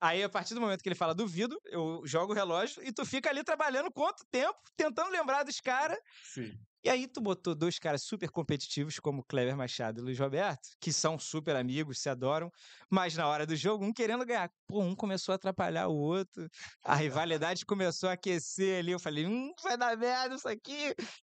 Aí, 0.00 0.22
a 0.22 0.28
partir 0.28 0.54
do 0.54 0.60
momento 0.60 0.82
que 0.82 0.88
ele 0.88 0.94
fala 0.94 1.14
duvido, 1.14 1.58
eu 1.64 2.02
jogo 2.04 2.32
o 2.32 2.34
relógio 2.34 2.82
e 2.82 2.92
tu 2.92 3.06
fica 3.06 3.30
ali 3.30 3.42
trabalhando 3.42 3.90
quanto 3.92 4.24
tempo, 4.30 4.58
tentando 4.76 5.10
lembrar 5.10 5.42
dos 5.44 5.60
caras. 5.60 5.98
Sim. 6.22 6.52
E 6.84 6.90
aí 6.90 7.08
tu 7.08 7.18
botou 7.18 7.54
dois 7.54 7.78
caras 7.78 8.02
super 8.02 8.28
competitivos, 8.28 8.98
como 8.98 9.24
Cleber 9.24 9.56
Machado 9.56 10.00
e 10.00 10.04
Luiz 10.04 10.18
Roberto, 10.18 10.68
que 10.78 10.92
são 10.92 11.18
super 11.18 11.56
amigos, 11.56 11.98
se 11.98 12.10
adoram, 12.10 12.50
mas 12.90 13.16
na 13.16 13.26
hora 13.26 13.46
do 13.46 13.56
jogo, 13.56 13.82
um 13.86 13.92
querendo 13.92 14.26
ganhar. 14.26 14.50
Pô, 14.66 14.82
um 14.82 14.94
começou 14.94 15.32
a 15.32 15.36
atrapalhar 15.36 15.88
o 15.88 15.96
outro, 15.96 16.46
a 16.84 16.94
rivalidade 16.94 17.64
começou 17.64 18.10
a 18.10 18.12
aquecer 18.12 18.80
ali. 18.80 18.92
Eu 18.92 19.00
falei, 19.00 19.26
hum, 19.26 19.50
vai 19.62 19.78
dar 19.78 19.96
merda 19.96 20.34
isso 20.34 20.46
aqui. 20.46 20.94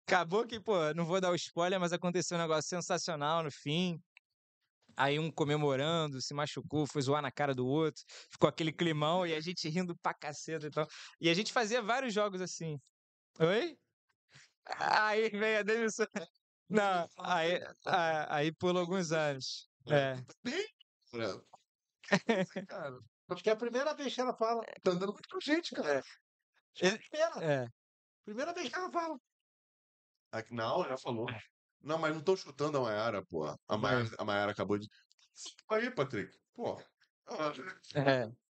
Acabou 0.09 0.45
que, 0.47 0.59
pô, 0.61 0.93
não 0.95 1.05
vou 1.05 1.21
dar 1.21 1.31
o 1.31 1.37
spoiler, 1.37 1.79
mas 1.79 1.93
aconteceu 1.93 2.37
um 2.37 2.41
negócio 2.41 2.69
sensacional 2.69 3.45
no 3.45 3.51
fim. 3.51 4.01
Aí 4.97 5.19
um 5.19 5.31
comemorando, 5.31 6.21
se 6.23 6.33
machucou, 6.35 6.87
foi 6.87 7.03
zoar 7.03 7.21
na 7.23 7.31
cara 7.31 7.55
do 7.55 7.67
outro, 7.67 8.03
ficou 8.31 8.49
aquele 8.49 8.73
climão 8.73 9.27
e 9.27 9.35
a 9.35 9.41
gente 9.41 9.69
rindo 9.69 9.97
pra 9.99 10.15
caceta 10.15 10.67
e 10.67 10.71
tal. 10.71 10.87
E 11.21 11.29
a 11.29 11.35
gente 11.35 11.53
fazia 11.53 11.83
vários 11.83 12.15
jogos 12.15 12.41
assim. 12.41 12.79
Oi? 13.39 13.77
Aí 14.67 15.29
vem 15.31 15.57
a 15.59 15.63
demissão. 15.63 16.07
Não, 16.69 17.07
aí, 17.19 17.61
a- 17.87 18.37
aí 18.37 18.53
pula 18.55 18.81
alguns 18.81 19.13
anos. 19.13 19.69
É. 19.89 20.17
Cara, 22.67 22.99
Acho 23.29 23.43
que 23.43 23.51
é 23.51 23.53
a 23.53 23.57
primeira 23.57 23.95
vez 23.95 24.15
que 24.15 24.21
ela 24.21 24.37
fala. 24.37 24.63
tá 24.83 24.91
andando 24.93 25.13
muito 25.13 25.29
com 25.29 25.41
gente, 25.41 25.75
cara. 25.75 26.01
Ele- 26.81 26.99
Primeira, 26.99 27.45
É. 27.45 27.67
primeira 28.25 28.55
vez 28.55 28.69
que 28.69 28.75
ela 28.77 28.91
fala. 28.91 29.17
Aqui 30.33 30.55
na 30.55 30.65
aula 30.65 30.89
já 30.89 30.97
falou. 30.99 31.27
Não, 31.87 31.99
mas 31.99 32.13
não 32.13 32.21
tô 32.21 32.37
chutando 32.37 32.79
a 32.79 32.81
Mayara, 32.81 33.25
pô. 33.25 33.45
A 33.69 33.77
Mayara, 33.79 34.11
a 34.19 34.25
Mayara 34.25 34.51
acabou 34.51 34.77
de. 34.77 34.89
Aí, 35.71 35.89
Patrick. 35.91 36.37
Pô. 36.55 36.83
Ah, 37.27 37.53
É. 37.95 38.29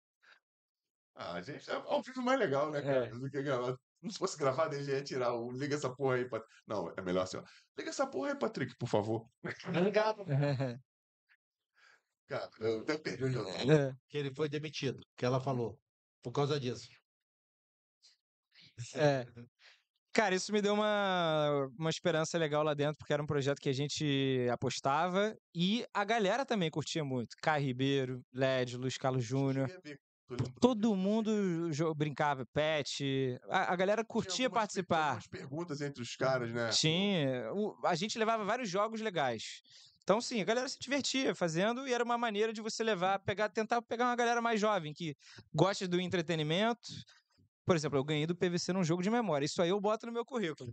Ah, 1.16 1.40
gente, 1.40 1.70
é 1.70 1.74
ao 1.74 2.02
vivo 2.02 2.20
mais 2.22 2.40
legal, 2.40 2.72
né, 2.72 2.82
cara? 2.82 3.06
É. 3.06 3.10
Do 3.10 3.30
que 3.30 3.40
gravar. 3.40 3.76
Se 4.10 4.18
fosse 4.18 4.36
gravado, 4.36 4.74
ele 4.74 4.82
já 4.82 4.94
ia 4.94 5.04
tirar 5.04 5.32
o. 5.32 5.52
Liga 5.52 5.76
essa 5.76 5.94
porra 5.94 6.16
aí, 6.16 6.28
Patrick. 6.28 6.52
Não, 6.66 6.92
é 6.96 7.00
melhor 7.02 7.22
assim, 7.22 7.36
ó. 7.36 7.44
Liga 7.78 7.90
essa 7.90 8.04
porra 8.04 8.30
aí, 8.30 8.34
Patrick, 8.36 8.76
por 8.76 8.88
favor. 8.88 9.30
Obrigado. 9.68 10.24
Cara, 12.26 12.50
eu 12.58 12.80
até 12.80 12.98
perdi 12.98 13.26
onde 13.26 13.36
eu 13.36 13.44
tava. 13.44 13.72
É. 13.72 13.92
Que 14.08 14.18
ele 14.18 14.34
foi 14.34 14.48
demitido, 14.48 15.00
que 15.16 15.24
ela 15.24 15.40
falou. 15.40 15.78
Por 16.20 16.32
causa 16.32 16.58
disso. 16.58 16.88
É. 18.96 19.24
Cara, 20.14 20.34
isso 20.34 20.52
me 20.52 20.62
deu 20.62 20.74
uma, 20.74 21.68
uma 21.76 21.90
esperança 21.90 22.38
legal 22.38 22.62
lá 22.62 22.72
dentro, 22.72 22.96
porque 22.98 23.12
era 23.12 23.20
um 23.22 23.26
projeto 23.26 23.58
que 23.60 23.68
a 23.68 23.72
gente 23.72 24.46
apostava 24.52 25.36
e 25.52 25.84
a 25.92 26.04
galera 26.04 26.46
também 26.46 26.70
curtia 26.70 27.04
muito. 27.04 27.34
Caio 27.42 27.64
Ribeiro, 27.64 28.22
Led, 28.32 28.76
Luiz 28.76 28.96
Carlos 28.96 29.24
Júnior. 29.24 29.68
Todo 30.60 30.94
mundo 30.94 31.32
brincava, 31.96 32.46
Pet. 32.46 33.38
A, 33.50 33.72
a 33.72 33.76
galera 33.76 34.02
Tinha 34.02 34.08
curtia 34.08 34.48
participar. 34.48 35.04
algumas 35.06 35.26
perguntas 35.26 35.80
entre 35.80 36.00
os 36.02 36.14
caras, 36.14 36.52
né? 36.52 36.70
Tinha. 36.70 37.52
O- 37.52 37.76
a 37.84 37.94
gente 37.96 38.16
levava 38.16 38.44
vários 38.44 38.68
jogos 38.70 39.00
legais. 39.00 39.62
Então, 40.04 40.20
sim, 40.20 40.40
a 40.40 40.44
galera 40.44 40.68
se 40.68 40.78
divertia 40.78 41.34
fazendo 41.34 41.88
e 41.88 41.92
era 41.92 42.04
uma 42.04 42.16
maneira 42.16 42.52
de 42.52 42.60
você 42.60 42.84
levar, 42.84 43.18
pegar, 43.18 43.48
tentar 43.48 43.82
pegar 43.82 44.04
uma 44.04 44.16
galera 44.16 44.40
mais 44.40 44.60
jovem 44.60 44.92
que 44.94 45.16
gosta 45.52 45.88
do 45.88 46.00
entretenimento. 46.00 46.88
Por 47.64 47.74
exemplo, 47.76 47.98
eu 47.98 48.04
ganhei 48.04 48.26
do 48.26 48.36
PVC 48.36 48.72
num 48.72 48.84
jogo 48.84 49.02
de 49.02 49.10
memória. 49.10 49.44
Isso 49.46 49.62
aí 49.62 49.70
eu 49.70 49.80
boto 49.80 50.06
no 50.06 50.12
meu 50.12 50.24
currículo. 50.24 50.70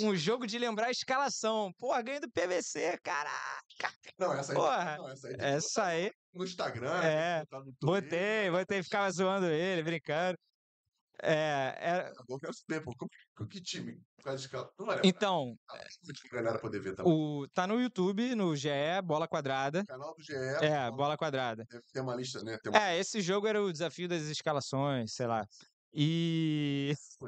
Um 0.00 0.16
jogo 0.16 0.46
de 0.46 0.58
lembrar 0.58 0.86
a 0.86 0.90
escalação. 0.90 1.72
Porra, 1.78 2.02
ganhei 2.02 2.20
do 2.20 2.28
PVC, 2.30 2.98
caraca. 3.04 3.92
Não, 4.18 4.32
essa 4.32 4.52
aí. 4.52 4.58
Porra, 4.58 4.96
não, 4.98 5.08
essa 5.08 5.28
aí 5.28 5.36
Essa 5.38 5.84
aí, 5.84 6.12
no 6.34 6.44
Instagram, 6.44 7.02
É, 7.02 7.40
botar 7.40 7.60
no 7.60 7.72
Twitter. 7.78 8.02
botei, 8.02 8.50
botei, 8.50 8.82
ficava 8.82 9.10
zoando 9.12 9.46
ele, 9.46 9.82
brincando. 9.84 10.36
É, 11.22 11.74
era- 11.78 12.12
Eu 12.28 12.38
quero 12.38 12.52
saber, 12.52 12.82
pô, 12.84 12.92
com 13.34 13.46
que 13.46 13.60
time? 13.62 13.98
Então, 15.04 15.56
Pra 15.66 16.40
galera 16.42 16.58
poder 16.58 16.80
ver 16.80 16.94
também. 16.94 17.12
o, 17.12 17.46
tá 17.54 17.66
no 17.66 17.80
YouTube, 17.80 18.34
no 18.34 18.54
GE, 18.56 18.68
Bola 19.04 19.26
Quadrada. 19.28 19.80
O 19.82 19.86
canal 19.86 20.14
do 20.14 20.22
GE. 20.22 20.34
É, 20.34 20.90
Bola 20.90 21.16
Quadrada. 21.16 21.64
Deve 21.70 21.84
ter 21.92 22.00
uma 22.00 22.14
lista, 22.16 22.42
né? 22.42 22.58
Uma 22.66 22.78
É, 22.88 22.98
esse 22.98 23.20
jogo 23.20 23.46
era 23.46 23.62
o 23.62 23.72
desafio 23.72 24.08
das 24.08 24.22
escalações, 24.24 25.14
sei 25.14 25.26
lá. 25.26 25.46
E, 25.92 26.94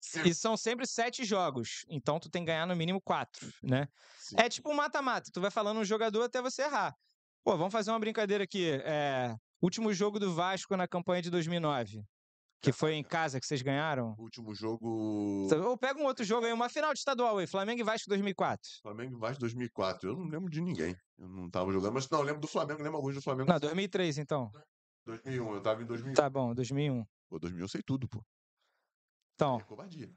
você. 0.00 0.22
e 0.28 0.34
são 0.34 0.56
sempre 0.56 0.86
sete 0.86 1.24
jogos. 1.24 1.84
Então 1.88 2.18
tu 2.18 2.30
tem 2.30 2.42
que 2.42 2.46
ganhar 2.46 2.66
no 2.66 2.76
mínimo 2.76 3.00
quatro, 3.00 3.52
né? 3.62 3.88
Sim. 4.18 4.36
É 4.38 4.48
tipo 4.48 4.70
um 4.70 4.74
mata-mata. 4.74 5.30
Tu 5.32 5.40
vai 5.40 5.50
falando 5.50 5.78
um 5.80 5.84
jogador 5.84 6.22
até 6.22 6.40
você 6.40 6.62
errar. 6.62 6.94
Pô, 7.44 7.56
vamos 7.58 7.72
fazer 7.72 7.90
uma 7.90 8.00
brincadeira 8.00 8.44
aqui. 8.44 8.80
É, 8.84 9.34
último 9.60 9.92
jogo 9.92 10.18
do 10.18 10.32
Vasco 10.34 10.74
na 10.76 10.88
campanha 10.88 11.20
de 11.20 11.30
2009. 11.30 12.02
Que 12.62 12.72
foi 12.72 12.94
em 12.94 13.02
casa 13.04 13.38
que 13.38 13.46
vocês 13.46 13.60
ganharam. 13.60 14.14
Último 14.18 14.54
jogo. 14.54 15.46
Ou 15.52 15.76
pega 15.76 16.00
um 16.00 16.06
outro 16.06 16.24
jogo 16.24 16.46
aí, 16.46 16.52
uma 16.54 16.70
final 16.70 16.94
de 16.94 17.00
estadual 17.00 17.36
aí. 17.36 17.46
Flamengo 17.46 17.82
e 17.82 17.84
Vasco 17.84 18.08
2004. 18.08 18.66
Flamengo 18.82 19.14
e 19.14 19.20
Vasco 19.20 19.40
2004. 19.40 20.08
Eu 20.08 20.16
não 20.16 20.24
lembro 20.24 20.48
de 20.48 20.62
ninguém. 20.62 20.96
Eu 21.18 21.28
não 21.28 21.50
tava 21.50 21.70
jogando, 21.70 21.92
mas 21.92 22.08
não, 22.08 22.20
eu 22.20 22.24
lembro 22.24 22.40
do 22.40 22.48
Flamengo, 22.48 22.82
lembro 22.82 22.96
alguns 22.96 23.14
do 23.14 23.22
Flamengo. 23.22 23.50
Não, 23.50 23.60
2003 23.60 24.16
então. 24.16 24.50
2001, 25.04 25.54
eu 25.54 25.60
tava 25.62 25.82
em 25.82 25.86
2001. 25.86 26.14
Tá 26.14 26.28
bom, 26.30 26.54
2001. 26.54 27.04
Pô, 27.28 27.38
2000 27.38 27.64
eu 27.64 27.68
sei 27.68 27.82
tudo, 27.82 28.08
pô. 28.08 28.22
Então, 29.34 29.58
É 29.60 29.64
covardia. 29.64 30.10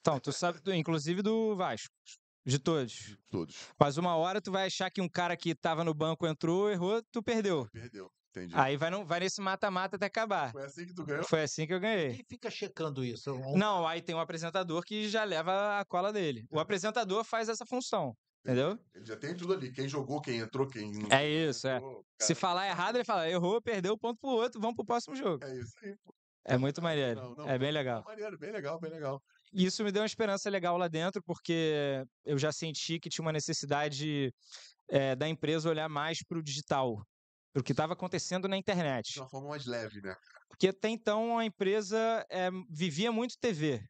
então 0.00 0.20
tu 0.20 0.32
sabe, 0.32 0.60
do- 0.60 0.72
inclusive 0.74 1.22
do 1.22 1.56
Vasco. 1.56 1.92
De 2.46 2.58
todos. 2.58 3.16
Todos. 3.30 3.56
Mas 3.80 3.96
uma 3.96 4.16
hora 4.16 4.40
tu 4.40 4.52
vai 4.52 4.66
achar 4.66 4.90
que 4.90 5.00
um 5.00 5.08
cara 5.08 5.34
que 5.36 5.54
tava 5.54 5.82
no 5.82 5.94
banco 5.94 6.26
entrou, 6.26 6.70
errou, 6.70 7.02
tu 7.10 7.22
perdeu. 7.22 7.66
Perdeu. 7.72 8.10
Entendi. 8.30 8.52
Aí 8.56 8.76
vai, 8.76 8.90
no, 8.90 9.04
vai 9.04 9.20
nesse 9.20 9.40
mata-mata 9.40 9.96
até 9.96 10.06
acabar. 10.06 10.50
Foi 10.52 10.64
assim 10.64 10.84
que 10.84 10.92
tu 10.92 11.04
ganhou? 11.06 11.24
Foi 11.24 11.42
assim 11.42 11.66
que 11.66 11.72
eu 11.72 11.78
ganhei. 11.80 12.14
Quem 12.16 12.24
fica 12.28 12.50
checando 12.50 13.04
isso? 13.04 13.32
Não, 13.56 13.86
aí 13.86 14.02
tem 14.02 14.14
um 14.14 14.18
apresentador 14.18 14.82
que 14.84 15.08
já 15.08 15.22
leva 15.24 15.78
a 15.80 15.84
cola 15.84 16.12
dele. 16.12 16.44
O 16.50 16.58
apresentador 16.58 17.24
faz 17.24 17.48
essa 17.48 17.64
função, 17.64 18.14
entendeu? 18.44 18.78
Ele 18.94 19.04
já 19.06 19.16
tem 19.16 19.34
tudo 19.34 19.54
ali. 19.54 19.72
Quem 19.72 19.88
jogou, 19.88 20.20
quem 20.20 20.38
entrou, 20.38 20.68
quem 20.68 20.92
não 20.92 21.08
É 21.10 21.28
isso, 21.28 21.66
é. 21.66 21.80
Se 22.20 22.34
falar 22.34 22.68
errado, 22.68 22.96
ele 22.96 23.04
fala, 23.04 23.28
errou, 23.28 23.60
perdeu, 23.60 23.96
ponto 23.98 24.20
pro 24.20 24.30
outro, 24.30 24.60
vamos 24.60 24.76
pro 24.76 24.84
próximo 24.84 25.16
jogo. 25.16 25.44
É 25.44 25.58
isso 25.58 25.74
aí. 25.82 25.96
pô. 26.04 26.14
É 26.46 26.58
muito 26.58 26.82
maneiro. 26.82 27.20
Não, 27.20 27.34
não, 27.36 27.48
É 27.48 27.58
bem 27.58 27.72
legal. 27.72 28.04
Maneiro, 28.04 28.38
bem 28.38 28.52
legal, 28.52 28.78
bem 28.78 28.90
legal. 28.90 29.22
E 29.50 29.64
isso 29.64 29.82
me 29.82 29.90
deu 29.90 30.02
uma 30.02 30.06
esperança 30.06 30.50
legal 30.50 30.76
lá 30.76 30.88
dentro, 30.88 31.22
porque 31.22 32.04
eu 32.24 32.36
já 32.36 32.52
senti 32.52 33.00
que 33.00 33.08
tinha 33.08 33.24
uma 33.24 33.32
necessidade 33.32 34.30
eh, 34.90 35.16
da 35.16 35.26
empresa 35.26 35.70
olhar 35.70 35.88
mais 35.88 36.22
para 36.22 36.38
o 36.38 36.42
digital, 36.42 37.02
para 37.52 37.60
o 37.60 37.64
que 37.64 37.72
estava 37.72 37.94
acontecendo 37.94 38.46
na 38.46 38.58
internet. 38.58 39.14
De 39.14 39.20
uma 39.20 39.28
forma 39.28 39.48
mais 39.48 39.64
leve, 39.64 40.02
né? 40.02 40.14
Porque 40.48 40.68
até 40.68 40.88
então 40.90 41.38
a 41.38 41.46
empresa 41.46 42.26
eh, 42.28 42.50
vivia 42.68 43.10
muito 43.10 43.38
TV. 43.40 43.82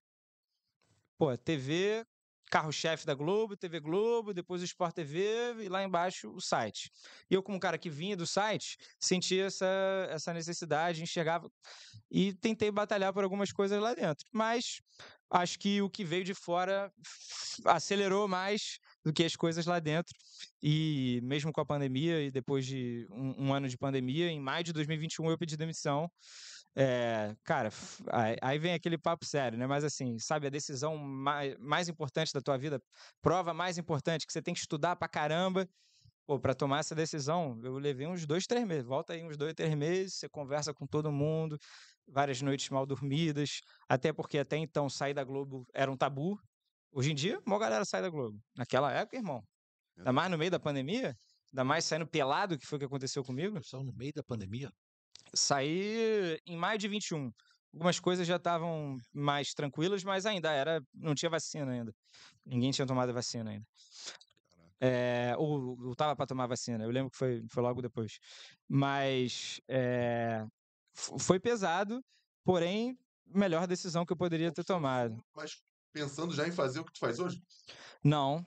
Pô, 1.18 1.36
TV, 1.36 2.04
carro-chefe 2.54 3.04
da 3.04 3.14
Globo, 3.14 3.56
TV 3.56 3.80
Globo, 3.80 4.32
depois 4.32 4.62
o 4.62 4.64
Sport 4.64 4.94
TV 4.94 5.64
e 5.64 5.68
lá 5.68 5.82
embaixo 5.82 6.30
o 6.30 6.40
site. 6.40 6.88
E 7.28 7.34
eu, 7.34 7.42
como 7.42 7.58
cara 7.58 7.76
que 7.76 7.90
vinha 7.90 8.16
do 8.16 8.28
site, 8.28 8.78
sentia 9.00 9.46
essa, 9.46 9.66
essa 10.08 10.32
necessidade, 10.32 11.02
enxergava 11.02 11.50
e 12.08 12.32
tentei 12.34 12.70
batalhar 12.70 13.12
por 13.12 13.24
algumas 13.24 13.50
coisas 13.50 13.82
lá 13.82 13.92
dentro. 13.92 14.24
Mas 14.32 14.80
acho 15.28 15.58
que 15.58 15.82
o 15.82 15.90
que 15.90 16.04
veio 16.04 16.22
de 16.22 16.32
fora 16.32 16.92
acelerou 17.64 18.28
mais 18.28 18.78
do 19.04 19.12
que 19.12 19.24
as 19.24 19.34
coisas 19.34 19.66
lá 19.66 19.80
dentro. 19.80 20.14
E 20.62 21.18
mesmo 21.24 21.52
com 21.52 21.60
a 21.60 21.66
pandemia, 21.66 22.22
e 22.22 22.30
depois 22.30 22.64
de 22.64 23.04
um, 23.10 23.46
um 23.46 23.52
ano 23.52 23.68
de 23.68 23.76
pandemia, 23.76 24.28
em 24.28 24.38
maio 24.38 24.62
de 24.62 24.72
2021 24.72 25.28
eu 25.28 25.36
pedi 25.36 25.56
demissão. 25.56 26.08
É, 26.76 27.36
cara, 27.44 27.70
aí, 28.10 28.36
aí 28.42 28.58
vem 28.58 28.74
aquele 28.74 28.98
papo 28.98 29.24
sério, 29.24 29.56
né? 29.56 29.66
Mas 29.66 29.84
assim, 29.84 30.18
sabe, 30.18 30.48
a 30.48 30.50
decisão 30.50 30.96
mais, 30.96 31.56
mais 31.58 31.88
importante 31.88 32.32
da 32.32 32.40
tua 32.40 32.58
vida, 32.58 32.80
prova 33.22 33.54
mais 33.54 33.78
importante 33.78 34.26
que 34.26 34.32
você 34.32 34.42
tem 34.42 34.52
que 34.54 34.60
estudar 34.60 34.96
pra 34.96 35.08
caramba. 35.08 35.66
Pô, 36.26 36.40
pra 36.40 36.54
tomar 36.54 36.80
essa 36.80 36.94
decisão, 36.94 37.60
eu 37.62 37.74
levei 37.78 38.06
uns 38.06 38.26
dois, 38.26 38.46
três 38.46 38.66
meses. 38.66 38.84
Volta 38.84 39.12
aí 39.12 39.22
uns 39.24 39.36
dois, 39.36 39.52
três 39.54 39.74
meses, 39.74 40.14
você 40.16 40.28
conversa 40.28 40.72
com 40.74 40.86
todo 40.86 41.12
mundo, 41.12 41.58
várias 42.08 42.40
noites 42.42 42.70
mal 42.70 42.86
dormidas, 42.86 43.60
até 43.88 44.12
porque 44.12 44.38
até 44.38 44.56
então 44.56 44.88
sair 44.88 45.14
da 45.14 45.22
Globo 45.24 45.66
era 45.74 45.90
um 45.90 45.96
tabu. 45.96 46.38
Hoje 46.92 47.12
em 47.12 47.14
dia, 47.14 47.40
uma 47.46 47.58
galera 47.58 47.84
sai 47.84 48.02
da 48.02 48.08
Globo. 48.10 48.38
Naquela 48.56 48.90
época, 48.92 49.16
irmão, 49.18 49.42
ainda 49.98 50.12
mais 50.12 50.30
no 50.30 50.38
meio 50.38 50.50
da 50.50 50.60
pandemia, 50.60 51.14
ainda 51.52 51.64
mais 51.64 51.84
saindo 51.84 52.06
pelado, 52.08 52.58
que 52.58 52.66
foi 52.66 52.76
o 52.76 52.80
que 52.80 52.86
aconteceu 52.86 53.22
comigo. 53.24 53.62
Só 53.62 53.82
no 53.82 53.92
meio 53.94 54.12
da 54.14 54.22
pandemia. 54.24 54.70
Saí 55.34 56.40
em 56.46 56.56
maio 56.56 56.78
de 56.78 56.88
21. 56.88 57.32
Algumas 57.72 57.98
coisas 57.98 58.26
já 58.26 58.36
estavam 58.36 58.96
mais 59.12 59.52
tranquilas, 59.52 60.04
mas 60.04 60.26
ainda 60.26 60.52
era, 60.52 60.80
não 60.94 61.14
tinha 61.14 61.28
vacina 61.28 61.72
ainda. 61.72 61.92
Ninguém 62.46 62.70
tinha 62.70 62.86
tomado 62.86 63.10
a 63.10 63.12
vacina 63.12 63.50
ainda. 63.50 63.66
É, 64.80 65.34
ou, 65.38 65.76
ou 65.80 65.96
tava 65.96 66.14
para 66.14 66.26
tomar 66.26 66.46
vacina. 66.46 66.84
Eu 66.84 66.90
lembro 66.90 67.10
que 67.10 67.16
foi, 67.16 67.44
foi 67.50 67.62
logo 67.62 67.82
depois. 67.82 68.18
Mas 68.68 69.60
é, 69.68 70.46
foi 70.94 71.40
pesado, 71.40 72.04
porém, 72.44 72.96
melhor 73.26 73.66
decisão 73.66 74.04
que 74.04 74.12
eu 74.12 74.16
poderia 74.16 74.52
ter 74.52 74.64
tomado. 74.64 75.20
Mas 75.34 75.60
pensando 75.92 76.34
já 76.34 76.46
em 76.46 76.52
fazer 76.52 76.80
o 76.80 76.84
que 76.84 76.92
tu 76.92 76.98
faz 77.00 77.18
hoje? 77.18 77.42
Não. 78.02 78.44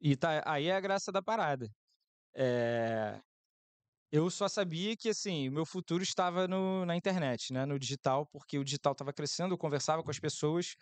E 0.00 0.16
tá, 0.16 0.42
aí 0.46 0.66
é 0.66 0.74
a 0.74 0.80
graça 0.80 1.12
da 1.12 1.20
parada. 1.20 1.68
É, 2.34 3.20
eu 4.12 4.28
só 4.30 4.48
sabia 4.48 4.96
que, 4.96 5.08
assim, 5.08 5.48
o 5.48 5.52
meu 5.52 5.64
futuro 5.64 6.02
estava 6.02 6.48
no, 6.48 6.84
na 6.84 6.96
internet, 6.96 7.52
né? 7.52 7.64
No 7.64 7.78
digital, 7.78 8.26
porque 8.26 8.58
o 8.58 8.64
digital 8.64 8.92
estava 8.92 9.12
crescendo, 9.12 9.54
eu 9.54 9.58
conversava 9.58 10.02
com 10.02 10.10
as 10.10 10.18
pessoas, 10.18 10.74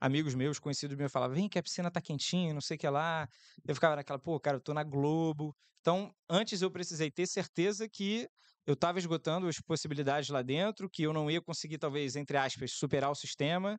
amigos 0.00 0.34
meus, 0.34 0.58
conhecidos 0.58 0.96
meus, 0.96 1.12
falavam, 1.12 1.36
vem 1.36 1.48
que 1.48 1.58
a 1.58 1.62
piscina 1.62 1.90
tá 1.90 2.00
quentinha, 2.00 2.52
não 2.52 2.60
sei 2.60 2.76
o 2.76 2.80
que 2.80 2.88
lá. 2.88 3.28
Eu 3.66 3.74
ficava 3.74 3.96
naquela, 3.96 4.18
pô, 4.18 4.38
cara, 4.40 4.56
eu 4.56 4.60
tô 4.60 4.74
na 4.74 4.82
Globo. 4.82 5.54
Então, 5.80 6.12
antes 6.28 6.62
eu 6.62 6.70
precisei 6.70 7.10
ter 7.10 7.26
certeza 7.26 7.88
que 7.88 8.28
eu 8.66 8.74
estava 8.74 8.98
esgotando 8.98 9.46
as 9.46 9.56
possibilidades 9.60 10.30
lá 10.30 10.42
dentro, 10.42 10.88
que 10.90 11.02
eu 11.02 11.12
não 11.12 11.30
ia 11.30 11.40
conseguir, 11.40 11.78
talvez, 11.78 12.16
entre 12.16 12.36
aspas, 12.36 12.72
superar 12.72 13.10
o 13.10 13.14
sistema, 13.14 13.78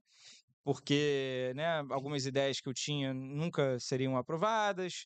porque 0.63 1.51
né, 1.55 1.79
algumas 1.91 2.25
ideias 2.25 2.59
que 2.61 2.69
eu 2.69 2.73
tinha 2.73 3.13
nunca 3.13 3.79
seriam 3.79 4.17
aprovadas. 4.17 5.05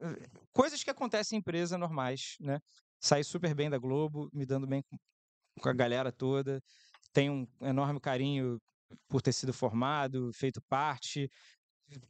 Eh, 0.00 0.28
Coisas 0.52 0.82
que 0.82 0.90
acontecem 0.90 1.36
em 1.36 1.40
empresa 1.40 1.78
normais, 1.78 2.36
né? 2.40 2.60
Saí 3.06 3.22
super 3.22 3.54
bem 3.54 3.70
da 3.70 3.78
Globo, 3.78 4.28
me 4.32 4.44
dando 4.44 4.66
bem 4.66 4.82
com- 4.82 5.68
a 5.68 5.72
galera 5.72 6.10
toda. 6.10 6.60
Tenho 7.12 7.32
um 7.60 7.66
enorme 7.68 8.00
carinho 8.00 8.58
por 9.08 9.22
ter 9.22 9.32
sido 9.32 9.52
formado, 9.52 10.32
feito 10.34 10.60
parte. 10.68 11.30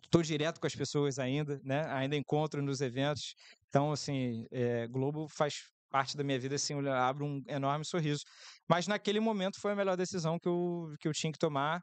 Estou 0.03 0.23
direto 0.23 0.59
com 0.59 0.67
as 0.67 0.75
pessoas 0.75 1.19
ainda, 1.19 1.61
né? 1.63 1.85
Ainda 1.93 2.17
encontro 2.17 2.63
nos 2.63 2.81
eventos. 2.81 3.35
Então, 3.69 3.93
assim, 3.93 4.47
eh, 4.51 4.87
Globo 4.89 5.29
faz 5.29 5.65
parte 5.91 6.17
da 6.17 6.25
minha 6.25 6.39
vida, 6.39 6.55
assim, 6.55 6.73
eu 6.73 6.91
abro 6.95 7.27
um 7.27 7.43
enorme 7.47 7.85
sorriso. 7.85 8.25
Mas 8.67 8.87
naquele 8.89 9.21
momento 9.21 9.61
foi 9.61 9.73
a 9.73 9.77
melhor 9.77 9.99
decisão 9.99 10.39
que 10.39 10.49
eu, 10.49 10.95
que 10.99 11.07
eu 11.09 11.13
tinha 11.13 11.31
que 11.31 11.39
tomar. 11.39 11.83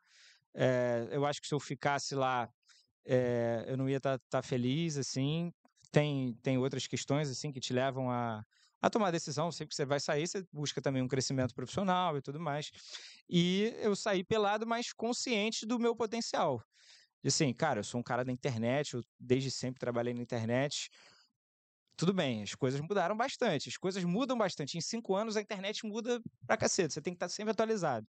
Eh, 0.56 1.08
eu 1.12 1.24
acho 1.24 1.40
que 1.40 1.48
se 1.48 1.54
eu 1.54 1.60
ficasse 1.60 2.16
lá, 2.16 2.50
eh, 3.06 3.64
eu 3.68 3.78
não 3.78 3.88
ia 3.88 3.98
estar 3.98 4.44
feliz, 4.44 4.98
assim. 4.98 5.52
Tem, 5.92 6.34
tem 6.42 6.58
outras 6.58 6.88
questões, 6.88 7.30
assim, 7.30 7.52
que 7.52 7.60
te 7.60 7.74
levam 7.74 8.10
a, 8.10 8.44
a 8.84 8.90
tomar 8.90 9.12
decisão. 9.12 9.50
Sempre 9.50 9.70
que 9.70 9.76
você 9.76 9.86
vai 9.86 10.00
sair, 10.00 10.28
você 10.28 10.46
busca 10.52 10.82
também 10.82 11.02
um 11.02 11.08
crescimento 11.08 11.56
profissional 11.56 12.18
e 12.18 12.22
tudo 12.22 12.40
mais. 12.40 12.70
E 13.30 13.74
eu 13.78 13.96
saí 13.96 14.26
pelado, 14.26 14.68
mas 14.68 14.92
consciente 14.92 15.66
do 15.66 15.80
meu 15.80 15.96
potencial. 15.96 16.62
E 17.24 17.30
assim, 17.30 17.54
cara, 17.54 17.80
eu 17.80 17.84
sou 17.86 18.02
um 18.02 18.04
cara 18.04 18.26
da 18.26 18.32
internet, 18.32 18.96
eu 18.96 19.02
desde 19.18 19.50
sempre 19.50 19.80
trabalhei 19.80 20.14
na 20.14 20.22
internet. 20.22 20.90
Tudo 21.96 22.14
bem, 22.14 22.44
as 22.44 22.54
coisas 22.56 22.82
mudaram 22.82 23.16
bastante, 23.16 23.70
as 23.70 23.78
coisas 23.78 24.04
mudam 24.04 24.38
bastante. 24.38 24.78
Em 24.78 24.82
cinco 24.82 25.16
anos 25.16 25.38
a 25.38 25.42
internet 25.42 25.86
muda 25.86 26.20
pra 26.46 26.58
cacete, 26.58 26.94
você 26.94 27.02
tem 27.02 27.14
que 27.14 27.18
estar 27.18 27.30
sempre 27.30 27.52
atualizado. 27.52 28.06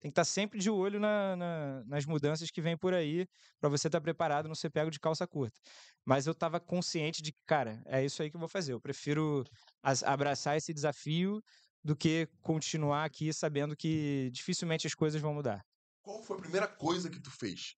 Tem 0.00 0.10
que 0.10 0.12
estar 0.12 0.24
sempre 0.24 0.58
de 0.60 0.70
olho 0.70 1.00
na- 1.00 1.34
na- 1.36 1.84
nas 1.84 2.04
mudanças 2.06 2.50
que 2.50 2.60
vêm 2.60 2.76
por 2.76 2.94
aí, 2.94 3.26
pra 3.60 3.68
você 3.68 3.88
estar 3.88 4.00
preparado, 4.00 4.46
não 4.46 4.54
ser 4.54 4.70
pego 4.70 4.90
de 4.90 5.00
calça 5.00 5.26
curta. 5.26 5.58
Mas 6.04 6.26
eu 6.26 6.32
estava 6.32 6.60
consciente 6.60 7.20
de 7.20 7.32
que, 7.32 7.38
cara, 7.46 7.82
é 7.86 8.04
isso 8.04 8.22
aí 8.22 8.30
que 8.30 8.36
eu 8.36 8.40
vou 8.40 8.48
fazer. 8.48 8.72
Eu 8.72 8.80
prefiro 8.80 9.44
as- 9.82 10.02
abraçar 10.04 10.56
esse 10.56 10.72
desafio 10.72 11.42
do 11.82 11.96
que 11.96 12.28
continuar 12.42 13.04
aqui 13.04 13.32
sabendo 13.32 13.76
que 13.76 14.30
dificilmente 14.32 14.86
as 14.86 14.94
coisas 14.94 15.20
vão 15.20 15.34
mudar. 15.34 15.64
Qual 16.02 16.22
foi 16.22 16.36
a 16.36 16.40
primeira 16.40 16.68
coisa 16.68 17.10
que 17.10 17.20
tu 17.20 17.30
fez? 17.30 17.74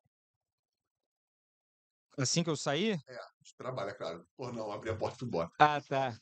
Assim 2.18 2.44
que 2.44 2.50
eu 2.50 2.56
saí, 2.56 2.98
Tu 3.44 3.54
trabalha, 3.56 3.94
claro. 3.94 4.26
Pô, 4.36 4.52
não, 4.52 4.70
abri 4.70 4.90
a 4.90 4.96
porta 4.96 5.16
e 5.16 5.18
fui 5.20 5.28
embora. 5.28 5.50
Ah, 5.58 5.80
tá. 5.80 6.16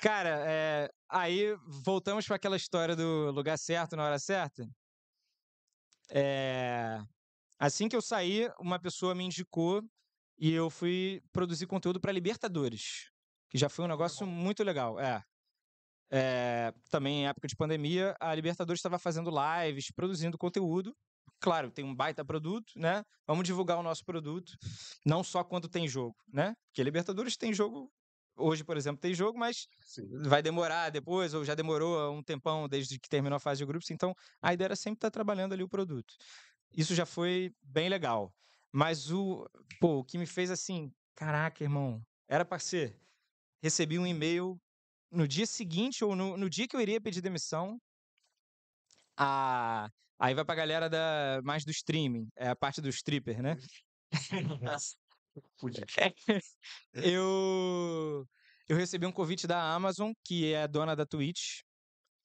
Cara, 0.00 0.44
é, 0.48 0.88
aí 1.08 1.54
voltamos 1.84 2.26
para 2.26 2.36
aquela 2.36 2.56
história 2.56 2.96
do 2.96 3.30
lugar 3.32 3.58
certo 3.58 3.96
na 3.96 4.04
hora 4.04 4.18
certa. 4.18 4.66
É, 6.10 7.00
assim 7.58 7.88
que 7.88 7.96
eu 7.96 8.02
saí, 8.02 8.50
uma 8.58 8.78
pessoa 8.78 9.14
me 9.14 9.24
indicou 9.24 9.82
e 10.38 10.52
eu 10.52 10.70
fui 10.70 11.22
produzir 11.32 11.66
conteúdo 11.66 12.00
para 12.00 12.12
Libertadores, 12.12 13.10
que 13.48 13.58
já 13.58 13.68
foi 13.68 13.84
um 13.84 13.88
negócio 13.88 14.26
muito 14.26 14.64
legal. 14.64 14.98
É. 14.98 15.22
É, 16.12 16.74
também 16.90 17.20
em 17.20 17.26
época 17.28 17.46
de 17.46 17.54
pandemia, 17.54 18.16
a 18.18 18.34
Libertadores 18.34 18.80
estava 18.80 18.98
fazendo 18.98 19.30
lives, 19.30 19.92
produzindo 19.92 20.36
conteúdo. 20.36 20.96
Claro, 21.38 21.70
tem 21.70 21.84
um 21.84 21.94
baita 21.94 22.24
produto, 22.24 22.72
né? 22.76 23.04
Vamos 23.26 23.44
divulgar 23.44 23.78
o 23.78 23.82
nosso 23.82 24.04
produto, 24.04 24.52
não 25.06 25.22
só 25.22 25.44
quando 25.44 25.68
tem 25.68 25.86
jogo, 25.86 26.16
né? 26.32 26.54
Porque 26.66 26.80
a 26.80 26.84
Libertadores 26.84 27.36
tem 27.36 27.54
jogo 27.54 27.90
Hoje, 28.36 28.64
por 28.64 28.76
exemplo, 28.76 29.00
tem 29.00 29.14
jogo, 29.14 29.38
mas 29.38 29.66
Sim. 29.84 30.08
vai 30.24 30.42
demorar 30.42 30.90
depois, 30.90 31.34
ou 31.34 31.44
já 31.44 31.54
demorou 31.54 32.12
um 32.12 32.22
tempão 32.22 32.68
desde 32.68 32.98
que 32.98 33.08
terminou 33.08 33.36
a 33.36 33.40
fase 33.40 33.58
de 33.58 33.66
grupos. 33.66 33.90
Então, 33.90 34.14
a 34.42 34.52
ideia 34.54 34.68
era 34.68 34.76
sempre 34.76 34.98
estar 34.98 35.10
trabalhando 35.10 35.52
ali 35.52 35.62
o 35.62 35.68
produto. 35.68 36.14
Isso 36.76 36.94
já 36.94 37.06
foi 37.06 37.52
bem 37.62 37.88
legal. 37.88 38.32
Mas 38.72 39.10
o, 39.10 39.46
pô, 39.80 39.98
o 39.98 40.04
que 40.04 40.18
me 40.18 40.26
fez 40.26 40.50
assim, 40.50 40.92
caraca, 41.16 41.64
irmão, 41.64 42.02
era 42.28 42.44
para 42.44 42.58
ser. 42.58 43.00
Recebi 43.62 43.98
um 43.98 44.06
e-mail 44.06 44.58
no 45.10 45.28
dia 45.28 45.46
seguinte, 45.46 46.04
ou 46.04 46.16
no, 46.16 46.36
no 46.36 46.50
dia 46.50 46.68
que 46.68 46.76
eu 46.76 46.80
iria 46.80 47.00
pedir 47.00 47.20
demissão. 47.22 47.78
A, 49.16 49.88
aí 50.18 50.34
vai 50.34 50.44
pra 50.44 50.54
galera 50.54 50.88
da, 50.88 51.40
mais 51.44 51.64
do 51.64 51.70
streaming, 51.70 52.28
é 52.36 52.48
a 52.48 52.56
parte 52.56 52.80
do 52.80 52.88
stripper, 52.88 53.42
né? 53.42 53.56
Eu, 56.94 58.26
eu 58.68 58.76
recebi 58.76 59.06
um 59.06 59.12
convite 59.12 59.46
da 59.46 59.74
Amazon, 59.74 60.12
que 60.24 60.52
é 60.52 60.62
a 60.62 60.66
dona 60.66 60.94
da 60.94 61.06
Twitch, 61.06 61.60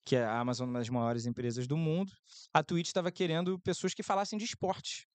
que 0.05 0.15
é 0.15 0.23
a 0.23 0.39
Amazon, 0.39 0.69
uma 0.69 0.79
das 0.79 0.89
maiores 0.89 1.25
empresas 1.25 1.67
do 1.67 1.75
mundo. 1.75 2.11
A 2.53 2.63
Twitch 2.63 2.87
estava 2.87 3.11
querendo 3.11 3.59
pessoas 3.59 3.93
que 3.93 4.03
falassem 4.03 4.37
de 4.37 4.45
esporte. 4.45 5.07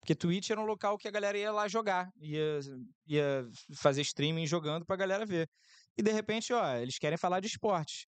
Porque 0.00 0.14
Twitch 0.14 0.50
era 0.50 0.60
um 0.60 0.64
local 0.64 0.96
que 0.96 1.08
a 1.08 1.10
galera 1.10 1.36
ia 1.36 1.50
lá 1.50 1.66
jogar, 1.66 2.12
ia, 2.16 2.60
ia 3.06 3.50
fazer 3.74 4.02
streaming 4.02 4.46
jogando 4.46 4.86
pra 4.86 4.94
galera 4.94 5.26
ver. 5.26 5.50
E 5.98 6.02
de 6.02 6.12
repente, 6.12 6.52
ó, 6.52 6.76
eles 6.76 6.98
querem 6.98 7.18
falar 7.18 7.40
de 7.40 7.48
esporte. 7.48 8.06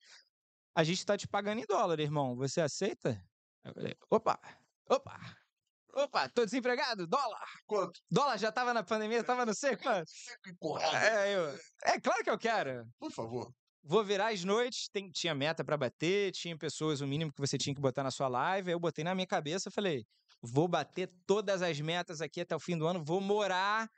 A 0.76 0.84
gente 0.84 1.04
tá 1.04 1.16
te 1.16 1.26
pagando 1.26 1.60
em 1.60 1.66
dólar, 1.66 1.98
irmão. 1.98 2.36
Você 2.36 2.60
aceita? 2.60 3.20
Eu 3.64 3.74
falei, 3.74 3.96
opa, 4.08 4.38
opa, 4.88 5.18
opa, 6.04 6.28
tô 6.28 6.44
desempregado? 6.44 7.06
Dólar! 7.06 7.44
Quanto? 7.66 8.00
Dólar 8.10 8.38
já 8.38 8.50
tava 8.52 8.72
na 8.74 8.82
pandemia, 8.82 9.22
tava 9.24 9.44
não 9.46 9.54
sei 9.54 9.76
quanto. 9.76 10.08
Sempre 10.10 10.52
empurrado. 10.52 10.96
É, 10.96 11.34
eu, 11.34 11.58
é 11.84 12.00
claro 12.00 12.22
que 12.24 12.30
eu 12.30 12.38
quero. 12.38 12.86
Por 12.98 13.10
favor. 13.12 13.52
Vou 13.82 14.04
virar 14.04 14.28
as 14.32 14.44
noites, 14.44 14.88
tem- 14.92 15.10
tinha 15.10 15.34
meta 15.34 15.64
pra 15.64 15.76
bater, 15.76 16.32
tinha 16.32 16.56
pessoas, 16.56 17.00
o 17.00 17.06
mínimo 17.06 17.32
que 17.32 17.40
você 17.40 17.56
tinha 17.56 17.74
que 17.74 17.80
botar 17.80 18.02
na 18.02 18.10
sua 18.10 18.28
live. 18.28 18.68
Aí 18.70 18.74
eu 18.74 18.80
botei 18.80 19.04
na 19.04 19.14
minha 19.14 19.26
cabeça, 19.26 19.70
falei, 19.70 20.04
vou 20.42 20.68
bater 20.68 21.10
todas 21.26 21.62
as 21.62 21.80
metas 21.80 22.20
aqui 22.20 22.40
até 22.40 22.54
o 22.54 22.60
fim 22.60 22.76
do 22.76 22.86
ano, 22.86 23.02
vou 23.04 23.20
morar, 23.20 23.88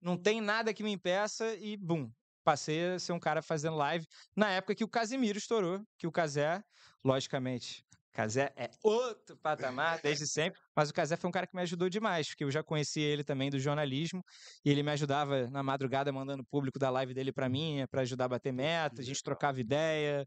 não 0.00 0.16
tem 0.20 0.40
nada 0.40 0.74
que 0.74 0.82
me 0.82 0.90
impeça 0.90 1.54
e 1.54 1.76
bum, 1.76 2.10
passei 2.44 2.94
a 2.94 2.98
ser 2.98 3.12
um 3.12 3.20
cara 3.20 3.42
fazendo 3.42 3.76
live 3.76 4.06
na 4.34 4.50
época 4.50 4.74
que 4.74 4.84
o 4.84 4.88
Casimiro 4.88 5.38
estourou, 5.38 5.80
que 5.98 6.06
o 6.06 6.12
Casé, 6.12 6.60
logicamente, 7.04 7.84
Casé 8.16 8.50
é 8.56 8.70
outro 8.82 9.36
patamar 9.36 10.00
desde 10.00 10.26
sempre, 10.26 10.58
mas 10.74 10.88
o 10.88 10.94
Casé 10.94 11.16
foi 11.16 11.28
um 11.28 11.30
cara 11.30 11.46
que 11.46 11.54
me 11.54 11.60
ajudou 11.60 11.90
demais, 11.90 12.28
porque 12.28 12.44
eu 12.44 12.50
já 12.50 12.62
conhecia 12.62 13.06
ele 13.06 13.22
também 13.22 13.50
do 13.50 13.58
jornalismo, 13.58 14.24
e 14.64 14.70
ele 14.70 14.82
me 14.82 14.90
ajudava 14.92 15.50
na 15.50 15.62
madrugada 15.62 16.10
mandando 16.10 16.42
o 16.42 16.46
público 16.46 16.78
da 16.78 16.88
live 16.88 17.12
dele 17.12 17.30
pra 17.30 17.46
mim, 17.46 17.84
para 17.90 18.00
ajudar 18.00 18.24
a 18.24 18.28
bater 18.28 18.54
meta, 18.54 19.02
a 19.02 19.04
gente 19.04 19.22
trocava 19.22 19.60
ideia. 19.60 20.26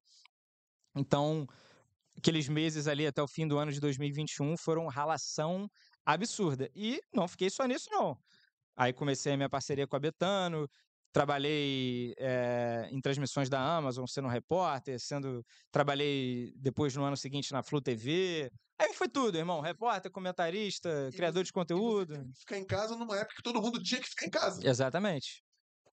Então, 0.95 1.47
aqueles 2.15 2.47
meses 2.47 2.87
ali 2.87 3.07
até 3.07 3.23
o 3.23 3.27
fim 3.27 3.47
do 3.47 3.57
ano 3.57 3.71
de 3.71 3.79
2021 3.79 4.55
foram 4.55 4.85
ralação 4.85 5.67
absurda. 6.05 6.69
E 6.75 7.01
não 7.11 7.27
fiquei 7.27 7.49
só 7.49 7.65
nisso, 7.65 7.87
não. 7.89 8.15
Aí 8.77 8.93
comecei 8.93 9.33
a 9.33 9.37
minha 9.37 9.49
parceria 9.49 9.87
com 9.87 9.95
a 9.95 9.99
Betano, 9.99 10.69
trabalhei 11.11 12.13
eh, 12.17 12.87
em 12.91 13.01
transmissões 13.01 13.49
da 13.49 13.59
Amazon, 13.59 14.05
sendo 14.07 14.27
repórter, 14.27 14.99
sendo 14.99 15.43
trabalhei 15.71 16.53
depois 16.57 16.95
no 16.95 17.03
ano 17.03 17.17
seguinte 17.17 17.51
na 17.51 17.63
Flu 17.63 17.81
TV. 17.81 18.49
Aí 18.79 18.93
foi 18.93 19.09
tudo, 19.09 19.37
irmão. 19.37 19.59
Repórter, 19.61 20.11
comentarista, 20.11 21.09
E 21.11 21.15
criador 21.15 21.41
você- 21.41 21.45
de 21.47 21.53
conteúdo. 21.53 22.13
Ficar 22.39 22.57
em 22.57 22.65
casa 22.65 22.95
numa 22.95 23.15
época 23.17 23.35
que 23.35 23.43
todo 23.43 23.61
mundo 23.61 23.81
tinha 23.81 23.99
que 24.01 24.07
ficar 24.09 24.25
em 24.25 24.29
casa. 24.29 24.67
Exatamente. 24.67 25.43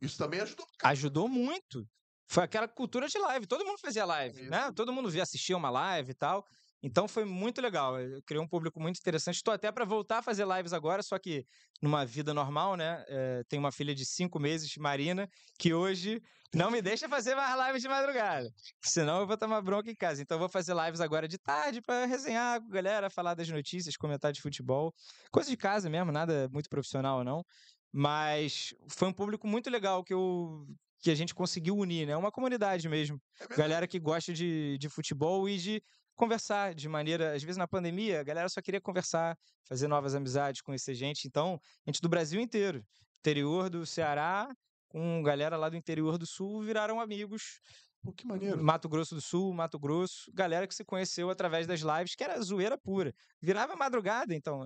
Isso 0.01 0.19
também 0.19 0.41
ajudou. 0.41 0.67
Ajudou 0.85 1.29
muito. 1.29 1.85
Foi 2.29 2.45
aquela 2.45 2.69
cultura 2.69 3.09
de 3.09 3.19
live. 3.19 3.47
Todo 3.47 3.65
mundo 3.65 3.79
fazia 3.79 4.05
live, 4.05 4.43
né? 4.51 4.71
Todo 4.75 4.93
mundo 4.93 5.09
via, 5.09 5.23
assistia 5.23 5.57
uma 5.57 5.71
live 5.71 6.11
e 6.11 6.15
tal. 6.15 6.45
Então 6.83 7.09
foi 7.09 7.25
muito 7.25 7.61
legal. 7.61 7.99
Eu 8.01 8.23
criei 8.23 8.43
um 8.43 8.49
público 8.49 8.81
muito 8.81 8.99
interessante. 8.99 9.37
Estou 9.37 9.53
até 9.53 9.73
para 9.73 9.85
voltar 9.85 10.19
a 10.19 10.23
fazer 10.23 10.47
lives 10.47 10.73
agora, 10.73 11.03
só 11.03 11.19
que 11.19 11.45
numa 11.83 12.05
vida 12.05 12.33
normal, 12.35 12.77
né? 12.77 13.05
Eh, 13.09 13.43
tenho 13.49 13.63
uma 13.63 13.73
filha 13.73 13.95
de 13.95 14.05
cinco 14.05 14.39
meses, 14.39 14.77
Marina, 14.77 15.29
que 15.59 15.73
hoje 15.75 16.21
não 16.55 16.71
me 16.71 16.81
deixa 16.81 17.09
fazer 17.09 17.35
mais 17.35 17.67
lives 17.67 17.83
de 17.83 17.89
madrugada. 17.89 18.49
Senão 18.83 19.21
eu 19.21 19.27
vou 19.27 19.37
tomar 19.37 19.61
bronca 19.63 19.91
em 19.91 19.95
casa. 19.95 20.23
Então 20.23 20.37
eu 20.37 20.41
vou 20.41 20.49
fazer 20.49 20.75
lives 20.75 21.01
agora 21.01 21.27
de 21.27 21.39
tarde 21.39 21.81
para 21.81 22.07
resenhar 22.07 22.61
com 22.61 22.69
a 22.69 22.71
galera, 22.71 23.11
falar 23.11 23.35
das 23.35 23.49
notícias, 23.49 23.97
comentar 23.97 24.33
de 24.33 24.41
futebol. 24.41 24.95
Coisa 25.31 25.51
de 25.51 25.57
casa 25.57 25.91
mesmo, 25.91 26.13
nada 26.13 26.49
muito 26.53 26.69
profissional, 26.69 27.25
não. 27.25 27.45
Mas 27.93 28.75
foi 28.89 29.09
um 29.09 29.13
público 29.13 29.47
muito 29.49 29.71
legal 29.71 30.05
que 30.05 30.15
eu 30.15 30.67
que 31.01 31.11
a 31.11 31.15
gente 31.15 31.35
conseguiu 31.35 31.77
unir, 31.77 32.07
né? 32.07 32.17
Uma 32.17 32.33
comunidade 32.33 32.89
mesmo. 32.89 33.21
É. 33.41 33.57
Galera 33.57 33.87
que 33.87 33.99
gosta 34.01 34.33
de, 34.33 34.77
de 34.79 34.89
futebol 34.89 35.49
e 35.49 35.57
de 35.57 35.83
conversar 36.17 36.75
de 36.75 36.89
maneira. 36.89 37.35
Às 37.35 37.43
vezes 37.43 37.57
na 37.57 37.69
pandemia, 37.69 38.21
a 38.21 38.25
galera 38.25 38.49
só 38.49 38.61
queria 38.61 38.81
conversar, 38.81 39.37
fazer 39.69 39.87
novas 39.87 40.15
amizades, 40.15 40.63
conhecer 40.63 40.95
gente. 40.95 41.29
Então, 41.29 41.61
gente 41.87 42.01
do 42.01 42.09
Brasil 42.09 42.41
inteiro. 42.41 42.83
Interior 43.21 43.69
do 43.69 43.85
Ceará, 43.85 44.49
com 44.89 45.23
galera 45.23 45.57
lá 45.57 45.69
do 45.69 45.77
interior 45.77 46.19
do 46.19 46.27
Sul, 46.27 46.63
viraram 46.63 47.01
amigos. 47.01 47.61
Pô, 48.07 48.13
que 48.13 48.25
maneiro. 48.25 48.63
Mato 48.63 48.89
Grosso 48.89 49.17
do 49.17 49.21
Sul, 49.21 49.53
Mato 49.53 49.79
Grosso. 49.81 50.31
Galera 50.33 50.67
que 50.67 50.75
se 50.75 50.85
conheceu 50.85 51.29
através 51.29 51.67
das 51.67 51.81
lives, 51.81 52.15
que 52.15 52.23
era 52.23 52.41
zoeira 52.41 52.79
pura. 52.79 53.13
Virava 53.43 53.75
madrugada, 53.75 54.33
então. 54.33 54.65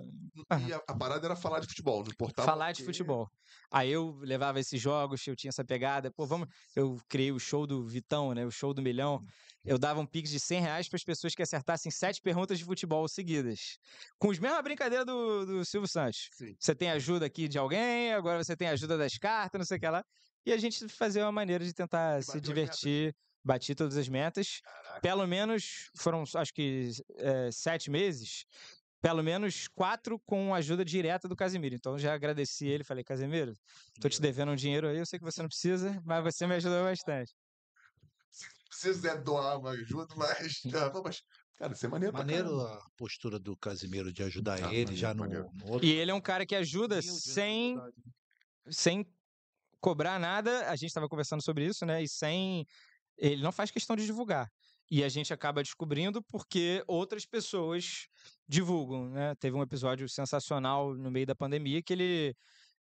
E 0.67 0.71
a, 0.71 0.77
a 0.87 0.95
parada 0.95 1.25
era 1.25 1.35
falar 1.35 1.59
de 1.59 1.67
futebol, 1.67 2.03
não 2.03 2.11
importava. 2.11 2.47
falar 2.47 2.71
de 2.71 2.83
o 2.83 2.85
quê. 2.85 2.91
futebol. 2.91 3.27
Aí 3.71 3.91
eu 3.91 4.19
levava 4.21 4.59
esses 4.59 4.79
jogos, 4.79 5.25
eu 5.25 5.35
tinha 5.35 5.49
essa 5.49 5.65
pegada. 5.65 6.11
Pô, 6.11 6.25
vamos. 6.25 6.47
Eu 6.75 6.97
criei 7.09 7.31
o 7.31 7.39
show 7.39 7.65
do 7.65 7.83
Vitão, 7.83 8.33
né? 8.33 8.45
O 8.45 8.51
show 8.51 8.75
do 8.75 8.81
milhão. 8.81 9.23
Eu 9.63 9.77
dava 9.77 9.99
um 9.99 10.05
pix 10.05 10.29
de 10.29 10.39
100 10.39 10.61
reais 10.61 10.89
para 10.89 10.97
as 10.97 11.03
pessoas 11.03 11.35
que 11.35 11.41
acertassem 11.41 11.91
sete 11.91 12.19
perguntas 12.21 12.57
de 12.57 12.65
futebol 12.65 13.07
seguidas. 13.07 13.77
Com 14.17 14.29
os 14.29 14.39
mesma 14.39 14.61
brincadeira 14.61 15.05
do, 15.05 15.45
do 15.45 15.65
Silvio 15.65 15.87
Santos. 15.87 16.29
Sim. 16.33 16.55
Você 16.59 16.73
tem 16.73 16.89
ajuda 16.89 17.25
aqui 17.25 17.47
de 17.47 17.59
alguém, 17.59 18.13
agora 18.13 18.43
você 18.43 18.55
tem 18.55 18.67
ajuda 18.67 18.97
das 18.97 19.17
cartas, 19.17 19.59
não 19.59 19.65
sei 19.65 19.77
o 19.77 19.79
que 19.79 19.87
lá. 19.87 20.03
E 20.45 20.51
a 20.51 20.57
gente 20.57 20.87
fazia 20.89 21.23
uma 21.23 21.31
maneira 21.31 21.63
de 21.63 21.73
tentar 21.73 22.19
E 22.19 22.23
se 22.23 22.41
divertir. 22.41 23.15
Bati 23.43 23.73
todas 23.73 23.97
as 23.97 24.07
metas. 24.07 24.61
Caraca. 24.61 25.01
Pelo 25.01 25.27
menos, 25.27 25.89
foram 25.95 26.23
acho 26.35 26.53
que 26.53 26.91
eh, 27.17 27.49
sete 27.51 27.89
meses. 27.89 28.45
Pelo 29.01 29.23
menos 29.23 29.67
quatro 29.67 30.19
com 30.19 30.53
ajuda 30.53 30.85
direta 30.85 31.27
do 31.27 31.35
Casimiro. 31.35 31.73
Então 31.73 31.97
já 31.97 32.13
agradeci 32.13 32.67
ele, 32.67 32.83
falei, 32.83 33.03
Casimiro, 33.03 33.53
tô 33.99 34.07
te 34.07 34.21
devendo 34.21 34.51
um 34.51 34.55
dinheiro 34.55 34.87
aí, 34.87 34.99
eu 34.99 35.05
sei 35.07 35.17
que 35.17 35.25
você 35.25 35.41
não 35.41 35.49
precisa, 35.49 35.99
mas 36.05 36.23
você 36.23 36.45
me 36.45 36.53
ajudou 36.53 36.83
bastante. 36.83 37.33
Se 38.71 38.87
quiser 38.89 39.21
doar 39.21 39.59
uma 39.59 39.71
ajuda, 39.71 40.13
mas. 40.15 40.61
Não, 40.65 41.03
mas, 41.03 41.21
cara, 41.57 41.73
isso 41.73 41.85
é 41.85 41.89
maneiro. 41.89 42.13
Maneiro 42.13 42.61
a 42.61 42.81
postura 42.97 43.37
do 43.37 43.55
Casimiro 43.57 44.11
de 44.11 44.23
ajudar 44.23 44.63
Ah, 44.63 44.73
ele 44.73 44.95
já 44.95 45.13
no, 45.13 45.21
maneiro, 45.21 45.49
no 45.53 45.71
outro. 45.73 45.85
E 45.85 45.91
ele 45.91 46.11
é 46.11 46.13
um 46.13 46.21
cara 46.21 46.45
que 46.45 46.55
ajuda 46.55 47.01
sem, 47.01 47.77
sem 48.69 49.05
cobrar 49.79 50.19
nada. 50.19 50.69
A 50.69 50.75
gente 50.75 50.87
estava 50.87 51.09
conversando 51.09 51.43
sobre 51.43 51.65
isso, 51.65 51.85
né? 51.85 52.01
E 52.01 52.07
sem. 52.07 52.65
Ele 53.17 53.41
não 53.41 53.51
faz 53.51 53.69
questão 53.69 53.95
de 53.95 54.05
divulgar. 54.05 54.49
E 54.89 55.03
a 55.03 55.09
gente 55.09 55.33
acaba 55.33 55.63
descobrindo 55.63 56.21
porque 56.23 56.83
outras 56.85 57.25
pessoas 57.25 58.07
divulgam, 58.47 59.09
né? 59.09 59.33
Teve 59.35 59.55
um 59.55 59.61
episódio 59.61 60.07
sensacional 60.09 60.93
no 60.93 61.09
meio 61.09 61.25
da 61.25 61.35
pandemia 61.35 61.81
que 61.81 61.93
ele. 61.93 62.35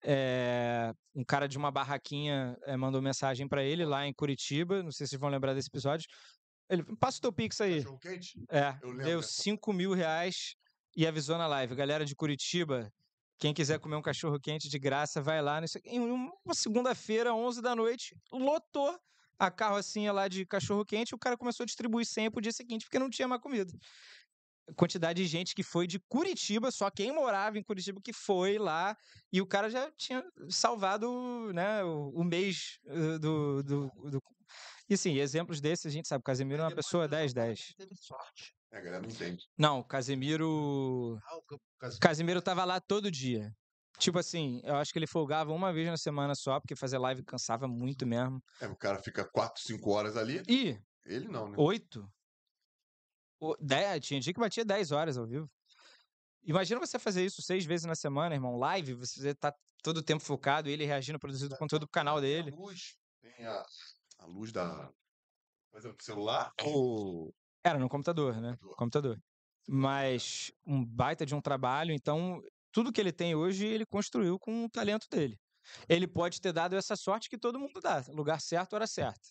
Eh, 0.03 0.93
um 1.15 1.25
cara 1.25 1.49
de 1.49 1.59
uma 1.59 1.71
barraquinha 1.71 2.57
eh, 2.63 2.77
mandou 2.77 3.03
mensagem 3.03 3.49
para 3.49 3.63
ele 3.63 3.85
lá 3.85 4.07
em 4.07 4.13
Curitiba. 4.13 4.83
Não 4.83 4.91
sei 4.91 5.07
se 5.07 5.11
vocês 5.11 5.21
vão 5.21 5.31
lembrar 5.31 5.55
desse 5.55 5.69
episódio. 5.69 6.09
Ele 6.69 6.85
passa 6.97 7.19
o 7.19 7.23
teu 7.23 7.33
pix 7.33 7.61
aí. 7.61 7.85
É, 8.51 8.73
deu 9.05 9.21
dessa 9.21 9.43
5 9.43 9.73
mil 9.73 9.93
reais 9.93 10.55
e 10.97 11.07
avisou 11.07 11.39
na 11.39 11.47
live. 11.47 11.75
Galera 11.75 12.05
de 12.05 12.15
Curitiba, 12.15 12.93
quem 13.39 13.55
quiser 13.55 13.79
comer 13.79 13.97
um 13.97 14.03
cachorro 14.03 14.39
quente 14.39 14.69
de 14.69 14.79
graça, 14.79 15.23
vai 15.23 15.41
lá. 15.41 15.61
Nisso. 15.61 15.79
Em 15.85 16.01
uma 16.01 16.55
segunda-feira, 16.55 17.35
11 17.35 17.63
da 17.63 17.75
noite, 17.75 18.15
lotou 18.33 18.99
a 19.39 19.51
carrocinha 19.51 20.13
lá 20.13 20.27
de 20.29 20.45
cachorro 20.45 20.85
quente. 20.85 21.15
O 21.15 21.19
cara 21.19 21.37
começou 21.37 21.65
a 21.65 21.67
distribuir 21.67 22.05
100 22.05 22.31
pro 22.31 22.41
dia 22.41 22.53
seguinte, 22.53 22.85
porque 22.85 22.99
não 22.99 23.09
tinha 23.09 23.29
mais 23.29 23.41
comida. 23.41 23.73
Quantidade 24.77 25.23
de 25.23 25.27
gente 25.29 25.55
que 25.55 25.63
foi 25.63 25.87
de 25.87 25.99
Curitiba, 26.09 26.71
só 26.71 26.91
quem 26.91 27.13
morava 27.13 27.59
em 27.59 27.63
Curitiba 27.63 28.01
que 28.03 28.13
foi 28.13 28.59
lá 28.59 28.97
e 29.33 29.41
o 29.41 29.47
cara 29.47 29.69
já 29.71 29.91
tinha 29.93 30.25
salvado 30.51 31.53
né, 31.53 31.83
o, 31.85 32.11
o 32.15 32.25
mês 32.25 32.79
eh, 32.87 33.19
do, 33.19 33.63
do, 33.63 33.91
do- 34.11 34.23
E 34.89 34.95
assim, 34.95 35.17
exemplos 35.19 35.61
desses, 35.61 35.87
a 35.87 35.91
gente 35.91 36.07
sabe, 36.09 36.21
o 36.21 36.25
Casemiro 36.25 36.61
é 36.61 36.65
uma 36.65 36.69
Depois 36.71 36.87
pessoa 36.87 37.07
do 37.09 37.13
jogo, 37.17 37.23
10-10. 37.25 37.49
ele 37.79 37.89
Teve 37.89 37.97
sorte. 37.97 38.55
É, 38.71 38.79
a 38.79 38.81
galera 38.81 39.03
não 39.03 39.09
entende. 39.09 39.43
Não, 39.57 39.79
o 39.81 39.85
Casemiro. 39.85 41.19
Ah, 41.25 41.37
o 41.37 41.43
Ca- 41.43 41.57
Casimiro 41.79 42.01
Casemiro 42.01 42.43
tava 42.43 42.65
lá 42.65 42.81
todo 42.81 43.11
dia. 43.11 43.51
Tipo 43.99 44.19
assim, 44.19 44.61
eu 44.63 44.77
acho 44.77 44.93
que 44.93 44.99
ele 44.99 45.07
folgava 45.09 45.53
uma 45.53 45.73
vez 45.73 45.89
na 45.89 45.97
semana 45.97 46.35
só, 46.35 46.61
porque 46.61 46.77
fazer 46.77 46.99
live 46.99 47.25
cansava 47.25 47.67
muito 47.67 48.07
mesmo. 48.07 48.41
É, 48.61 48.69
o 48.69 48.77
cara 48.77 49.03
fica 49.03 49.25
4, 49.25 49.61
5 49.63 49.91
horas 49.91 50.17
ali. 50.17 50.43
E 50.49 50.79
Ele 51.05 51.27
não, 51.29 51.49
né? 51.49 51.57
oito? 51.59 52.07
O- 53.41 53.57
dez- 53.61 54.05
Tinha 54.05 54.21
dia 54.21 54.33
que 54.33 54.41
batia 54.41 54.65
10 54.65 54.93
horas 54.93 55.17
ao 55.17 55.27
vivo. 55.27 55.49
Imagina 56.43 56.81
você 56.81 56.99
fazer 56.99 57.25
isso 57.25 57.43
seis 57.43 57.65
vezes 57.65 57.87
na 57.87 57.95
semana, 57.95 58.35
irmão. 58.35 58.57
Live, 58.57 58.95
você 58.95 59.35
tá 59.35 59.55
todo 59.83 59.99
o 59.99 60.03
tempo 60.03 60.23
focado, 60.23 60.69
ele 60.69 60.85
reagindo, 60.85 61.19
produzindo 61.19 61.57
conteúdo 61.57 61.87
pro 61.87 61.93
canal 61.93 62.21
Tem 62.21 62.31
dele. 62.31 62.53
A 62.53 62.57
luz. 62.57 62.97
Tem 63.21 63.47
a, 63.47 63.67
a 64.19 64.27
luz 64.27 64.53
da. 64.53 64.91
Por 65.71 65.79
exemplo, 65.79 66.03
celular. 66.03 66.53
Ou. 66.65 67.35
Era 67.65 67.79
no 67.79 67.89
computador, 67.89 68.41
né? 68.41 68.51
Computador. 68.53 68.77
Computador. 68.77 69.23
Mas 69.69 70.51
um 70.67 70.83
baita 70.85 71.27
de 71.27 71.35
um 71.35 71.41
trabalho, 71.43 71.93
então 71.93 72.43
tudo 72.73 72.91
que 72.93 73.01
ele 73.01 73.13
tem 73.13 73.35
hoje 73.35 73.67
ele 73.67 73.85
construiu 73.85 74.39
com 74.39 74.65
o 74.65 74.71
talento 74.71 75.07
dele. 75.11 75.39
Ele 75.87 76.07
pode 76.07 76.41
ter 76.41 76.53
dado 76.53 76.75
essa 76.75 76.97
sorte 76.97 77.29
que 77.29 77.37
todo 77.37 77.59
mundo 77.59 77.79
dá, 77.79 78.03
lugar 78.09 78.41
certo, 78.41 78.73
hora 78.73 78.87
certa. 78.87 79.29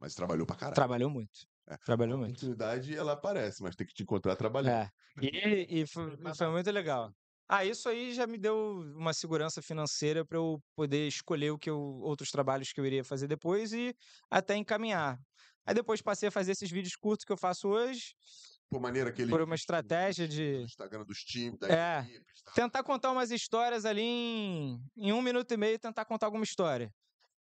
Mas 0.00 0.14
trabalhou 0.14 0.46
pra 0.46 0.56
caralho. 0.56 0.74
Trabalhou 0.74 1.10
muito. 1.10 1.46
É, 1.68 1.76
Trabalhou 1.78 2.14
A 2.16 2.18
muito. 2.18 2.30
oportunidade 2.32 2.96
ela 2.96 3.12
aparece, 3.12 3.62
mas 3.62 3.74
tem 3.74 3.86
que 3.86 3.94
te 3.94 4.02
encontrar 4.02 4.36
trabalhando. 4.36 4.74
É. 4.74 4.90
E, 5.20 5.80
e 5.82 5.86
foi, 5.86 6.16
foi 6.36 6.48
muito 6.48 6.70
legal. 6.70 7.12
Ah, 7.48 7.64
isso 7.64 7.88
aí 7.88 8.12
já 8.12 8.26
me 8.26 8.38
deu 8.38 8.56
uma 8.96 9.12
segurança 9.14 9.62
financeira 9.62 10.24
para 10.26 10.38
eu 10.38 10.60
poder 10.74 11.06
escolher 11.06 11.50
o 11.52 11.58
que 11.58 11.70
eu, 11.70 11.78
outros 11.78 12.30
trabalhos 12.30 12.72
que 12.72 12.80
eu 12.80 12.86
iria 12.86 13.04
fazer 13.04 13.28
depois 13.28 13.72
e 13.72 13.94
até 14.30 14.56
encaminhar. 14.56 15.18
Aí 15.64 15.74
depois 15.74 16.02
passei 16.02 16.28
a 16.28 16.32
fazer 16.32 16.52
esses 16.52 16.70
vídeos 16.70 16.96
curtos 16.96 17.24
que 17.24 17.32
eu 17.32 17.36
faço 17.36 17.68
hoje, 17.68 18.14
Por 18.68 18.80
maneira 18.80 19.12
que 19.12 19.22
ele. 19.22 19.30
por 19.30 19.40
uma 19.42 19.54
estratégia 19.54 20.26
de 20.28 20.62
Instagram 20.62 21.04
dos 21.04 21.18
times, 21.20 21.58
da 21.58 21.68
É. 21.68 22.02
tá? 22.44 22.52
tentar 22.54 22.82
contar 22.82 23.12
umas 23.12 23.30
histórias 23.30 23.84
ali 23.84 24.02
em, 24.02 24.78
em 24.96 25.12
um 25.12 25.22
minuto 25.22 25.52
e 25.52 25.56
meio, 25.56 25.78
tentar 25.78 26.04
contar 26.04 26.26
alguma 26.26 26.44
história. 26.44 26.90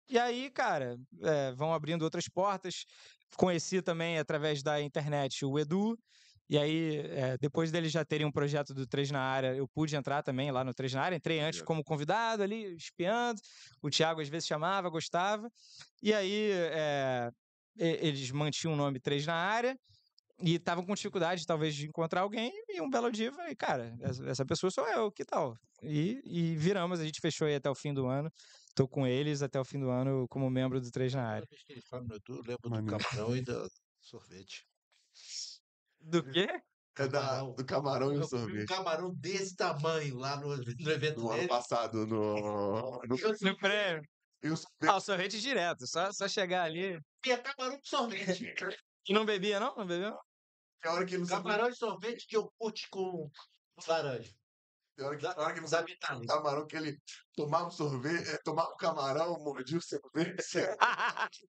E 0.09 0.19
aí, 0.19 0.49
cara, 0.51 0.97
é, 1.21 1.51
vão 1.53 1.73
abrindo 1.73 2.03
outras 2.03 2.25
portas. 2.27 2.83
Conheci 3.37 3.81
também 3.81 4.17
através 4.19 4.61
da 4.61 4.81
internet 4.81 5.45
o 5.45 5.57
Edu. 5.57 5.97
E 6.49 6.57
aí, 6.57 6.97
é, 6.97 7.37
depois 7.39 7.71
deles 7.71 7.91
já 7.91 8.03
terem 8.05 8.27
um 8.27 8.31
projeto 8.31 8.73
do 8.73 8.85
Três 8.85 9.09
na 9.09 9.21
Área, 9.21 9.55
eu 9.55 9.67
pude 9.73 9.95
entrar 9.95 10.21
também 10.21 10.51
lá 10.51 10.63
no 10.63 10.73
Três 10.73 10.93
na 10.93 11.01
Área. 11.01 11.15
Entrei 11.15 11.39
antes 11.39 11.61
como 11.61 11.83
convidado 11.83 12.43
ali, 12.43 12.75
espiando. 12.75 13.39
O 13.81 13.89
Thiago 13.89 14.21
às 14.21 14.27
vezes 14.29 14.47
chamava, 14.47 14.89
gostava. 14.89 15.49
E 16.01 16.13
aí, 16.13 16.51
é, 16.51 17.29
e- 17.77 18.07
eles 18.07 18.29
mantinham 18.31 18.73
o 18.73 18.77
nome 18.77 18.99
Três 18.99 19.25
na 19.25 19.35
Área. 19.35 19.75
E 20.41 20.55
estavam 20.55 20.85
com 20.85 20.93
dificuldade, 20.93 21.45
talvez, 21.45 21.73
de 21.73 21.87
encontrar 21.87 22.21
alguém. 22.21 22.51
E 22.67 22.81
um 22.81 22.89
belo 22.89 23.09
dia, 23.11 23.27
eu 23.27 23.33
falei, 23.33 23.55
cara, 23.55 23.95
essa, 24.01 24.25
essa 24.29 24.45
pessoa 24.45 24.69
sou 24.69 24.85
eu, 24.89 25.11
que 25.11 25.23
tal? 25.23 25.55
E, 25.81 26.19
e 26.25 26.55
viramos, 26.57 26.99
a 26.99 27.05
gente 27.05 27.21
fechou 27.21 27.47
aí 27.47 27.55
até 27.55 27.69
o 27.69 27.75
fim 27.75 27.93
do 27.93 28.07
ano. 28.07 28.29
Tô 28.75 28.87
com 28.87 29.05
eles 29.05 29.41
até 29.41 29.59
o 29.59 29.65
fim 29.65 29.79
do 29.79 29.89
ano 29.89 30.27
como 30.27 30.49
membro 30.49 30.81
do 30.81 30.89
Três 30.91 31.13
na 31.13 31.27
Área. 31.27 31.47
Que 31.47 31.73
ele 31.73 31.81
fala 31.81 32.03
no 32.03 32.15
Edu, 32.15 32.35
eu 32.37 32.41
lembro 32.43 32.69
do 32.69 32.85
camarão 32.97 33.35
e 33.37 33.41
do 33.41 33.69
sorvete. 34.01 34.65
Do 35.99 36.23
quê? 36.31 36.47
É 36.97 37.07
da, 37.07 37.41
do 37.43 37.65
camarão 37.65 38.13
e 38.13 38.17
o 38.17 38.21
Eu 38.21 38.29
comi 38.29 38.41
um 38.41 38.45
sorvete. 38.47 38.67
camarão 38.67 39.13
desse 39.15 39.55
tamanho 39.55 40.15
lá 40.17 40.37
no, 40.37 40.55
no 40.57 40.91
evento 40.91 41.19
No 41.21 41.27
ano 41.29 41.35
dele. 41.37 41.47
passado, 41.47 42.05
no. 42.05 42.35
no 43.07 43.17
Eu 43.19 43.35
No 43.41 43.57
prêmio. 43.57 44.03
e 44.43 44.49
o 44.49 44.57
sorvete. 44.57 44.89
Ah, 44.89 44.95
o 44.95 45.01
sorvete 45.01 45.39
direto, 45.41 45.87
só, 45.87 46.11
só 46.11 46.27
chegar 46.27 46.63
ali. 46.63 46.99
comia 47.23 47.37
camarão 47.41 47.79
de 47.79 47.87
sorvete. 47.89 48.53
E 49.07 49.13
não 49.13 49.25
bebia, 49.25 49.59
não? 49.59 49.75
Não 49.75 49.85
bebeu? 49.87 50.17
É 50.83 50.87
a 50.87 50.93
hora 50.93 51.05
que 51.05 51.13
ele 51.13 51.21
não 51.21 51.27
sabe- 51.27 51.43
camarão 51.43 51.69
de 51.69 51.77
sorvete 51.77 52.27
de 52.27 52.35
iogurte 52.35 52.87
com 52.89 53.29
laranja. 53.87 54.33
Tem 54.95 55.05
hora 55.05 55.17
que, 55.17 55.23
Da- 55.23 55.33
tem 55.33 55.43
hora 55.43 55.53
que 55.53 55.61
não 55.61 55.67
sabe 55.67 55.91
habitantes. 55.91 56.27
camarão 56.27 56.67
que 56.67 56.75
ele 56.75 56.97
tomava 57.35 57.69
sorvete, 57.71 58.29
é, 58.29 58.37
tomava 58.43 58.71
um 58.73 58.77
camarão, 58.77 59.39
mordia 59.39 59.77
o 59.77 59.81
sorvete. 59.81 60.45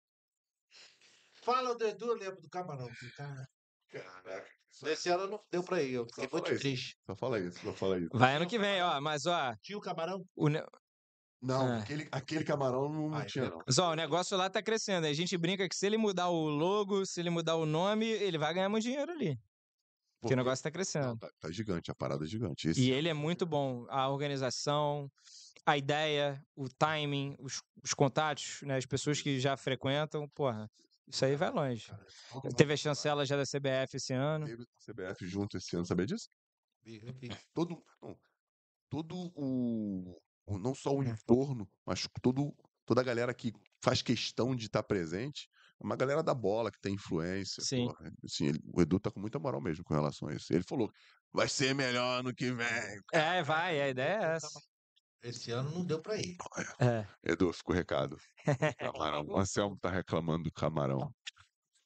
Fala 1.43 1.75
do 1.75 1.85
Edu, 1.85 2.07
eu 2.07 2.15
lembro 2.15 2.41
do 2.41 2.49
camarão. 2.49 2.89
Cara, 3.15 3.47
Caraca. 3.91 4.49
esse 4.87 5.09
ano 5.09 5.27
não 5.27 5.39
deu 5.51 5.63
pra 5.63 5.81
ir, 5.81 5.93
eu 5.93 6.05
fiquei 6.07 6.27
muito 6.31 6.51
isso. 6.51 6.59
triste. 6.61 6.97
Só 7.05 7.15
fala 7.15 7.39
isso, 7.39 7.59
só 7.61 7.73
fala 7.73 7.99
isso. 7.99 8.09
Vai 8.13 8.35
ano 8.35 8.47
que 8.47 8.57
vem, 8.57 8.81
ó. 8.81 8.99
Mas, 8.99 9.25
ó, 9.27 9.55
Tinha 9.61 9.77
o 9.77 9.81
camarão? 9.81 10.25
o, 10.35 10.47
ne- 10.49 10.65
Não, 11.39 11.75
É. 11.75 11.79
aquele, 11.81 12.07
aquele 12.11 12.43
camarão 12.43 12.89
não, 12.89 13.09
não 13.09 13.17
Ah, 13.19 13.25
tinha, 13.25 13.47
não. 13.49 13.61
mas, 13.67 13.77
ó, 13.77 13.91
o 13.91 13.95
negócio 13.95 14.35
lá 14.35 14.49
tá 14.49 14.63
crescendo. 14.63 15.05
A 15.05 15.13
gente 15.13 15.37
brinca 15.37 15.69
que 15.69 15.75
se 15.75 15.85
ele 15.85 15.97
mudar 15.97 16.29
o 16.29 16.49
logo, 16.49 17.05
se 17.05 17.19
ele 17.19 17.29
mudar 17.29 17.55
o 17.57 17.65
nome, 17.67 18.07
ele 18.07 18.39
vai 18.39 18.51
ganhar 18.51 18.69
muito 18.69 18.83
dinheiro 18.83 19.11
ali. 19.11 19.39
Porque 20.25 20.33
o 20.33 20.37
negócio 20.37 20.63
tá 20.63 20.69
Não, 20.69 20.73
crescendo. 20.73 21.17
tá, 21.19 21.29
tá 21.39 21.51
gigante, 21.51 21.91
a 21.91 21.95
parada 21.95 22.25
é 22.25 22.27
gigante. 22.27 22.67
Esse 22.67 22.81
E 22.81 22.91
ele 22.91 23.07
é 23.07 23.13
muito 23.13 23.45
bom. 23.45 23.85
A 23.89 24.09
organização, 24.09 25.07
a 25.65 25.77
ideia, 25.77 26.43
o 26.55 26.67
timing, 26.67 27.35
os, 27.39 27.61
os 27.83 27.93
contatos, 27.93 28.61
né? 28.63 28.77
As 28.77 28.85
pessoas 28.85 29.21
que 29.21 29.39
já 29.39 29.55
frequentam, 29.55 30.27
porra, 30.29 30.67
isso 31.07 31.23
aí 31.25 31.35
vai 31.35 31.51
longe. 31.51 31.91
Teve 32.57 32.73
a 32.73 32.77
chancela 32.77 33.23
já 33.25 33.37
da 33.37 33.45
CBF 33.45 33.97
esse 33.97 34.13
ano. 34.13 34.47
Teve 34.47 34.65
CBF 34.79 35.27
junto 35.27 35.57
esse 35.57 35.75
ano, 35.75 35.85
sabia 35.85 36.07
disso? 36.07 36.27
Todo, 37.53 37.83
não, 38.01 38.17
todo 38.89 39.15
o, 39.35 40.17
o- 40.47 40.59
Não 40.59 40.73
só 40.73 40.91
o 40.91 41.03
entorno, 41.03 41.67
mas 41.85 42.07
todo, 42.21 42.51
toda 42.85 43.01
a 43.01 43.03
galera 43.03 43.33
que 43.33 43.51
faz 43.83 44.01
questão 44.01 44.55
de 44.55 44.65
estar 44.65 44.83
presente. 44.83 45.47
É 45.81 45.85
uma 45.85 45.95
galera 45.95 46.23
da 46.23 46.33
bola 46.33 46.71
que 46.71 46.79
tem 46.79 46.93
influência. 46.95 47.63
Sim. 47.63 47.87
porra, 47.87 48.11
assim, 48.23 48.47
ele- 48.47 48.59
o 48.73 48.81
Edu 48.81 48.99
tá 48.99 49.11
com 49.11 49.19
muita 49.19 49.39
moral 49.39 49.61
mesmo 49.61 49.83
com 49.83 49.93
relação 49.93 50.29
a 50.29 50.33
isso. 50.33 50.53
Ele 50.53 50.63
falou: 50.63 50.89
vai 51.33 51.47
ser 51.49 51.73
melhor 51.75 52.19
ano 52.19 52.33
que 52.33 52.51
vem. 52.51 52.99
É, 53.13 53.43
vai, 53.43 53.81
a 53.81 53.89
ideia 53.89 54.19
é 54.19 54.35
essa. 54.35 54.59
Esse 55.21 55.51
ano 55.51 55.71
não 55.71 55.85
deu 55.85 56.01
pra 56.01 56.17
ir. 56.17 56.37
É. 56.79 57.07
Edu, 57.31 57.51
fica 57.51 57.71
o 57.71 57.75
recado. 57.75 58.17
Camarão. 58.77 59.25
O 59.27 59.37
Anselmo 59.39 59.77
tá 59.79 59.89
reclamando 59.89 60.43
do 60.43 60.51
camarão. 60.51 61.11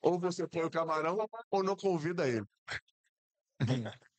Ou 0.01 0.19
você 0.19 0.47
põe 0.47 0.63
o 0.63 0.69
camarão 0.69 1.17
ou 1.51 1.63
não 1.63 1.75
convida 1.75 2.27
ele. 2.27 2.45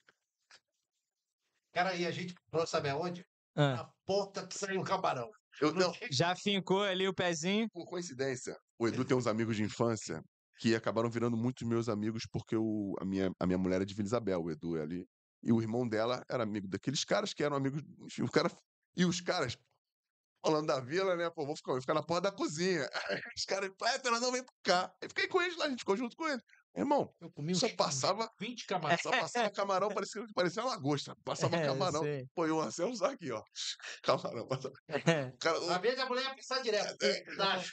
Cara, 1.73 1.95
e 1.95 2.07
a 2.07 2.11
gente, 2.11 2.35
sabe 2.67 2.89
aonde? 2.89 3.25
Ah, 3.55 3.75
Na 3.77 3.93
ponta 4.07 4.47
que 4.47 4.59
saiu 4.59 4.81
o 4.81 4.85
camarão. 4.85 5.31
Eu, 5.61 5.75
não, 5.75 5.93
Já 6.11 6.35
fincou 6.37 6.83
ali 6.83 7.07
o 7.09 7.15
pezinho. 7.15 7.69
por 7.71 7.87
coincidência, 7.87 8.57
o 8.79 8.87
Edu 8.87 9.05
tem 9.05 9.17
uns 9.17 9.27
amigos 9.27 9.57
de 9.57 9.63
infância 9.63 10.23
que 10.59 10.75
acabaram 10.75 11.11
virando 11.11 11.37
muitos 11.37 11.67
meus 11.67 11.89
amigos 11.89 12.25
porque 12.31 12.57
o, 12.57 12.95
a, 13.01 13.05
minha, 13.05 13.31
a 13.39 13.47
minha 13.47 13.59
mulher 13.59 13.81
é 13.81 13.85
de 13.85 13.95
Vila 13.95 14.07
Isabel, 14.07 14.43
o 14.43 14.51
Edu 14.51 14.77
é 14.77 14.83
ali. 14.83 15.07
E 15.43 15.53
o 15.53 15.61
irmão 15.61 15.89
dela 15.89 16.23
era 16.29 16.43
amigo 16.43 16.69
daqueles 16.69 17.05
caras 17.05 17.33
que 17.33 17.43
eram 17.43 17.57
amigos. 17.57 17.83
Enfim, 18.01 18.23
o 18.23 18.31
cara. 18.31 18.51
E 18.95 19.05
os 19.05 19.21
caras, 19.21 19.57
falando 20.45 20.67
da 20.67 20.81
vila, 20.81 21.17
né? 21.17 21.31
Pô, 21.31 21.47
vou 21.47 21.57
ficar, 21.57 21.73
vou 21.73 21.81
ficar 21.81 21.95
na 21.95 22.03
porta 22.03 22.31
da 22.31 22.37
cozinha. 22.37 22.89
Aí 23.09 23.21
os 23.37 23.45
caras, 23.45 23.71
Pera, 23.79 24.21
não 24.21 24.33
vem 24.33 24.45
pra 24.45 24.55
cá. 24.63 24.95
Aí 25.03 25.09
fiquei 25.09 25.29
com 25.29 25.41
eles 25.41 25.57
lá, 25.57 25.67
a 25.67 25.71
gente 25.71 25.81
ficou 25.81 25.97
junto 25.97 26.17
com 26.17 26.29
eles. 26.29 26.43
Irmão, 26.75 27.13
Eu 27.21 27.31
comi 27.33 27.55
só 27.55 27.69
passava, 27.75 28.31
20 28.39 28.65
camarões. 28.67 29.03
só 29.03 29.11
passava 29.29 29.51
camarão, 29.51 29.89
parecia, 29.89 30.25
parecia 30.35 30.63
uma 30.63 30.71
lagosta. 30.71 31.17
Passava 31.25 31.57
É, 31.57 31.67
camarão. 31.67 32.03
sei. 32.03 32.27
Pô, 32.35 32.47
o 32.47 32.61
Anselmo 32.61 32.97
só 32.97 33.07
aqui, 33.07 33.31
ó. 33.33 33.43
Camarão. 34.03 34.47
passava- 34.47 34.75
O 35.35 35.39
cara, 35.39 35.75
Às 35.77 35.81
vezes 35.83 35.99
a 35.99 36.07
mulher 36.07 36.25
ia 36.25 36.37
passar 36.37 36.63
direto. 36.63 37.03
É, 37.05 37.25
Pedaço. 37.25 37.73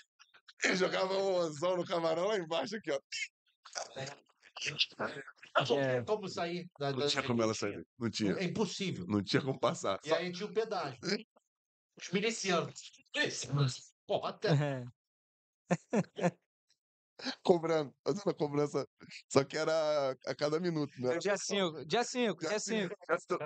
ele 0.64 0.76
jogava 0.76 1.14
um 1.14 1.38
anzol 1.38 1.78
no 1.78 1.86
camarão 1.86 2.28
lá 2.28 2.38
embaixo 2.38 2.76
aqui, 2.76 2.92
ó. 2.92 3.00
É. 3.96 6.04
como 6.04 6.28
sair. 6.28 6.68
Da, 6.80 6.92
Não 6.92 7.08
tinha 7.08 7.24
como 7.24 7.42
ela 7.44 7.54
sair. 7.54 7.86
Não 8.00 8.10
tinha. 8.10 8.34
É 8.34 8.44
impossível. 8.44 9.06
Não 9.08 9.24
tinha 9.24 9.42
como 9.42 9.60
passar. 9.60 10.00
E 10.04 10.10
Só 10.10 10.16
aí 10.16 10.32
tinha 10.32 10.48
o 10.48 10.54
pedágio. 10.54 10.98
Os 12.00 12.10
milicianos. 12.12 12.92
Porra, 14.08 14.40
cobrando, 17.44 17.94
fazendo 18.06 18.30
a 18.30 18.34
cobrança. 18.34 18.86
Só 19.32 19.44
que 19.44 19.58
era 19.58 20.16
a 20.26 20.36
cada 20.36 20.60
minuto, 20.60 20.92
né? 21.00 21.18
Dia 21.18 21.38
5, 21.38 21.86
dia 21.86 22.04
5, 22.04 22.40
dia 22.40 22.60
5. 22.60 22.96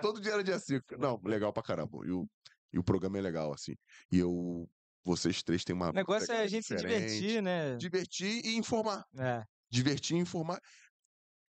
Todo 0.01 0.21
dia 0.21 0.33
era 0.33 0.43
dia 0.43 0.59
5. 0.59 0.97
Não, 0.97 1.19
legal 1.23 1.53
pra 1.53 1.63
caramba. 1.63 1.99
E 2.05 2.11
o, 2.11 2.27
e 2.73 2.79
o 2.79 2.83
programa 2.83 3.17
é 3.17 3.21
legal, 3.21 3.53
assim. 3.53 3.73
E 4.11 4.19
eu. 4.19 4.67
Vocês 5.03 5.41
três 5.41 5.63
têm 5.63 5.75
uma. 5.75 5.89
O 5.89 5.93
negócio 5.93 6.31
é 6.31 6.41
a 6.41 6.47
gente 6.47 6.67
se 6.67 6.75
divertir, 6.75 7.41
né? 7.41 7.75
Divertir 7.77 8.45
e 8.45 8.55
informar. 8.55 9.03
É. 9.17 9.41
Divertir 9.69 10.15
e 10.15 10.19
informar. 10.19 10.59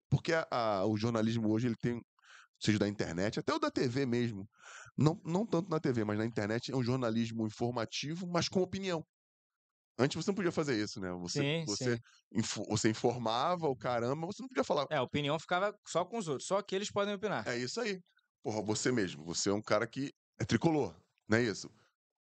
Porque 0.09 0.33
a- 0.33 0.47
a- 0.51 0.87
o 0.87 0.97
jornalismo 0.97 1.51
hoje, 1.51 1.67
ele 1.67 1.77
tem. 1.77 2.01
Seja 2.63 2.79
da 2.79 2.87
internet, 2.87 3.41
até 3.41 3.55
o 3.55 3.59
da 3.59 3.71
TV 3.71 4.05
mesmo. 4.05 4.47
Não, 4.97 5.19
não 5.25 5.47
tanto 5.47 5.71
na 5.71 5.81
TV, 5.81 6.05
mas 6.05 6.19
na 6.19 6.27
internet 6.27 6.71
é 6.71 6.77
um 6.77 6.83
jornalismo 6.83 7.47
informativo, 7.47 8.27
mas 8.27 8.49
com 8.51 8.61
opinião. 8.61 9.03
Antes 10.01 10.17
você 10.17 10.31
não 10.31 10.35
podia 10.35 10.53
fazer 10.53 10.83
isso, 10.83 11.01
né? 11.01 11.11
Você, 11.13 11.41
Sim, 11.43 11.65
você, 11.67 11.97
sim. 11.97 12.01
info- 12.33 12.65
você 12.69 12.89
informava 12.91 13.69
o 13.69 13.77
caramba, 13.77 14.27
você 14.27 14.43
não 14.43 14.49
podia 14.49 14.65
falar. 14.65 14.87
É, 14.91 14.97
a 14.97 15.03
opinião 15.03 15.39
ficava 15.39 15.75
só 15.87 16.05
com 16.05 16.19
os 16.19 16.27
outros. 16.29 16.47
Só 16.47 16.63
que 16.63 16.75
eles 16.75 16.91
podem 16.91 17.15
opinar. 17.15 17.47
É 17.49 17.57
isso 17.57 17.81
aí. 17.81 18.01
Porra, 18.43 18.63
você 18.63 18.91
mesmo. 18.91 19.25
Você 19.27 19.51
é 19.51 19.53
um 19.53 19.63
cara 19.63 19.87
que 19.87 20.11
é 20.41 20.45
tricolor, 20.45 20.97
não 21.29 21.39
é 21.39 21.43
isso? 21.43 21.71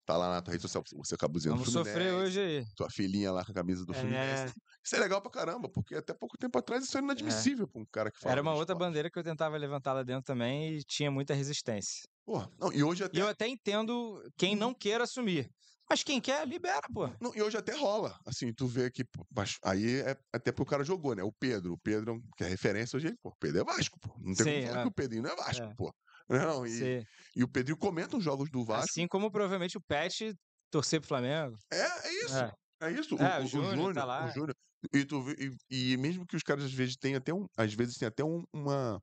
Tá 0.05 0.17
lá 0.17 0.29
na 0.29 0.41
tua 0.41 0.51
rede 0.53 0.63
social, 0.63 0.83
você 0.93 1.15
acaba 1.15 1.37
usando 1.37 1.51
Vamos 1.53 1.71
sofrer 1.71 2.13
hoje 2.13 2.39
aí. 2.39 2.65
Tua 2.75 2.89
filhinha 2.89 3.31
lá 3.31 3.45
com 3.45 3.51
a 3.51 3.55
camisa 3.55 3.85
do 3.85 3.93
Fluminense. 3.93 4.53
Isso 4.83 4.95
é 4.95 4.99
legal 4.99 5.21
pra 5.21 5.31
caramba, 5.31 5.69
porque 5.69 5.95
até 5.95 6.13
pouco 6.13 6.37
tempo 6.37 6.57
atrás 6.57 6.83
isso 6.83 6.97
era 6.97 7.05
inadmissível 7.05 7.67
pra 7.67 7.81
um 7.81 7.85
cara 7.85 8.11
que 8.11 8.19
fala. 8.19 8.33
Era 8.33 8.41
uma 8.41 8.53
outra 8.53 8.73
esporte. 8.73 8.79
bandeira 8.87 9.09
que 9.11 9.19
eu 9.19 9.23
tentava 9.23 9.55
levantar 9.57 9.93
lá 9.93 10.03
dentro 10.03 10.23
também 10.23 10.77
e 10.77 10.83
tinha 10.83 11.11
muita 11.11 11.33
resistência. 11.33 12.01
Porra, 12.25 12.49
não, 12.59 12.71
e 12.73 12.83
hoje 12.83 13.03
até. 13.03 13.17
E 13.17 13.21
eu 13.21 13.27
até 13.27 13.47
entendo 13.47 14.21
quem 14.37 14.55
não 14.55 14.73
queira 14.73 15.03
assumir. 15.03 15.49
Mas 15.89 16.03
quem 16.03 16.21
quer, 16.21 16.47
libera, 16.47 16.87
pô. 16.93 17.09
Não, 17.19 17.33
e 17.35 17.41
hoje 17.41 17.57
até 17.57 17.75
rola. 17.75 18.19
Assim, 18.25 18.53
tu 18.53 18.67
vê 18.67 18.91
que. 18.91 19.03
pô, 19.03 19.25
mas 19.35 19.57
aí 19.63 20.01
é 20.01 20.15
até 20.31 20.51
porque 20.51 20.61
o 20.61 20.65
cara 20.71 20.83
jogou, 20.83 21.15
né? 21.15 21.23
O 21.23 21.31
Pedro. 21.31 21.73
O 21.73 21.77
Pedro, 21.79 22.15
é 22.15 22.37
que 22.37 22.43
é 22.43 22.47
referência 22.47 22.97
hoje, 22.97 23.15
pô, 23.23 23.29
o 23.29 23.35
Pedro 23.39 23.61
é 23.61 23.63
Vasco, 23.63 23.99
pô. 23.99 24.13
Não 24.19 24.35
tem 24.35 24.45
Sim, 24.45 24.51
como 24.53 24.67
falar 24.67 24.79
é. 24.79 24.81
que 24.83 24.87
o 24.89 24.93
Pedrinho 24.93 25.23
não 25.23 25.31
é 25.31 25.35
Vasco, 25.35 25.65
É. 25.65 25.73
pô. 25.75 25.93
Não, 26.29 26.67
e, 26.67 27.03
e 27.35 27.43
o 27.43 27.47
Pedrinho 27.47 27.77
comenta 27.77 28.15
os 28.15 28.23
jogos 28.23 28.51
do 28.51 28.63
Vasco. 28.63 28.85
Assim 28.87 29.07
como 29.07 29.31
provavelmente 29.31 29.77
o 29.77 29.81
Pet 29.81 30.35
torcer 30.71 30.99
pro 30.99 31.07
Flamengo. 31.07 31.57
É, 31.71 32.07
é 32.07 32.25
isso. 32.25 32.37
É. 32.37 32.51
É 32.81 32.91
isso. 32.91 33.15
É, 33.21 33.41
o 33.41 33.47
Júnior 33.47 33.93
tá 33.93 34.03
o 34.03 34.07
lá. 34.07 34.27
Júnior. 34.29 34.55
E, 34.93 35.05
tu, 35.05 35.23
e, 35.69 35.93
e 35.93 35.97
mesmo 35.97 36.25
que 36.25 36.35
os 36.35 36.43
caras 36.43 36.63
às 36.65 36.73
vezes 36.73 36.95
tenham 36.95 37.17
até 37.17 37.33
um, 37.33 37.45
às 37.57 37.73
vezes 37.73 37.97
tem 37.97 38.07
até 38.07 38.23
um- 38.23 38.43
uma 38.53 39.01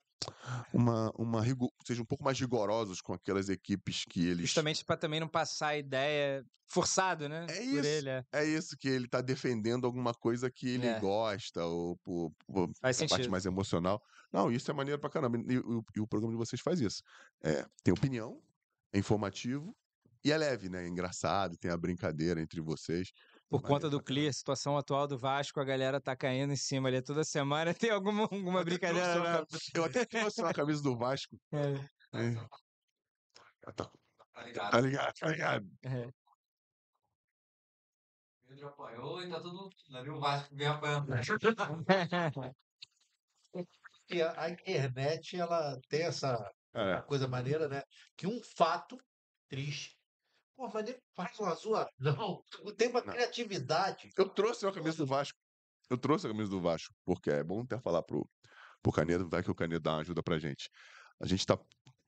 uma, 0.73 1.13
uma 1.19 1.43
rigo- 1.43 1.71
sejam 1.87 2.03
um 2.03 2.07
pouco 2.07 2.25
mais 2.25 2.41
rigorosos 2.41 3.01
com 3.01 3.13
aquelas 3.13 3.49
equipes 3.49 4.05
que 4.09 4.27
eles 4.27 4.47
Justamente 4.47 4.85
pra 4.85 4.97
também 4.97 5.21
não 5.21 5.29
passar 5.29 5.69
a 5.69 5.79
ideia 5.79 6.43
forçado, 6.69 7.29
né? 7.29 7.47
É 7.51 7.63
isso. 7.63 7.87
ele, 7.87 8.09
é. 8.09 8.25
é 8.33 8.45
isso 8.45 8.77
que 8.79 8.89
ele 8.89 9.07
tá 9.07 9.21
defendendo 9.21 9.87
alguma 9.87 10.13
coisa 10.15 10.51
que 10.51 10.69
ele 10.69 10.87
É. 10.87 10.99
gosta 10.99 11.65
ou 11.65 11.97
por, 11.99 12.33
por 12.47 12.71
parte 13.09 13.29
mais 13.29 13.47
emocional. 13.47 14.01
Não, 14.33 14.51
isso 14.51 14.71
é 14.71 14.75
maneiro 14.75 15.01
pra 15.01 15.11
caramba. 15.11 15.39
E, 15.49 15.59
o- 15.59 15.85
e 15.95 16.01
o 16.01 16.07
programa 16.09 16.33
de 16.33 16.39
vocês 16.39 16.61
faz 16.63 16.81
isso. 16.81 17.03
É, 17.45 17.65
tem 17.85 17.93
opinião, 17.95 18.41
é 18.93 18.99
informativo 18.99 19.77
e 20.25 20.33
é 20.33 20.37
leve, 20.39 20.69
né? 20.69 20.85
É 20.85 20.89
engraçado, 20.89 21.57
tem 21.59 21.71
a 21.71 21.77
brincadeira 21.77 22.41
entre 22.41 22.61
vocês. 22.61 23.11
Por 23.49 23.63
conta 23.63 23.89
do. 23.89 24.03
Clear, 24.03 24.33
situação 24.33 24.77
atual 24.77 25.07
do 25.07 25.17
Vasco, 25.19 25.61
a 25.61 25.65
galera 25.65 26.01
tá 26.01 26.17
caindo 26.17 26.53
em 26.53 26.57
cima 26.57 26.89
ali 26.89 27.01
toda 27.03 27.23
semana. 27.25 27.73
Tem 27.79 27.91
alguma, 27.91 28.23
alguma 28.25 28.59
Eu 28.59 28.63
até 28.63 28.65
brincadeira? 28.65 29.47
cam- 29.47 29.47
Eu 29.75 29.85
até 29.85 30.05
trouxe 30.05 30.43
uma 30.43 30.53
camisa 30.53 30.83
do 30.83 30.97
Vasco. 30.97 31.37
É, 32.13 32.19
É. 32.19 32.47
Ah, 33.67 33.73
tá. 33.73 33.91
Tá 34.33 34.43
ligado, 34.43 35.15
tá 35.19 35.29
ligado. 35.29 35.67
é. 35.85 36.11
Pedro 38.47 38.69
apanhou 38.69 39.23
e 39.23 39.29
tá 39.31 39.41
tudo. 39.41 39.69
Ali 39.95 40.11
o 40.11 40.21
Vasco 40.21 40.55
vem 40.55 40.67
apanhando. 40.69 41.09
E 44.09 44.23
a, 44.23 44.41
a 44.43 44.51
internet, 44.51 45.37
ela 45.37 45.77
tem 45.89 46.03
essa 46.03 46.49
É. 46.73 47.01
coisa 47.03 47.27
maneira, 47.27 47.67
né? 47.69 47.83
Que 48.17 48.27
um 48.27 48.41
fato 48.57 48.97
triste. 49.49 49.96
Pô, 50.57 50.71
mas 50.73 50.89
ele 50.89 50.99
faz 51.15 51.39
uma 51.39 51.55
zoa. 51.55 51.89
Não, 52.01 52.43
tem 52.77 52.89
uma 52.89 53.03
Não. 53.03 53.13
criatividade. 53.13 54.11
Eu 54.17 54.29
trouxe 54.29 54.65
uma 54.65 54.73
camisa 54.73 54.97
do 54.97 55.07
Vasco. 55.07 55.39
Eu 55.91 55.99
trouxe 55.99 56.27
a 56.27 56.31
camisa 56.31 56.51
do 56.51 56.61
Vasco, 56.61 56.93
porque 57.05 57.31
é 57.31 57.45
bom 57.45 57.63
até 57.63 57.79
falar 57.79 58.03
pro, 58.03 58.29
pro 58.83 58.91
Canedo, 58.91 59.29
vai 59.29 59.43
que 59.43 59.51
o 59.51 59.55
Canedo 59.55 59.81
dá 59.81 59.93
uma 59.93 60.01
ajuda 60.01 60.23
pra 60.23 60.39
gente. 60.39 60.69
A 61.21 61.27
gente 61.27 61.47
tá 61.47 61.59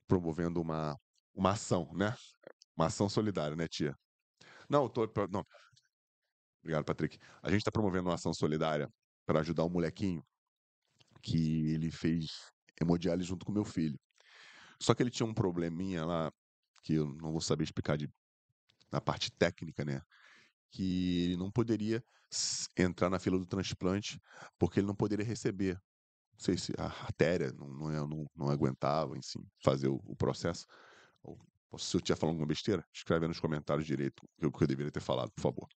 promovendo 0.09 0.61
uma, 0.61 0.97
uma 1.35 1.53
ação, 1.53 1.89
né? 1.95 2.17
Uma 2.77 2.87
ação 2.87 3.09
solidária, 3.09 3.55
né, 3.55 3.69
tia? 3.69 3.95
Não, 4.69 4.85
eu 4.85 4.89
tô. 4.89 5.07
Não. 5.31 5.45
Obrigado, 6.61 6.85
Patrick. 6.85 7.19
A 7.43 7.51
gente 7.51 7.65
tá 7.65 7.71
promovendo 7.71 8.09
uma 8.09 8.15
ação 8.15 8.35
solidária 8.35 8.89
para 9.25 9.41
ajudar 9.41 9.65
um 9.65 9.71
molequinho 9.71 10.25
que 11.23 11.73
ele 11.73 11.91
fez 11.91 12.51
hemodiálise 12.81 13.29
junto 13.29 13.45
com 13.45 13.53
meu 13.53 13.65
filho. 13.65 13.99
Só 14.81 14.95
que 14.95 15.03
ele 15.03 15.11
tinha 15.11 15.27
um 15.27 15.35
probleminha 15.35 16.05
lá, 16.05 16.33
que 16.83 16.95
eu 16.95 17.07
não 17.07 17.33
vou 17.33 17.41
saber 17.41 17.65
explicar 17.65 17.97
de, 17.97 18.09
na 18.91 19.01
parte 19.01 19.31
técnica, 19.33 19.85
né? 19.85 20.01
Que 20.71 21.25
ele 21.25 21.37
não 21.37 21.51
poderia 21.51 22.03
entrar 22.77 23.09
na 23.09 23.19
fila 23.19 23.39
do 23.39 23.47
transplante 23.47 24.21
porque 24.59 24.81
ele 24.81 24.87
não 24.87 24.95
poderia 24.95 25.25
receber. 25.25 25.75
Não 26.33 26.41
sei 26.41 26.57
se 26.57 26.73
a 26.79 26.87
artéria 26.87 27.53
não, 27.53 27.69
não, 27.69 28.07
não, 28.07 28.27
não 28.37 28.51
aguentava, 28.51 29.17
enfim, 29.17 29.45
fazer 29.63 29.89
o, 29.89 30.01
o 30.05 30.15
processo. 30.15 30.67
Ou, 31.23 31.39
se 31.79 31.97
eu 31.97 31.99
estiver 31.99 32.17
falando 32.17 32.35
alguma 32.35 32.47
besteira, 32.47 32.85
escreve 32.93 33.27
nos 33.27 33.41
comentários 33.41 33.87
direito 33.87 34.23
o 34.43 34.51
que 34.51 34.63
eu 34.63 34.69
deveria 34.69 34.93
ter 34.93 35.01
falado, 35.01 35.31
por 35.33 35.43
favor. 35.43 35.69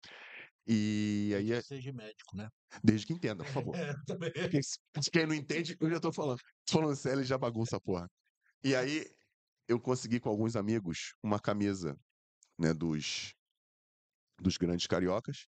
E 0.67 1.33
aí, 1.37 1.53
é, 1.53 1.61
Seja 1.63 1.93
médico, 1.93 2.37
né? 2.37 2.49
desde 2.85 3.07
que 3.07 3.13
entenda, 3.13 3.43
por 3.45 3.53
favor. 3.53 3.75
É, 3.81 3.95
também. 4.07 4.31
Porque 4.33 4.61
quem 5.11 5.27
não 5.27 5.35
entende, 5.35 5.77
eu 5.81 5.91
já 5.91 5.99
tô 5.99 6.13
falando. 6.13 6.39
Falando 6.69 6.95
sério, 6.95 7.21
ele 7.21 7.27
já 7.27 7.39
bagunça 7.39 7.77
a 7.77 7.81
porra. 7.81 8.09
E 8.63 8.77
aí, 8.77 9.05
eu 9.67 9.81
consegui 9.81 10.21
com 10.21 10.29
alguns 10.29 10.55
amigos 10.55 11.15
uma 11.23 11.41
camisa, 11.41 11.97
né, 12.61 12.75
dos, 12.75 13.33
dos 14.39 14.57
grandes 14.59 14.87
cariocas. 14.87 15.47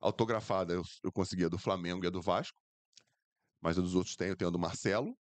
Autografada, 0.00 0.74
eu, 0.74 0.82
eu 1.02 1.12
consegui 1.12 1.44
a 1.44 1.48
do 1.48 1.58
Flamengo 1.58 2.04
e 2.04 2.08
a 2.08 2.10
do 2.10 2.20
Vasco. 2.20 2.58
Mas 3.62 3.78
a 3.78 3.80
dos 3.80 3.94
outros 3.94 4.16
tem, 4.16 4.28
eu 4.28 4.36
tenho 4.36 4.48
a 4.48 4.52
do 4.52 4.58
Marcelo, 4.58 5.16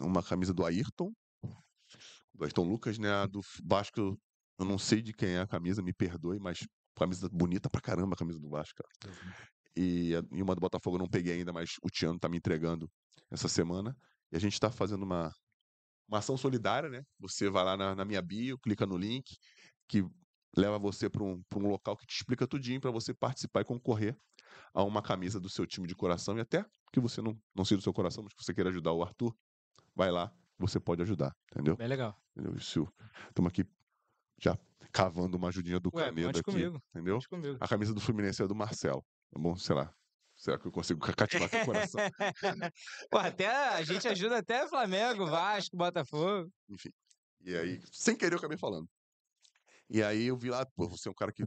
uma 0.00 0.22
camisa 0.22 0.52
do 0.52 0.64
Ayrton, 0.64 1.12
do 2.34 2.44
Ayrton 2.44 2.64
Lucas, 2.64 2.98
né? 2.98 3.10
A 3.10 3.26
do 3.26 3.40
Vasco, 3.64 4.00
eu- 4.00 4.18
não 4.58 4.78
sei 4.78 5.00
de 5.00 5.12
quem 5.12 5.30
é 5.30 5.40
a 5.40 5.46
camisa, 5.46 5.82
me 5.82 5.92
perdoe, 5.92 6.38
mas 6.38 6.66
camisa 6.96 7.28
bonita 7.28 7.68
pra 7.70 7.80
caramba 7.80 8.14
a 8.14 8.18
camisa 8.18 8.38
do 8.40 8.48
Vasco, 8.48 8.74
cara. 8.82 9.14
E, 9.76 10.12
e 10.32 10.42
uma 10.42 10.54
do 10.54 10.60
Botafogo 10.60 10.96
eu 10.96 11.00
não 11.00 11.08
peguei 11.08 11.34
ainda, 11.34 11.52
mas 11.52 11.70
o 11.82 11.90
Tiano 11.90 12.18
tá 12.18 12.28
me 12.28 12.36
entregando 12.36 12.88
essa 13.30 13.48
semana. 13.48 13.96
E 14.32 14.36
a 14.36 14.40
gente 14.40 14.58
tá 14.58 14.70
fazendo 14.70 15.02
uma, 15.02 15.32
uma 16.08 16.18
ação 16.18 16.36
solidária, 16.36 16.88
né? 16.88 17.02
Você 17.18 17.48
vai 17.48 17.64
lá 17.64 17.76
na, 17.76 17.94
na 17.94 18.04
minha 18.04 18.22
bio, 18.22 18.58
clica 18.58 18.86
no 18.86 18.96
link, 18.96 19.36
que 19.88 20.04
leva 20.56 20.78
você 20.78 21.08
para 21.10 21.22
um, 21.22 21.42
pra 21.48 21.58
um 21.58 21.68
local 21.68 21.96
que 21.96 22.06
te 22.06 22.14
explica 22.16 22.46
tudinho 22.46 22.80
para 22.80 22.90
você 22.90 23.12
participar 23.14 23.60
e 23.62 23.64
concorrer 23.64 24.16
a 24.72 24.82
uma 24.82 25.02
camisa 25.02 25.40
do 25.40 25.48
seu 25.48 25.66
time 25.66 25.86
de 25.86 25.94
coração. 25.94 26.36
E 26.38 26.40
até 26.40 26.64
que 26.92 27.00
você 27.00 27.20
não, 27.20 27.36
não 27.54 27.64
seja 27.64 27.78
do 27.78 27.82
seu 27.82 27.92
coração, 27.92 28.22
mas 28.24 28.32
que 28.34 28.42
você 28.44 28.54
queira 28.54 28.70
ajudar 28.70 28.92
o 28.92 29.02
Arthur, 29.02 29.34
vai 29.94 30.10
lá, 30.10 30.32
você 30.58 30.78
pode 30.78 31.02
ajudar, 31.02 31.32
entendeu? 31.52 31.76
Bem 31.76 31.88
legal. 31.88 32.16
entendeu? 32.36 32.56
Estamos 32.56 33.48
aqui 33.48 33.64
já 34.40 34.56
cavando 34.92 35.36
uma 35.36 35.48
ajudinha 35.48 35.80
do 35.80 35.90
Ué, 35.94 36.04
Canedo 36.06 36.28
aqui, 36.30 36.42
comigo. 36.42 36.80
entendeu? 36.90 37.18
Comigo. 37.28 37.58
A 37.60 37.66
camisa 37.66 37.92
do 37.92 38.00
Fluminense 38.00 38.42
é 38.42 38.46
do 38.46 38.54
Marcelo. 38.54 39.04
Tá 39.32 39.40
bom? 39.40 39.56
Sei 39.56 39.74
lá. 39.74 39.92
Será 40.36 40.58
que 40.58 40.66
eu 40.66 40.72
consigo 40.72 41.00
ca- 41.00 41.12
cativar 41.14 41.48
teu 41.48 41.64
coração? 41.64 42.00
Pô, 43.10 43.18
até 43.18 43.46
a 43.46 43.82
gente 43.84 44.06
ajuda 44.08 44.38
até 44.38 44.68
Flamengo, 44.68 45.26
Vasco, 45.26 45.76
Botafogo. 45.76 46.50
Enfim. 46.68 46.90
E 47.40 47.54
aí, 47.56 47.80
sem 47.92 48.16
querer, 48.16 48.34
eu 48.34 48.38
acabei 48.38 48.58
falando. 48.58 48.88
E 49.88 50.02
aí 50.02 50.26
eu 50.26 50.36
vi 50.36 50.50
lá, 50.50 50.64
pô, 50.64 50.88
você 50.88 51.08
é 51.08 51.10
um 51.10 51.14
cara 51.14 51.32
que 51.32 51.44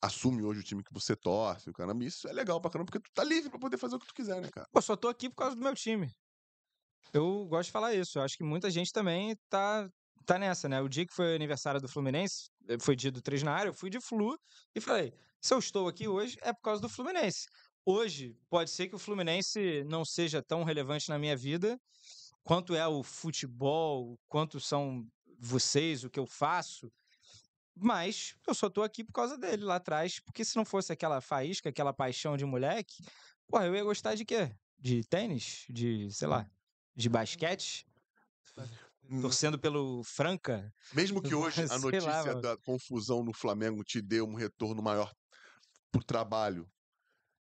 assume 0.00 0.42
hoje 0.42 0.60
o 0.60 0.62
time 0.62 0.82
que 0.82 0.92
você 0.92 1.16
torce, 1.16 1.70
o 1.70 1.72
caramba, 1.72 2.04
isso 2.04 2.28
é 2.28 2.32
legal 2.32 2.60
pra 2.60 2.70
caramba, 2.70 2.90
porque 2.90 3.00
tu 3.08 3.12
tá 3.14 3.24
livre 3.24 3.50
pra 3.50 3.58
poder 3.58 3.78
fazer 3.78 3.96
o 3.96 3.98
que 3.98 4.06
tu 4.06 4.14
quiser, 4.14 4.40
né, 4.40 4.50
cara? 4.50 4.66
Pô, 4.72 4.80
só 4.82 4.96
tô 4.96 5.08
aqui 5.08 5.28
por 5.28 5.36
causa 5.36 5.56
do 5.56 5.62
meu 5.62 5.74
time. 5.74 6.10
Eu 7.12 7.46
gosto 7.46 7.66
de 7.66 7.72
falar 7.72 7.94
isso. 7.94 8.18
Eu 8.18 8.22
acho 8.22 8.36
que 8.36 8.44
muita 8.44 8.70
gente 8.70 8.92
também 8.92 9.36
tá, 9.48 9.88
tá 10.26 10.38
nessa, 10.38 10.68
né? 10.68 10.80
O 10.80 10.88
dia 10.88 11.06
que 11.06 11.14
foi 11.14 11.34
aniversário 11.34 11.80
do 11.80 11.88
Fluminense, 11.88 12.48
eh, 12.68 12.76
foi 12.80 12.96
dia 12.96 13.12
do 13.12 13.22
3 13.22 13.42
na 13.42 13.52
área, 13.52 13.70
eu 13.70 13.74
fui 13.74 13.88
de 13.88 14.00
Flu 14.00 14.36
e 14.74 14.80
falei: 14.80 15.14
se 15.40 15.54
eu 15.54 15.58
estou 15.58 15.88
aqui 15.88 16.08
hoje 16.08 16.36
é 16.42 16.52
por 16.52 16.62
causa 16.62 16.82
do 16.82 16.88
Fluminense. 16.88 17.46
Hoje, 17.86 18.34
pode 18.48 18.70
ser 18.70 18.88
que 18.88 18.94
o 18.94 18.98
Fluminense 18.98 19.84
não 19.84 20.04
seja 20.04 20.42
tão 20.42 20.64
relevante 20.64 21.08
na 21.10 21.18
minha 21.18 21.36
vida 21.36 21.78
quanto 22.42 22.74
é 22.74 22.86
o 22.86 23.02
futebol, 23.02 24.18
quanto 24.28 24.60
são 24.60 25.06
vocês, 25.38 26.04
o 26.04 26.10
que 26.10 26.18
eu 26.20 26.26
faço. 26.26 26.90
Mas 27.76 28.34
eu 28.46 28.54
só 28.54 28.70
tô 28.70 28.82
aqui 28.82 29.04
por 29.04 29.12
causa 29.12 29.36
dele 29.36 29.64
lá 29.64 29.76
atrás, 29.76 30.20
porque 30.20 30.44
se 30.44 30.56
não 30.56 30.64
fosse 30.64 30.92
aquela 30.92 31.20
faísca, 31.20 31.68
aquela 31.68 31.92
paixão 31.92 32.36
de 32.36 32.44
moleque, 32.44 33.04
Porra, 33.46 33.66
eu 33.66 33.74
ia 33.76 33.84
gostar 33.84 34.14
de 34.14 34.24
quê? 34.24 34.56
De 34.78 35.02
tênis? 35.06 35.66
De, 35.68 36.10
sei 36.10 36.26
lá, 36.26 36.46
de 36.96 37.08
basquete? 37.10 37.84
Hum, 39.10 39.20
Torcendo 39.22 39.58
pelo 39.58 40.02
Franca? 40.02 40.72
Mesmo 40.92 41.20
que 41.20 41.34
hoje 41.34 41.62
a 41.68 41.74
lá, 41.74 41.78
notícia 41.78 42.34
mano. 42.34 42.40
da 42.40 42.56
confusão 42.56 43.22
no 43.24 43.32
Flamengo 43.34 43.82
te 43.84 44.00
dê 44.00 44.22
um 44.22 44.34
retorno 44.34 44.82
maior 44.82 45.12
pro 45.92 46.04
trabalho, 46.04 46.66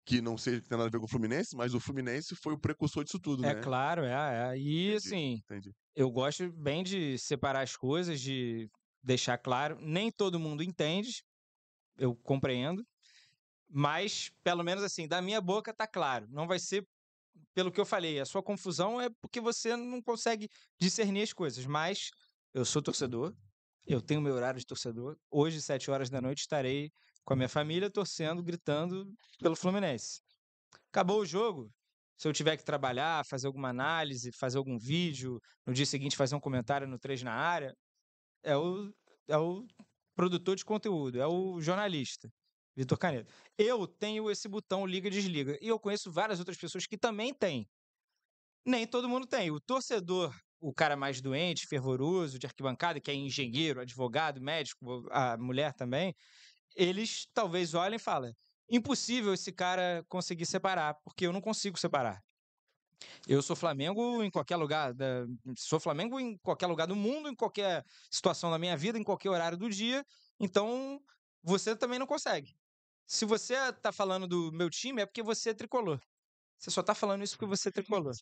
que 0.07 0.21
não 0.21 0.39
seja 0.39 0.63
que 0.63 0.69
tenha 0.69 0.79
nada 0.79 0.89
a 0.89 0.93
ver 0.93 0.99
com 1.01 1.07
o 1.07 1.11
Fluminense, 1.11 1.57
mas 1.57 1.75
o 1.75 1.81
Fluminense 1.81 2.37
foi 2.37 2.55
o 2.55 2.61
precursor 2.61 3.05
disso 3.05 3.21
tudo, 3.21 3.43
É 3.43 3.55
né? 3.55 3.55
claro, 3.55 4.05
é, 4.05 4.53
é. 4.55 4.59
E 4.59 4.95
Entendi. 4.95 4.95
assim, 4.95 5.43
Entendi. 5.45 5.73
eu 5.95 6.11
gosto 6.11 6.53
bem 6.53 6.83
de 6.85 7.19
separar 7.19 7.63
as 7.63 7.77
coisas, 7.77 8.21
de 8.21 8.69
deixar 9.03 9.39
claro. 9.39 9.79
Nem 9.81 10.11
todo 10.11 10.41
mundo 10.41 10.63
entende, 10.63 11.23
eu 11.99 12.15
compreendo. 12.17 12.87
Mas, 13.69 14.31
pelo 14.43 14.65
menos 14.65 14.83
assim, 14.83 15.07
da 15.07 15.23
minha 15.23 15.41
boca 15.41 15.73
tá 15.73 15.87
claro. 15.87 16.27
Não 16.29 16.47
vai 16.47 16.59
ser 16.59 16.87
pelo 17.55 17.71
que 17.71 17.81
eu 17.81 17.87
falei. 17.87 18.19
A 18.21 18.25
sua 18.25 18.43
confusão 18.43 19.01
é 19.01 19.09
porque 19.21 19.41
você 19.41 19.77
não 19.77 20.03
consegue 20.03 20.49
discernir 20.81 21.23
as 21.23 21.33
coisas. 21.33 21.65
Mas 21.67 22.11
eu 22.53 22.65
sou 22.65 22.83
torcedor, 22.83 23.35
eu 23.87 24.01
tenho 24.01 24.21
meu 24.21 24.35
horário 24.35 24.59
de 24.59 24.67
torcedor. 24.67 25.17
Hoje, 25.31 25.63
sete 25.63 25.91
horas 25.91 26.11
da 26.11 26.21
noite, 26.21 26.41
estarei 26.41 26.91
com 27.25 27.35
a 27.35 27.37
minha 27.37 27.49
família 27.49 27.91
torcendo, 27.91 28.43
gritando 28.43 29.13
pelo 29.39 29.55
Fluminense. 29.55 30.21
Acabou 30.93 31.21
o 31.21 31.27
jogo. 31.27 31.73
Se 32.17 32.29
eu 32.29 32.33
tiver 32.33 32.57
que 32.57 32.65
trabalhar, 32.65 33.25
fazer 33.25 33.47
alguma 33.47 33.71
análise, 33.71 34.31
fazer 34.33 34.59
algum 34.59 34.79
vídeo, 34.79 35.41
no 35.65 35.73
dia 35.73 35.87
seguinte 35.87 36.17
fazer 36.17 36.35
um 36.35 36.41
comentário 36.41 36.87
no 36.87 36.99
3 36.99 37.23
na 37.23 37.33
área, 37.33 37.75
é 38.43 38.57
o, 38.57 38.93
é 39.29 39.37
o 39.37 39.67
produtor 40.15 40.57
de 40.57 40.65
conteúdo, 40.65 41.21
é 41.21 41.27
o 41.27 41.61
jornalista, 41.61 42.31
Vitor 42.77 42.99
Canedo. 42.99 43.31
Eu 43.57 43.87
tenho 43.87 44.31
esse 44.31 44.49
botão 44.49 44.87
liga 44.87 45.09
e 45.09 45.11
desliga. 45.11 45.59
E 45.61 45.69
eu 45.69 45.79
conheço 45.79 46.11
várias 46.11 46.39
outras 46.39 46.57
pessoas 46.57 46.87
que 46.87 46.97
também 46.97 47.33
têm. 47.35 47.69
Nem 48.65 48.87
todo 48.87 49.09
mundo 49.09 49.27
tem. 49.27 49.51
O 49.51 49.61
torcedor, 49.61 50.35
o 50.61 50.73
cara 50.73 50.97
mais 50.97 51.21
doente, 51.21 51.67
fervoroso, 51.67 52.39
de 52.39 52.47
arquibancada, 52.47 53.01
que 53.01 53.11
é 53.11 53.15
engenheiro, 53.15 53.81
advogado, 53.81 54.41
médico, 54.41 55.07
a 55.11 55.37
mulher 55.39 55.73
também, 55.73 56.15
eles 56.77 57.27
talvez 57.33 57.75
olhem 57.75 57.97
e 57.97 57.99
falem: 57.99 58.35
impossível 58.71 59.35
esse 59.35 59.53
cara 59.53 60.05
conseguir 60.09 60.47
separar, 60.47 60.95
porque 61.03 61.27
eu 61.27 61.33
não 61.33 61.41
consigo 61.41 61.79
separar. 61.79 62.23
Eu 63.27 63.43
sou 63.43 63.57
Flamengo 63.57 64.23
em 64.23 64.31
qualquer 64.31 64.57
lugar, 64.57 64.95
da- 64.95 65.27
sou 65.57 65.81
Flamengo 65.81 66.19
em 66.21 66.37
qualquer 66.39 66.67
lugar 66.67 66.87
do 66.87 66.97
mundo, 66.97 67.29
em 67.29 67.35
qualquer 67.35 67.85
situação 68.11 68.51
da 68.51 68.59
minha 68.59 68.77
vida, 68.77 68.99
em 68.99 69.05
qualquer 69.05 69.31
horário 69.31 69.59
do 69.59 69.69
dia. 69.71 70.05
Então, 70.39 71.01
você 71.43 71.77
também 71.77 71.99
não 71.99 72.07
consegue. 72.07 72.53
Se 73.07 73.25
você 73.25 73.55
tá 73.75 73.93
falando 73.93 74.27
do 74.29 74.53
meu 74.53 74.71
time, 74.71 75.03
é 75.03 75.07
porque 75.07 75.23
você 75.23 75.51
é 75.51 75.55
tricolor. 75.55 76.01
Você 76.59 76.71
só 76.71 76.83
tá 76.83 76.95
falando 76.95 77.25
isso 77.25 77.37
porque 77.37 77.49
você 77.49 77.69
é 77.71 77.73
tricolor. 77.73 78.13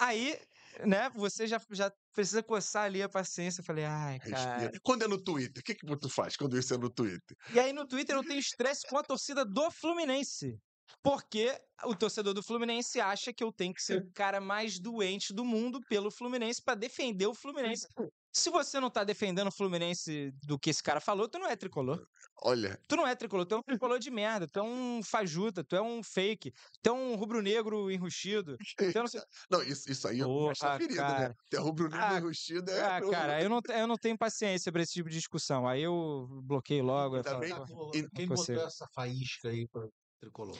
Aí, 0.00 0.38
né, 0.84 1.08
você 1.10 1.46
já, 1.46 1.60
já 1.70 1.90
precisa 2.12 2.42
coçar 2.42 2.84
ali 2.84 3.02
a 3.02 3.08
paciência. 3.08 3.60
Eu 3.60 3.64
falei, 3.64 3.84
ai, 3.84 4.18
cara. 4.18 4.70
Quando 4.82 5.04
é 5.04 5.08
no 5.08 5.22
Twitter, 5.22 5.60
o 5.60 5.64
que, 5.64 5.74
que 5.74 5.86
tu 5.96 6.08
faz 6.08 6.36
quando 6.36 6.58
isso 6.58 6.74
é 6.74 6.78
no 6.78 6.90
Twitter? 6.90 7.36
E 7.52 7.58
aí 7.60 7.72
no 7.72 7.86
Twitter 7.86 8.16
eu 8.16 8.22
tenho 8.24 8.38
estresse 8.38 8.86
com 8.88 8.98
a 8.98 9.02
torcida 9.02 9.44
do 9.44 9.70
Fluminense. 9.70 10.58
Porque 11.02 11.58
o 11.84 11.94
torcedor 11.94 12.32
do 12.34 12.42
Fluminense 12.42 13.00
acha 13.00 13.32
que 13.32 13.42
eu 13.44 13.52
tenho 13.52 13.74
que 13.74 13.82
ser 13.82 14.02
o 14.02 14.12
cara 14.12 14.40
mais 14.40 14.78
doente 14.78 15.32
do 15.32 15.44
mundo 15.44 15.80
pelo 15.88 16.10
Fluminense 16.10 16.62
pra 16.62 16.74
defender 16.74 17.26
o 17.26 17.34
Fluminense. 17.34 17.86
Se 18.32 18.50
você 18.50 18.80
não 18.80 18.90
tá 18.90 19.04
defendendo 19.04 19.46
o 19.46 19.52
Fluminense 19.52 20.32
do 20.44 20.58
que 20.58 20.70
esse 20.70 20.82
cara 20.82 21.00
falou, 21.00 21.28
tu 21.28 21.38
não 21.38 21.46
é 21.46 21.54
tricolor. 21.54 22.04
Olha, 22.42 22.76
Tu 22.88 22.96
não 22.96 23.06
é 23.06 23.14
tricolor, 23.14 23.46
tu 23.46 23.54
é 23.54 23.58
um 23.58 23.62
tricolor 23.88 23.98
de 24.00 24.10
merda, 24.10 24.48
tu 24.48 24.58
é 24.58 24.62
um 24.62 25.00
fajuta, 25.04 25.62
tu 25.62 25.76
é 25.76 25.80
um 25.80 26.02
fake, 26.02 26.52
tu 26.82 26.88
é 26.88 26.92
um 26.92 27.14
rubro-negro 27.14 27.90
enrustido. 27.92 28.56
Tu 28.76 28.84
é 28.84 28.92
não 28.94 29.06
sei... 29.06 29.20
não, 29.48 29.62
isso, 29.62 29.90
isso 29.90 30.08
aí 30.08 30.20
é 30.20 30.26
uma 30.26 30.52
Porra, 30.52 30.78
ferida, 30.78 30.94
né? 31.02 31.08
cara. 31.08 31.34
Ter 31.48 31.58
rubro-negro 31.58 32.04
Ah, 32.04 32.18
enrustido 32.18 32.70
é. 32.72 32.80
Ah, 32.80 33.00
cara, 33.08 33.40
eu 33.42 33.48
não, 33.48 33.60
eu 33.68 33.86
não 33.86 33.96
tenho 33.96 34.18
paciência 34.18 34.72
pra 34.72 34.82
esse 34.82 34.94
tipo 34.94 35.08
de 35.08 35.16
discussão. 35.16 35.68
Aí 35.68 35.82
eu 35.82 36.26
bloqueio 36.42 36.82
logo. 36.84 37.16
eu 37.16 37.22
Ainda 37.40 37.54
falo, 37.54 37.66
"Pô, 37.66 37.90
Quem 38.16 38.26
botou 38.26 38.56
essa 38.66 38.88
faísca 38.92 39.50
aí 39.50 39.68
para 39.68 39.86
tricolor? 40.20 40.58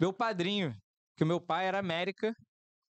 Meu 0.00 0.12
padrinho, 0.12 0.74
que 1.16 1.24
o 1.24 1.26
meu 1.26 1.40
pai 1.40 1.66
era 1.66 1.78
América. 1.78 2.34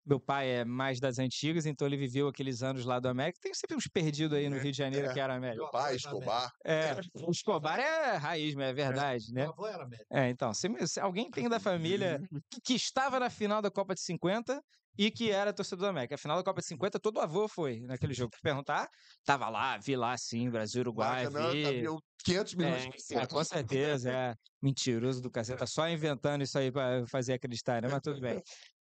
Meu 0.07 0.21
pai 0.21 0.49
é 0.51 0.65
mais 0.65 1.01
das 1.01 1.19
antigas, 1.19 1.65
então 1.67 1.87
ele 1.87 1.97
viveu 1.97 2.29
aqueles 2.29 2.63
anos 2.63 2.85
lá 2.85 3.01
do 3.01 3.09
América. 3.09 3.39
Tem 3.41 3.55
sempre 3.55 3.77
uns 3.77 3.87
perdidos 3.87 4.37
aí 4.37 4.49
no 4.49 4.59
Rio 4.59 4.71
de 4.71 4.77
Janeiro 4.77 5.09
é. 5.09 5.13
que 5.13 5.21
era 5.21 5.35
América. 5.35 5.63
Meu 5.63 5.71
pai, 5.71 5.97
Escobar. 5.97 6.51
É, 6.65 6.97
o 7.27 7.31
Escobar 7.31 7.79
é 7.79 8.17
raiz, 8.17 8.55
mas 8.55 8.67
é 8.67 8.73
verdade, 8.73 9.33
né? 9.33 9.43
Meu 9.43 9.53
avô 9.53 9.67
era 9.67 9.87
médico. 9.87 10.07
É, 10.13 10.29
então, 10.29 10.53
se, 10.53 10.69
se 10.87 11.01
alguém 11.01 11.31
tem 11.31 11.49
da 11.49 11.59
família 11.59 12.21
que, 12.51 12.61
que 12.61 12.75
estava 12.75 13.19
na 13.19 13.31
final 13.31 13.63
da 13.63 13.71
Copa 13.71 13.95
de 13.95 14.03
50 14.03 14.61
e 14.97 15.11
que 15.11 15.31
era 15.31 15.53
torcedor 15.53 15.87
do 15.87 15.91
América. 15.91 16.15
A 16.15 16.19
final 16.19 16.37
da 16.37 16.45
Copa 16.45 16.61
de 16.61 16.67
50, 16.67 17.01
todo 17.01 17.21
avô 17.21 17.49
foi 17.49 17.81
naquele 17.81 18.15
jogo. 18.15 18.33
Perguntar, 18.43 18.89
tava 19.25 19.49
lá, 19.49 19.79
vi 19.79 19.97
lá 19.97 20.17
sim, 20.17 20.49
Brasil, 20.51 20.81
Uruguai, 20.83 21.25
Maracanã, 21.25 21.51
vi. 21.51 21.63
cabiam 21.63 21.99
500 22.25 22.55
milhões 22.55 22.83
É, 22.83 22.87
de 22.87 22.91
pessoas. 22.91 23.23
ah, 23.23 23.27
com 23.27 23.45
certeza, 23.45 24.13
é. 24.13 24.35
Mentiroso 24.63 25.21
do 25.21 25.31
cacete. 25.31 25.59
Tá 25.59 25.67
só 25.67 25.89
inventando 25.89 26.43
isso 26.43 26.59
aí 26.59 26.71
pra 26.71 27.05
fazer 27.11 27.35
acreditar, 27.35 27.83
né? 27.83 27.89
Mas 27.89 28.01
tudo 28.01 28.21
bem. 28.21 28.41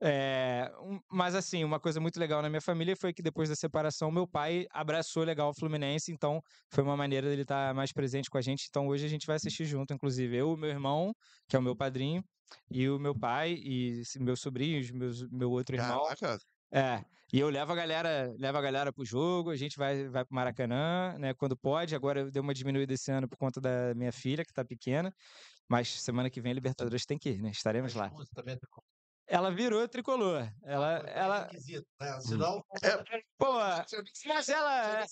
É, 0.05 0.69
um- 0.81 0.99
mas 1.11 1.35
assim, 1.37 1.63
uma 1.63 1.79
coisa 1.79 2.01
muito 2.01 2.19
legal 2.19 2.43
na 2.43 2.49
minha 2.49 2.61
família 2.61 2.97
foi 2.97 3.13
que 3.13 3.23
depois 3.23 3.49
da 3.49 3.55
separação, 3.55 4.11
meu 4.11 4.27
pai 4.27 4.67
abraçou 4.73 5.23
legal 5.23 5.51
o 5.51 5.55
Fluminense, 5.55 6.11
então 6.13 6.41
foi 6.73 6.83
uma 6.83 6.97
maneira 6.97 7.29
dele 7.29 7.43
estar 7.43 7.73
mais 7.73 7.93
presente 7.93 8.29
com 8.29 8.37
a 8.37 8.41
gente. 8.41 8.67
Então 8.69 8.89
hoje 8.89 9.07
a 9.07 9.09
gente 9.09 9.27
vai 9.27 9.37
assistir 9.37 9.65
junto, 9.65 9.95
inclusive 9.95 10.37
eu, 10.37 10.57
meu 10.57 10.71
irmão, 10.71 11.13
que 11.49 11.55
é 11.55 11.59
o 11.59 11.63
meu 11.63 11.77
padrinho, 11.77 12.23
e 12.71 12.89
o 12.89 12.99
meu 12.99 13.17
pai, 13.17 13.53
e 13.55 14.03
meus 14.19 14.41
sobrinhos, 14.41 14.91
meus, 14.91 15.23
meu 15.31 15.51
outro 15.51 15.77
irmão. 15.77 16.03
Caraca, 16.03 16.37
É. 16.73 17.05
E 17.33 17.39
eu 17.39 17.49
levo 17.49 17.73
a 17.73 17.75
galera, 17.75 18.31
levo 18.39 18.59
a 18.59 18.61
galera 18.61 18.93
pro 18.93 19.05
jogo, 19.07 19.51
a 19.51 19.57
gente 19.57 19.77
vai, 19.79 20.07
vai 20.09 20.23
pro 20.23 20.35
Maracanã, 20.35 21.17
né? 21.19 21.33
Quando 21.33 21.57
pode. 21.57 21.95
Agora 21.95 22.21
eu 22.21 22.31
dei 22.31 22.43
uma 22.43 22.53
diminuída 22.53 22.93
esse 22.93 23.11
ano 23.11 23.27
por 23.27 23.39
conta 23.39 23.59
da 23.59 23.95
minha 23.95 24.13
filha, 24.13 24.45
que 24.45 24.53
tá 24.53 24.63
pequena. 24.65 25.11
Mas 25.69 25.89
semana 26.03 26.29
que 26.29 26.43
vem, 26.43 26.53
Libertadores 26.53 27.07
tem 27.07 27.19
que 27.19 27.31
ir, 27.31 27.41
né? 27.43 27.51
Estaremos 27.51 27.95
lá. 27.95 28.11
Também 28.35 28.59
tá 28.59 28.67
com- 28.71 28.83
Ela 29.33 29.51
virou 29.51 29.89
tricolor. 29.89 30.47
Ela, 30.63 30.99
é 31.07 31.19
ela, 31.19 31.43
requisito, 31.45 31.87
né? 31.99 32.21
Senão, 32.21 32.63
pô, 33.39 33.53
mas 34.27 34.49
ela. 34.51 35.07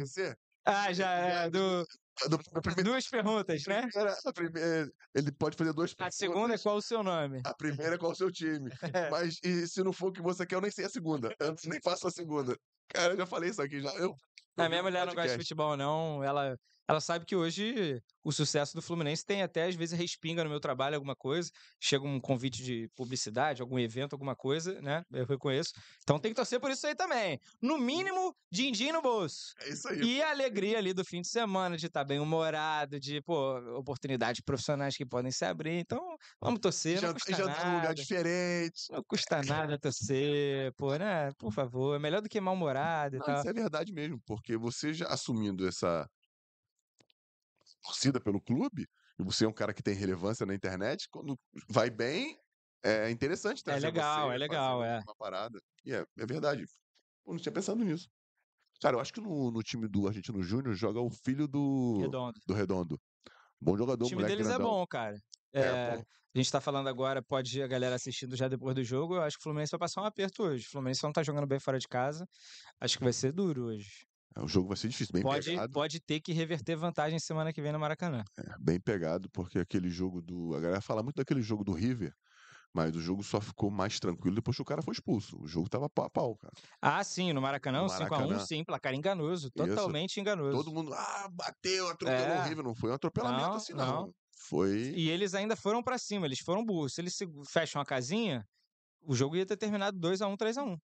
Você? 0.00 0.36
Ah, 0.64 0.92
já 0.92 1.10
é. 1.10 1.48
Do, 1.50 1.84
Do, 2.28 2.36
a 2.54 2.60
primeira, 2.60 2.82
duas 2.82 3.08
perguntas, 3.08 3.62
né? 3.66 3.88
a 4.26 4.32
primeira- 4.32 4.90
ele 5.14 5.32
pode 5.32 5.56
fazer 5.56 5.72
duas 5.72 5.92
A 5.92 5.96
perguntas. 5.96 6.16
segunda 6.16 6.54
é 6.54 6.58
qual 6.58 6.76
o 6.76 6.82
seu 6.82 7.02
nome? 7.02 7.40
A 7.46 7.54
primeira 7.54 7.94
é 7.94 7.98
qual 7.98 8.12
o 8.12 8.14
seu 8.14 8.30
time. 8.30 8.70
Mas 9.10 9.38
e 9.42 9.66
se 9.66 9.82
não 9.82 9.92
for 9.92 10.08
o 10.08 10.12
que 10.12 10.20
você 10.20 10.44
quer, 10.44 10.56
eu 10.56 10.60
nem 10.60 10.70
sei 10.70 10.84
a 10.84 10.90
segunda. 10.90 11.34
Eu 11.40 11.54
nem 11.64 11.80
faço 11.82 12.06
a 12.06 12.10
segunda. 12.10 12.54
Cara, 12.88 13.14
eu 13.14 13.16
já 13.16 13.26
falei 13.26 13.50
isso 13.50 13.62
aqui 13.62 13.80
já. 13.80 13.90
Eu, 13.94 14.14
A 14.58 14.68
minha 14.68 14.82
mulher 14.82 15.06
não 15.06 15.14
gosta 15.14 15.28
de 15.28 15.28
podcast. 15.34 15.38
futebol, 15.44 15.76
não. 15.78 16.22
Ela, 16.22 16.56
ela 16.88 17.00
sabe 17.00 17.24
que 17.26 17.34
hoje 17.36 18.00
o 18.24 18.32
sucesso 18.32 18.74
do 18.74 18.82
Fluminense 18.82 19.24
tem 19.24 19.42
até, 19.42 19.64
às 19.64 19.74
vezes, 19.74 19.98
respinga 19.98 20.44
no 20.44 20.50
meu 20.50 20.60
trabalho 20.60 20.94
alguma 20.96 21.16
coisa. 21.16 21.50
Chega 21.80 22.04
um 22.04 22.20
convite 22.20 22.62
de 22.62 22.88
publicidade, 22.94 23.62
algum 23.62 23.78
evento, 23.78 24.12
alguma 24.14 24.36
coisa, 24.36 24.80
né? 24.80 25.02
Eu 25.12 25.26
reconheço. 25.26 25.70
Então 26.02 26.18
tem 26.18 26.32
que 26.32 26.36
torcer 26.36 26.60
por 26.60 26.70
isso 26.70 26.86
aí 26.86 26.94
também. 26.94 27.38
No 27.62 27.78
mínimo, 27.78 28.34
din-din 28.50 28.92
no 28.92 29.02
bolso. 29.02 29.52
É 29.60 29.68
isso 29.70 29.88
aí. 29.88 30.00
E 30.00 30.22
a 30.22 30.30
alegria 30.30 30.78
ali 30.78 30.92
do 30.92 31.04
fim 31.04 31.20
de 31.20 31.28
semana, 31.28 31.76
de 31.76 31.86
estar 31.86 32.04
bem 32.04 32.20
humorado, 32.20 32.98
de, 33.00 33.20
pô, 33.22 33.58
oportunidades 33.78 34.40
profissionais 34.44 34.96
que 34.96 35.06
podem 35.06 35.30
se 35.32 35.44
abrir. 35.44 35.78
Então, 35.78 36.16
vamos 36.40 36.60
torcer, 36.60 37.02
não 37.02 37.08
Jantar, 37.08 37.12
custa 37.12 37.32
jantar 37.32 37.64
num 37.66 37.74
lugar 37.74 37.94
nada. 37.94 37.94
diferente. 37.94 38.82
Não 38.90 39.02
custa 39.04 39.42
nada 39.42 39.78
torcer, 39.78 40.72
pô, 40.76 40.96
né? 40.96 41.32
Por 41.38 41.52
favor, 41.52 41.96
é 41.96 41.98
melhor 41.98 42.20
do 42.22 42.28
que 42.28 42.40
mal-humorado 42.40 43.16
e 43.16 43.20
Não, 43.20 43.26
tal. 43.26 43.34
isso 43.34 43.48
é 43.48 43.52
verdade 43.52 43.92
mesmo, 43.92 44.20
porque 44.26 44.56
você 44.56 44.92
já 44.92 45.06
assumindo 45.08 45.66
essa 45.66 46.08
torcida 47.86 48.20
pelo 48.20 48.40
clube, 48.40 48.86
e 49.18 49.22
você 49.22 49.44
é 49.44 49.48
um 49.48 49.52
cara 49.52 49.72
que 49.72 49.82
tem 49.82 49.94
relevância 49.94 50.44
na 50.44 50.54
internet, 50.54 51.08
quando 51.10 51.38
vai 51.68 51.88
bem, 51.88 52.36
é 52.84 53.10
interessante 53.10 53.62
trazer 53.62 53.86
legal, 53.86 54.28
você, 54.28 54.34
é 54.34 54.38
legal, 54.38 54.84
é. 54.84 55.00
uma 55.00 55.14
parada. 55.16 55.58
E 55.84 55.92
é, 55.92 56.04
é 56.18 56.26
verdade. 56.26 56.64
Eu 57.26 57.32
não 57.32 57.40
tinha 57.40 57.52
pensado 57.52 57.82
nisso. 57.82 58.08
Cara, 58.80 58.96
eu 58.96 59.00
acho 59.00 59.12
que 59.12 59.20
no, 59.20 59.50
no 59.50 59.62
time 59.62 59.88
do 59.88 60.06
Argentino 60.06 60.42
Júnior 60.42 60.74
joga 60.74 61.00
o 61.00 61.10
filho 61.10 61.48
do 61.48 61.98
Redondo. 62.00 62.40
do 62.46 62.54
Redondo. 62.54 63.00
Bom 63.60 63.76
jogador, 63.76 64.04
O 64.04 64.08
time 64.08 64.24
deles 64.24 64.46
é 64.46 64.50
grandão. 64.50 64.70
bom, 64.70 64.86
cara. 64.86 65.16
É, 65.52 65.60
É, 65.60 65.94
a 65.94 66.38
gente 66.38 66.52
tá 66.52 66.60
falando 66.60 66.88
agora, 66.88 67.22
pode 67.22 67.58
ir 67.58 67.62
a 67.62 67.66
galera 67.66 67.94
assistindo 67.96 68.36
já 68.36 68.46
depois 68.48 68.74
do 68.74 68.84
jogo. 68.84 69.14
Eu 69.16 69.22
acho 69.22 69.36
que 69.36 69.40
o 69.40 69.44
Fluminense 69.44 69.70
vai 69.70 69.80
passar 69.80 70.02
um 70.02 70.04
aperto 70.04 70.42
hoje. 70.42 70.66
O 70.66 70.70
Fluminense 70.70 71.02
não 71.02 71.12
tá 71.12 71.22
jogando 71.22 71.46
bem 71.46 71.58
fora 71.58 71.78
de 71.78 71.88
casa. 71.88 72.28
Acho 72.78 72.98
que 72.98 73.04
vai 73.04 73.12
ser 73.14 73.32
duro 73.32 73.68
hoje. 73.68 74.06
É, 74.36 74.42
O 74.42 74.48
jogo 74.48 74.68
vai 74.68 74.76
ser 74.76 74.88
difícil, 74.88 75.12
bem 75.12 75.22
Pode, 75.22 75.46
pegado. 75.50 75.72
pode 75.72 76.00
ter 76.00 76.20
que 76.20 76.32
reverter 76.32 76.76
vantagem 76.76 77.18
semana 77.18 77.52
que 77.52 77.62
vem 77.62 77.72
no 77.72 77.78
Maracanã. 77.78 78.22
É, 78.38 78.42
bem 78.58 78.80
pegado, 78.80 79.28
porque 79.30 79.58
aquele 79.58 79.88
jogo 79.90 80.20
do. 80.22 80.54
A 80.54 80.60
galera 80.60 80.80
fala 80.80 81.02
muito 81.02 81.16
daquele 81.16 81.42
jogo 81.42 81.64
do 81.64 81.72
River, 81.72 82.12
mas 82.74 82.94
o 82.96 83.00
jogo 83.00 83.22
só 83.22 83.40
ficou 83.40 83.70
mais 83.70 83.98
tranquilo 84.00 84.36
depois 84.36 84.56
que 84.56 84.62
o 84.62 84.66
cara 84.66 84.82
foi 84.82 84.92
expulso. 84.92 85.40
O 85.40 85.46
jogo 85.46 85.68
tava 85.68 85.88
pau 85.88 86.04
a 86.06 86.10
pau, 86.10 86.36
cara. 86.36 86.52
Ah, 86.82 87.02
sim, 87.04 87.32
no 87.32 87.40
Maracanã, 87.40 87.80
No 87.80 87.84
um 87.84 87.88
5x1, 87.88 88.10
Maracanã. 88.10 88.46
sim, 88.46 88.64
placar 88.64 88.94
enganoso. 88.94 89.50
Totalmente 89.50 90.20
enganoso. 90.20 90.56
Todo 90.58 90.72
mundo, 90.72 90.92
ah, 90.94 91.28
bateu, 91.32 91.88
atropelou 91.88 92.26
É. 92.36 92.40
o 92.40 92.42
River. 92.48 92.64
Não 92.64 92.74
foi 92.74 92.90
um 92.90 92.94
atropelamento 92.94 93.48
Não, 93.48 93.54
assim, 93.54 93.72
não. 93.72 93.86
não. 94.06 94.12
Foi. 94.48 94.92
E 94.94 95.08
eles 95.08 95.34
ainda 95.34 95.56
foram 95.56 95.82
pra 95.82 95.98
cima, 95.98 96.26
eles 96.26 96.40
foram 96.40 96.64
burros. 96.64 96.94
Se 96.94 97.00
eles 97.00 97.16
fecham 97.48 97.80
a 97.80 97.86
casinha, 97.86 98.44
o 99.02 99.14
jogo 99.14 99.36
ia 99.36 99.46
ter 99.46 99.56
terminado 99.56 99.98
2x1, 99.98 100.36
3x1. 100.36 100.76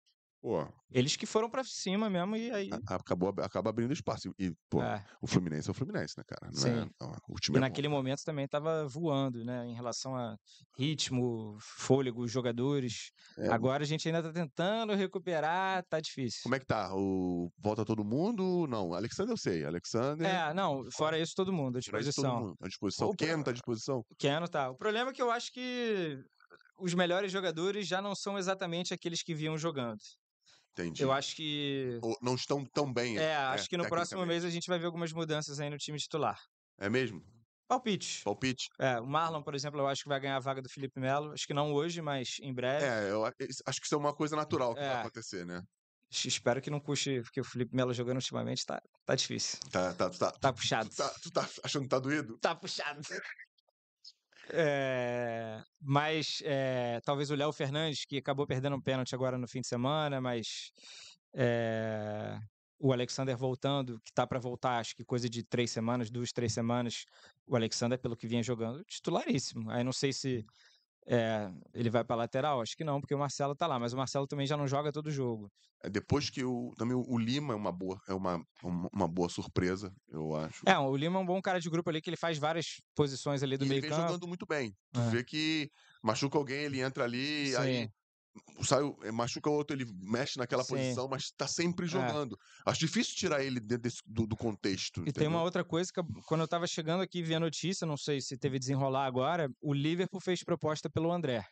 Pô, 0.43 0.66
Eles 0.90 1.14
que 1.14 1.24
foram 1.24 1.48
pra 1.48 1.62
cima 1.62 2.10
mesmo 2.10 2.35
e 2.35 2.51
aí. 2.51 2.69
acabou, 2.89 3.28
ab- 3.28 3.40
acaba 3.43 3.70
abrindo 3.70 3.93
espaço. 3.93 4.35
E, 4.36 4.52
pô, 4.69 4.82
é. 4.82 5.02
o 5.23 5.27
Fluminense 5.28 5.69
é 5.69 5.70
o 5.70 5.74
Fluminense, 5.74 6.14
né, 6.19 6.24
cara? 6.27 6.51
Não 6.52 6.60
Sim. 6.60 6.69
É, 6.81 6.90
não, 7.01 7.12
o 7.28 7.35
time 7.39 7.56
E 7.56 7.59
é 7.59 7.60
bom. 7.60 7.69
naquele 7.69 7.86
momento 7.89 8.24
também 8.24 8.44
estava 8.44 8.85
voando, 8.89 9.44
né? 9.44 9.64
Em 9.69 9.73
relação 9.74 10.16
a 10.16 10.36
ritmo, 10.77 11.56
fôlego, 11.60 12.27
jogadores. 12.27 13.12
É, 13.39 13.48
Agora 13.51 13.85
a 13.85 13.86
gente 13.86 14.09
ainda 14.09 14.20
tá 14.20 14.32
tentando 14.32 14.94
recuperar, 14.94 15.85
tá 15.89 16.01
difícil. 16.01 16.40
Como 16.43 16.56
é 16.56 16.59
que 16.59 16.66
tá? 16.66 16.90
O... 16.93 17.48
Volta 17.56 17.85
todo 17.85 18.05
mundo? 18.05 18.66
Não, 18.69 18.94
Alexander 18.94 19.32
eu 19.32 19.36
sei. 19.39 19.64
Alexander. 19.64 20.27
É, 20.27 20.52
não, 20.52 20.90
fora 20.90 21.16
isso, 21.20 21.35
todo 21.36 21.52
mundo 21.52 21.78
à 21.78 21.81
traz 21.81 22.05
todo 22.06 22.10
disposição. 22.10 22.40
mundo 22.40 22.56
à 22.60 22.66
disposição. 22.66 23.09
O 23.09 23.14
Keno 23.16 23.44
tá 23.44 23.51
à 23.51 23.55
disposição? 23.55 24.05
Keno 24.19 24.48
tá. 24.48 24.70
O 24.70 24.77
problema 24.77 25.10
é 25.10 25.12
que 25.14 25.23
eu 25.23 25.31
acho 25.31 25.52
que 25.52 26.19
os 26.78 26.94
melhores 26.94 27.31
jogadores 27.31 27.86
já 27.86 28.02
não 28.02 28.12
são 28.16 28.36
exatamente 28.36 28.93
aqueles 28.93 29.23
que 29.23 29.36
vinham 29.36 29.56
jogando. 29.56 30.01
Entendi. 30.72 31.02
Eu 31.02 31.12
acho 31.12 31.36
que. 31.36 31.98
Ou 32.02 32.16
não 32.22 32.34
estão 32.34 32.64
tão 32.64 32.90
bem. 32.92 33.18
É, 33.18 33.36
acho 33.36 33.68
que 33.68 33.76
no 33.76 33.86
próximo 33.88 34.24
mês 34.24 34.44
a 34.44 34.50
gente 34.50 34.66
vai 34.68 34.78
ver 34.78 34.86
algumas 34.86 35.12
mudanças 35.12 35.60
aí 35.60 35.68
no 35.68 35.76
time 35.76 35.98
titular. 35.98 36.38
É 36.78 36.88
mesmo? 36.88 37.22
Palpite. 37.68 38.22
Palpite? 38.24 38.68
É, 38.78 38.98
o 39.00 39.06
Marlon, 39.06 39.42
por 39.42 39.54
exemplo, 39.54 39.80
eu 39.80 39.86
acho 39.86 40.02
que 40.02 40.08
vai 40.08 40.18
ganhar 40.20 40.36
a 40.36 40.40
vaga 40.40 40.60
do 40.62 40.68
Felipe 40.68 40.98
Melo. 41.00 41.32
Acho 41.32 41.46
que 41.46 41.54
não 41.54 41.72
hoje, 41.72 42.00
mas 42.02 42.36
em 42.40 42.52
breve. 42.52 42.84
É, 42.84 43.10
eu 43.10 43.24
acho 43.24 43.34
que 43.80 43.86
isso 43.86 43.94
é 43.94 43.98
uma 43.98 44.14
coisa 44.14 44.34
natural 44.36 44.74
que 44.74 44.80
É. 44.80 44.88
vai 44.88 45.00
acontecer, 45.00 45.44
né? 45.46 45.62
Es- 46.10 46.24
Espero 46.26 46.60
que 46.60 46.68
não 46.70 46.80
custe, 46.80 47.22
porque 47.22 47.40
o 47.40 47.44
Felipe 47.44 47.74
Melo 47.74 47.94
jogando 47.94 48.16
ultimamente 48.16 48.64
tá, 48.66 48.80
tá 49.06 49.14
difícil. 49.14 49.58
Tá, 49.70 49.94
tá, 49.94 50.10
tá, 50.10 50.30
Tá 50.32 50.52
puxado. 50.52 50.88
tu 50.90 50.96
tá, 50.96 51.08
tu 51.22 51.30
tá 51.30 51.48
achando 51.64 51.82
que 51.84 51.88
tá 51.88 51.98
doído? 51.98 52.38
Tá 52.38 52.54
puxado. 52.54 53.00
É, 54.51 55.62
mas 55.81 56.43
é, 56.44 57.01
talvez 57.05 57.31
o 57.31 57.35
Léo 57.35 57.52
Fernandes, 57.52 58.05
que 58.05 58.19
acabou 58.19 58.47
perdendo 58.47 58.77
um 58.77 58.81
pênalti 58.81 59.14
agora 59.14 59.39
no 59.39 59.47
fim 59.47 59.60
de 59.60 59.69
semana, 59.69 60.20
mas 60.20 60.73
é, 61.35 62.39
o 62.78 62.93
Alexander 62.93 63.36
voltando, 63.36 64.01
que 64.05 64.12
tá 64.12 64.27
para 64.27 64.40
voltar, 64.40 64.78
acho 64.78 64.97
que 64.97 65.05
coisa 65.05 65.28
de 65.28 65.44
três 65.44 65.70
semanas, 65.70 66.10
duas, 66.10 66.32
três 66.32 66.52
semanas. 66.52 67.05
O 67.47 67.55
Alexander, 67.55 67.98
pelo 67.98 68.16
que 68.16 68.27
vinha 68.27 68.43
jogando, 68.43 68.85
titularíssimo. 68.85 69.70
Aí 69.70 69.85
não 69.85 69.93
sei 69.93 70.12
se 70.12 70.44
é, 71.06 71.50
ele 71.74 71.90
vai 71.90 72.04
para 72.04 72.16
lateral, 72.16 72.60
acho 72.60 72.76
que 72.76 72.84
não, 72.84 73.00
porque 73.00 73.14
o 73.14 73.18
Marcelo 73.18 73.54
tá 73.56 73.66
lá, 73.66 73.78
mas 73.78 73.92
o 73.92 73.96
Marcelo 73.96 74.26
também 74.26 74.46
já 74.46 74.56
não 74.56 74.68
joga 74.68 74.92
todo 74.92 75.10
jogo. 75.10 75.50
É, 75.82 75.90
depois 75.90 76.30
que 76.30 76.44
o. 76.44 76.72
Também 76.78 76.96
o, 76.96 77.18
Lima 77.18 77.54
é 77.54 77.56
uma 77.56 77.72
boa, 77.72 78.00
é 78.08 78.14
uma, 78.14 78.40
uma, 78.92 79.08
boa 79.08 79.28
surpresa, 79.28 79.92
eu 80.08 80.34
acho. 80.34 80.62
É, 80.66 80.78
o 80.78 80.96
Lima 80.96 81.18
é 81.18 81.22
um 81.22 81.26
bom 81.26 81.40
cara 81.42 81.60
de 81.60 81.68
grupo 81.68 81.90
ali, 81.90 82.00
que 82.00 82.08
ele 82.08 82.16
faz 82.16 82.38
várias 82.38 82.80
posições 82.94 83.42
ali 83.42 83.56
do 83.56 83.64
e 83.64 83.66
ele 83.66 83.70
meio 83.70 83.82
vem 83.82 83.90
campo. 83.90 84.02
jogando 84.02 84.28
muito 84.28 84.46
bem. 84.46 84.74
Tu 84.92 85.00
É. 85.00 85.10
vê 85.10 85.24
que 85.24 85.70
machuca 86.02 86.38
alguém, 86.38 86.64
ele 86.64 86.80
entra 86.80 87.04
ali, 87.04 87.54
aí 87.56 87.82
Sim. 87.82 87.90
Sai, 88.62 88.80
eh, 89.02 89.12
machuca 89.12 89.50
o 89.50 89.52
outro, 89.52 89.76
ele 89.76 89.84
mexe 90.00 90.38
naquela 90.38 90.64
Sim. 90.64 90.74
posição, 90.76 91.09
mas 91.09 91.30
tá 91.36 91.46
sempre 91.46 91.86
É. 91.86 91.88
jogando. 91.88 92.36
Acho 92.66 92.80
difícil 92.80 93.14
tirar 93.16 93.42
ele 93.44 93.60
desse- 93.60 94.00
do, 94.06 94.26
do 94.26 94.36
contexto. 94.36 95.00
E 95.06 95.12
tem 95.12 95.26
uma 95.26 95.36
entendeu? 95.36 95.44
outra 95.44 95.64
coisa 95.64 95.90
que 95.92 96.00
quando 96.26 96.40
eu 96.42 96.48
tava 96.48 96.66
chegando 96.66 97.02
aqui 97.02 97.18
e 97.18 97.22
vi 97.22 97.34
a 97.34 97.40
notícia, 97.40 97.86
não 97.86 97.96
sei 97.96 98.20
se 98.20 98.36
teve 98.38 98.59
desenrolar 98.59 99.06
agora, 99.06 99.48
o 99.60 99.72
Liverpool 99.74 100.20
fez 100.20 100.42
proposta 100.44 100.88
pelo 100.88 101.12
André. 101.12 101.44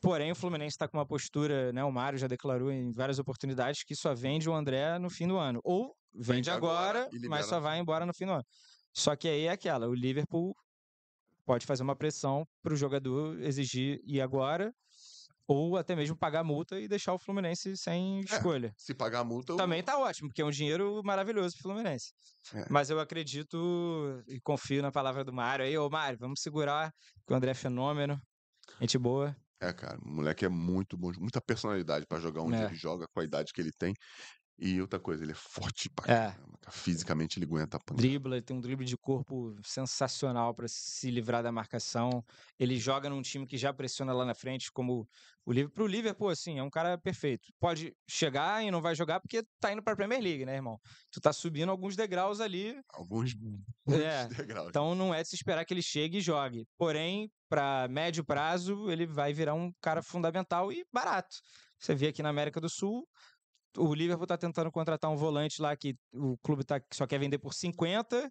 Porém, 0.00 0.32
o 0.32 0.34
Fluminense 0.34 0.74
está 0.74 0.88
com 0.88 0.96
uma 0.96 1.06
postura, 1.06 1.72
né? 1.72 1.84
O 1.84 1.92
Mário 1.92 2.18
já 2.18 2.26
declarou 2.26 2.72
em 2.72 2.90
várias 2.90 3.18
oportunidades 3.18 3.84
que 3.84 3.94
só 3.94 4.14
vende 4.14 4.48
o 4.48 4.54
André 4.54 4.98
no 4.98 5.10
fim 5.10 5.28
do 5.28 5.36
ano. 5.36 5.60
Ou 5.62 5.94
vende 6.14 6.36
Vende 6.36 6.50
agora 6.50 7.00
agora, 7.02 7.08
e 7.12 7.28
mas 7.28 7.46
só 7.46 7.60
vai 7.60 7.78
embora 7.78 8.06
no 8.06 8.14
fim 8.14 8.24
do 8.24 8.32
ano. 8.32 8.44
Só 8.94 9.14
que 9.14 9.28
aí 9.28 9.42
é 9.44 9.50
aquela, 9.50 9.86
o 9.88 9.94
Liverpool 9.94 10.54
pode 11.44 11.66
fazer 11.66 11.82
uma 11.82 11.94
pressão 11.94 12.46
para 12.62 12.72
o 12.72 12.76
jogador 12.76 13.38
exigir 13.42 14.00
ir 14.06 14.20
agora, 14.22 14.72
ou 15.52 15.76
até 15.76 15.96
mesmo 15.96 16.16
pagar 16.16 16.44
multa 16.44 16.78
e 16.78 16.86
deixar 16.86 17.12
o 17.12 17.18
Fluminense 17.18 17.76
sem 17.76 18.20
escolha. 18.20 18.72
Se 18.76 18.94
pagar 18.94 19.20
a 19.20 19.24
multa, 19.24 19.56
Também 19.56 19.82
tá 19.82 19.98
ótimo, 19.98 20.28
porque 20.28 20.42
é 20.42 20.44
um 20.44 20.50
dinheiro 20.50 21.02
maravilhoso 21.04 21.54
pro 21.54 21.64
Fluminense. 21.64 22.12
É. 22.54 22.66
Mas 22.70 22.88
eu 22.88 23.00
acredito 23.00 24.22
e 24.28 24.40
confio 24.40 24.80
na 24.82 24.92
palavra 24.92 25.24
do 25.24 25.32
Mário 25.32 25.64
aí. 25.64 25.76
Ô, 25.76 25.90
Mário, 25.90 26.18
vamos 26.18 26.40
segurar, 26.40 26.92
que 27.26 27.32
o 27.32 27.36
André 27.36 27.50
é 27.50 27.54
fenômeno. 27.54 28.16
Gente 28.80 28.98
boa. 28.98 29.36
É, 29.62 29.72
cara, 29.74 29.98
o 30.02 30.08
moleque 30.08 30.44
é 30.44 30.48
muito 30.48 30.96
bom, 30.96 31.10
muita 31.18 31.40
personalidade 31.40 32.06
pra 32.06 32.18
jogar 32.20 32.42
onde 32.42 32.56
É. 32.56 32.64
ele 32.64 32.74
joga, 32.74 33.06
com 33.12 33.20
a 33.20 33.24
idade 33.24 33.52
que 33.52 33.60
ele 33.60 33.72
tem. 33.78 33.92
E 34.60 34.80
outra 34.80 35.00
coisa, 35.00 35.24
ele 35.24 35.32
é 35.32 35.34
forte 35.34 35.88
pra 35.88 36.04
É. 36.12 36.30
caramba. 36.32 36.58
cara. 36.60 36.70
Fisicamente 36.70 37.38
ele 37.38 37.46
aguenta 37.46 37.78
a 37.78 37.80
pancada. 37.80 38.02
Dribla, 38.02 38.36
ele 38.36 38.44
tem 38.44 38.56
um 38.56 38.60
drible 38.60 38.84
de 38.84 38.96
corpo 38.96 39.56
sensacional 39.64 40.54
para 40.54 40.68
se 40.68 41.10
livrar 41.10 41.42
da 41.42 41.50
marcação. 41.50 42.22
Ele 42.58 42.76
joga 42.76 43.08
num 43.08 43.22
time 43.22 43.46
que 43.46 43.56
já 43.56 43.72
pressiona 43.72 44.12
lá 44.12 44.24
na 44.24 44.34
frente, 44.34 44.70
como 44.70 45.08
o 45.46 45.52
Liverpool. 45.52 45.74
Pro 45.74 45.86
Liverpool, 45.86 46.28
assim, 46.28 46.58
é 46.58 46.62
um 46.62 46.68
cara 46.70 46.98
perfeito. 46.98 47.48
Pode 47.58 47.94
chegar 48.08 48.62
e 48.62 48.70
não 48.70 48.82
vai 48.82 48.94
jogar 48.94 49.20
porque 49.20 49.42
tá 49.58 49.72
indo 49.72 49.82
pra 49.82 49.96
Premier 49.96 50.20
League, 50.22 50.44
né, 50.44 50.56
irmão? 50.56 50.78
Tu 51.10 51.20
tá 51.20 51.32
subindo 51.32 51.70
alguns 51.70 51.96
degraus 51.96 52.40
ali 52.40 52.78
Alguns 52.92 53.34
É, 54.14 54.28
degraus. 54.28 54.68
Então 54.68 54.94
não 54.94 55.14
é 55.14 55.22
de 55.22 55.28
se 55.30 55.36
esperar 55.36 55.64
que 55.64 55.72
ele 55.72 55.82
chegue 55.82 56.18
e 56.18 56.20
jogue. 56.20 56.66
Porém, 56.78 57.30
para 57.48 57.88
médio 57.88 58.24
prazo, 58.24 58.90
ele 58.90 59.06
vai 59.06 59.32
virar 59.32 59.54
um 59.54 59.72
cara 59.80 60.02
fundamental 60.02 60.70
e 60.70 60.84
barato. 60.92 61.36
Você 61.78 61.94
vê 61.94 62.08
aqui 62.08 62.22
na 62.22 62.28
América 62.28 62.60
do 62.60 62.68
Sul, 62.68 63.08
o 63.76 63.94
Liverpool 63.94 64.26
tá 64.26 64.36
tentando 64.36 64.70
contratar 64.70 65.10
um 65.10 65.16
volante 65.16 65.60
lá 65.60 65.76
que 65.76 65.94
o 66.12 66.36
clube 66.38 66.64
tá, 66.64 66.80
que 66.80 66.94
só 66.94 67.06
quer 67.06 67.18
vender 67.18 67.38
por 67.38 67.54
50. 67.54 68.30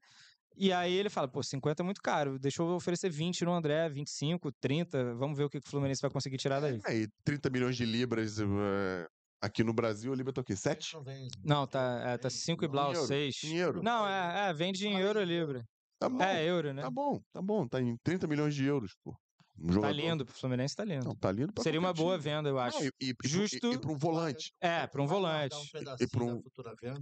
E 0.57 0.73
aí 0.73 0.93
ele 0.93 1.09
fala, 1.09 1.27
pô, 1.27 1.41
50 1.41 1.81
é 1.81 1.85
muito 1.85 2.01
caro, 2.01 2.37
deixa 2.37 2.61
eu 2.61 2.67
oferecer 2.75 3.09
20 3.09 3.45
no 3.45 3.53
André, 3.53 3.87
25, 3.87 4.51
30, 4.59 5.15
vamos 5.15 5.37
ver 5.37 5.45
o 5.45 5.49
que 5.49 5.59
o 5.59 5.61
Fluminense 5.61 6.01
vai 6.01 6.11
conseguir 6.11 6.37
tirar 6.37 6.59
daí. 6.59 6.81
É, 6.85 6.97
e 6.97 7.07
30 7.23 7.49
milhões 7.49 7.77
de 7.77 7.85
libras 7.85 8.39
é, 8.39 9.07
Aqui 9.41 9.63
no 9.63 9.71
Brasil, 9.73 10.11
o 10.11 10.15
Libra 10.15 10.33
tá 10.33 10.41
o 10.41 10.43
quê? 10.43 10.51
Isso 10.51 10.63
7? 10.63 10.97
não 11.45 11.65
tá, 11.65 12.01
é, 12.05 12.17
tá 12.17 12.29
5 12.29 12.65
e 12.65 12.67
blau, 12.67 12.87
Dinheiro, 12.87 13.07
6. 13.07 13.35
dinheiro. 13.35 13.81
Não, 13.81 14.05
é, 14.05 14.49
é, 14.49 14.53
vende 14.53 14.85
em 14.85 14.99
euro 14.99 15.23
livre. 15.23 15.63
Tá 15.97 16.09
bom, 16.09 16.21
É, 16.21 16.45
euro, 16.45 16.73
né? 16.73 16.81
tá 16.81 16.89
bom, 16.89 17.21
tá 17.31 17.41
bom. 17.41 17.67
Tá 17.67 17.81
em 17.81 17.95
30 18.03 18.27
milhões 18.27 18.53
de 18.53 18.65
euros, 18.65 18.91
pô. 19.01 19.15
Um 19.61 19.67
Tá 19.67 19.73
jogador. 19.73 19.93
lindo, 19.95 20.25
pro 20.25 20.33
Fluminense 20.35 20.75
tá 20.75 20.83
lindo. 20.85 21.05
Não, 21.05 21.15
tá 21.15 21.31
lindo 21.31 21.51
pra 21.53 21.63
Seria 21.63 21.79
uma 21.79 21.93
boa 21.93 22.17
time. 22.17 22.23
venda, 22.35 22.49
eu 22.49 22.57
acho. 22.59 22.79
Não, 22.79 22.85
e, 22.85 22.91
e, 23.01 23.13
e 23.23 23.27
Justo- 23.27 23.67
E, 23.71 23.73
e 23.75 23.77
pra 23.79 23.91
um 23.91 23.97
volante. 23.97 24.53
É, 24.61 24.87
pra 24.87 25.01
um 25.01 25.07
volante. 25.07 25.55
um 25.55 25.67
pra 25.67 25.81
da 25.81 25.95
um- 26.23 26.41
futura 26.41 26.75
venda. 26.81 27.01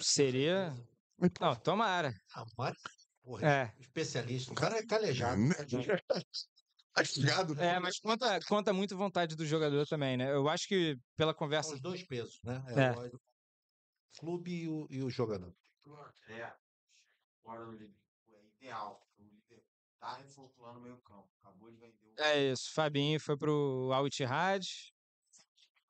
Seria. 0.00 0.74
E 1.22 1.28
pro- 1.30 1.46
Não, 1.46 1.54
tomara. 1.56 2.14
Ah, 2.34 2.44
Mário, 2.56 2.78
porra, 3.22 3.46
É. 3.46 3.74
especialista. 3.80 4.52
O 4.52 4.54
cara 4.54 4.78
é 4.78 4.86
calejado. 4.86 5.40
Né? 5.40 5.54
Advogado, 6.94 7.54
né? 7.54 7.74
É, 7.76 7.78
mas 7.78 8.00
conta, 8.00 8.40
conta 8.48 8.72
muito 8.72 8.96
vontade 8.96 9.36
do 9.36 9.46
jogador 9.46 9.86
também, 9.86 10.16
né? 10.16 10.32
Eu 10.32 10.48
acho 10.48 10.66
que 10.66 10.96
pela 11.16 11.32
São 11.32 11.38
conversa. 11.38 11.74
os 11.74 11.80
dois 11.80 12.02
pesos, 12.04 12.40
né? 12.42 12.62
É. 12.68 12.80
É. 12.86 12.90
O 13.06 13.20
clube 14.20 14.62
e 14.62 14.68
o, 14.68 14.86
e 14.90 15.02
o 15.02 15.10
jogador. 15.10 15.54
É. 16.28 16.52
Liverpool. 17.46 17.94
É 18.28 18.44
ideal. 18.56 19.07
Tá 19.98 20.14
reformulando 20.14 20.78
o 20.78 20.82
meio 20.82 20.98
campo. 20.98 21.28
Acabou 21.42 21.70
de 21.70 21.76
vender 21.76 21.94
o. 22.16 22.20
É 22.20 22.52
isso. 22.52 22.72
Fabinho 22.72 23.18
foi 23.18 23.36
pro 23.36 23.90
Al 23.92 24.06
Ittihad. 24.06 24.66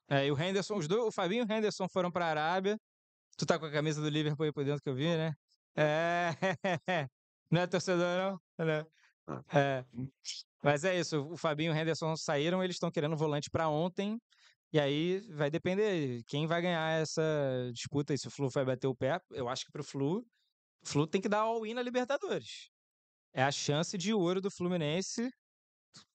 É, 0.09 0.27
e 0.27 0.33
o 0.33 0.41
Henderson, 0.41 0.77
os 0.77 0.89
dois, 0.89 1.05
o 1.05 1.13
Fabinho 1.13 1.43
e 1.43 1.47
o 1.47 1.53
Henderson 1.53 1.87
foram 1.89 2.11
pra 2.11 2.27
Arábia. 2.27 2.79
Tu 3.37 3.45
tá 3.45 3.59
com 3.59 3.67
a 3.67 3.71
camisa 3.71 4.01
do 4.01 4.09
Liverpool 4.09 4.47
aí 4.47 4.53
por 4.53 4.65
dentro 4.65 4.83
que 4.83 4.89
eu 4.89 4.95
vi, 4.95 5.17
né? 5.17 5.35
É. 5.77 6.31
Não 7.51 7.61
é 7.63 7.67
torcedor, 7.67 8.19
não? 8.19 8.41
Não. 8.59 9.45
É. 9.55 9.85
Mas 10.63 10.85
é 10.85 10.99
isso, 10.99 11.23
o 11.31 11.37
Fabinho 11.37 11.73
e 11.73 11.75
o 11.75 11.79
Henderson 11.79 12.17
saíram, 12.17 12.63
eles 12.63 12.77
estão 12.77 12.91
querendo 12.91 13.17
volante 13.17 13.51
pra 13.51 13.69
ontem. 13.69 14.19
E 14.73 14.79
aí 14.79 15.21
vai 15.31 15.51
depender 15.51 16.23
quem 16.27 16.47
vai 16.47 16.61
ganhar 16.61 17.01
essa 17.01 17.23
disputa 17.73 18.13
aí. 18.13 18.19
Se 18.19 18.29
o 18.29 18.31
Flu 18.31 18.51
vai 18.51 18.65
bater 18.65 18.87
o 18.87 18.95
pé, 18.95 19.21
eu 19.31 19.49
acho 19.49 19.65
que 19.65 19.73
pro 19.73 19.83
Flu, 19.85 20.19
o 20.83 20.89
Flu 20.89 21.07
tem 21.07 21.21
que 21.21 21.29
dar 21.29 21.41
all-in 21.41 21.75
na 21.75 21.83
Libertadores. 21.83 22.71
É 23.33 23.43
a 23.43 23.51
chance 23.53 23.97
de 23.99 24.13
ouro 24.13 24.41
do 24.41 24.51
Fluminense. 24.51 25.29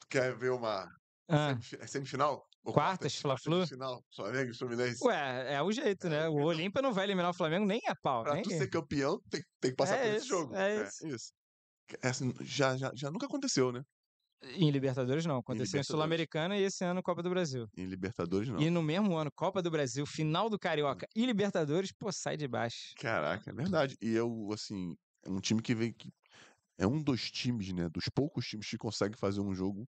Quer 0.09 0.35
ver 0.37 0.51
uma 0.51 0.87
Ah, 1.29 1.49
semifi- 1.53 1.77
é 1.79 1.87
semifinal? 1.87 2.45
Ou 2.65 2.73
Quartas, 2.73 3.15
Fla-Flu? 3.15 3.67
Final, 3.67 4.01
Flamengo 4.15 4.51
e 4.51 4.57
Fluminense. 4.57 5.03
ué, 5.05 5.53
é 5.53 5.61
o 5.61 5.71
jeito, 5.71 6.07
né? 6.09 6.27
O 6.29 6.35
Olímpia 6.43 6.81
não 6.81 6.93
vai 6.93 7.05
eliminar 7.05 7.31
o 7.31 7.33
Flamengo 7.33 7.65
nem 7.65 7.81
a 7.87 7.95
pau. 7.95 8.23
Pra 8.23 8.35
nem... 8.35 8.43
tu 8.43 8.49
ser 8.51 8.69
campeão, 8.69 9.19
tem, 9.29 9.41
tem 9.59 9.71
que 9.71 9.75
passar 9.77 9.97
É 9.97 10.03
por 10.03 10.07
esse 10.09 10.25
isso, 10.25 10.27
jogo. 10.27 10.55
é 10.55 10.87
isso. 11.03 11.33
É 12.01 12.07
assim, 12.09 12.33
já, 12.41 12.77
já, 12.77 12.91
já 12.95 13.11
nunca 13.11 13.25
aconteceu, 13.25 13.71
né? 13.71 13.81
Em 14.43 14.71
Libertadores 14.71 15.25
não, 15.25 15.37
aconteceu 15.37 15.77
em 15.77 15.81
Libertadores. 15.81 15.87
Sul-Americana 15.87 16.57
e 16.57 16.63
esse 16.63 16.83
ano 16.83 17.01
Copa 17.01 17.23
do 17.23 17.29
Brasil. 17.29 17.65
Em 17.77 17.85
Libertadores, 17.85 18.49
não. 18.49 18.59
E 18.61 18.69
no 18.69 18.83
mesmo 18.83 19.15
ano, 19.17 19.31
Copa 19.33 19.61
do 19.61 19.71
Brasil, 19.71 20.05
final 20.05 20.49
do 20.49 20.59
Carioca 20.59 21.07
e 21.15 21.25
Libertadores, 21.25 21.91
pô, 21.97 22.11
sai 22.11 22.37
de 22.37 22.47
baixo. 22.47 22.93
Caraca, 22.97 23.49
é 23.49 23.53
verdade. 23.53 23.95
E 24.01 24.11
eu, 24.13 24.49
assim, 24.53 24.95
é 25.25 25.29
um 25.29 25.39
time 25.39 25.61
que 25.61 25.73
vem. 25.75 25.93
Que 25.93 26.09
é 26.77 26.87
um 26.87 27.01
dos 27.01 27.29
times, 27.31 27.71
né? 27.73 27.89
Dos 27.89 28.09
poucos 28.09 28.45
times 28.47 28.69
que 28.69 28.77
consegue 28.77 29.17
fazer 29.17 29.41
um 29.41 29.53
jogo. 29.53 29.85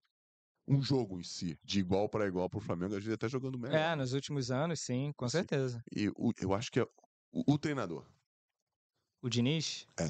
Um 0.67 0.81
jogo 0.81 1.19
em 1.19 1.23
si, 1.23 1.55
de 1.63 1.79
igual 1.79 2.09
para 2.09 2.25
igual 2.25 2.49
pro 2.49 2.59
Flamengo, 2.59 2.95
às 2.95 3.03
vezes 3.03 3.13
até 3.13 3.29
jogando 3.29 3.59
melhor. 3.59 3.77
É, 3.77 3.95
nos 3.95 4.13
últimos 4.13 4.49
anos, 4.49 4.79
sim, 4.79 5.11
com 5.15 5.29
Sim. 5.29 5.37
certeza. 5.37 5.83
E 5.95 6.09
o- 6.09 6.33
eu 6.41 6.55
acho 6.55 6.71
que 6.71 6.79
é 6.79 6.83
o, 7.31 7.53
o 7.53 7.57
treinador. 7.59 8.03
O 9.21 9.29
Diniz? 9.29 9.85
É. 9.99 10.09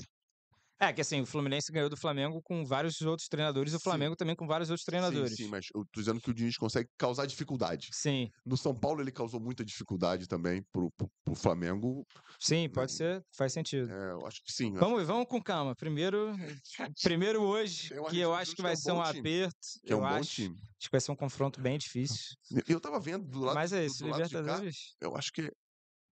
É, 0.79 0.91
que 0.91 1.01
assim, 1.01 1.21
o 1.21 1.25
Fluminense 1.25 1.71
ganhou 1.71 1.89
do 1.89 1.95
Flamengo 1.97 2.41
com 2.43 2.65
vários 2.65 2.99
outros 3.01 3.27
treinadores 3.29 3.71
e 3.73 3.75
o 3.77 3.79
Sim. 3.79 3.83
Flamengo 3.83 4.15
também 4.15 4.35
com 4.35 4.45
vários 4.45 4.69
outros 4.69 4.83
treinadores. 4.85 5.29
Sim, 5.31 5.43
sim, 5.43 5.47
mas 5.47 5.65
eu 5.73 5.85
tô 5.91 5.99
dizendo 6.01 6.19
que 6.21 6.29
o 6.29 6.33
Diniz 6.33 6.57
consegue 6.57 6.89
causar 6.97 7.25
dificuldade. 7.25 7.87
Sim, 7.91 8.31
No 8.45 8.57
São 8.57 8.77
Paulo 8.77 9.01
ele 9.01 9.11
causou 9.11 9.39
muita 9.39 9.63
dificuldade 9.63 10.27
também 10.27 10.61
pro, 10.71 10.91
pro, 10.91 11.09
pro 11.23 11.35
Flamengo. 11.35 12.05
sim, 12.39 12.69
pode 12.69 12.91
ser, 12.91 13.21
faz 13.35 13.53
sentido. 13.53 13.89
É, 13.89 14.11
eu 14.11 14.25
acho 14.25 14.41
que 14.43 14.51
sim. 14.51 14.73
eu 14.75 14.79
Vamos, 14.79 15.05
vamos 15.07 15.27
com 15.27 15.41
calma. 15.41 15.75
Primeiro, 15.75 16.33
primeiro 17.01 17.41
hoje, 17.41 17.89
uma 17.99 18.09
que 18.09 18.19
eu 18.19 18.33
acho 18.33 18.55
que 18.55 18.61
que 18.61 18.61
é 18.61 18.63
vai 18.63 18.73
um 18.73 18.75
ser 18.75 18.91
um 18.91 19.01
time, 19.01 19.19
aperto. 19.19 19.57
acho 19.59 19.81
que 19.85 19.93
é 19.93 19.95
um 19.95 19.99
eu 19.99 20.05
bom 20.05 20.07
acho, 20.19 20.25
time. 20.25 20.55
acho 20.79 20.89
que 20.89 20.91
vai 20.91 21.01
ser 21.01 21.11
um 21.11 21.15
confronto 21.15 21.61
bem 21.61 21.77
difícil. 21.77 22.35
Eu 22.67 22.79
tava 22.79 22.99
vendo 22.99 23.27
do 23.27 23.39
lado 23.39 23.55
Mas 23.55 23.71
é 23.73 23.85
do- 23.85 23.85
isso, 23.85 24.03
do 24.03 24.07
lado 24.07 24.25
de 24.25 24.37
cá, 24.39 24.57
Libertadores. 24.57 24.75
eu 25.01 25.15
acho 25.15 25.31
que 25.31 25.51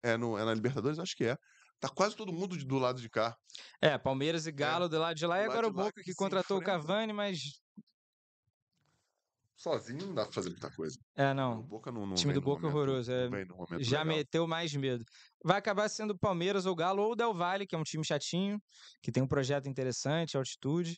é, 0.03 0.17
no, 0.17 0.37
é 0.37 0.45
na 0.45 0.53
Libertadores, 0.53 0.99
acho 0.99 1.15
que 1.15 1.25
é. 1.25 1.37
Tá 1.83 1.89
quase 1.89 2.15
todo 2.15 2.31
mundo 2.31 2.55
do 2.55 2.79
lado 2.79 3.01
de 3.01 3.09
cá. 3.09 3.35
É, 3.81 3.97
Palmeiras 3.97 4.47
e 4.47 4.53
Galo 4.53 4.87
do 4.87 4.97
lado 4.97 5.17
de 5.17 5.25
lá. 5.27 5.41
E 5.41 5.43
agora 5.43 5.67
o 5.67 5.73
Boca 5.73 6.01
que 6.01 6.13
contratou 6.15 6.59
o. 6.59 6.63
Cavani, 6.63 7.11
mas. 7.11 7.59
Sozinho 9.57 10.07
não 10.07 10.13
dá 10.15 10.23
pra 10.23 10.31
fazer 10.31 10.49
muita 10.49 10.71
coisa. 10.71 10.97
É, 11.13 11.31
O 11.31 11.33
não. 11.33 11.61
Boca 11.61 11.91
não, 11.91 12.05
não 12.05 12.13
O 12.13 12.15
time 12.15 12.31
do 12.33 12.39
Boca 12.41 12.67
é 12.67 12.71
momento- 12.71 12.77
horroroso. 12.77 13.11
é- 13.11 13.29
já 13.83 13.99
legal. 14.01 14.05
meteu 14.17 14.47
mais 14.47 14.73
medo. 14.73 15.03
Vai 15.43 15.57
acabar 15.57 15.89
sendo 15.89 16.17
Palmeiras 16.17 16.65
ou 16.65 16.73
Galo 16.73 17.03
ou 17.03 17.11
o 17.11 17.15
Del 17.17 17.33
Valle, 17.33 17.67
que 17.67 17.75
é 17.75 17.77
um 17.77 17.83
time 17.83 18.05
chatinho, 18.05 18.61
que 19.01 19.11
tem 19.11 19.21
um 19.21 19.27
projeto 19.27 19.67
interessante, 19.67 20.37
altitude. 20.37 20.97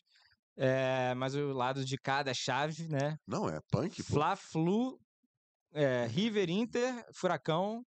É, 0.56 1.14
mas 1.16 1.34
o 1.34 1.52
lado 1.52 1.84
de 1.84 1.98
cada 1.98 2.32
chave, 2.32 2.86
né? 2.88 3.16
Não, 3.26 3.48
é 3.48 3.60
punk, 3.72 4.02
pô. 4.04 4.14
Fla-Flu, 4.14 5.00
é, 5.72 6.06
River 6.06 6.48
Inter, 6.48 7.04
Furacão, 7.12 7.84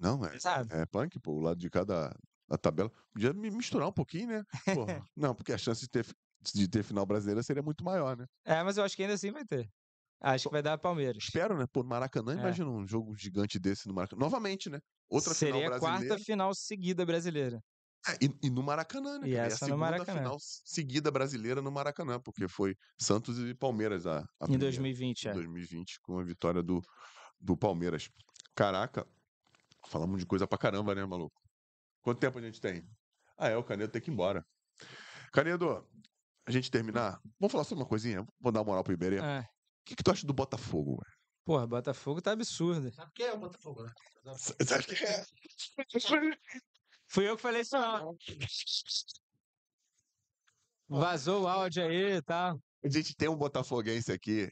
Não, 0.00 0.24
é, 0.24 0.38
sabe? 0.38 0.70
é 0.70 0.86
punk, 0.86 1.18
pô. 1.20 1.32
O 1.32 1.40
lado 1.40 1.58
de 1.58 1.70
cada 1.70 2.16
da 2.48 2.58
tabela. 2.58 2.90
Podia 3.12 3.32
me 3.32 3.50
misturar 3.50 3.88
um 3.88 3.92
pouquinho, 3.92 4.28
né? 4.28 4.44
Porra. 4.72 5.00
não, 5.16 5.34
porque 5.34 5.52
a 5.52 5.58
chance 5.58 5.82
de 5.82 5.88
ter, 5.88 6.06
de 6.54 6.68
ter 6.68 6.82
final 6.82 7.06
brasileira 7.06 7.42
seria 7.42 7.62
muito 7.62 7.84
maior, 7.84 8.16
né? 8.16 8.26
É, 8.44 8.62
mas 8.62 8.76
eu 8.76 8.84
acho 8.84 8.96
que 8.96 9.02
ainda 9.02 9.14
assim 9.14 9.30
vai 9.30 9.44
ter. 9.44 9.70
Acho 10.20 10.48
que 10.48 10.52
vai 10.52 10.62
dar 10.62 10.78
Palmeiras. 10.78 11.24
Espero, 11.24 11.56
né? 11.56 11.66
Pô, 11.72 11.82
no 11.82 11.88
Maracanã, 11.88 12.34
É. 12.36 12.36
imagina 12.36 12.68
um 12.70 12.86
jogo 12.86 13.14
gigante 13.16 13.58
desse 13.58 13.86
no 13.88 13.94
Maracanã. 13.94 14.20
Novamente, 14.20 14.68
né? 14.68 14.80
Outra 15.08 15.32
Seria 15.34 15.54
final 15.54 15.66
a 15.66 15.78
brasileira. 15.78 16.14
quarta 16.14 16.24
final 16.24 16.54
seguida 16.54 17.06
brasileira. 17.06 17.60
É, 18.08 18.24
e, 18.24 18.46
e 18.46 18.50
no 18.50 18.62
Maracanã, 18.62 19.18
né? 19.18 19.28
E 19.28 19.34
cara? 19.34 19.46
essa 19.46 19.66
a 19.66 19.68
no 19.68 19.76
segunda 19.76 19.76
Maracanã. 19.76 20.18
final 20.18 20.36
seguida 20.40 21.10
brasileira 21.10 21.60
no 21.62 21.70
Maracanã, 21.70 22.18
porque 22.20 22.48
foi 22.48 22.74
Santos 22.98 23.38
e 23.38 23.54
Palmeiras 23.54 24.06
a, 24.06 24.24
a 24.40 24.46
Em 24.48 24.58
primeira, 24.58 24.58
2020, 24.58 25.24
em 25.24 25.28
é. 25.28 25.32
2020, 25.32 26.00
com 26.02 26.18
a 26.18 26.24
vitória 26.24 26.62
do, 26.62 26.80
do 27.40 27.56
Palmeiras. 27.56 28.08
Caraca, 28.56 29.06
falamos 29.90 30.20
de 30.20 30.26
coisa 30.26 30.46
pra 30.46 30.56
caramba, 30.58 30.94
né, 30.94 31.04
maluco? 31.04 31.40
Quanto 32.02 32.20
tempo 32.20 32.38
a 32.38 32.42
gente 32.42 32.60
tem? 32.60 32.82
Ah, 33.36 33.48
é, 33.48 33.56
o 33.56 33.64
Canedo 33.64 33.92
tem 33.92 34.00
que 34.00 34.10
ir 34.10 34.14
embora. 34.14 34.44
Canedo, 35.32 35.86
a 36.46 36.50
gente 36.50 36.70
terminar, 36.70 37.20
vamos 37.38 37.52
falar 37.52 37.64
sobre 37.64 37.82
uma 37.82 37.88
coisinha? 37.88 38.24
Vou 38.40 38.52
dar 38.52 38.60
uma 38.60 38.66
moral 38.66 38.84
pro 38.84 38.92
Iberê. 38.92 39.18
O 39.20 39.24
É. 39.24 39.44
que, 39.84 39.96
que 39.96 40.02
tu 40.02 40.10
acha 40.10 40.26
do 40.26 40.32
Botafogo, 40.32 40.92
ué? 40.92 41.12
Porra, 41.44 41.66
Botafogo 41.66 42.20
tá 42.22 42.32
absurdo. 42.32 42.92
Sabe 42.92 43.10
quem 43.14 43.26
é 43.26 43.32
o 43.32 43.38
Botafogo, 43.38 43.82
né? 43.82 43.92
Sabe 44.36 44.84
que 44.84 45.04
é? 45.04 45.24
Fui 47.08 47.28
eu 47.28 47.34
que 47.36 47.42
falei 47.42 47.62
isso, 47.62 47.76
não. 47.76 48.16
Vazou 50.88 51.42
o 51.42 51.48
áudio 51.48 51.84
aí 51.84 52.16
e 52.16 52.22
tal. 52.22 52.60
A 52.84 52.88
gente 52.88 53.14
tem 53.14 53.28
um 53.28 53.36
botafoguense 53.36 54.10
aqui. 54.12 54.48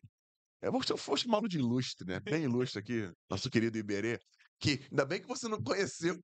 Eu 0.60 0.72
vou, 0.72 0.80
eu 0.88 0.96
vou 0.96 1.16
chamá-lo 1.16 1.48
de 1.48 1.58
ilustre, 1.58 2.06
né? 2.06 2.20
Bem 2.20 2.44
ilustre 2.44 2.80
aqui, 2.80 3.10
nosso 3.30 3.48
querido 3.50 3.78
Iberê. 3.78 4.18
Que 4.58 4.80
ainda 4.90 5.04
bem 5.04 5.20
que 5.20 5.28
você 5.28 5.48
não 5.48 5.62
conheceu 5.62 6.18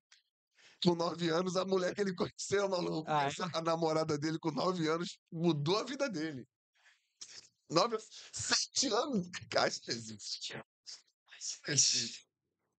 com 0.84 0.94
nove 0.94 1.30
anos 1.30 1.56
a 1.56 1.64
mulher 1.64 1.94
que 1.94 2.00
ele 2.00 2.14
conheceu, 2.14 2.68
maluco. 2.68 3.04
Ah, 3.10 3.28
é? 3.28 3.58
A 3.58 3.62
namorada 3.62 4.18
dele 4.18 4.38
com 4.38 4.50
nove 4.50 4.88
anos 4.88 5.18
mudou 5.30 5.78
a 5.78 5.84
vida 5.84 6.08
dele. 6.10 6.44
Nove, 7.70 7.96
sete 8.32 8.88
anos. 8.88 9.28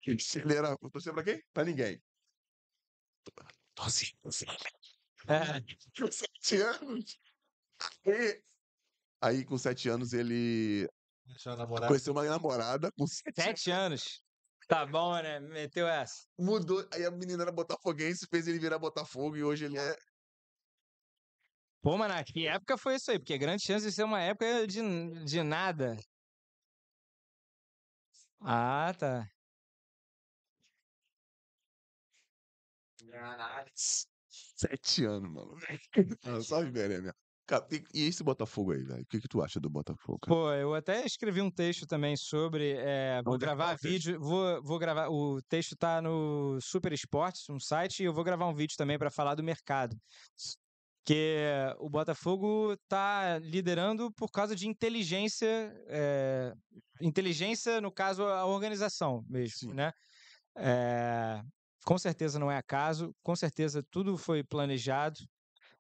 Que 0.02 0.12
existe. 0.12 0.40
Ele 0.40 0.56
era. 0.56 0.78
Torcer 0.78 1.14
pra 1.14 1.24
quem? 1.24 1.42
Pra 1.54 1.64
ninguém. 1.64 2.02
Torce. 3.74 4.16
É. 5.28 5.62
Com 6.00 6.12
sete 6.12 6.62
anos. 6.62 7.20
Aí, 8.06 8.44
aí, 9.22 9.46
com 9.46 9.58
sete 9.58 9.90
anos, 9.90 10.14
ele 10.14 10.88
eu 11.28 11.88
conheceu 11.88 12.14
uma 12.14 12.24
namorada. 12.24 12.92
Com 12.98 13.08
sete 13.08 13.42
Sete 13.42 13.72
anos. 13.72 14.25
Tá 14.68 14.86
bom, 14.86 15.14
né? 15.22 15.40
Meteu 15.40 15.88
essa. 15.88 16.24
mudou. 16.40 16.88
Aí 16.94 17.06
a 17.06 17.12
menina 17.12 17.44
era 17.44 17.52
botafoguense, 17.52 18.28
fez 18.30 18.48
ele 18.48 18.60
virar 18.60 18.80
Botafogo 18.80 19.38
e 19.38 19.44
hoje 19.44 19.66
ele 19.66 19.78
é. 19.78 19.96
Pô, 21.82 21.98
mano, 21.98 22.14
que 22.26 22.48
época 22.48 22.78
foi 22.78 22.96
isso 22.96 23.12
aí? 23.12 23.20
Porque 23.20 23.38
grande 23.38 23.64
chance 23.64 23.86
de 23.86 23.92
ser 23.92 24.04
uma 24.04 24.20
época 24.22 24.66
de, 24.66 24.82
de 25.26 25.44
nada. 25.44 25.96
Ah, 28.40 28.94
tá. 28.98 29.30
Sete 34.58 35.06
anos, 35.06 35.32
mano. 35.32 35.56
Só 36.44 36.62
Iberê 36.66 37.02
mesmo. 37.02 37.25
Cara, 37.48 37.68
e, 37.72 37.84
e 37.94 38.08
esse 38.08 38.24
Botafogo 38.24 38.72
aí, 38.72 38.84
velho? 38.84 39.04
O 39.04 39.06
que, 39.06 39.22
que 39.22 39.28
tu 39.28 39.42
acha 39.42 39.60
do 39.60 39.70
Botafogo? 39.70 40.20
cara? 40.20 40.36
Pô, 40.36 40.52
eu 40.52 40.74
até 40.74 41.06
escrevi 41.06 41.42
um 41.42 41.52
texto 41.52 41.86
também 41.86 42.18
sobre. 42.18 42.74
eh, 42.78 43.22
vou 43.24 43.36
é 43.36 43.38
que 43.38 43.46
tá 43.46 43.46
gravar 43.46 43.76
vídeo. 43.76 44.20
Vou, 44.20 44.64
vou 44.64 44.80
gravar. 44.80 45.10
O 45.10 45.40
texto 45.48 45.76
tá 45.76 46.02
no 46.02 46.60
Super 46.62 46.92
Esportes, 46.94 47.48
um 47.50 47.60
site, 47.60 48.02
e 48.02 48.06
eu 48.06 48.14
vou 48.14 48.24
gravar 48.24 48.48
um 48.48 48.54
vídeo 48.54 48.76
também 48.78 48.98
para 48.98 49.12
falar 49.12 49.36
do 49.36 49.44
mercado. 49.44 49.96
Que 51.08 51.54
o 51.78 51.88
Botafogo 51.88 52.76
tá 52.88 53.38
liderando 53.38 54.12
por 54.14 54.32
causa 54.32 54.56
de 54.56 54.68
inteligência. 54.68 55.72
eh, 55.88 56.52
inteligência, 57.00 57.80
no 57.80 57.92
caso, 57.92 58.24
a 58.24 58.46
organização 58.46 59.24
mesmo, 59.30 59.70
Sim. 59.70 59.74
né? 59.74 59.92
É, 60.58 61.42
com 61.86 61.98
certeza 61.98 62.40
não 62.40 62.52
é 62.52 62.58
acaso, 62.58 63.14
com 63.22 63.36
certeza 63.36 63.84
tudo 63.92 64.18
foi 64.18 64.44
planejado. 64.44 65.20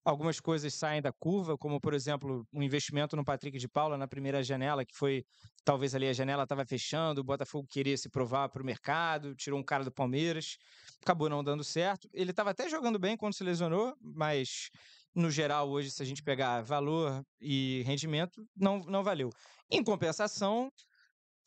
Algumas 0.06 0.40
coisas 0.40 0.72
saem 0.76 1.02
da 1.02 1.11
curva, 1.11 1.57
como 1.57 1.82
por 1.82 1.91
exemplo, 1.95 2.48
um 2.53 2.61
investimento 2.61 3.15
no 3.15 3.26
Patrick 3.26 3.57
de 3.57 3.68
Paula 3.68 3.98
na 3.98 4.07
primeira 4.07 4.44
janela, 4.44 4.86
que 4.86 4.95
foi 4.95 5.26
talvez 5.64 5.95
ali 5.95 6.07
a 6.07 6.14
janela 6.14 6.44
estava 6.44 6.64
fechando, 6.64 7.22
o 7.22 7.23
Botafogo 7.23 7.68
queria 7.68 7.98
se 7.98 8.07
provar 8.07 8.49
para 8.49 8.61
o 8.61 8.65
mercado, 8.65 9.34
tirou 9.34 9.60
um 9.60 9.64
cara 9.64 9.84
do 9.84 9.91
Palmeiras, 9.91 10.57
acabou 11.02 11.27
não 11.27 11.44
dando 11.44 11.64
certo. 11.64 12.07
Ele 12.14 12.30
estava 12.30 12.52
até 12.52 12.69
jogando 12.69 12.99
bem 12.99 13.18
quando 13.18 13.34
se 13.34 13.44
lesionou, 13.44 13.98
mas 13.99 14.69
no 15.15 15.32
geral 15.32 15.72
hoje 15.72 15.90
se 15.90 16.03
a 16.03 16.06
gente 16.06 16.22
pegar 16.22 16.61
valor 16.61 17.23
e 17.41 17.82
rendimento, 17.82 18.48
não, 18.56 18.82
não 18.82 19.03
valeu. 19.03 19.32
Em 19.72 19.84
compensação, 19.84 20.72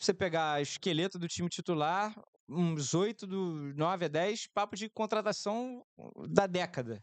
você 0.01 0.12
pegar 0.12 0.60
esqueleto 0.60 1.16
do 1.16 1.28
time 1.28 1.48
titular, 1.48 2.12
uns 2.48 2.93
8 2.93 3.24
do 3.24 3.72
9 3.76 4.06
a 4.06 4.09
10, 4.09 4.48
papo 4.52 4.74
de 4.74 4.90
contratação 4.90 5.80
da 6.28 6.48
década 6.48 7.01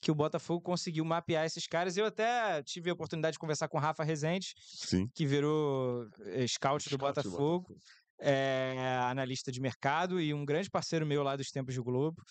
que 0.00 0.10
o 0.10 0.14
Botafogo 0.14 0.62
conseguiu 0.62 1.04
mapear 1.04 1.44
esses 1.44 1.66
caras. 1.66 1.96
Eu 1.96 2.06
até 2.06 2.62
tive 2.62 2.90
a 2.90 2.92
oportunidade 2.94 3.34
de 3.34 3.38
conversar 3.38 3.68
com 3.68 3.76
o 3.78 3.80
Rafa 3.80 4.02
Rezende, 4.04 4.48
Sim. 4.56 5.08
que 5.14 5.26
virou 5.26 6.06
eh, 6.26 6.46
scout, 6.46 6.88
do 6.88 6.98
Scout 6.98 7.22
do 7.22 7.30
Botafogo, 7.30 7.76
é, 8.20 8.98
analista 9.02 9.50
de 9.50 9.60
mercado 9.60 10.20
e 10.20 10.32
um 10.34 10.44
grande 10.44 10.70
parceiro 10.70 11.06
meu 11.06 11.22
lá 11.22 11.36
dos 11.36 11.50
tempos 11.50 11.74
do 11.74 11.82
Globo. 11.84 12.22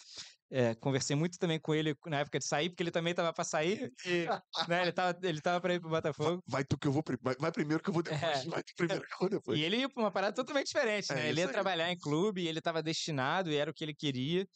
É, 0.51 0.73
conversei 0.73 1.15
muito 1.15 1.37
também 1.37 1.59
com 1.59 1.75
ele 1.75 1.93
na 2.07 2.21
época 2.21 2.39
de 2.39 2.45
sair, 2.45 2.69
porque 2.69 2.81
ele 2.81 2.89
também 2.89 3.11
estava 3.11 3.31
para 3.31 3.43
sair. 3.43 3.91
E, 4.03 4.25
né, 4.67 4.81
ele 4.81 4.89
estava 4.89 5.19
ele 5.21 5.41
tava 5.41 5.61
para 5.61 5.75
ir 5.75 5.79
pro 5.79 5.89
Botafogo. 5.89 6.41
Vai 6.47 6.63
tu 6.63 6.75
que 6.75 6.87
eu 6.87 6.91
vou. 6.91 7.03
Vai, 7.21 7.35
vai 7.39 7.51
primeiro 7.51 7.83
que 7.83 7.89
eu 7.89 7.93
vou 7.93 8.01
depois. 8.01 8.23
É. 8.23 8.49
Vai 8.49 8.63
tu 8.63 8.73
primeiro 8.75 9.03
que 9.05 9.13
eu 9.13 9.19
vou 9.19 9.29
depois. 9.29 9.59
E 9.59 9.61
ele 9.63 9.77
ia 9.77 9.89
pra 9.89 10.01
uma 10.01 10.11
parada 10.11 10.33
totalmente 10.33 10.65
diferente, 10.67 11.11
É 11.11 11.15
né? 11.15 11.21
Ele 11.29 11.31
isso 11.31 11.39
ia 11.41 11.45
aí. 11.47 11.53
trabalhar 11.53 11.91
em 11.91 11.97
clube, 11.97 12.47
ele 12.47 12.57
estava 12.59 12.81
destinado, 12.81 13.51
e 13.51 13.55
era 13.55 13.69
o 13.69 13.73
que 13.73 13.83
ele 13.83 13.93
queria. 13.93 14.47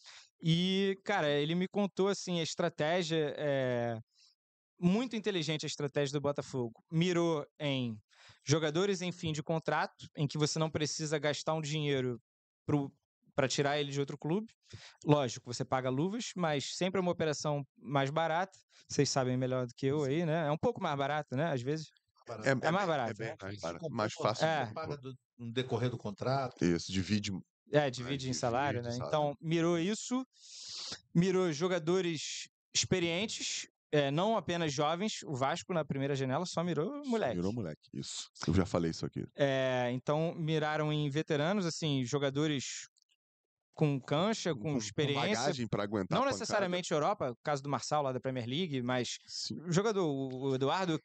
E, 0.46 1.00
cara, 1.06 1.30
ele 1.30 1.56
me 1.56 1.68
contou, 1.68 2.10
assim, 2.10 2.40
a 2.40 2.44
estratégia, 2.44 3.34
é, 3.38 3.98
muito 4.80 5.16
inteligente 5.16 5.66
a 5.66 5.68
estratégia 5.68 6.14
do 6.14 6.22
Botafogo. 6.22 6.84
Mirou 6.92 7.46
em 7.60 7.98
jogadores 8.46 9.02
em 9.02 9.12
fim 9.12 9.32
de 9.32 9.42
contrato, 9.42 10.06
em 10.18 10.28
que 10.28 10.38
você 10.38 10.60
não 10.60 10.70
precisa 10.70 11.18
gastar 11.18 11.54
um 11.54 11.62
dinheiro 11.62 12.20
para 13.36 13.48
tirar 13.48 13.80
ele 13.80 13.92
de 13.92 14.00
outro 14.02 14.18
clube. 14.18 14.52
Lógico, 15.06 15.54
você 15.54 15.64
paga 15.64 15.90
luvas, 15.90 16.32
mas 16.36 16.76
sempre 16.76 17.00
é 17.00 17.02
uma 17.02 17.12
operação 17.12 17.64
mais 17.78 18.10
barata. 18.10 18.58
Vocês 18.90 19.10
sabem 19.10 19.38
melhor 19.38 19.66
do 19.66 19.74
que 19.76 19.86
eu 19.88 20.04
aí, 20.04 20.26
né? 20.26 20.48
É 20.48 20.52
um 20.52 20.58
pouco 20.58 20.82
mais 20.84 20.98
barato, 20.98 21.36
né? 21.38 21.52
Às 21.52 21.62
vezes. 21.62 21.88
É, 22.44 22.50
É 22.52 22.72
mais 22.72 22.86
bem- 22.86 22.88
barato, 22.88 23.12
É 23.12 23.14
bem 23.14 23.28
né? 23.30 23.36
mais, 23.42 23.78
mais 23.90 24.14
fácil. 24.14 24.46
É. 24.46 24.72
Paga 24.74 24.98
do- 24.98 25.14
no 25.38 25.52
decorrer 25.54 25.90
do 25.90 25.98
contrato. 25.98 26.64
Isso, 26.64 26.92
divide. 26.92 27.32
É, 27.74 27.90
divide 27.90 28.14
em 28.14 28.18
divide, 28.18 28.38
salário, 28.38 28.82
né? 28.82 28.92
salário. 28.92 29.08
Então, 29.08 29.38
mirou 29.42 29.80
isso, 29.80 30.26
mirou 31.14 31.52
jogadores 31.52 32.48
experientes, 32.74 33.68
é, 33.92 34.10
não 34.10 34.38
apenas 34.38 34.72
jovens. 34.72 35.24
O 35.24 35.36
Vasco, 35.36 35.74
na 35.74 35.84
primeira 35.84 36.16
janela, 36.16 36.46
só 36.46 36.64
mirou 36.64 37.04
moleque. 37.06 37.36
Virou 37.36 37.52
moleque. 37.52 37.90
Isso. 37.94 38.30
Eu 38.48 38.54
já 38.54 38.66
falei 38.66 38.92
isso 38.92 39.06
aqui. 39.06 39.26
É, 39.36 39.90
então, 39.92 40.34
miraram 40.36 40.94
em 40.94 41.10
veteranos, 41.10 41.66
assim, 41.66 42.06
jogadores 42.06 42.90
com 43.74 44.00
cancha, 44.00 44.54
com, 44.54 44.78
experiência. 44.78 45.36
bagagem 45.38 45.68
pra 45.68 45.84
aguentar. 45.84 46.18
não 46.20 46.26
necessariamente 46.28 46.92
Europa, 46.94 47.32
o 47.32 47.36
caso 47.44 47.64
do 47.64 47.70
Marçal 47.70 48.04
lá 48.04 48.12
da 48.12 48.20
Premier 48.20 48.48
League, 48.48 48.82
mas 48.82 49.18
Sim. 49.26 49.60
o 49.62 49.72
jogador, 49.72 50.06
o 50.06 50.50
o 50.50 50.56
Eduardo, 50.56 51.00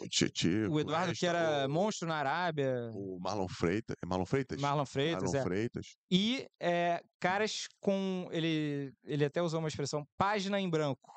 O 0.00 0.08
Tietê, 0.08 0.66
o 0.68 0.78
Eduardo 0.78 1.12
que 1.12 1.26
Esta, 1.26 1.38
era 1.38 1.66
o- 1.66 1.70
monstro 1.70 2.06
na 2.06 2.16
Arábia, 2.16 2.90
O 2.94 3.18
Marlon 3.20 3.48
Freitas. 3.48 3.96
É 4.02 4.06
Marlon 4.06 4.26
Freitas? 4.26 4.60
Marlon 4.60 4.86
Freitas, 4.86 5.22
Marlon 5.24 5.38
é. 5.38 5.42
Freitas. 5.42 5.86
E 6.10 6.46
é, 6.60 7.02
caras 7.18 7.66
com. 7.80 8.28
Ele, 8.30 8.92
ele 9.04 9.24
até 9.24 9.42
usou 9.42 9.58
uma 9.60 9.68
expressão, 9.68 10.04
página 10.16 10.60
em 10.60 10.68
branco. 10.68 11.12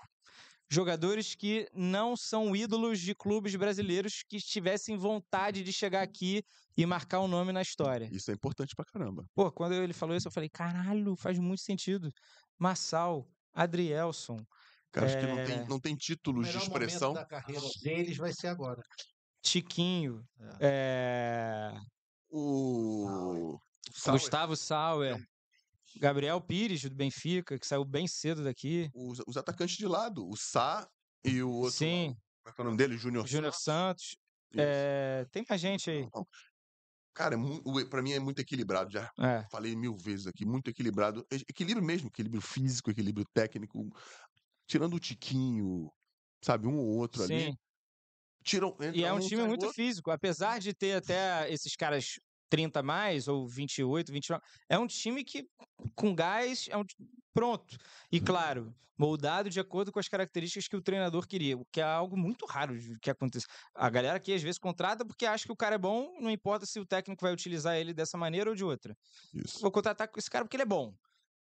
Jogadores 0.69 1.33
que 1.33 1.67
não 1.73 2.17
são 2.17 2.53
ídolos 2.55 2.99
de 2.99 3.15
clubes 3.15 3.55
brasileiros 3.55 4.21
que 4.27 4.37
tivessem 4.39 4.97
vontade 4.97 5.63
de 5.63 5.71
chegar 5.71 6.01
aqui 6.01 6.43
e 6.75 6.85
marcar 6.85 7.19
o 7.21 7.27
nome 7.27 7.53
na 7.53 7.61
história. 7.61 8.09
Isso 8.11 8.31
é 8.31 8.33
importante 8.33 8.75
pra 8.75 8.83
caramba. 8.83 9.25
Pô, 9.33 9.49
quando 9.51 9.73
ele 9.73 9.93
falou 9.93 10.15
isso, 10.15 10.27
eu 10.27 10.31
falei: 10.31 10.49
caralho, 10.49 11.15
faz 11.15 11.39
muito 11.39 11.61
sentido. 11.61 12.11
Massal, 12.59 13.29
Adrielson, 13.53 14.37
Caras 14.91 15.15
que 15.15 15.21
não 15.27 15.39
É. 15.39 15.45
tem, 15.45 15.67
não 15.67 15.79
tem 15.79 15.93
O 15.93 15.97
títulos 15.97 16.47
de 16.47 16.57
expressão. 16.57 17.09
momento 17.09 17.21
da 17.21 17.27
carreira 17.27 17.61
deles 17.83 18.17
vai 18.17 18.33
ser 18.33 18.47
agora. 18.47 18.81
Tiquinho, 19.41 20.21
é, 20.59 21.71
O. 22.29 23.57
Gustavo 24.09 24.55
Sauer, 24.55 25.17
Gabriel 25.99 26.41
Pires, 26.41 26.81
do 26.83 26.95
Benfica, 26.95 27.57
que 27.59 27.65
saiu 27.67 27.83
bem 27.85 28.07
cedo 28.07 28.43
daqui. 28.43 28.89
Os, 28.93 29.21
os 29.27 29.37
atacantes 29.37 29.77
de 29.77 29.87
lado. 29.87 30.27
O 30.27 30.35
Sá 30.35 30.87
e 31.25 31.41
o 31.41 31.49
outro. 31.51 31.77
Sim, 31.77 32.13
Como 32.43 32.49
é 32.49 32.51
que 32.53 32.61
é 32.61 32.63
o 32.63 32.65
nome 32.65 32.77
dele? 32.77 32.97
Júnior 32.97 33.27
Júnior 33.27 33.53
Santos. 33.53 34.15
É, 34.55 35.25
tem 35.31 35.43
mais 35.47 35.59
gente 35.61 35.89
aí. 35.89 36.07
Cara, 37.13 37.35
é 37.35 37.85
pra 37.89 38.01
mim 38.01 38.11
é 38.13 38.19
muito 38.19 38.39
equilibrado. 38.39 38.91
Já 38.91 39.09
É. 39.19 39.43
falei 39.51 39.75
mil 39.75 39.97
vezes 39.97 40.27
aqui, 40.27 40.45
muito 40.45 40.69
equilibrado. 40.69 41.25
Equilíbrio 41.31 41.85
mesmo, 41.85 42.07
equilíbrio 42.09 42.41
físico, 42.41 42.91
equilíbrio 42.91 43.25
técnico. 43.33 43.89
Tirando 44.67 44.95
o 44.95 44.99
Tiquinho, 44.99 45.89
sabe, 46.43 46.67
um 46.67 46.77
ou 46.77 46.97
outro 46.97 47.23
ali. 47.23 47.45
Sim. 47.47 47.55
Tiram, 48.43 48.75
E 48.93 49.03
é 49.03 49.11
um 49.11 49.17
um, 49.17 49.19
time 49.19 49.43
muito 49.43 49.63
outro. 49.65 49.75
físico. 49.75 50.11
Apesar 50.11 50.59
de 50.59 50.73
ter 50.73 50.93
até 50.97 51.51
esses 51.51 51.75
caras 51.75 52.05
30 52.49 52.79
a 52.79 52.83
mais, 52.83 53.27
ou 53.27 53.47
28, 53.47 54.11
29, 54.11 54.43
é 54.69 54.77
um 54.77 54.87
time 54.87 55.23
que, 55.23 55.47
com 55.95 56.13
gás, 56.15 56.67
é 56.69 56.77
um 56.77 56.83
pronto. 57.33 57.73
Uhum. 57.73 57.77
E 58.11 58.19
claro, 58.19 58.73
moldado 58.97 59.49
de 59.49 59.59
acordo 59.59 59.91
com 59.91 59.99
as 59.99 60.07
características 60.07 60.67
que 60.67 60.75
o 60.75 60.81
treinador 60.81 61.27
queria, 61.27 61.57
o 61.57 61.65
que 61.71 61.79
é 61.79 61.83
algo 61.83 62.17
muito 62.17 62.45
raro 62.45 62.75
que 63.01 63.09
aconteça. 63.11 63.45
A 63.75 63.89
galera 63.89 64.17
aqui 64.17 64.33
às 64.33 64.41
vezes 64.41 64.57
contrata 64.57 65.05
porque 65.05 65.25
acha 65.25 65.45
que 65.45 65.51
o 65.51 65.55
cara 65.55 65.75
é 65.75 65.77
bom, 65.77 66.19
não 66.19 66.31
importa 66.31 66.65
se 66.65 66.79
o 66.79 66.85
técnico 66.85 67.23
vai 67.23 67.31
utilizar 67.33 67.75
ele 67.75 67.93
dessa 67.93 68.17
maneira 68.17 68.49
ou 68.49 68.55
de 68.55 68.63
outra. 68.63 68.95
Isso. 69.33 69.59
Vou 69.61 69.71
contratar 69.71 70.07
com 70.07 70.19
esse 70.19 70.29
cara 70.29 70.43
porque 70.45 70.55
ele 70.55 70.63
é 70.63 70.67
bom. 70.67 70.93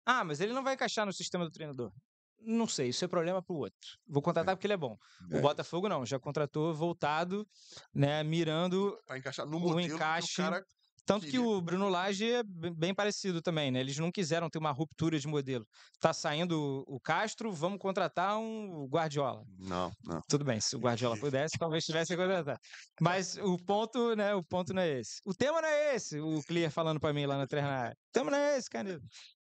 Ah, 0.05 0.23
mas 0.23 0.39
ele 0.39 0.53
não 0.53 0.63
vai 0.63 0.75
encaixar 0.75 1.05
no 1.05 1.11
sistema 1.13 1.43
do 1.45 1.51
treinador. 1.51 1.91
Não 2.39 2.67
sei, 2.67 2.89
isso 2.89 3.03
é 3.03 3.07
problema 3.07 3.41
pro 3.41 3.55
outro. 3.55 3.97
Vou 4.07 4.21
contratar 4.21 4.55
porque 4.55 4.67
ele 4.67 4.73
é 4.75 4.77
bom. 4.77 4.95
É. 5.31 5.39
O 5.39 5.41
Botafogo 5.41 5.89
não, 5.89 6.05
já 6.05 6.19
contratou 6.19 6.71
voltado, 6.73 7.45
né, 7.93 8.23
mirando 8.23 8.97
Pra 9.07 9.17
encaixar 9.17 9.45
no 9.47 9.57
o 9.57 9.59
modelo 9.59 9.79
que 9.89 9.95
encaixe- 9.95 10.39
o 10.39 10.45
cara 10.45 10.63
tanto 11.07 11.25
que 11.25 11.39
o 11.39 11.61
Bruno 11.61 11.87
Lage 11.87 12.29
é 12.31 12.43
bem 12.43 12.93
parecido 12.93 13.41
também, 13.41 13.71
né? 13.71 13.79
Eles 13.79 13.97
não 13.97 14.11
quiseram 14.11 14.49
ter 14.49 14.59
uma 14.59 14.71
ruptura 14.71 15.17
de 15.17 15.27
modelo. 15.27 15.65
Tá 15.99 16.11
saindo 16.13 16.83
o 16.85 16.99
Castro, 16.99 17.51
vamos 17.51 17.79
contratar 17.79 18.37
um 18.37 18.85
Guardiola. 18.87 19.43
Não, 19.57 19.91
não. 20.03 20.21
Tudo 20.27 20.43
bem, 20.43 20.59
se 20.59 20.75
o 20.75 20.79
Guardiola 20.79 21.15
pudesse, 21.19 21.57
talvez 21.57 21.85
tivesse 21.85 22.13
que 22.13 22.21
contratar. 22.21 22.59
Mas 22.99 23.37
o 23.37 23.57
ponto, 23.57 24.15
né, 24.15 24.35
o 24.35 24.43
ponto 24.43 24.73
não 24.73 24.81
é 24.81 24.99
esse. 24.99 25.21
O 25.25 25.33
tema 25.33 25.61
não 25.61 25.69
é 25.69 25.95
esse, 25.95 26.19
o 26.19 26.43
Clear 26.43 26.69
falando 26.71 26.99
pra 26.99 27.13
mim 27.13 27.25
lá 27.25 27.37
na 27.37 27.47
treinar. 27.47 27.91
O 27.93 27.95
tema 28.11 28.29
não 28.29 28.37
é 28.37 28.57
esse, 28.57 28.69
Canedo. 28.69 29.01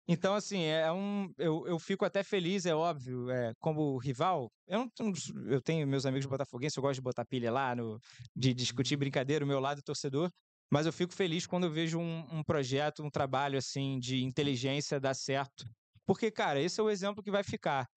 Então, 0.10 0.36
assim, 0.36 0.64
é 0.64 0.90
um. 0.92 1.30
Eu, 1.38 1.68
eu 1.68 1.78
fico 1.78 2.06
até 2.06 2.24
feliz, 2.24 2.66
é 2.66 2.74
óbvio, 2.74 3.30
é, 3.30 3.52
como 3.60 3.98
rival. 3.98 4.50
Eu, 4.66 4.80
não, 4.80 4.90
tenho- 4.90 5.14
eu 5.50 5.62
tenho 5.62 5.86
meus 5.86 6.06
amigos 6.06 6.26
botafoguenses, 6.26 6.78
eu 6.78 6.82
gosto 6.82 6.96
de 6.96 7.02
botar 7.02 7.26
pilha 7.26 7.52
lá, 7.52 7.76
no, 7.76 8.00
de 8.36 8.54
discutir 8.54 8.96
brincadeira, 8.96 9.44
o 9.44 9.48
meu 9.48 9.60
lado 9.60 9.82
torcedor. 9.84 10.32
Mas 10.72 10.86
eu 10.86 10.94
fico 10.94 11.14
feliz 11.14 11.48
quando 11.48 11.66
eu 11.66 11.72
vejo 11.72 12.00
um, 12.00 12.40
um 12.40 12.44
projeto, 12.44 13.04
um 13.04 13.10
trabalho 13.10 13.58
assim 13.58 14.00
de 14.00 14.24
inteligência 14.24 15.00
dar 15.00 15.14
certo. 15.14 15.66
Porque, 16.06 16.32
cara, 16.32 16.60
esse 16.62 16.80
é 16.80 16.84
o 16.84 16.90
exemplo 16.90 17.24
que 17.24 17.32
vai 17.32 17.44
ficar. 17.44 17.88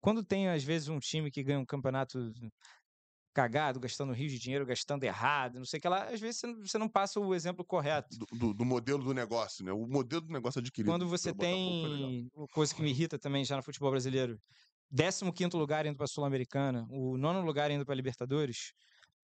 Quando 0.00 0.24
tem, 0.24 0.48
às 0.48 0.62
vezes, 0.64 0.88
um 0.88 0.98
time 0.98 1.30
que 1.30 1.42
ganha 1.42 1.58
um 1.58 1.66
campeonato 1.66 2.32
cagado, 3.34 3.78
gastando 3.78 4.12
rios 4.12 4.32
de 4.32 4.38
dinheiro, 4.38 4.66
gastando 4.66 5.04
errado, 5.04 5.58
não 5.58 5.64
sei 5.64 5.78
o 5.78 5.80
que 5.80 5.88
lá, 5.88 6.04
às 6.08 6.20
vezes 6.20 6.40
você 6.40 6.78
não- 6.78 6.88
passa 6.88 7.20
o 7.20 7.34
exemplo 7.34 7.64
correto. 7.64 8.16
Do, 8.18 8.26
do- 8.38 8.54
do 8.54 8.64
modelo 8.64 9.04
do 9.04 9.14
negócio, 9.14 9.64
né? 9.64 9.72
O 9.72 9.86
modelo 9.86 10.22
do 10.22 10.32
negócio 10.32 10.58
adquirido. 10.58 10.90
Quando 10.90 11.06
você 11.06 11.32
tem 11.32 12.28
uma 12.34 12.48
coisa 12.48 12.74
que 12.74 12.82
me 12.82 12.90
irrita 12.90 13.18
também 13.18 13.44
já 13.44 13.56
no 13.56 13.62
futebol 13.62 13.90
brasileiro, 13.90 14.38
15 14.90 15.56
lugar 15.56 15.86
indo 15.86 15.96
para 15.96 16.04
a 16.04 16.08
Sul-Americana, 16.08 16.84
o 16.90 17.16
nono 17.16 17.42
lugar 17.42 17.70
indo 17.70 17.84
para 17.84 17.94
a 17.94 17.96
Libertadores, 17.96 18.72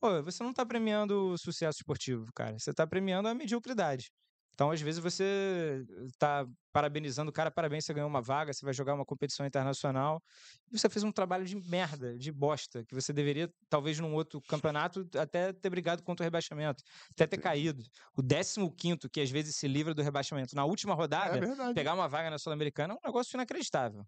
pô, 0.04 0.22
você 0.22 0.42
não 0.42 0.50
está 0.50 0.66
premiando 0.66 1.32
o 1.32 1.38
sucesso 1.38 1.78
esportivo, 1.78 2.26
cara. 2.34 2.58
Você 2.58 2.70
está 2.70 2.86
premiando 2.86 3.26
a 3.26 3.34
mediocridade. 3.34 4.10
Então, 4.52 4.70
às 4.70 4.80
vezes, 4.80 5.02
você 5.02 5.82
está 6.04 6.46
parabenizando 6.72 7.30
o 7.30 7.32
cara, 7.32 7.50
parabéns, 7.50 7.84
você 7.84 7.94
ganhou 7.94 8.08
uma 8.08 8.20
vaga, 8.20 8.52
você 8.52 8.64
vai 8.64 8.74
jogar 8.74 8.94
uma 8.94 9.04
competição 9.04 9.44
internacional, 9.44 10.22
e 10.70 10.78
você 10.78 10.88
fez 10.88 11.02
um 11.02 11.10
trabalho 11.10 11.44
de 11.44 11.56
merda, 11.56 12.16
de 12.16 12.30
bosta, 12.30 12.84
que 12.84 12.94
você 12.94 13.12
deveria, 13.12 13.50
talvez, 13.68 13.98
num 13.98 14.14
outro 14.14 14.40
campeonato, 14.42 15.08
até 15.18 15.52
ter 15.52 15.70
brigado 15.70 16.04
contra 16.04 16.22
o 16.22 16.26
rebaixamento, 16.26 16.84
até 17.10 17.26
ter 17.26 17.38
caído. 17.38 17.82
O 18.16 18.22
15 18.22 19.08
que 19.10 19.20
às 19.20 19.30
vezes 19.30 19.56
se 19.56 19.66
livra 19.66 19.92
do 19.92 20.02
rebaixamento 20.02 20.54
na 20.54 20.64
última 20.64 20.94
rodada, 20.94 21.38
É 21.70 21.74
pegar 21.74 21.94
uma 21.94 22.06
vaga 22.06 22.30
na 22.30 22.38
Sul-Americana 22.38 22.94
é 22.94 22.96
um 22.96 23.08
negócio 23.08 23.34
inacreditável. 23.34 24.04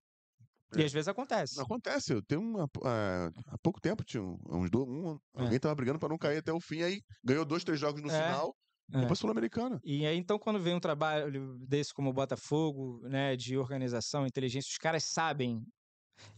E 0.74 0.82
É. 0.82 0.84
às 0.84 0.92
vezes 0.92 1.06
acontece. 1.08 1.60
Acontece. 1.60 2.12
Eu 2.12 2.22
tenho 2.22 2.40
uma, 2.40 2.68
ah, 2.84 3.30
há 3.48 3.58
pouco 3.58 3.80
tempo, 3.80 4.02
tinha 4.04 4.22
um- 4.22 4.36
uns 4.50 4.70
dois, 4.70 4.88
um, 4.88 5.12
É. 5.36 5.42
alguém 5.42 5.58
tava 5.60 5.74
brigando 5.74 5.98
pra 5.98 6.08
não 6.08 6.18
cair 6.18 6.38
até 6.38 6.52
o 6.52 6.60
fim, 6.60 6.82
aí 6.82 7.00
ganhou 7.24 7.44
dois, 7.44 7.62
três 7.62 7.78
jogos 7.78 8.02
no 8.02 8.10
É. 8.10 8.12
final. 8.12 8.54
É. 8.92 9.00
Copa 9.02 9.14
Sul-Americana. 9.16 9.80
E 9.84 10.06
aí, 10.06 10.16
então, 10.16 10.38
quando 10.38 10.60
vem 10.60 10.74
um 10.74 10.80
trabalho 10.80 11.56
desse 11.66 11.92
como 11.92 12.10
o 12.10 12.12
Botafogo, 12.12 13.00
né, 13.08 13.34
de 13.36 13.56
organização, 13.56 14.24
inteligência, 14.26 14.68
os 14.70 14.78
caras 14.78 15.04
sabem, 15.04 15.60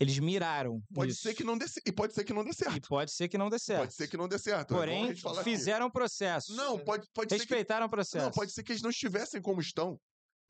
eles 0.00 0.18
miraram 0.18 0.80
Pode 0.94 1.08
nisso. 1.10 1.22
ser 1.22 1.34
que 1.34 1.44
não 1.44 1.56
dê 1.58 1.66
e 1.86 1.92
pode 1.92 2.14
ser 2.14 2.24
que 2.24 2.32
não 2.32 2.42
dê 2.44 2.50
E 2.50 2.54
certo. 2.54 2.88
pode 2.88 3.12
ser 3.12 3.28
que 3.28 3.36
não 3.38 3.48
dê 3.48 3.58
certo. 3.58 3.80
Pode 3.80 3.94
ser 3.94 4.08
que 4.08 4.16
não 4.16 4.26
dê 4.28 4.38
certo. 4.38 4.72
é 4.72 4.76
a 4.76 4.78
Porém, 4.78 5.10
aqui. 5.10 5.44
fizeram 5.44 5.86
o 5.86 5.92
processo. 5.92 6.54
Não, 6.56 6.78
pode, 6.78 7.06
pode 7.14 7.28
ser 7.30 7.36
que 7.36 7.40
respeitaram 7.42 7.86
o 7.86 7.90
processo. 7.90 8.24
não, 8.24 8.32
pode 8.32 8.50
ser 8.52 8.62
que 8.62 8.72
eles 8.72 8.82
não 8.82 8.90
estivessem 8.90 9.40
como 9.42 9.60
estão, 9.60 9.98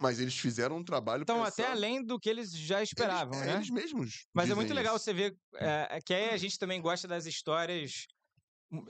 mas 0.00 0.20
eles 0.20 0.36
fizeram 0.38 0.76
um 0.76 0.84
trabalho 0.84 1.22
Então, 1.22 1.42
até 1.42 1.62
pensando- 1.62 1.72
além 1.76 2.04
do 2.04 2.18
que 2.18 2.28
eles 2.28 2.52
já 2.52 2.78
Eles- 2.78 2.90
esperavam, 2.90 3.34
é, 3.42 3.46
né? 3.46 3.54
Eles 3.56 3.70
mesmos. 3.70 4.26
Mas 4.34 4.50
é 4.50 4.54
muito 4.54 4.72
legal 4.72 4.96
isso. 4.96 5.04
você 5.04 5.12
ver 5.12 5.36
é, 5.56 5.98
que 6.04 6.14
aí 6.14 6.30
a 6.30 6.36
gente 6.36 6.58
também 6.58 6.80
gosta 6.80 7.06
das 7.08 7.26
histórias. 7.26 8.06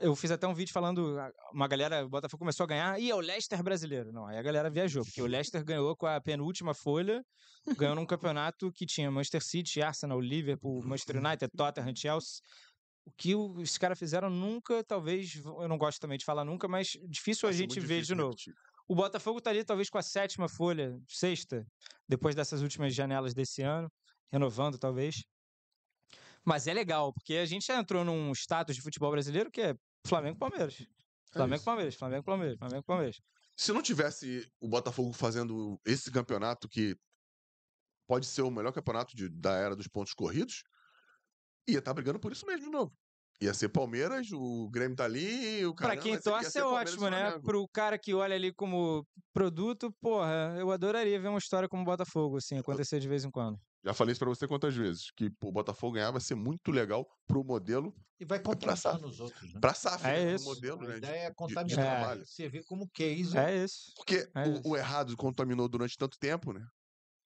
Eu 0.00 0.16
fiz 0.16 0.30
até 0.32 0.44
um 0.44 0.54
vídeo 0.54 0.72
falando, 0.72 1.16
uma 1.52 1.68
galera, 1.68 2.04
o 2.04 2.08
Botafogo 2.08 2.40
começou 2.40 2.64
a 2.64 2.66
ganhar, 2.66 3.00
e 3.00 3.10
é 3.10 3.14
o 3.14 3.20
Leicester 3.20 3.62
brasileiro. 3.62 4.12
Não, 4.12 4.26
aí 4.26 4.36
a 4.36 4.42
galera 4.42 4.68
viajou, 4.68 5.04
porque 5.04 5.22
o 5.22 5.26
Leicester 5.54 5.64
ganhou 5.64 5.96
com 5.96 6.04
a 6.06 6.20
penúltima 6.20 6.74
folha, 6.74 7.24
ganhou 7.76 7.94
num 7.94 8.04
campeonato 8.04 8.72
que 8.72 8.84
tinha 8.84 9.08
Manchester 9.08 9.40
City, 9.42 9.80
Arsenal, 9.80 10.20
Liverpool, 10.20 10.82
Manchester 10.84 11.16
United, 11.24 11.48
Tottenham, 11.56 11.94
Chelsea. 11.94 12.40
O 13.06 13.12
que 13.16 13.34
os 13.36 13.78
caras 13.78 13.98
fizeram 13.98 14.28
nunca, 14.28 14.82
talvez, 14.84 15.36
eu 15.36 15.68
não 15.68 15.78
gosto 15.78 16.00
também 16.00 16.18
de 16.18 16.24
falar 16.24 16.44
nunca, 16.44 16.66
mas 16.68 16.88
difícil 17.08 17.48
a 17.48 17.52
gente 17.52 17.78
ver 17.78 18.02
de 18.02 18.14
novo. 18.16 18.30
repetir. 18.30 18.54
O 18.88 18.94
Botafogo 18.94 19.38
estaria 19.38 19.64
talvez 19.64 19.90
com 19.90 19.98
a 19.98 20.02
sétima 20.02 20.48
folha, 20.48 20.98
sexta, 21.06 21.66
depois 22.08 22.34
dessas 22.34 22.62
últimas 22.62 22.94
janelas 22.94 23.34
desse 23.34 23.60
ano, 23.62 23.92
renovando 24.32 24.78
talvez. 24.78 25.24
Mas 26.42 26.66
é 26.66 26.72
legal, 26.72 27.12
porque 27.12 27.34
a 27.34 27.44
gente 27.44 27.66
já 27.66 27.78
entrou 27.78 28.02
num 28.02 28.32
status 28.32 28.74
de 28.74 28.80
futebol 28.80 29.10
brasileiro 29.10 29.50
que 29.50 29.60
é 29.60 29.74
Flamengo 30.06 30.36
e 30.36 30.38
Palmeiras. 30.38 30.86
Flamengo. 31.30 31.62
Palmeiras, 31.62 31.94
Flamengo 31.94 32.24
Palmeiras, 32.24 32.58
Flamengo 32.58 32.82
Palmeiras. 32.84 33.20
Se 33.54 33.72
não 33.72 33.82
tivesse 33.82 34.50
o 34.58 34.66
Botafogo 34.66 35.12
fazendo 35.12 35.78
esse 35.84 36.10
campeonato 36.10 36.66
que 36.66 36.96
pode 38.06 38.24
ser 38.24 38.40
o 38.40 38.50
melhor 38.50 38.72
campeonato 38.72 39.14
de- 39.14 39.28
da 39.28 39.52
era 39.52 39.76
dos 39.76 39.86
pontos 39.88 40.14
corridos, 40.14 40.62
ia 41.68 41.80
estar 41.80 41.92
brigando 41.92 42.18
por 42.18 42.32
isso 42.32 42.46
mesmo 42.46 42.64
de 42.64 42.70
novo. 42.70 42.96
Ia 43.40 43.54
ser 43.54 43.68
Palmeiras, 43.68 44.32
o 44.32 44.68
Grêmio 44.68 44.96
tá 44.96 45.04
ali, 45.04 45.64
o 45.64 45.72
Pra 45.72 45.88
caramba, 45.90 46.02
quem 46.02 46.20
torce 46.20 46.58
é 46.58 46.64
ótimo, 46.64 47.08
né? 47.08 47.38
Pro 47.38 47.68
cara 47.68 47.96
que 47.96 48.12
olha 48.12 48.34
ali 48.34 48.52
como 48.52 49.06
produto, 49.32 49.94
porra, 50.00 50.56
eu 50.58 50.72
adoraria 50.72 51.20
ver 51.20 51.28
uma 51.28 51.38
história 51.38 51.68
como 51.68 51.82
o 51.82 51.84
Botafogo, 51.84 52.38
assim, 52.38 52.58
acontecer 52.58 52.98
de 52.98 53.06
vez 53.06 53.24
em 53.24 53.30
quando. 53.30 53.56
Já 53.84 53.94
falei 53.94 54.10
isso 54.10 54.18
pra 54.18 54.28
você 54.28 54.48
quantas 54.48 54.74
vezes, 54.74 55.12
que 55.16 55.30
pô, 55.30 55.50
o 55.50 55.52
Botafogo 55.52 55.92
ganhar 55.94 56.10
vai 56.10 56.20
ser 56.20 56.34
muito 56.34 56.72
legal 56.72 57.08
pro 57.28 57.44
modelo, 57.44 57.94
E 58.18 58.24
vai 58.24 58.40
pra 58.40 58.52
contaminar 58.52 58.76
SAF. 58.76 59.00
nos 59.02 59.20
outros, 59.20 59.54
né? 59.54 59.60
pra 59.60 59.72
SAF, 59.72 60.04
É 60.04 60.08
né, 60.10 60.26
pro 60.26 60.34
isso. 60.34 60.44
modelo, 60.44 60.80
A 60.80 60.84
né? 60.88 60.90
de- 60.94 60.98
ideia 60.98 61.20
é 61.26 61.28
de 61.28 61.36
contaminar. 61.36 61.76
trabalho. 61.96 62.26
Você 62.26 62.48
vê 62.48 62.64
como 62.64 62.88
case. 62.92 63.38
É 63.38 63.56
isso. 63.64 63.92
Porque 63.94 64.28
É 64.34 64.48
o- 64.48 64.52
isso. 64.54 64.62
o, 64.64 64.76
errado 64.76 65.16
contaminou 65.16 65.68
durante 65.68 65.96
tanto 65.96 66.18
tempo, 66.18 66.52
né? 66.52 66.66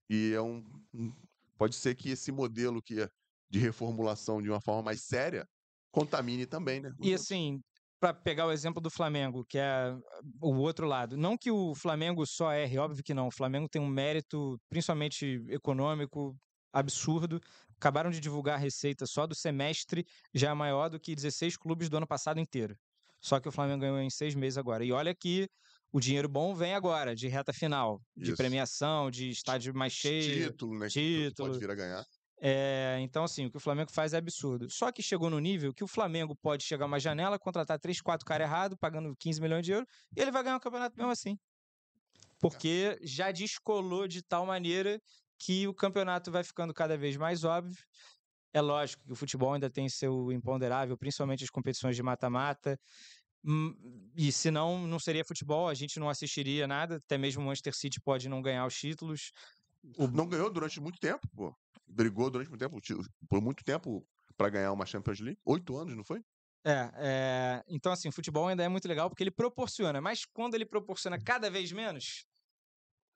E 0.08 0.34
é 0.36 0.42
um. 0.42 0.64
um- 0.94 1.12
Pode 1.58 1.74
ser 1.74 1.96
que 1.96 2.10
esse 2.12 2.32
modelo 2.32 2.80
que 2.80 3.02
é 3.02 3.10
de 3.50 3.58
reformulação 3.60 4.40
de 4.42 4.50
uma 4.52 4.60
forma 4.62 4.84
mais 4.84 5.02
séria 5.02 5.48
contamine 5.96 6.46
também, 6.46 6.82
né? 6.82 6.92
E 7.02 7.14
assim, 7.14 7.62
para 8.02 8.14
pegar 8.14 8.46
o 8.46 8.52
exemplo 8.52 8.82
do 8.82 8.90
Flamengo, 8.90 9.46
que 9.48 9.58
é 9.58 9.96
o 10.42 10.56
outro 10.58 10.86
lado, 10.86 11.16
não 11.16 11.38
que 11.38 11.50
o 11.50 11.74
Flamengo 11.74 12.26
só 12.26 12.52
erre, 12.52 12.78
óbvio 12.78 13.04
que 13.04 13.14
não. 13.14 13.28
O 13.28 13.32
Flamengo 13.32 13.70
tem 13.70 13.82
um 13.82 13.88
mérito, 13.88 14.60
principalmente 14.70 15.42
econômico, 15.48 16.36
absurdo. 16.74 17.40
Acabaram 17.78 18.12
de 18.12 18.20
divulgar 18.20 18.56
a 18.56 18.62
receita 18.62 19.06
só 19.06 19.26
do 19.26 19.34
semestre, 19.34 20.06
já 20.34 20.52
é 20.52 20.54
maior 20.54 20.90
do 20.90 21.00
que 21.00 21.16
16 21.16 21.56
clubes 21.56 21.90
do 21.90 21.98
ano 21.98 22.08
passado 22.08 22.40
inteiro. 22.40 22.76
Só 23.22 23.40
que 23.40 23.48
o 23.48 23.52
Flamengo 23.52 23.82
ganhou 23.82 24.00
em 24.00 24.10
seis 24.10 24.36
meses 24.36 24.58
agora. 24.58 24.84
E 24.84 24.92
olha 24.92 25.16
que 25.16 25.48
o 25.92 26.00
dinheiro 26.00 26.28
bom 26.28 26.54
vem 26.54 26.76
agora, 26.76 27.16
de 27.16 27.28
reta 27.30 27.54
final, 27.54 28.02
de 28.16 28.32
Isso. 28.32 28.38
premiação, 28.38 29.10
de 29.10 29.30
estádio 29.30 29.74
mais 29.74 29.94
cheio. 29.94 30.52
título, 30.52 30.78
né? 30.78 30.90
título. 30.90 31.50
Pode 31.50 31.60
vir 31.60 31.72
a 31.72 31.76
ganhar. 31.76 32.06
É, 32.42 32.98
então, 33.02 33.24
assim, 33.24 33.46
o 33.46 33.52
que 33.52 33.58
o 33.58 33.60
Flamengo 33.60 33.92
faz 33.92 34.14
é 34.14 34.18
absurdo. 34.18 34.70
Só 34.70 34.92
que 34.92 35.02
chegou 35.02 35.30
no 35.30 35.40
nível 35.40 35.74
que 35.74 35.84
o 35.84 35.88
Flamengo 35.88 36.36
pode 36.36 36.64
chegar 36.64 36.86
uma 36.86 37.00
janela, 37.00 37.40
contratar 37.40 37.80
três, 37.80 38.02
quatro 38.02 38.26
caras 38.26 38.48
errados, 38.48 38.78
pagando 38.80 39.16
15 39.18 39.42
milhões 39.42 39.66
de 39.66 39.72
euros, 39.72 39.88
e 40.16 40.22
ele 40.22 40.32
vai 40.32 40.44
ganhar 40.44 40.58
o 40.58 40.60
campeonato 40.60 40.98
mesmo 40.98 41.12
assim. 41.12 41.38
Porque 42.40 43.00
já 43.02 43.32
descolou 43.32 44.08
de 44.08 44.22
tal 44.22 44.46
maneira 44.46 45.00
que 45.40 45.68
o 45.68 45.74
campeonato 45.74 46.32
vai 46.32 46.44
ficando 46.44 46.74
cada 46.74 46.98
vez 46.98 47.18
mais 47.18 47.44
óbvio. 47.44 47.78
É 48.54 48.62
lógico 48.62 49.04
que 49.06 49.12
o 49.12 49.16
futebol 49.16 49.54
ainda 49.54 49.70
tem 49.70 49.90
seu 49.90 50.32
imponderável, 50.32 50.98
principalmente 50.98 51.44
as 51.44 51.50
competições 51.50 51.96
de 51.96 52.04
mata-mata. 52.04 52.78
Hum, 53.44 53.74
E 54.16 54.32
se 54.32 54.50
não, 54.52 54.88
não 54.88 55.00
seria 55.00 55.26
futebol, 55.26 55.68
a 55.68 55.74
gente 55.74 56.00
não 56.00 56.10
assistiria 56.10 56.68
nada. 56.68 56.98
Até 56.98 57.18
mesmo 57.18 57.44
o 57.44 57.46
Manchester 57.46 57.76
City 57.76 58.00
pode 58.02 58.30
não 58.30 58.42
ganhar 58.42 58.66
os 58.66 58.76
títulos. 58.76 59.32
Não 60.14 60.28
ganhou 60.28 60.52
durante 60.52 60.80
muito 60.80 61.00
tempo, 61.00 61.28
pô. 61.36 61.54
Brigou 61.88 62.30
durante 62.30 62.50
muito 62.50 62.60
tempo, 62.62 62.80
ti- 62.82 62.94
por 63.30 63.42
muito 63.42 63.64
tempo 63.64 64.06
pra 64.38 64.50
ganhar 64.50 64.72
uma 64.72 64.86
Champions 64.86 65.20
League. 65.20 65.40
Oito 65.46 65.78
anos, 65.78 65.96
não 65.96 66.04
foi? 66.04 66.22
É, 66.66 66.90
é, 66.96 67.64
então 67.68 67.92
assim, 67.92 68.10
o 68.10 68.12
futebol 68.12 68.48
ainda 68.48 68.64
é 68.64 68.68
muito 68.68 68.88
legal 68.88 69.08
porque 69.10 69.22
ele 69.24 69.32
proporciona, 69.32 70.02
mas 70.02 70.26
quando 70.26 70.56
ele 70.56 70.66
proporciona 70.66 71.20
cada 71.24 71.48
vez 71.50 71.72
menos, 71.72 72.26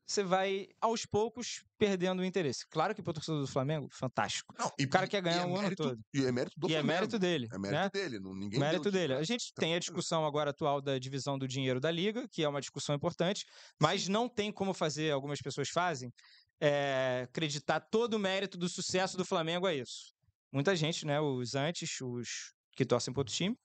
você 0.08 0.24
vai 0.24 0.68
aos 0.82 1.06
poucos 1.06 1.64
perdendo 1.78 2.22
o 2.22 2.26
interesse. 2.26 2.66
Claro 2.70 2.96
que 2.96 3.02
pro 3.02 3.14
torcedor 3.14 3.42
do 3.42 3.48
Flamengo, 3.48 3.88
fantástico. 3.92 4.54
Não, 4.58 4.72
e, 4.80 4.86
O 4.86 4.90
cara 4.90 5.08
quer 5.08 5.22
ganhar 5.22 5.44
é 5.44 5.46
o 5.46 5.54
ano 5.54 5.62
mérito- 5.64 5.84
todo. 5.84 6.00
E 6.14 6.26
é 6.26 6.32
mérito 6.32 6.60
do 6.60 6.68
e 6.68 6.74
é 6.74 6.78
Flamengo. 6.80 6.94
mérito 7.00 7.20
dele, 7.20 7.48
É 7.52 7.58
mérito 7.60 7.76
né? 7.82 7.90
dele. 7.92 8.20
Não, 8.20 8.36
ninguém 8.36 8.60
Mérito 8.60 8.84
de 8.86 8.92
dele. 8.92 9.14
A 9.14 9.24
gente 9.24 9.52
tem 9.56 9.76
a 9.76 9.80
discussão 9.80 10.26
agora 10.26 10.50
atual 10.52 10.82
da 10.82 10.98
divisão 10.98 11.38
do 11.38 11.48
dinheiro 11.48 11.80
da 11.80 11.92
liga, 11.92 12.28
que 12.32 12.44
é 12.44 12.50
uma 12.50 12.60
discussão 12.60 12.96
importante, 12.96 13.46
mas 13.80 14.08
não 14.08 14.28
tem 14.30 14.52
como 14.52 14.74
fazer, 14.74 15.12
algumas 15.12 15.42
pessoas 15.42 15.70
fazem, 15.70 16.12
é, 16.60 17.22
acreditar 17.24 17.80
todo 17.80 18.16
o 18.16 18.20
mérito 18.20 18.58
do 18.58 18.68
sucesso 18.68 19.18
do 19.18 19.26
Flamengo 19.26 19.66
a 19.66 19.74
isso. 19.74 20.14
Muita 20.52 20.76
gente, 20.76 21.06
né, 21.06 21.20
os 21.20 21.56
antes, 21.56 22.02
os 22.02 22.54
que 22.76 22.86
torcem 22.86 23.14
para 23.14 23.22
outro 23.22 23.34
time, 23.34 23.56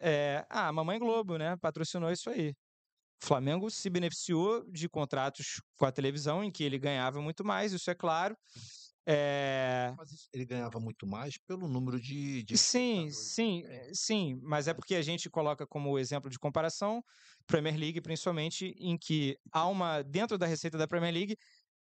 é, 0.00 0.46
ah, 0.48 0.68
a 0.68 0.72
Mamãe 0.72 0.98
Globo, 0.98 1.36
né, 1.36 1.56
patrocinou 1.60 2.10
isso 2.10 2.30
aí. 2.30 2.50
O 3.22 3.26
Flamengo 3.26 3.68
se 3.68 3.90
beneficiou 3.90 4.64
de 4.70 4.88
contratos 4.88 5.60
com 5.76 5.84
a 5.84 5.92
televisão, 5.92 6.44
em 6.44 6.52
que 6.52 6.62
ele 6.62 6.78
ganhava 6.78 7.20
muito 7.20 7.44
mais, 7.44 7.72
isso 7.72 7.90
é 7.90 7.94
claro. 7.94 8.36
É, 9.10 9.94
Mas 9.96 10.28
ele 10.34 10.44
ganhava 10.44 10.78
muito 10.78 11.06
mais 11.06 11.38
pelo 11.46 11.66
número 11.66 11.98
de. 11.98 12.42
de 12.42 12.58
Sim, 12.58 13.10
sim, 13.10 13.62
eh, 13.64 13.90
sim, 13.94 14.38
mas 14.42 14.68
é 14.68 14.74
porque 14.74 14.94
a 14.94 15.00
gente 15.00 15.30
coloca 15.30 15.66
como 15.66 15.98
exemplo 15.98 16.28
de 16.28 16.38
comparação 16.38 17.02
Premier 17.46 17.74
League, 17.74 18.02
principalmente, 18.02 18.74
em 18.78 18.98
que 18.98 19.38
há 19.50 19.66
uma, 19.66 20.02
dentro 20.02 20.36
da 20.36 20.46
receita 20.46 20.76
da 20.76 20.86
Premier 20.86 21.14
League, 21.14 21.38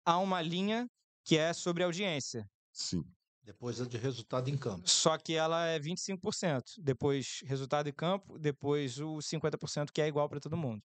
há 0.05 0.17
uma 0.17 0.41
linha 0.41 0.87
que 1.25 1.37
é 1.37 1.53
sobre 1.53 1.83
audiência, 1.83 2.45
Sim. 2.71 3.03
Depois 3.43 3.79
é 3.81 3.85
de 3.85 3.97
resultado 3.97 4.49
em 4.49 4.57
campo. 4.57 4.89
só 4.89 5.17
que 5.17 5.33
ela 5.33 5.65
é 5.67 5.77
25%, 5.77 6.63
depois 6.79 7.41
resultado 7.45 7.89
em 7.89 7.93
campo, 7.93 8.39
depois 8.39 8.99
o 8.99 9.17
50% 9.17 9.91
que 9.91 10.01
é 10.01 10.07
igual 10.07 10.29
para 10.29 10.39
todo 10.39 10.55
mundo. 10.55 10.81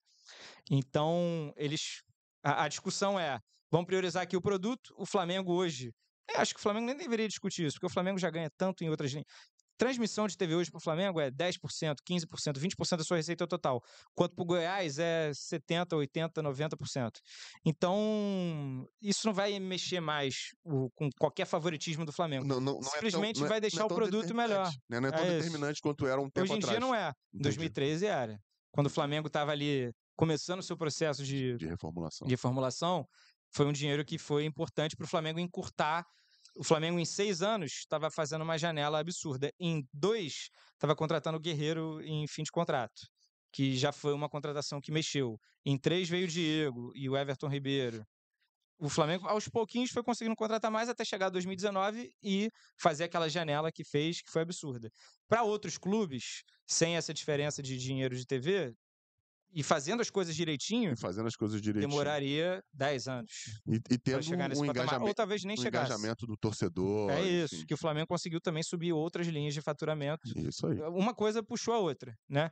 Então, 0.71 1.53
eles 1.57 2.01
a, 2.43 2.63
a 2.63 2.67
discussão 2.67 3.19
é, 3.19 3.39
vamos 3.71 3.87
priorizar 3.87 4.23
aqui 4.23 4.37
o 4.37 4.41
produto, 4.41 4.93
o 4.97 5.05
Flamengo 5.05 5.53
hoje, 5.53 5.91
eu 6.29 6.39
acho 6.39 6.53
que 6.53 6.59
o 6.59 6.63
Flamengo 6.63 6.87
nem 6.87 6.95
deveria 6.97 7.27
discutir 7.27 7.65
isso, 7.65 7.75
porque 7.75 7.87
o 7.87 7.93
Flamengo 7.93 8.17
já 8.17 8.29
ganha 8.29 8.49
tanto 8.57 8.83
em 8.83 8.89
outras 8.89 9.11
linhas. 9.11 9.27
Transmissão 9.77 10.27
de 10.27 10.38
TV 10.38 10.56
hoje 10.56 10.72
para 10.72 10.77
o 10.77 10.81
Flamengo 10.81 11.19
é 11.19 11.30
10%, 11.30 11.95
15%, 12.07 12.57
20% 12.60 12.97
da 12.97 13.03
sua 13.03 13.18
receita 13.18 13.45
total. 13.45 13.81
Quanto 14.15 14.34
para 14.35 14.41
o 14.43 14.45
Goiás 14.45 14.97
é 14.99 15.31
70%, 15.34 15.97
80%, 15.97 16.41
90%. 16.41 17.19
Então, 17.65 18.88
isso 19.02 19.26
não 19.27 19.34
vai 19.34 19.60
mexer 19.60 19.99
mais 19.99 20.52
o- 20.64 20.89
com 20.91 21.10
qualquer 21.19 21.45
favoritismo 21.45 22.06
do 22.06 22.11
Flamengo. 22.11 22.45
Não, 22.45 22.60
não, 22.60 22.73
não 22.73 22.80
é 22.80 22.81
tão- 22.84 22.91
Simplesmente 22.91 23.43
é- 23.43 23.47
vai 23.47 23.57
é 23.57 23.61
deixar 23.61 23.85
o 23.85 23.88
tão 23.88 23.97
produto 23.97 24.34
melhor. 24.34 24.72
né? 24.89 24.99
Não 24.99 25.07
é 25.10 25.11
tão 25.11 25.19
É 25.22 25.27
isso. 25.27 25.35
determinante 25.38 25.81
quanto 25.81 26.07
era 26.07 26.19
um 26.22 26.30
tempo 26.30 26.43
Hoje 26.43 26.53
em 26.53 26.57
atrás. 26.57 26.72
dia 26.72 26.80
não 26.80 26.95
é. 26.95 27.07
Em 27.07 27.10
Entendi. 27.38 27.43
2013 27.43 28.06
era. 28.06 28.39
Quando 28.72 28.88
o 28.88 28.89
Flamengo 28.89 29.27
estava 29.27 29.52
ali 29.52 29.91
começando 30.18 30.60
o 30.60 30.64
seu 30.64 30.77
processo 30.77 31.23
de, 31.23 31.56
De 31.57 31.68
reformulação. 31.68 32.27
de 32.27 32.38
formulação, 32.38 33.06
foi 33.53 33.65
um 33.65 33.72
dinheiro 33.73 34.03
que 34.06 34.18
foi 34.18 34.45
importante 34.45 34.95
para 34.95 35.06
o 35.06 35.07
Flamengo 35.07 35.39
encurtar. 35.39 36.06
O 36.56 36.64
Flamengo, 36.64 36.98
em 36.98 37.06
seis 37.06 37.41
anos, 37.41 37.72
estava 37.73 38.10
fazendo 38.10 38.44
uma 38.44 38.57
janela 38.57 38.99
absurda. 38.99 39.52
Em 39.60 39.86
dois, 39.94 40.49
estava 40.73 40.95
contratando 40.95 41.38
o 41.38 41.41
Guerreiro 41.41 42.02
em 42.02 42.26
fim 42.27 42.44
de 42.44 42.52
contrato, 42.52 43.02
que 43.52 43.76
já 43.76 43.91
foi 43.91 44.14
uma 44.14 44.30
contratação 44.30 44.80
que 44.80 44.91
mexeu. 44.91 45.38
Em 45.65 45.77
três 45.77 46.07
veio 46.07 46.26
o 46.26 46.30
Diego 46.30 46.91
e 46.95 47.10
o 47.10 47.18
Everton 47.18 47.49
Ribeiro. 47.49 48.06
O 48.77 48.90
Flamengo, 48.90 49.27
aos 49.27 49.49
pouquinhos, 49.49 49.91
foi 49.91 50.02
conseguindo 50.02 50.36
contratar 50.36 50.72
mais 50.72 50.88
até 50.88 51.03
chegar 51.03 51.27
a 51.27 51.30
2019 51.30 52.10
e 52.23 52.49
fazer 52.77 53.06
aquela 53.06 53.30
janela 53.30 53.72
que 53.72 53.84
fez, 53.84 54.22
que 54.22 54.30
foi 54.32 54.41
absurda. 54.41 54.90
Para 55.27 55.44
outros 55.44 55.77
clubes, 55.77 56.44
sem 56.65 56.95
essa 56.95 57.14
diferença 57.14 57.61
de 57.61 57.77
dinheiro 57.77 58.15
de 58.15 58.26
TV, 58.26 58.73
e 59.56 59.64
fazendo 59.64 60.02
as 60.02 60.10
coisas 60.10 60.36
direitinho, 60.36 60.91
E 60.91 60.95
fazendo 60.98 61.27
as 61.27 61.36
coisas 61.36 61.61
direitinho. 61.61 61.90
demoraria 61.90 62.61
10 62.73 63.07
anos 63.07 63.32
E, 63.65 63.76
e 63.76 63.80
para 63.80 63.98
tendo 63.99 64.23
chegar 64.23 64.49
nesse 64.49 64.61
um 64.61 64.65
patamar. 64.68 64.84
Ou 64.86 64.90
engajamento, 64.90 65.15
talvez 65.15 65.44
nem 65.45 65.57
um 65.57 65.61
chegasse. 65.61 65.86
engajamento 65.94 66.27
do 66.27 66.36
torcedor. 66.38 67.10
É 67.11 67.22
isso, 67.22 67.56
enfim. 67.56 67.65
que 67.65 67.73
o 67.73 67.77
Flamengo 67.77 68.07
conseguiu 68.07 68.41
também 68.41 68.61
subir 68.61 68.91
outras 68.91 69.26
linhas 69.27 69.53
de 69.53 69.61
faturamento. 69.61 70.22
Isso 70.38 70.68
aí. 70.68 70.80
Uma 70.82 71.14
coisa 71.14 71.41
puxou 71.41 71.73
a 71.73 71.80
outra, 71.80 72.14
né? 72.30 72.52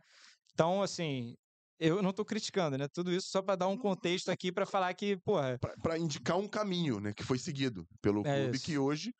Então, 0.54 0.82
assim, 0.82 1.36
Eu 1.80 2.02
não 2.02 2.14
tô 2.14 2.24
criticando, 2.24 2.78
né? 2.78 2.88
Tudo 2.88 3.12
isso 3.12 3.28
só 3.30 3.42
pra 3.42 3.56
dar 3.58 3.68
um 3.68 3.76
contexto 3.78 4.30
aqui 4.30 4.52
pra 4.54 4.66
falar 4.66 4.94
que, 4.94 5.18
porra, 5.18 5.58
Pra- 5.60 5.74
Pra 5.82 5.98
indicar 5.98 6.38
um 6.38 6.48
caminho, 6.48 7.00
né? 7.02 7.12
Que 7.14 7.24
foi 7.24 7.38
seguido 7.38 7.86
pelo 8.02 8.22
É 8.26 8.42
clube 8.44 8.56
isso. 8.56 8.66
que 8.66 8.78
hoje 8.78 9.12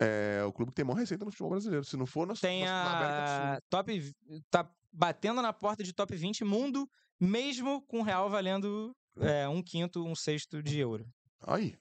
é 0.00 0.44
o 0.46 0.52
clube 0.52 0.70
que 0.70 0.76
tem 0.76 0.84
maior 0.84 0.98
receita 0.98 1.24
no 1.24 1.30
futebol 1.32 1.50
brasileiro. 1.50 1.84
Se 1.84 1.96
não 1.96 2.06
for, 2.06 2.24
nós 2.26 2.38
tem 2.38 2.60
nós- 2.60 2.68
na 2.70 2.96
América 2.96 3.22
do 3.22 3.28
Sul. 3.28 3.56
a 3.56 3.60
top. 3.70 4.12
tá 4.50 4.70
batendo 4.92 5.40
na 5.42 5.52
porta 5.54 5.82
de 5.82 5.92
top 5.92 6.14
20 6.14 6.44
mundo, 6.44 6.86
mesmo 7.22 7.82
com 7.86 8.00
o 8.00 8.02
real 8.02 8.28
valendo 8.28 8.92
é, 9.18 9.48
um 9.48 9.62
quinto, 9.62 10.04
um 10.04 10.14
sexto 10.14 10.62
de 10.62 10.78
euro. 10.78 11.06
Aí. 11.46 11.76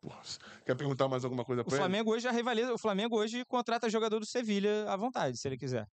Porra, 0.00 0.20
quer 0.64 0.74
perguntar 0.76 1.08
mais 1.08 1.24
alguma 1.24 1.44
coisa 1.44 1.62
O 1.62 1.64
pra 1.64 1.74
ele? 1.74 1.80
Flamengo 1.80 2.12
hoje 2.12 2.24
já 2.24 2.30
rivaliza. 2.30 2.72
O 2.72 2.78
Flamengo 2.78 3.16
hoje 3.16 3.44
contrata 3.46 3.90
jogador 3.90 4.20
do 4.20 4.26
Sevilha 4.26 4.90
à 4.90 4.96
vontade, 4.96 5.36
se 5.38 5.48
ele 5.48 5.58
quiser. 5.58 5.86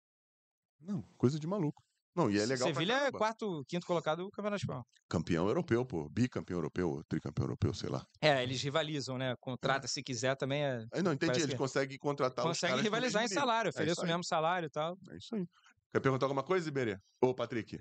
Não, 0.80 1.02
coisa 1.18 1.40
de 1.40 1.48
maluco. 1.48 1.82
Não, 2.14 2.30
e 2.30 2.38
é 2.38 2.46
legal 2.46 2.68
Sevilha 2.68 2.94
é 2.94 3.12
quarto, 3.12 3.64
quinto 3.70 3.88
colocado 3.88 4.26
do 4.26 4.32
Campeonato 4.32 4.62
Espanhol. 4.64 4.84
Campeão 5.08 5.48
europeu, 5.48 5.86
pô. 5.86 6.10
Bicampeão 6.10 6.58
europeu, 6.58 6.90
ou 6.90 7.04
tricampeão 7.06 7.46
europeu, 7.46 7.74
sei 7.74 7.90
lá. 7.90 8.06
É, 8.20 8.44
eles 8.44 8.62
rivalizam, 8.62 9.18
né? 9.18 9.34
Contrata 9.40 9.88
se 9.88 10.04
quiser 10.04 10.36
também 10.36 10.62
é. 10.66 10.86
Aí 10.92 11.02
não, 11.02 11.14
entendi. 11.14 11.28
Parece 11.28 11.46
Eles 11.46 11.54
que- 11.54 11.58
conseguem 11.58 11.98
contratar 11.98 12.44
os 12.44 12.50
Consegue 12.50 12.76
do 12.78 12.82
rivalizar 12.82 13.24
em 13.24 13.30
salário, 13.30 13.68
É 13.68 13.70
isso 13.70 13.78
ofereça 13.78 14.02
o 14.02 14.08
mesmo 14.08 14.26
salário 14.26 14.66
e 14.68 14.70
tal. 14.70 14.98
É 15.10 15.16
isso 15.18 15.34
aí. 15.36 15.48
Quer 15.94 16.02
perguntar 16.02 16.26
alguma 16.26 16.44
coisa, 16.44 16.68
Iberê? 16.68 16.98
Ô, 17.22 17.34
Patrick. 17.34 17.80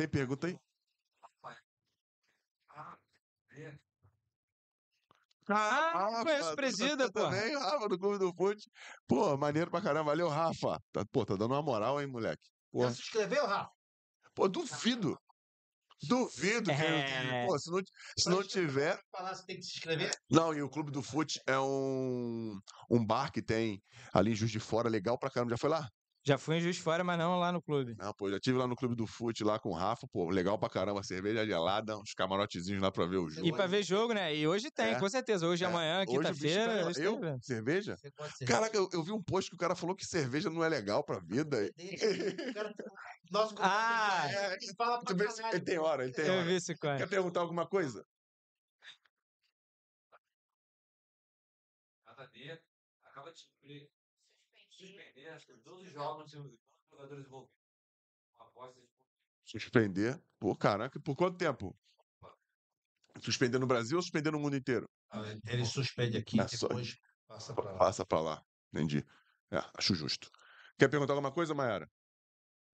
Tem 0.00 0.08
pergunta 0.08 0.46
aí? 0.46 0.56
Ah, 5.46 6.22
conheço 6.22 6.46
o 6.46 6.50
tu 6.52 6.56
Presida, 6.56 7.12
pô. 7.12 7.20
Também, 7.20 7.54
Rafa, 7.54 7.86
do 7.86 7.98
Clube 7.98 8.18
do 8.18 8.32
Fute. 8.32 8.70
Pô, 9.06 9.36
maneiro 9.36 9.70
pra 9.70 9.82
caramba. 9.82 10.04
Valeu, 10.04 10.28
Rafa. 10.28 10.80
Tá, 10.90 11.04
pô, 11.12 11.26
tá 11.26 11.36
dando 11.36 11.52
uma 11.52 11.60
moral, 11.60 12.00
hein, 12.00 12.06
moleque? 12.06 12.48
Pô, 12.72 12.84
Já 12.84 12.92
se 12.92 13.00
inscreveu, 13.00 13.44
Rafa? 13.44 13.70
pô 14.34 14.48
duvido. 14.48 15.18
Duvido 16.04 16.70
que. 16.70 16.82
É. 16.82 17.44
Pô, 17.46 17.58
se 17.58 17.70
não, 17.70 17.80
se 18.16 18.30
não 18.30 18.42
tiver. 18.42 18.98
Falar 19.12 19.34
se 19.34 19.44
tem 19.44 19.56
que 19.56 19.64
se 19.64 19.76
inscrever. 19.76 20.10
Não, 20.30 20.54
e 20.54 20.62
o 20.62 20.70
Clube 20.70 20.90
do 20.90 21.02
Fute 21.02 21.38
é 21.46 21.58
um, 21.58 22.58
um 22.90 23.04
bar 23.04 23.30
que 23.30 23.42
tem 23.42 23.82
ali 24.14 24.30
em 24.30 24.34
Juiz 24.34 24.50
de 24.50 24.60
Fora, 24.60 24.88
legal 24.88 25.18
pra 25.18 25.30
caramba. 25.30 25.50
Já 25.50 25.58
foi 25.58 25.68
lá? 25.68 25.86
Já 26.22 26.36
fui 26.36 26.56
em 26.56 26.60
Juiz 26.60 26.76
Fora, 26.76 27.02
mas 27.02 27.18
não 27.18 27.38
lá 27.38 27.50
no 27.50 27.62
clube. 27.62 27.94
Não, 27.98 28.12
pô, 28.12 28.30
já 28.30 28.38
tive 28.38 28.58
lá 28.58 28.66
no 28.66 28.76
Clube 28.76 28.94
do 28.94 29.06
Fute, 29.06 29.42
lá 29.42 29.58
com 29.58 29.70
o 29.70 29.72
Rafa, 29.74 30.06
pô, 30.12 30.28
legal 30.28 30.58
pra 30.58 30.68
caramba. 30.68 31.02
Cerveja 31.02 31.46
gelada, 31.46 31.96
uns 31.96 32.12
camarotezinhos 32.12 32.82
lá 32.82 32.92
pra 32.92 33.06
ver 33.06 33.16
o 33.16 33.30
jogo. 33.30 33.46
E 33.46 33.50
pra 33.52 33.66
ver 33.66 33.82
jogo, 33.82 34.12
né? 34.12 34.34
E 34.36 34.46
hoje 34.46 34.70
tem, 34.70 34.92
É. 34.94 34.98
com 34.98 35.08
certeza. 35.08 35.46
Hoje, 35.46 35.64
É. 35.64 35.66
amanhã, 35.66 36.04
quinta-feira. 36.04 36.82
tá- 36.82 36.88
hoje 36.88 37.02
Eu? 37.02 37.18
tem. 37.18 37.40
Cerveja? 37.40 37.96
Caraca, 38.46 38.76
eu, 38.76 38.86
eu 38.92 39.02
vi 39.02 39.12
um 39.12 39.22
post 39.22 39.48
que 39.50 39.56
o 39.56 39.58
cara 39.58 39.74
falou 39.74 39.96
que 39.96 40.04
cerveja 40.04 40.50
não 40.50 40.62
é 40.62 40.68
legal 40.68 41.02
pra 41.02 41.20
vida. 41.20 41.56
O 42.50 42.54
cara- 42.54 42.74
Nosso 43.30 43.54
Ah, 43.58 44.26
ele 44.60 44.74
fala 44.76 45.02
pra 45.02 45.14
caralho. 45.16 45.54
Ele 45.56 45.64
tem 45.64 45.78
hora, 45.78 46.04
ele 46.04 46.12
tem 46.12 46.26
Eu 46.26 46.32
hora. 46.34 46.44
vi 46.44 46.54
esse. 46.54 46.74
Quer 46.76 47.08
perguntar 47.08 47.40
alguma 47.40 47.66
coisa? 47.66 48.04
Cada 52.04 52.26
dia 52.26 52.60
acaba 53.04 53.32
de 53.32 53.44
suspender 54.86 55.28
acho 55.30 55.46
que 55.46 55.54
12 55.54 55.90
jogos 55.90 56.30
jogadores 56.90 57.26
envolvidos. 57.26 57.54
Aposta 58.38 58.80
de 58.80 58.88
Suspender. 59.44 60.22
Pô, 60.38 60.54
caraca, 60.56 60.98
por 61.00 61.14
quanto 61.16 61.36
tempo? 61.36 61.76
Suspender 63.20 63.58
no 63.58 63.66
Brasil 63.66 63.96
ou 63.98 64.02
suspender 64.02 64.30
no 64.30 64.38
mundo 64.38 64.56
inteiro? 64.56 64.88
Ele 65.46 65.64
suspende 65.66 66.16
aqui, 66.16 66.40
É 66.40 66.46
só- 66.48 66.68
depois 66.68 66.96
passa 67.26 67.54
pra 67.54 67.64
lá. 67.72 67.78
Passa 67.78 68.06
pra 68.06 68.20
lá. 68.20 68.44
Entendi. 68.72 69.04
É, 69.50 69.58
acho 69.76 69.94
justo. 69.94 70.30
Quer 70.78 70.88
perguntar 70.88 71.12
alguma 71.14 71.32
coisa, 71.32 71.52
Mayara? 71.52 71.90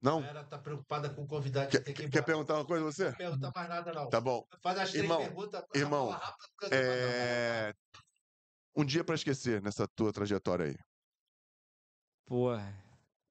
Não? 0.00 0.22
Ela 0.22 0.44
tá 0.44 0.58
preocupada 0.58 1.12
com 1.12 1.22
o 1.22 1.26
convidado 1.26 1.70
Quer, 1.70 1.78
que 1.78 1.84
tem 1.84 1.94
que 1.94 2.10
quer 2.10 2.22
perguntar 2.22 2.54
uma 2.54 2.66
coisa 2.66 2.84
você? 2.84 3.08
Não 3.10 3.16
pergunta 3.16 3.52
mais 3.56 3.68
nada, 3.68 3.92
não. 3.92 4.10
Tá 4.10 4.20
bom. 4.20 4.46
Faz 4.62 4.78
as 4.78 4.90
três 4.90 5.04
Irmão, 5.04 5.18
perguntas. 5.18 5.64
irmão, 5.74 6.10
rápido. 6.10 6.46
É... 6.70 7.72
Um 8.76 8.84
dia 8.84 9.02
pra 9.02 9.14
esquecer 9.14 9.62
nessa 9.62 9.88
tua 9.88 10.12
trajetória 10.12 10.66
aí. 10.66 10.76
Porra. 12.26 12.74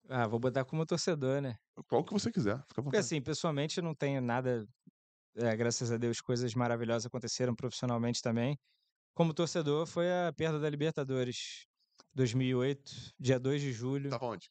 Ah, 0.10 0.28
vou 0.28 0.40
botar 0.40 0.64
como 0.66 0.86
torcedor, 0.86 1.42
né? 1.42 1.56
Qual 1.88 2.04
que 2.04 2.14
você 2.14 2.32
quiser. 2.32 2.58
Fica 2.68 2.82
à 2.82 2.84
Porque 2.84 2.84
vontade. 2.84 2.98
assim, 2.98 3.22
pessoalmente 3.22 3.78
eu 3.78 3.84
não 3.84 3.96
tenho 3.96 4.22
nada. 4.22 4.66
é, 5.36 5.56
graças 5.56 5.92
a 5.92 5.98
Deus, 5.98 6.22
coisas 6.22 6.54
maravilhosas 6.56 7.06
aconteceram 7.06 7.56
profissionalmente 7.56 8.22
também. 8.22 8.58
Como 9.14 9.34
torcedor, 9.34 9.86
foi 9.88 10.12
a 10.12 10.34
perda 10.34 10.60
da 10.60 10.70
Libertadores 10.70 11.68
2008, 12.14 13.14
dia 13.20 13.40
2 13.40 13.62
de 13.62 13.72
julho. 13.74 14.10
Tava 14.12 14.26
onde? 14.28 14.50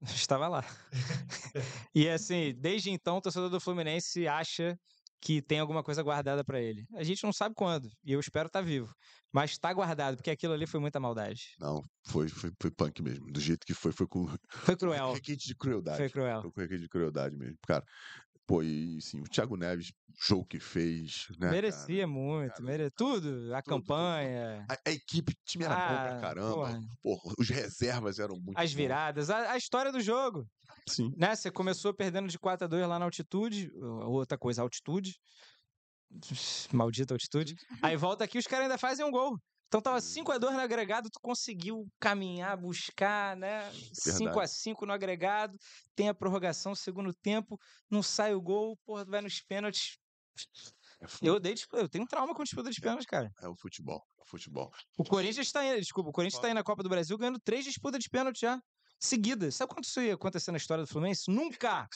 Estava 0.02 0.48
lá. 0.48 0.64
e 1.94 2.08
assim, 2.08 2.54
desde 2.58 2.90
então, 2.90 3.18
o 3.18 3.20
torcedor 3.20 3.50
do 3.50 3.60
Fluminense 3.60 4.26
acha 4.26 4.78
que 5.24 5.40
tem 5.40 5.58
alguma 5.58 5.82
coisa 5.82 6.02
guardada 6.02 6.44
pra 6.44 6.60
ele. 6.60 6.86
A 6.92 7.02
gente 7.02 7.24
não 7.24 7.32
sabe 7.32 7.54
quando, 7.54 7.90
e 8.04 8.12
eu 8.12 8.20
espero 8.20 8.46
estar 8.46 8.60
vivo. 8.60 8.94
Mas 9.32 9.56
tá 9.56 9.72
guardado, 9.72 10.16
porque 10.16 10.30
aquilo 10.30 10.52
ali 10.52 10.66
foi 10.66 10.78
muita 10.78 11.00
maldade. 11.00 11.54
Não, 11.58 11.82
foi, 12.06 12.28
foi, 12.28 12.52
foi 12.60 12.70
punk 12.70 13.02
mesmo. 13.02 13.32
Do 13.32 13.40
jeito 13.40 13.66
que 13.66 13.72
foi, 13.72 13.90
foi 13.90 14.06
com 14.06 14.28
Foi 14.48 14.76
cruel. 14.76 15.14
requinte 15.14 15.48
de 15.48 15.56
crueldade. 15.56 15.96
Foi 15.96 16.10
cruel. 16.10 16.42
Foi 16.42 16.52
com 16.52 16.60
requinte 16.60 16.82
de 16.82 16.88
crueldade 16.88 17.36
mesmo. 17.36 17.56
Cara, 17.66 17.82
pô, 18.46 18.62
e 18.62 19.00
sim, 19.00 19.20
o 19.20 19.24
Thiago 19.24 19.56
Neves, 19.56 19.92
show 20.18 20.44
que 20.44 20.58
fez, 20.60 21.26
né? 21.32 21.38
cara? 21.40 21.52
Merecia 21.52 22.06
muito, 22.06 22.52
cara, 22.52 22.64
mere... 22.64 22.90
tudo. 22.90 23.28
A 23.54 23.62
tudo, 23.62 23.62
tudo. 23.62 23.62
campanha, 23.64 24.66
A, 24.68 24.78
a 24.88 24.92
equipe, 24.92 25.32
o 25.32 25.36
time 25.44 25.64
era 25.64 25.74
bom 25.74 25.80
pra 25.86 26.16
Ah, 26.16 26.20
caramba. 26.20 26.54
porra. 26.54 26.80
Porra, 27.02 27.34
os 27.38 27.48
reservas 27.48 28.18
eram 28.18 28.36
muito 28.36 28.58
as 28.58 28.72
viradas, 28.72 29.30
a, 29.30 29.52
a 29.52 29.56
história 29.56 29.90
do 29.90 30.00
jogo. 30.00 30.46
Sim. 30.88 31.12
Né? 31.16 31.34
Você 31.34 31.50
começou 31.50 31.94
perdendo 31.94 32.28
de 32.28 32.38
4 32.38 32.66
a 32.66 32.68
2 32.68 32.86
lá 32.86 32.98
na 32.98 33.04
altitude, 33.04 33.70
outra 34.06 34.36
coisa, 34.36 34.62
altitude. 34.62 35.14
Maldita 36.72 37.14
altitude. 37.14 37.54
Aí 37.82 37.96
volta 37.96 38.24
aqui, 38.24 38.38
os 38.38 38.46
caras 38.46 38.64
ainda 38.64 38.78
fazem 38.78 39.04
um 39.04 39.10
gol. 39.10 39.38
Então 39.74 39.82
tava 39.82 40.00
5 40.00 40.30
a 40.30 40.38
2 40.38 40.54
no 40.54 40.60
agregado, 40.60 41.10
tu 41.10 41.18
conseguiu 41.20 41.90
caminhar, 41.98 42.56
buscar, 42.56 43.36
né? 43.36 43.68
5 43.92 44.28
a 44.28 44.28
Verdade. 44.28 44.50
5 44.52 44.86
no 44.86 44.92
agregado, 44.92 45.58
tem 45.96 46.08
a 46.08 46.14
prorrogação, 46.14 46.76
segundo 46.76 47.12
tempo, 47.12 47.58
não 47.90 48.00
sai 48.00 48.36
o 48.36 48.40
gol, 48.40 48.78
porra, 48.86 49.04
tu 49.04 49.10
vai 49.10 49.20
nos 49.20 49.40
pênaltis. 49.40 49.98
É, 51.00 51.06
Eu, 51.20 51.40
dei, 51.40 51.56
eu 51.72 51.88
tenho 51.88 52.04
um 52.04 52.06
trauma 52.06 52.32
com 52.36 52.44
disputa 52.44 52.70
de 52.70 52.80
pênaltis, 52.80 53.04
cara. 53.04 53.32
é 53.42 53.48
o 53.48 53.56
futebol. 53.56 54.00
é 54.16 54.22
o 54.22 54.26
futebol. 54.26 54.70
O 54.96 55.02
Corinthians 55.02 55.50
tá 55.50 55.58
aí, 55.58 55.80
desculpa, 55.80 56.08
o 56.08 56.12
Corinthians 56.12 56.40
tá 56.40 56.46
aí 56.46 56.54
na 56.54 56.62
Copa 56.62 56.84
do 56.84 56.88
Brasil 56.88 57.18
ganhando 57.18 57.40
três 57.40 57.64
disputas 57.64 58.00
de 58.00 58.08
pênalti 58.08 58.42
já, 58.42 58.62
seguidas. 59.00 59.56
Sabe 59.56 59.74
quanto 59.74 59.86
isso 59.86 60.00
ia 60.00 60.14
acontecer 60.14 60.52
na 60.52 60.58
história 60.58 60.84
do 60.84 60.88
Fluminense? 60.88 61.28
Nunca! 61.28 61.88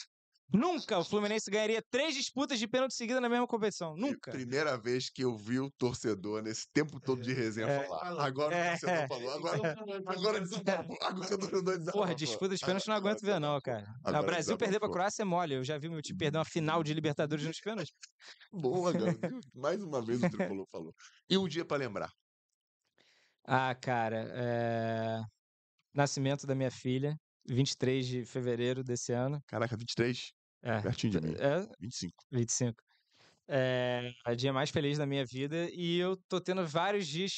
Nunca 0.51 0.97
o 0.97 1.03
Fluminense 1.03 1.49
ganharia 1.51 1.81
três 1.91 2.15
disputas 2.15 2.57
de 2.57 2.67
pênalti 2.67 2.95
seguidas 2.95 3.21
na 3.21 3.29
mesma 3.29 3.45
competição. 3.45 3.95
Nunca. 3.95 4.31
Primeira 4.31 4.75
vez 4.77 5.09
que 5.09 5.23
eu 5.23 5.37
vi 5.37 5.59
o 5.59 5.69
torcedor 5.77 6.41
nesse 6.41 6.65
tempo 6.73 6.99
todo 6.99 7.21
de 7.21 7.33
resenha 7.33 7.67
É. 7.67 7.83
falar. 7.87 8.25
Agora 8.25 8.55
É. 8.55 8.75
o 8.75 8.79
torcedor 8.79 9.07
falou. 9.07 9.31
Agora, 9.31 9.75
agora 10.07 10.41
desabafou. 10.41 10.97
Agora 11.01 11.25
o 11.35 11.37
torcedor 11.37 11.77
desabafou. 11.77 12.01
Porra, 12.01 12.15
disputa 12.15 12.55
de 12.55 12.65
pênalti 12.65 12.87
não 12.87 12.95
aguento 12.95 13.21
ver, 13.21 13.39
não, 13.39 13.59
cara. 13.61 13.85
Agora 14.03 14.23
o 14.23 14.25
Brasil 14.25 14.57
perder 14.57 14.79
pra. 14.79 14.89
Croácia 14.89 15.21
é 15.21 15.25
mole. 15.25 15.53
Eu 15.53 15.63
já 15.63 15.77
vi 15.77 15.87
meu 15.87 16.01
time 16.01 16.17
perder 16.17 16.39
uma 16.39 16.45
final 16.45 16.83
de 16.83 16.93
Libertadores 16.95 17.45
nos 17.45 17.59
pênaltis. 17.59 17.93
Boa, 18.51 18.91
garoto. 19.21 19.39
Mais 19.53 19.81
uma 19.83 20.01
vez 20.01 20.23
o 20.23 20.29
Tricolor 20.29 20.65
falou. 20.71 20.93
E 21.29 21.37
um 21.37 21.47
dia 21.47 21.63
pra 21.63 21.77
lembrar. 21.77 22.09
Ah, 23.45 23.73
cara, 23.75 24.31
é... 24.35 25.21
nascimento 25.93 26.45
da 26.45 26.53
minha 26.55 26.69
filha, 26.71 27.15
23 27.47 28.05
de 28.07 28.25
fevereiro 28.25 28.83
desse 28.83 29.11
ano. 29.11 29.39
Caraca, 29.47 29.75
23. 29.77 30.31
É, 30.61 30.81
Pertinho 30.81 31.13
de 31.13 31.21
mim. 31.21 31.35
é 31.39 31.67
25. 31.79 32.13
25. 32.31 32.83
É 33.47 34.11
o 34.27 34.35
dia 34.35 34.53
mais 34.53 34.69
feliz 34.69 34.97
da 34.97 35.05
minha 35.05 35.25
vida 35.25 35.69
e 35.71 35.97
eu 35.97 36.15
tô 36.27 36.39
tendo 36.39 36.65
vários 36.67 37.07
dias 37.07 37.31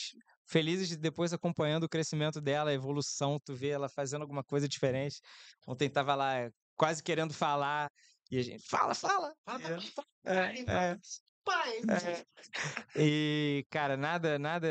felizes 0.46 0.98
depois 0.98 1.32
acompanhando 1.32 1.86
o 1.86 1.90
crescimento 1.90 2.42
dela, 2.42 2.72
a 2.72 2.74
evolução, 2.74 3.40
tu 3.44 3.56
vê 3.56 3.70
ela 3.70 3.88
fazendo 3.88 4.24
alguma 4.24 4.44
coisa 4.44 4.68
diferente. 4.68 5.22
Ontem 5.66 5.90
tava 5.90 6.14
lá 6.16 6.50
quase 6.76 7.02
querendo 7.02 7.34
falar 7.34 7.90
e 8.30 8.38
a 8.38 8.42
gente 8.44 8.68
fala, 8.68 8.94
fala. 8.94 9.34
Fala, 9.46 9.62
E 9.62 9.92
fala, 9.92 10.08
É, 10.26 10.92
é, 10.92 10.98
pai. 11.46 11.78
é. 11.80 13.02
E 13.02 13.66
cara, 13.70 13.96
nada, 13.96 14.38
nada 14.38 14.68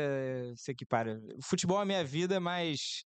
se 0.55 0.71
equipara. 0.71 1.19
O 1.37 1.43
futebol 1.43 1.79
é 1.79 1.81
a 1.81 1.85
minha 1.85 2.03
vida, 2.03 2.39
mas 2.39 3.03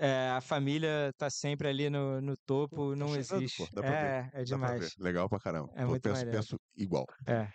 é, 0.00 0.30
a 0.30 0.40
família 0.40 1.12
tá 1.18 1.28
sempre 1.28 1.68
ali 1.68 1.90
no, 1.90 2.20
no 2.20 2.34
topo, 2.46 2.90
tá 2.90 2.96
não 2.96 3.08
chegando, 3.14 3.42
existe. 3.42 3.58
pô, 3.58 3.68
pra 3.80 3.86
é, 3.88 4.18
é 4.20 4.30
pra 4.30 4.42
demais. 4.42 4.80
ver. 4.80 4.90
Legal 5.04 5.28
pra 5.28 5.38
caramba. 5.38 5.70
É 5.76 5.82
Pô, 5.82 5.90
muito 5.90 6.02
penso, 6.02 6.16
maneiro. 6.16 6.38
penso 6.38 6.56
igual. 6.74 7.04
É. 7.26 7.48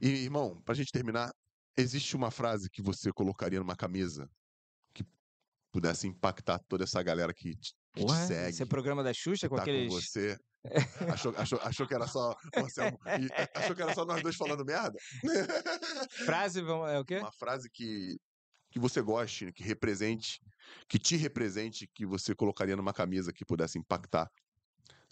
E, 0.00 0.08
irmão, 0.24 0.62
pra 0.62 0.74
gente 0.74 0.92
terminar, 0.92 1.30
existe 1.76 2.14
uma 2.14 2.30
frase 2.30 2.68
que 2.70 2.80
você 2.80 3.12
colocaria 3.12 3.58
numa 3.58 3.74
camisa 3.76 4.28
que 4.94 5.04
pudesse 5.72 6.06
impactar 6.06 6.60
toda 6.68 6.84
essa 6.84 7.02
galera 7.02 7.32
que 7.34 7.56
te, 7.56 7.72
que 7.94 8.00
te 8.02 8.06
Porra, 8.06 8.26
segue, 8.26 8.50
esse 8.50 8.62
é 8.62 8.66
programa 8.66 9.02
da 9.02 9.12
Xuxa 9.12 9.46
que 9.46 9.48
com 9.50 9.56
tá 9.56 9.62
aqueles. 9.62 9.92
com 9.92 10.00
você. 10.00 10.36
Achou, 11.14 11.32
achou, 11.36 11.60
achou 11.62 11.86
que 11.86 11.94
era 11.94 12.06
só 12.08 12.32
o 12.56 12.60
Anselmo 12.60 12.98
e- 13.06 13.58
achou 13.58 13.76
que 13.76 13.80
era 13.82 13.94
só 13.94 14.04
nós 14.04 14.20
dois 14.22 14.34
falando 14.36 14.64
merda? 14.64 14.92
Frase, 16.26 16.60
é 16.60 16.98
o 16.98 17.04
quê? 17.04 17.18
Uma 17.18 17.32
frase 17.32 17.70
que, 17.72 18.16
que 18.70 18.78
você 18.78 19.00
goste, 19.00 19.52
que 19.52 19.62
represente, 19.62 20.40
que 20.88 20.98
te 20.98 21.16
represente, 21.16 21.86
que 21.94 22.04
você 22.06 22.34
colocaria 22.34 22.76
numa 22.76 22.92
camisa 22.92 23.32
que 23.32 23.44
pudesse 23.44 23.78
impactar 23.78 24.28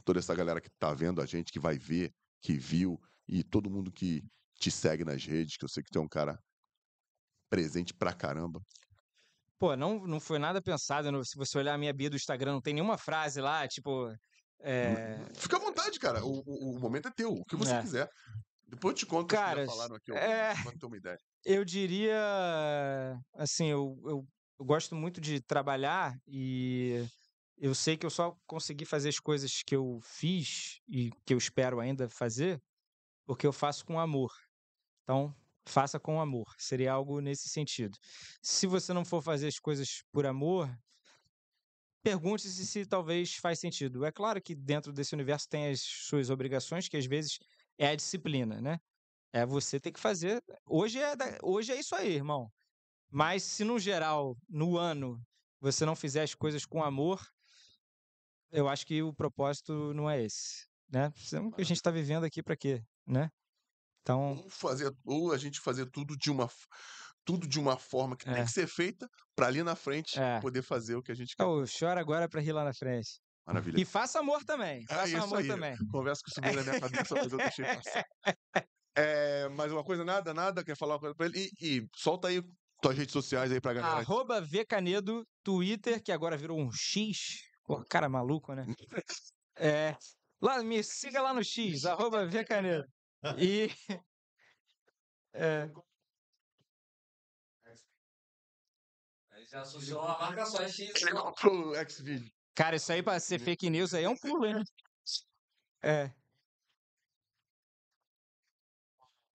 toda 0.05 0.19
essa 0.19 0.35
galera 0.35 0.61
que 0.61 0.71
tá 0.79 0.93
vendo 0.95 1.21
a 1.21 1.27
gente, 1.27 1.53
que 1.53 1.59
vai 1.59 1.79
ver, 1.79 2.13
que 2.41 2.57
viu, 2.57 2.99
e 3.29 3.43
todo 3.43 3.69
mundo 3.71 3.91
que 3.93 4.23
te 4.59 4.71
segue 4.71 5.05
nas 5.05 5.25
redes, 5.25 5.57
que 5.57 5.65
eu 5.65 5.69
sei 5.69 5.83
que 5.83 5.91
tu 5.91 5.99
é 5.99 6.03
um 6.03 6.09
cara 6.09 6.39
presente 7.51 7.93
pra 7.95 8.13
caramba. 8.13 8.61
Pô, 9.59 9.75
não, 9.75 10.07
não 10.07 10.21
foi 10.21 10.39
nada 10.39 10.61
pensado. 10.61 11.11
no- 11.11 11.25
se 11.25 11.37
você 11.37 11.59
olhar 11.59 11.75
a 11.75 11.79
minha 11.79 11.93
bio 11.93 12.11
do 12.11 12.17
Instagram, 12.17 12.53
não 12.53 12.61
tem 12.61 12.75
nenhuma 12.75 12.99
frase 12.99 13.41
lá, 13.41 13.67
tipo. 13.67 14.13
é, 14.61 15.19
Fica 15.35 15.57
à 15.57 15.61
vontade, 15.61 15.99
cara. 15.99 16.25
O, 16.25 16.43
o- 16.47 16.77
o 16.77 16.79
momento 16.81 17.09
é 17.09 17.11
teu, 17.11 17.33
o 17.33 17.45
que 17.45 17.57
você 17.57 17.73
É. 17.75 17.81
quiser. 17.83 18.11
Depois 18.69 18.93
eu 18.93 18.97
te 18.99 19.07
conto 19.07 19.25
o 19.25 19.29
que 19.29 19.35
já 19.37 19.67
falaram 19.67 19.97
aqui, 19.97 20.13
ó, 20.13 20.17
é- 20.17 20.55
uma 20.83 20.97
ideia. 20.97 21.19
Eu 21.45 21.65
diria, 21.65 22.19
assim, 23.35 23.67
eu, 23.67 23.97
eu, 24.07 24.27
eu 24.59 24.65
gosto 24.65 24.95
muito 24.95 25.21
de 25.21 25.41
trabalhar 25.41 26.19
e 26.27 27.05
eu 27.57 27.75
sei 27.75 27.97
que 27.97 28.07
eu 28.07 28.11
só 28.11 28.37
consegui 28.47 28.85
fazer 28.85 29.09
as 29.11 29.21
coisas 29.21 29.63
que 29.63 29.75
eu 29.77 30.01
fiz 30.03 30.81
e 30.89 31.11
que 31.25 31.35
eu 31.35 31.39
espero 31.39 31.81
ainda 31.81 32.09
fazer 32.09 32.61
porque 33.27 33.47
eu 33.47 33.53
faço 33.53 33.85
com 33.87 33.99
amor. 34.01 34.33
Então, 35.05 35.35
faça 35.69 36.01
com 36.01 36.21
amor. 36.21 36.47
Seria 36.59 36.93
algo 36.93 37.21
nesse 37.21 37.49
sentido. 37.49 37.99
Se 38.43 38.67
você 38.67 38.93
não 38.93 39.05
for 39.05 39.23
fazer 39.23 39.49
as 39.49 39.59
coisas 39.59 40.03
por 40.13 40.27
amor, 40.27 40.69
pergunte-se 42.03 42.67
se 42.67 42.87
talvez 42.87 43.35
faz 43.37 43.59
sentido. 43.59 44.05
É 44.05 44.13
claro 44.13 44.41
que 44.43 44.55
dentro 44.55 44.93
desse 44.93 45.15
universo 45.15 45.49
tem 45.49 45.69
as 45.71 45.81
suas 45.83 46.31
obrigações, 46.31 46.89
que 46.89 46.97
às 46.97 47.07
vezes 47.07 47.39
é 47.79 47.89
a 47.89 47.97
disciplina, 47.97 48.61
né? 48.61 48.79
É 49.33 49.47
você 49.47 49.81
ter 49.81 49.93
que 49.93 50.01
fazer. 50.01 50.43
Hoje 50.67 50.99
é, 51.01 51.17
da- 51.17 51.39
hoje 51.43 51.73
é 51.73 51.81
isso 51.81 51.95
aí, 51.95 52.15
irmão. 52.15 52.51
Mas 53.11 53.43
se 53.45 53.65
no 53.65 53.79
geral, 53.79 54.37
no 54.49 54.77
ano, 54.77 55.21
você 55.61 55.85
não 55.85 55.97
fizer 55.97 56.23
as 56.23 56.35
coisas 56.35 56.65
com 56.67 56.83
amor, 56.83 57.21
eu 58.51 58.69
acho 58.69 58.87
que 58.87 59.03
o 59.03 59.15
propósito 59.15 59.93
não 59.95 60.09
é 60.09 60.23
esse, 60.23 60.67
né? 60.93 61.13
Senão 61.17 61.51
que 61.51 61.61
a 61.61 61.65
gente 61.65 61.77
está 61.79 61.91
vivendo 61.91 62.25
aqui 62.25 62.43
para 62.43 62.57
quê, 62.57 62.83
né? 63.07 63.29
Então, 64.03 64.37
Ou, 64.37 64.51
fazer, 64.51 64.93
ou 65.05 65.33
a 65.33 65.39
gente 65.39 65.61
fazer 65.61 65.87
tudo 65.91 66.17
de 66.17 66.31
uma, 66.31 66.49
tudo 67.25 67.47
de 67.47 67.59
uma 67.59 67.77
forma 67.77 68.17
que 68.17 68.25
tem 68.25 68.35
É. 68.35 68.45
que 68.45 68.51
ser 68.53 68.69
feita 68.69 69.09
pra 69.35 69.49
ali 69.49 69.63
na 69.63 69.75
frente 69.75 70.19
É. 70.19 70.41
poder 70.41 70.63
fazer 70.63 70.95
o 70.97 71.03
que 71.03 71.11
a 71.13 71.15
gente 71.15 71.35
quer. 71.37 71.45
oh, 71.45 71.65
chora 71.67 72.01
agora 72.01 72.29
para 72.29 72.41
rir 72.41 72.53
lá 72.53 72.65
na 72.65 72.73
frente. 72.75 73.21
Maravilha. 73.47 73.81
E 73.81 73.85
faça 73.85 74.21
amor 74.21 74.45
também. 74.45 74.85
Ah, 74.91 74.97
Faça 74.97 75.23
amor 75.23 75.39
aí. 75.39 75.49
também. 75.49 75.77
Conversa 75.91 76.21
que 76.25 76.33
subiu 76.33 76.53
na 76.55 76.63
minha 76.63 76.81
cabeça, 76.81 77.15
mas 77.15 77.33
eu 77.33 77.39
deixei 77.39 77.65
passar. 77.65 78.05
É, 78.99 79.47
mais 79.51 79.71
uma 79.71 79.85
coisa, 79.85 80.03
nada, 80.07 80.33
nada, 80.33 80.65
quer 80.65 80.75
falar 80.75 80.95
uma 80.95 81.01
coisa 81.01 81.15
pra 81.15 81.27
ele? 81.27 81.51
E, 81.61 81.77
e 81.79 81.89
solta 81.95 82.29
aí 82.29 82.43
tuas 82.81 82.97
redes 82.97 83.13
sociais 83.13 83.51
aí 83.53 83.61
pra 83.61 83.75
galera. 83.75 83.97
Arroba 84.01 84.41
Vcanedo, 84.41 85.27
Twitter, 85.43 86.03
que 86.03 86.13
agora 86.13 86.37
virou 86.37 86.59
um 86.59 86.71
X. 86.73 87.41
Pô, 87.65 87.85
cara 87.89 88.09
maluco, 88.09 88.55
né? 88.55 88.65
É. 89.57 89.97
Lá, 90.41 90.63
me 90.63 90.83
siga 90.83 91.23
lá 91.23 91.33
no 91.35 91.43
X, 91.43 91.85
arroba 91.85 92.27
Vcanedo. 92.27 92.85
E. 93.39 93.69
É, 95.39 95.69
Aí 99.31 99.45
já 99.45 99.61
associou 99.61 100.01
uma 100.01 100.19
marca 100.19 100.47
só, 100.47 100.63
é 100.63 100.69
X. 100.71 100.91
Pro 101.39 101.73
Xvideo. 101.91 102.33
cara, 102.55 102.77
isso 102.77 102.91
aí 102.91 103.03
pra 103.03 103.21
ser 103.21 103.39
fake 103.39 103.69
news 103.69 103.93
aí 103.93 104.05
é 104.05 104.09
um 104.09 104.17
pulo, 104.17 104.47
hein? 104.47 104.65
É. 105.83 106.11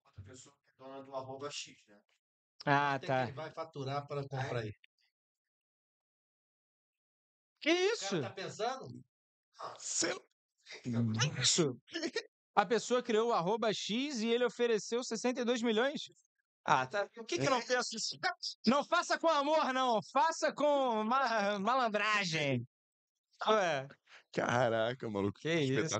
Outra 0.03 0.23
pessoa 0.25 0.55
que 0.57 0.69
é 0.71 0.73
dona 0.75 1.03
do 1.03 1.15
arroba 1.15 1.51
X, 1.51 1.75
né? 1.87 2.01
Ah, 2.65 2.99
tá. 2.99 3.25
Quem 3.25 3.33
vai 3.33 3.51
faturar 3.51 4.07
para 4.07 4.21
comprar 4.27 4.59
aí. 4.59 4.73
Que 7.59 7.71
O 7.71 7.93
isso? 7.93 8.09
cara 8.09 8.21
tá 8.23 8.29
pensando? 8.31 8.87
Sei. 9.77 10.19
Que 10.83 10.89
isso? 11.41 11.79
A 12.55 12.65
pessoa 12.65 13.01
criou 13.03 13.29
o 13.29 13.33
arroba 13.33 13.73
X 13.73 14.21
e 14.21 14.27
ele 14.27 14.45
ofereceu 14.45 15.03
62 15.03 15.61
milhões? 15.61 16.11
Ah, 16.65 16.85
tá. 16.85 17.07
O 17.17 17.25
que 17.25 17.37
que 17.39 17.45
eu 17.45 17.49
não 17.51 17.61
penso 17.61 17.95
isso? 17.95 18.17
Não 18.67 18.83
faça 18.83 19.17
com 19.17 19.27
amor, 19.27 19.73
não. 19.73 19.99
Faça 20.11 20.53
com 20.53 21.03
ma- 21.03 21.57
malandragem. 21.59 22.67
Ué, 23.47 23.87
Caraca, 24.31 25.09
maluco. 25.09 25.39
que 25.39 25.51
isso. 25.51 25.99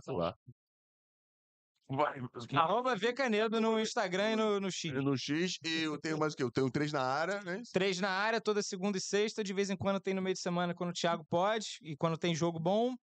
Vai. 1.96 2.22
Arroba 2.56 2.96
Vcanedo 2.96 3.60
no 3.60 3.80
Instagram 3.80 4.32
e 4.32 4.36
no, 4.36 4.60
no 4.60 4.72
X. 4.72 4.92
No 4.94 5.18
X 5.18 5.58
e 5.64 5.84
eu 5.84 6.00
tenho 6.00 6.18
mais 6.18 6.34
o 6.34 6.38
quê? 6.38 6.44
Eu 6.44 6.52
tenho 6.52 6.70
três 6.72 6.92
na 6.94 7.02
área, 7.02 7.42
né? 7.42 7.62
Três 7.74 8.00
na 8.00 8.10
área, 8.10 8.40
toda 8.40 8.62
segunda 8.64 8.98
e 8.98 9.02
sexta. 9.02 9.44
De 9.44 9.54
vez 9.54 9.70
em 9.70 9.76
quando 9.76 10.00
tem 10.00 10.14
no 10.14 10.22
meio 10.22 10.34
de 10.34 10.40
semana 10.42 10.74
quando 10.74 10.92
o 10.92 10.94
Thiago 10.94 11.26
pode 11.30 11.78
e 11.82 11.96
quando 11.98 12.18
tem 12.18 12.34
jogo 12.34 12.60
bom. 12.60 12.94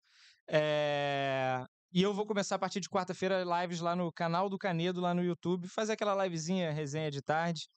É, 0.51 1.65
E 1.93 2.02
eu 2.02 2.12
vou 2.15 2.27
começar 2.27 2.55
a 2.56 2.59
partir 2.59 2.81
de 2.81 2.89
quarta-feira 2.89 3.44
lives 3.62 3.81
lá 3.81 3.94
no 3.94 4.10
canal 4.12 4.48
do 4.48 4.59
Canedo, 4.59 5.01
lá 5.01 5.12
no 5.15 5.23
YouTube. 5.23 5.69
Fazer 5.69 5.93
aquela 5.93 6.23
livezinha, 6.24 6.70
resenha 6.73 7.10
de 7.10 7.20
tarde, 7.23 7.69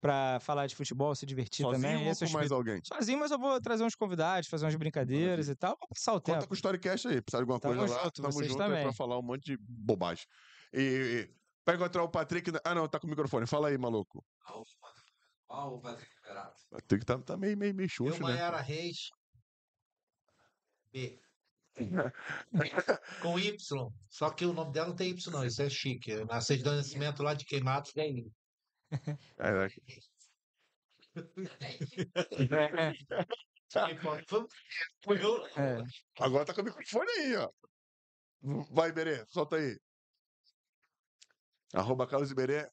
pra 0.00 0.38
falar 0.40 0.66
de 0.66 0.74
futebol, 0.74 1.14
se 1.14 1.24
divertir 1.26 1.64
Sozinho 1.64 1.80
também. 1.82 1.94
ou 2.06 2.10
é 2.12 2.14
com 2.14 2.20
mais 2.20 2.22
espírito. 2.22 2.54
alguém? 2.54 2.80
Sozinho, 2.84 3.18
mas 3.20 3.30
eu 3.30 3.38
vou 3.38 3.60
trazer 3.60 3.84
uns 3.84 3.94
convidados, 3.94 4.48
fazer 4.48 4.64
umas 4.64 4.74
brincadeiras 4.76 5.48
e 5.48 5.54
tal. 5.54 5.76
Vou 5.78 5.88
passar 5.88 6.12
o 6.14 6.20
Conta 6.20 6.32
tempo. 6.38 6.48
com 6.48 6.54
o 6.54 6.56
Storycast 6.56 7.06
aí. 7.08 7.20
Precisar 7.22 7.38
de 7.38 7.42
alguma 7.42 7.60
Tamo 7.60 7.76
coisa 7.76 7.94
lá, 7.94 8.02
junto, 8.04 8.22
tamo 8.22 8.32
vocês 8.32 8.48
junto 8.50 8.62
aí 8.62 8.68
pra 8.68 8.78
também. 8.80 8.92
falar 8.94 9.18
um 9.18 9.22
monte 9.22 9.44
de 9.44 9.56
bobagem. 9.60 10.24
E, 10.72 10.80
e 10.80 11.34
pra 11.64 11.74
encontrar 11.74 12.02
o 12.02 12.10
Patrick... 12.10 12.50
na- 12.50 12.60
Ah, 12.64 12.74
não, 12.74 12.88
tá 12.88 12.98
com 12.98 13.06
o 13.06 13.10
microfone. 13.10 13.46
Fala 13.46 13.68
aí, 13.68 13.78
maluco. 13.78 14.24
Ó, 15.48 15.74
o 15.74 15.80
Patrick 15.80 16.10
Liberato. 16.16 16.62
O 16.70 16.74
Patrick 16.76 17.04
tá, 17.04 17.18
tá 17.18 17.36
meio, 17.36 17.56
meio, 17.56 17.74
meio 17.74 17.88
xoxo, 17.88 18.22
né? 18.22 18.34
Maiara 18.34 18.60
Reis. 18.60 19.10
B. 20.92 21.20
Com 23.22 23.38
Y. 23.38 23.56
Só 24.10 24.30
que 24.30 24.44
o 24.44 24.52
nome 24.52 24.72
dela 24.72 24.88
não 24.88 24.96
tem 24.96 25.10
Y, 25.10 25.30
não. 25.30 25.44
Isso 25.44 25.62
é 25.62 25.70
chique. 25.70 26.24
Na 26.24 26.40
certidão 26.40 26.72
de 26.72 26.78
nascimento 26.78 27.22
lá 27.22 27.34
de 27.34 27.44
Queimados 27.44 27.92
tem. 27.96 28.30
Caraca. 29.36 29.74
É. 35.56 35.78
Agora 36.20 36.44
tá 36.44 36.54
com 36.54 36.62
o 36.62 36.64
microfone 36.64 37.10
aí, 37.10 37.36
ó. 37.36 37.50
Vai, 38.70 38.90
Iberê, 38.90 39.24
solta 39.28 39.56
aí. 39.56 39.76
Arroba 41.72 42.06
Carlos 42.06 42.30
Iberê. 42.30 42.68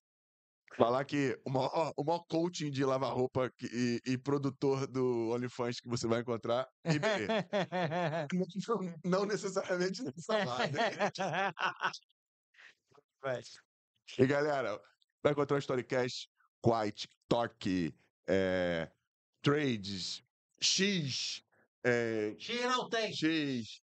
Falar 0.78 1.04
que 1.04 1.38
o 1.46 1.50
maior, 1.50 1.92
o 1.98 2.04
maior 2.04 2.24
coaching 2.30 2.70
de 2.70 2.86
lavar 2.86 3.14
roupa 3.14 3.50
que- 3.58 3.66
e, 4.06 4.14
e 4.14 4.18
produtor 4.18 4.88
do 4.88 5.32
OnlyFans 5.32 5.80
que 5.82 5.90
você 5.90 6.08
vai 6.08 6.22
encontrar, 6.22 6.68
Iberê. 6.86 7.28
Não 9.04 9.26
necessariamente 9.26 10.04
nessa 10.04 10.46
vaga. 10.46 11.12
E 14.18 14.26
galera, 14.26 14.80
vai 15.24 15.34
encontrar 15.34 15.56
o 15.58 15.60
Storycast, 15.60 16.30
Quite, 16.62 17.08
Torque, 17.28 17.94
é, 18.28 18.92
Trades, 19.42 20.24
X, 20.62 21.44
é, 21.84 22.36
X 22.38 22.62
não 22.64 22.90
tem. 22.90 23.14
X, 23.14 23.82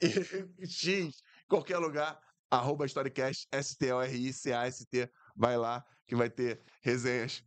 X, 0.68 1.22
qualquer 1.48 1.78
lugar, 1.78 2.20
arroba 2.50 2.86
Storycast, 2.86 3.46
S-T-O-R-I-C-A-S-T, 3.52 5.10
vai 5.36 5.56
lá 5.56 5.84
que 6.06 6.14
vai 6.14 6.30
ter 6.30 6.62
resenhas 6.82 7.42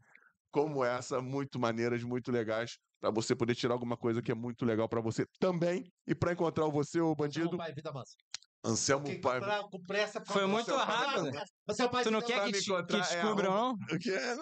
como 0.51 0.83
essa, 0.83 1.21
muito 1.21 1.59
maneiras, 1.59 2.03
muito 2.03 2.31
legais, 2.31 2.77
pra 2.99 3.11
você 3.11 3.35
poder 3.35 3.55
tirar 3.55 3.73
alguma 3.73 3.95
coisa 3.95 4.21
que 4.21 4.31
é 4.31 4.35
muito 4.35 4.65
legal 4.65 4.89
pra 4.89 4.99
você 4.99 5.25
também. 5.39 5.91
E 6.07 6.15
pra 6.15 6.33
encontrar 6.33 6.65
o 6.65 6.71
você, 6.71 6.99
ô 6.99 7.15
bandido, 7.15 7.51
Não, 7.51 7.57
pai, 7.57 7.73
vida 7.73 7.91
mansa. 7.91 8.15
Anselmo 8.63 9.05
Porque 9.05 9.19
Paiva. 9.21 9.45
pra- 9.45 9.63
com 9.69 9.81
pressa. 9.83 10.21
Foi 10.25 10.45
muito 10.45 10.75
rápido. 10.75 11.31
Você 11.67 11.81
é 11.81 11.85
o 11.85 11.89
pai 11.89 12.03
Tu 12.03 12.11
não 12.11 12.21
quer 12.21 12.43
que, 12.45 12.51
te- 12.51 12.65
que 12.65 12.73
é 12.73 12.81
descubram, 12.99 13.53
não? 13.53 13.97
Que 13.99 14.11
é, 14.11 14.35
né? 14.35 14.41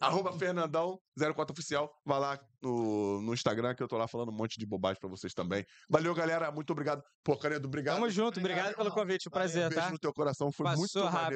Arroba 0.00 0.32
Fernandão 0.32 0.98
04 1.34 1.52
Oficial. 1.52 1.90
Vai 2.04 2.18
lá 2.20 2.38
no, 2.62 3.20
no 3.20 3.34
Instagram 3.34 3.74
que 3.74 3.82
eu 3.82 3.88
tô 3.88 3.96
lá 3.98 4.06
falando 4.08 4.30
um 4.30 4.34
monte 4.34 4.58
de 4.58 4.64
bobagem 4.66 4.98
pra 4.98 5.08
vocês 5.10 5.34
também. 5.34 5.64
Valeu, 5.90 6.14
galera. 6.14 6.50
Muito 6.50 6.70
obrigado. 6.72 7.02
Pô, 7.22 7.36
Canedo, 7.36 7.68
obrigado. 7.68 7.96
Tamo 7.96 8.08
junto. 8.10 8.38
Obrigado 8.40 8.74
pelo 8.74 8.90
convite. 8.90 9.28
Um 9.28 9.30
prazer, 9.32 9.68
Beijo 9.68 9.84
tá? 9.84 9.90
no 9.90 9.98
teu 9.98 10.12
coração. 10.12 10.50
Foi 10.50 10.64
Passou 10.64 10.78
muito 10.80 10.98
rápido. 10.98 11.12
maneiro. 11.12 11.28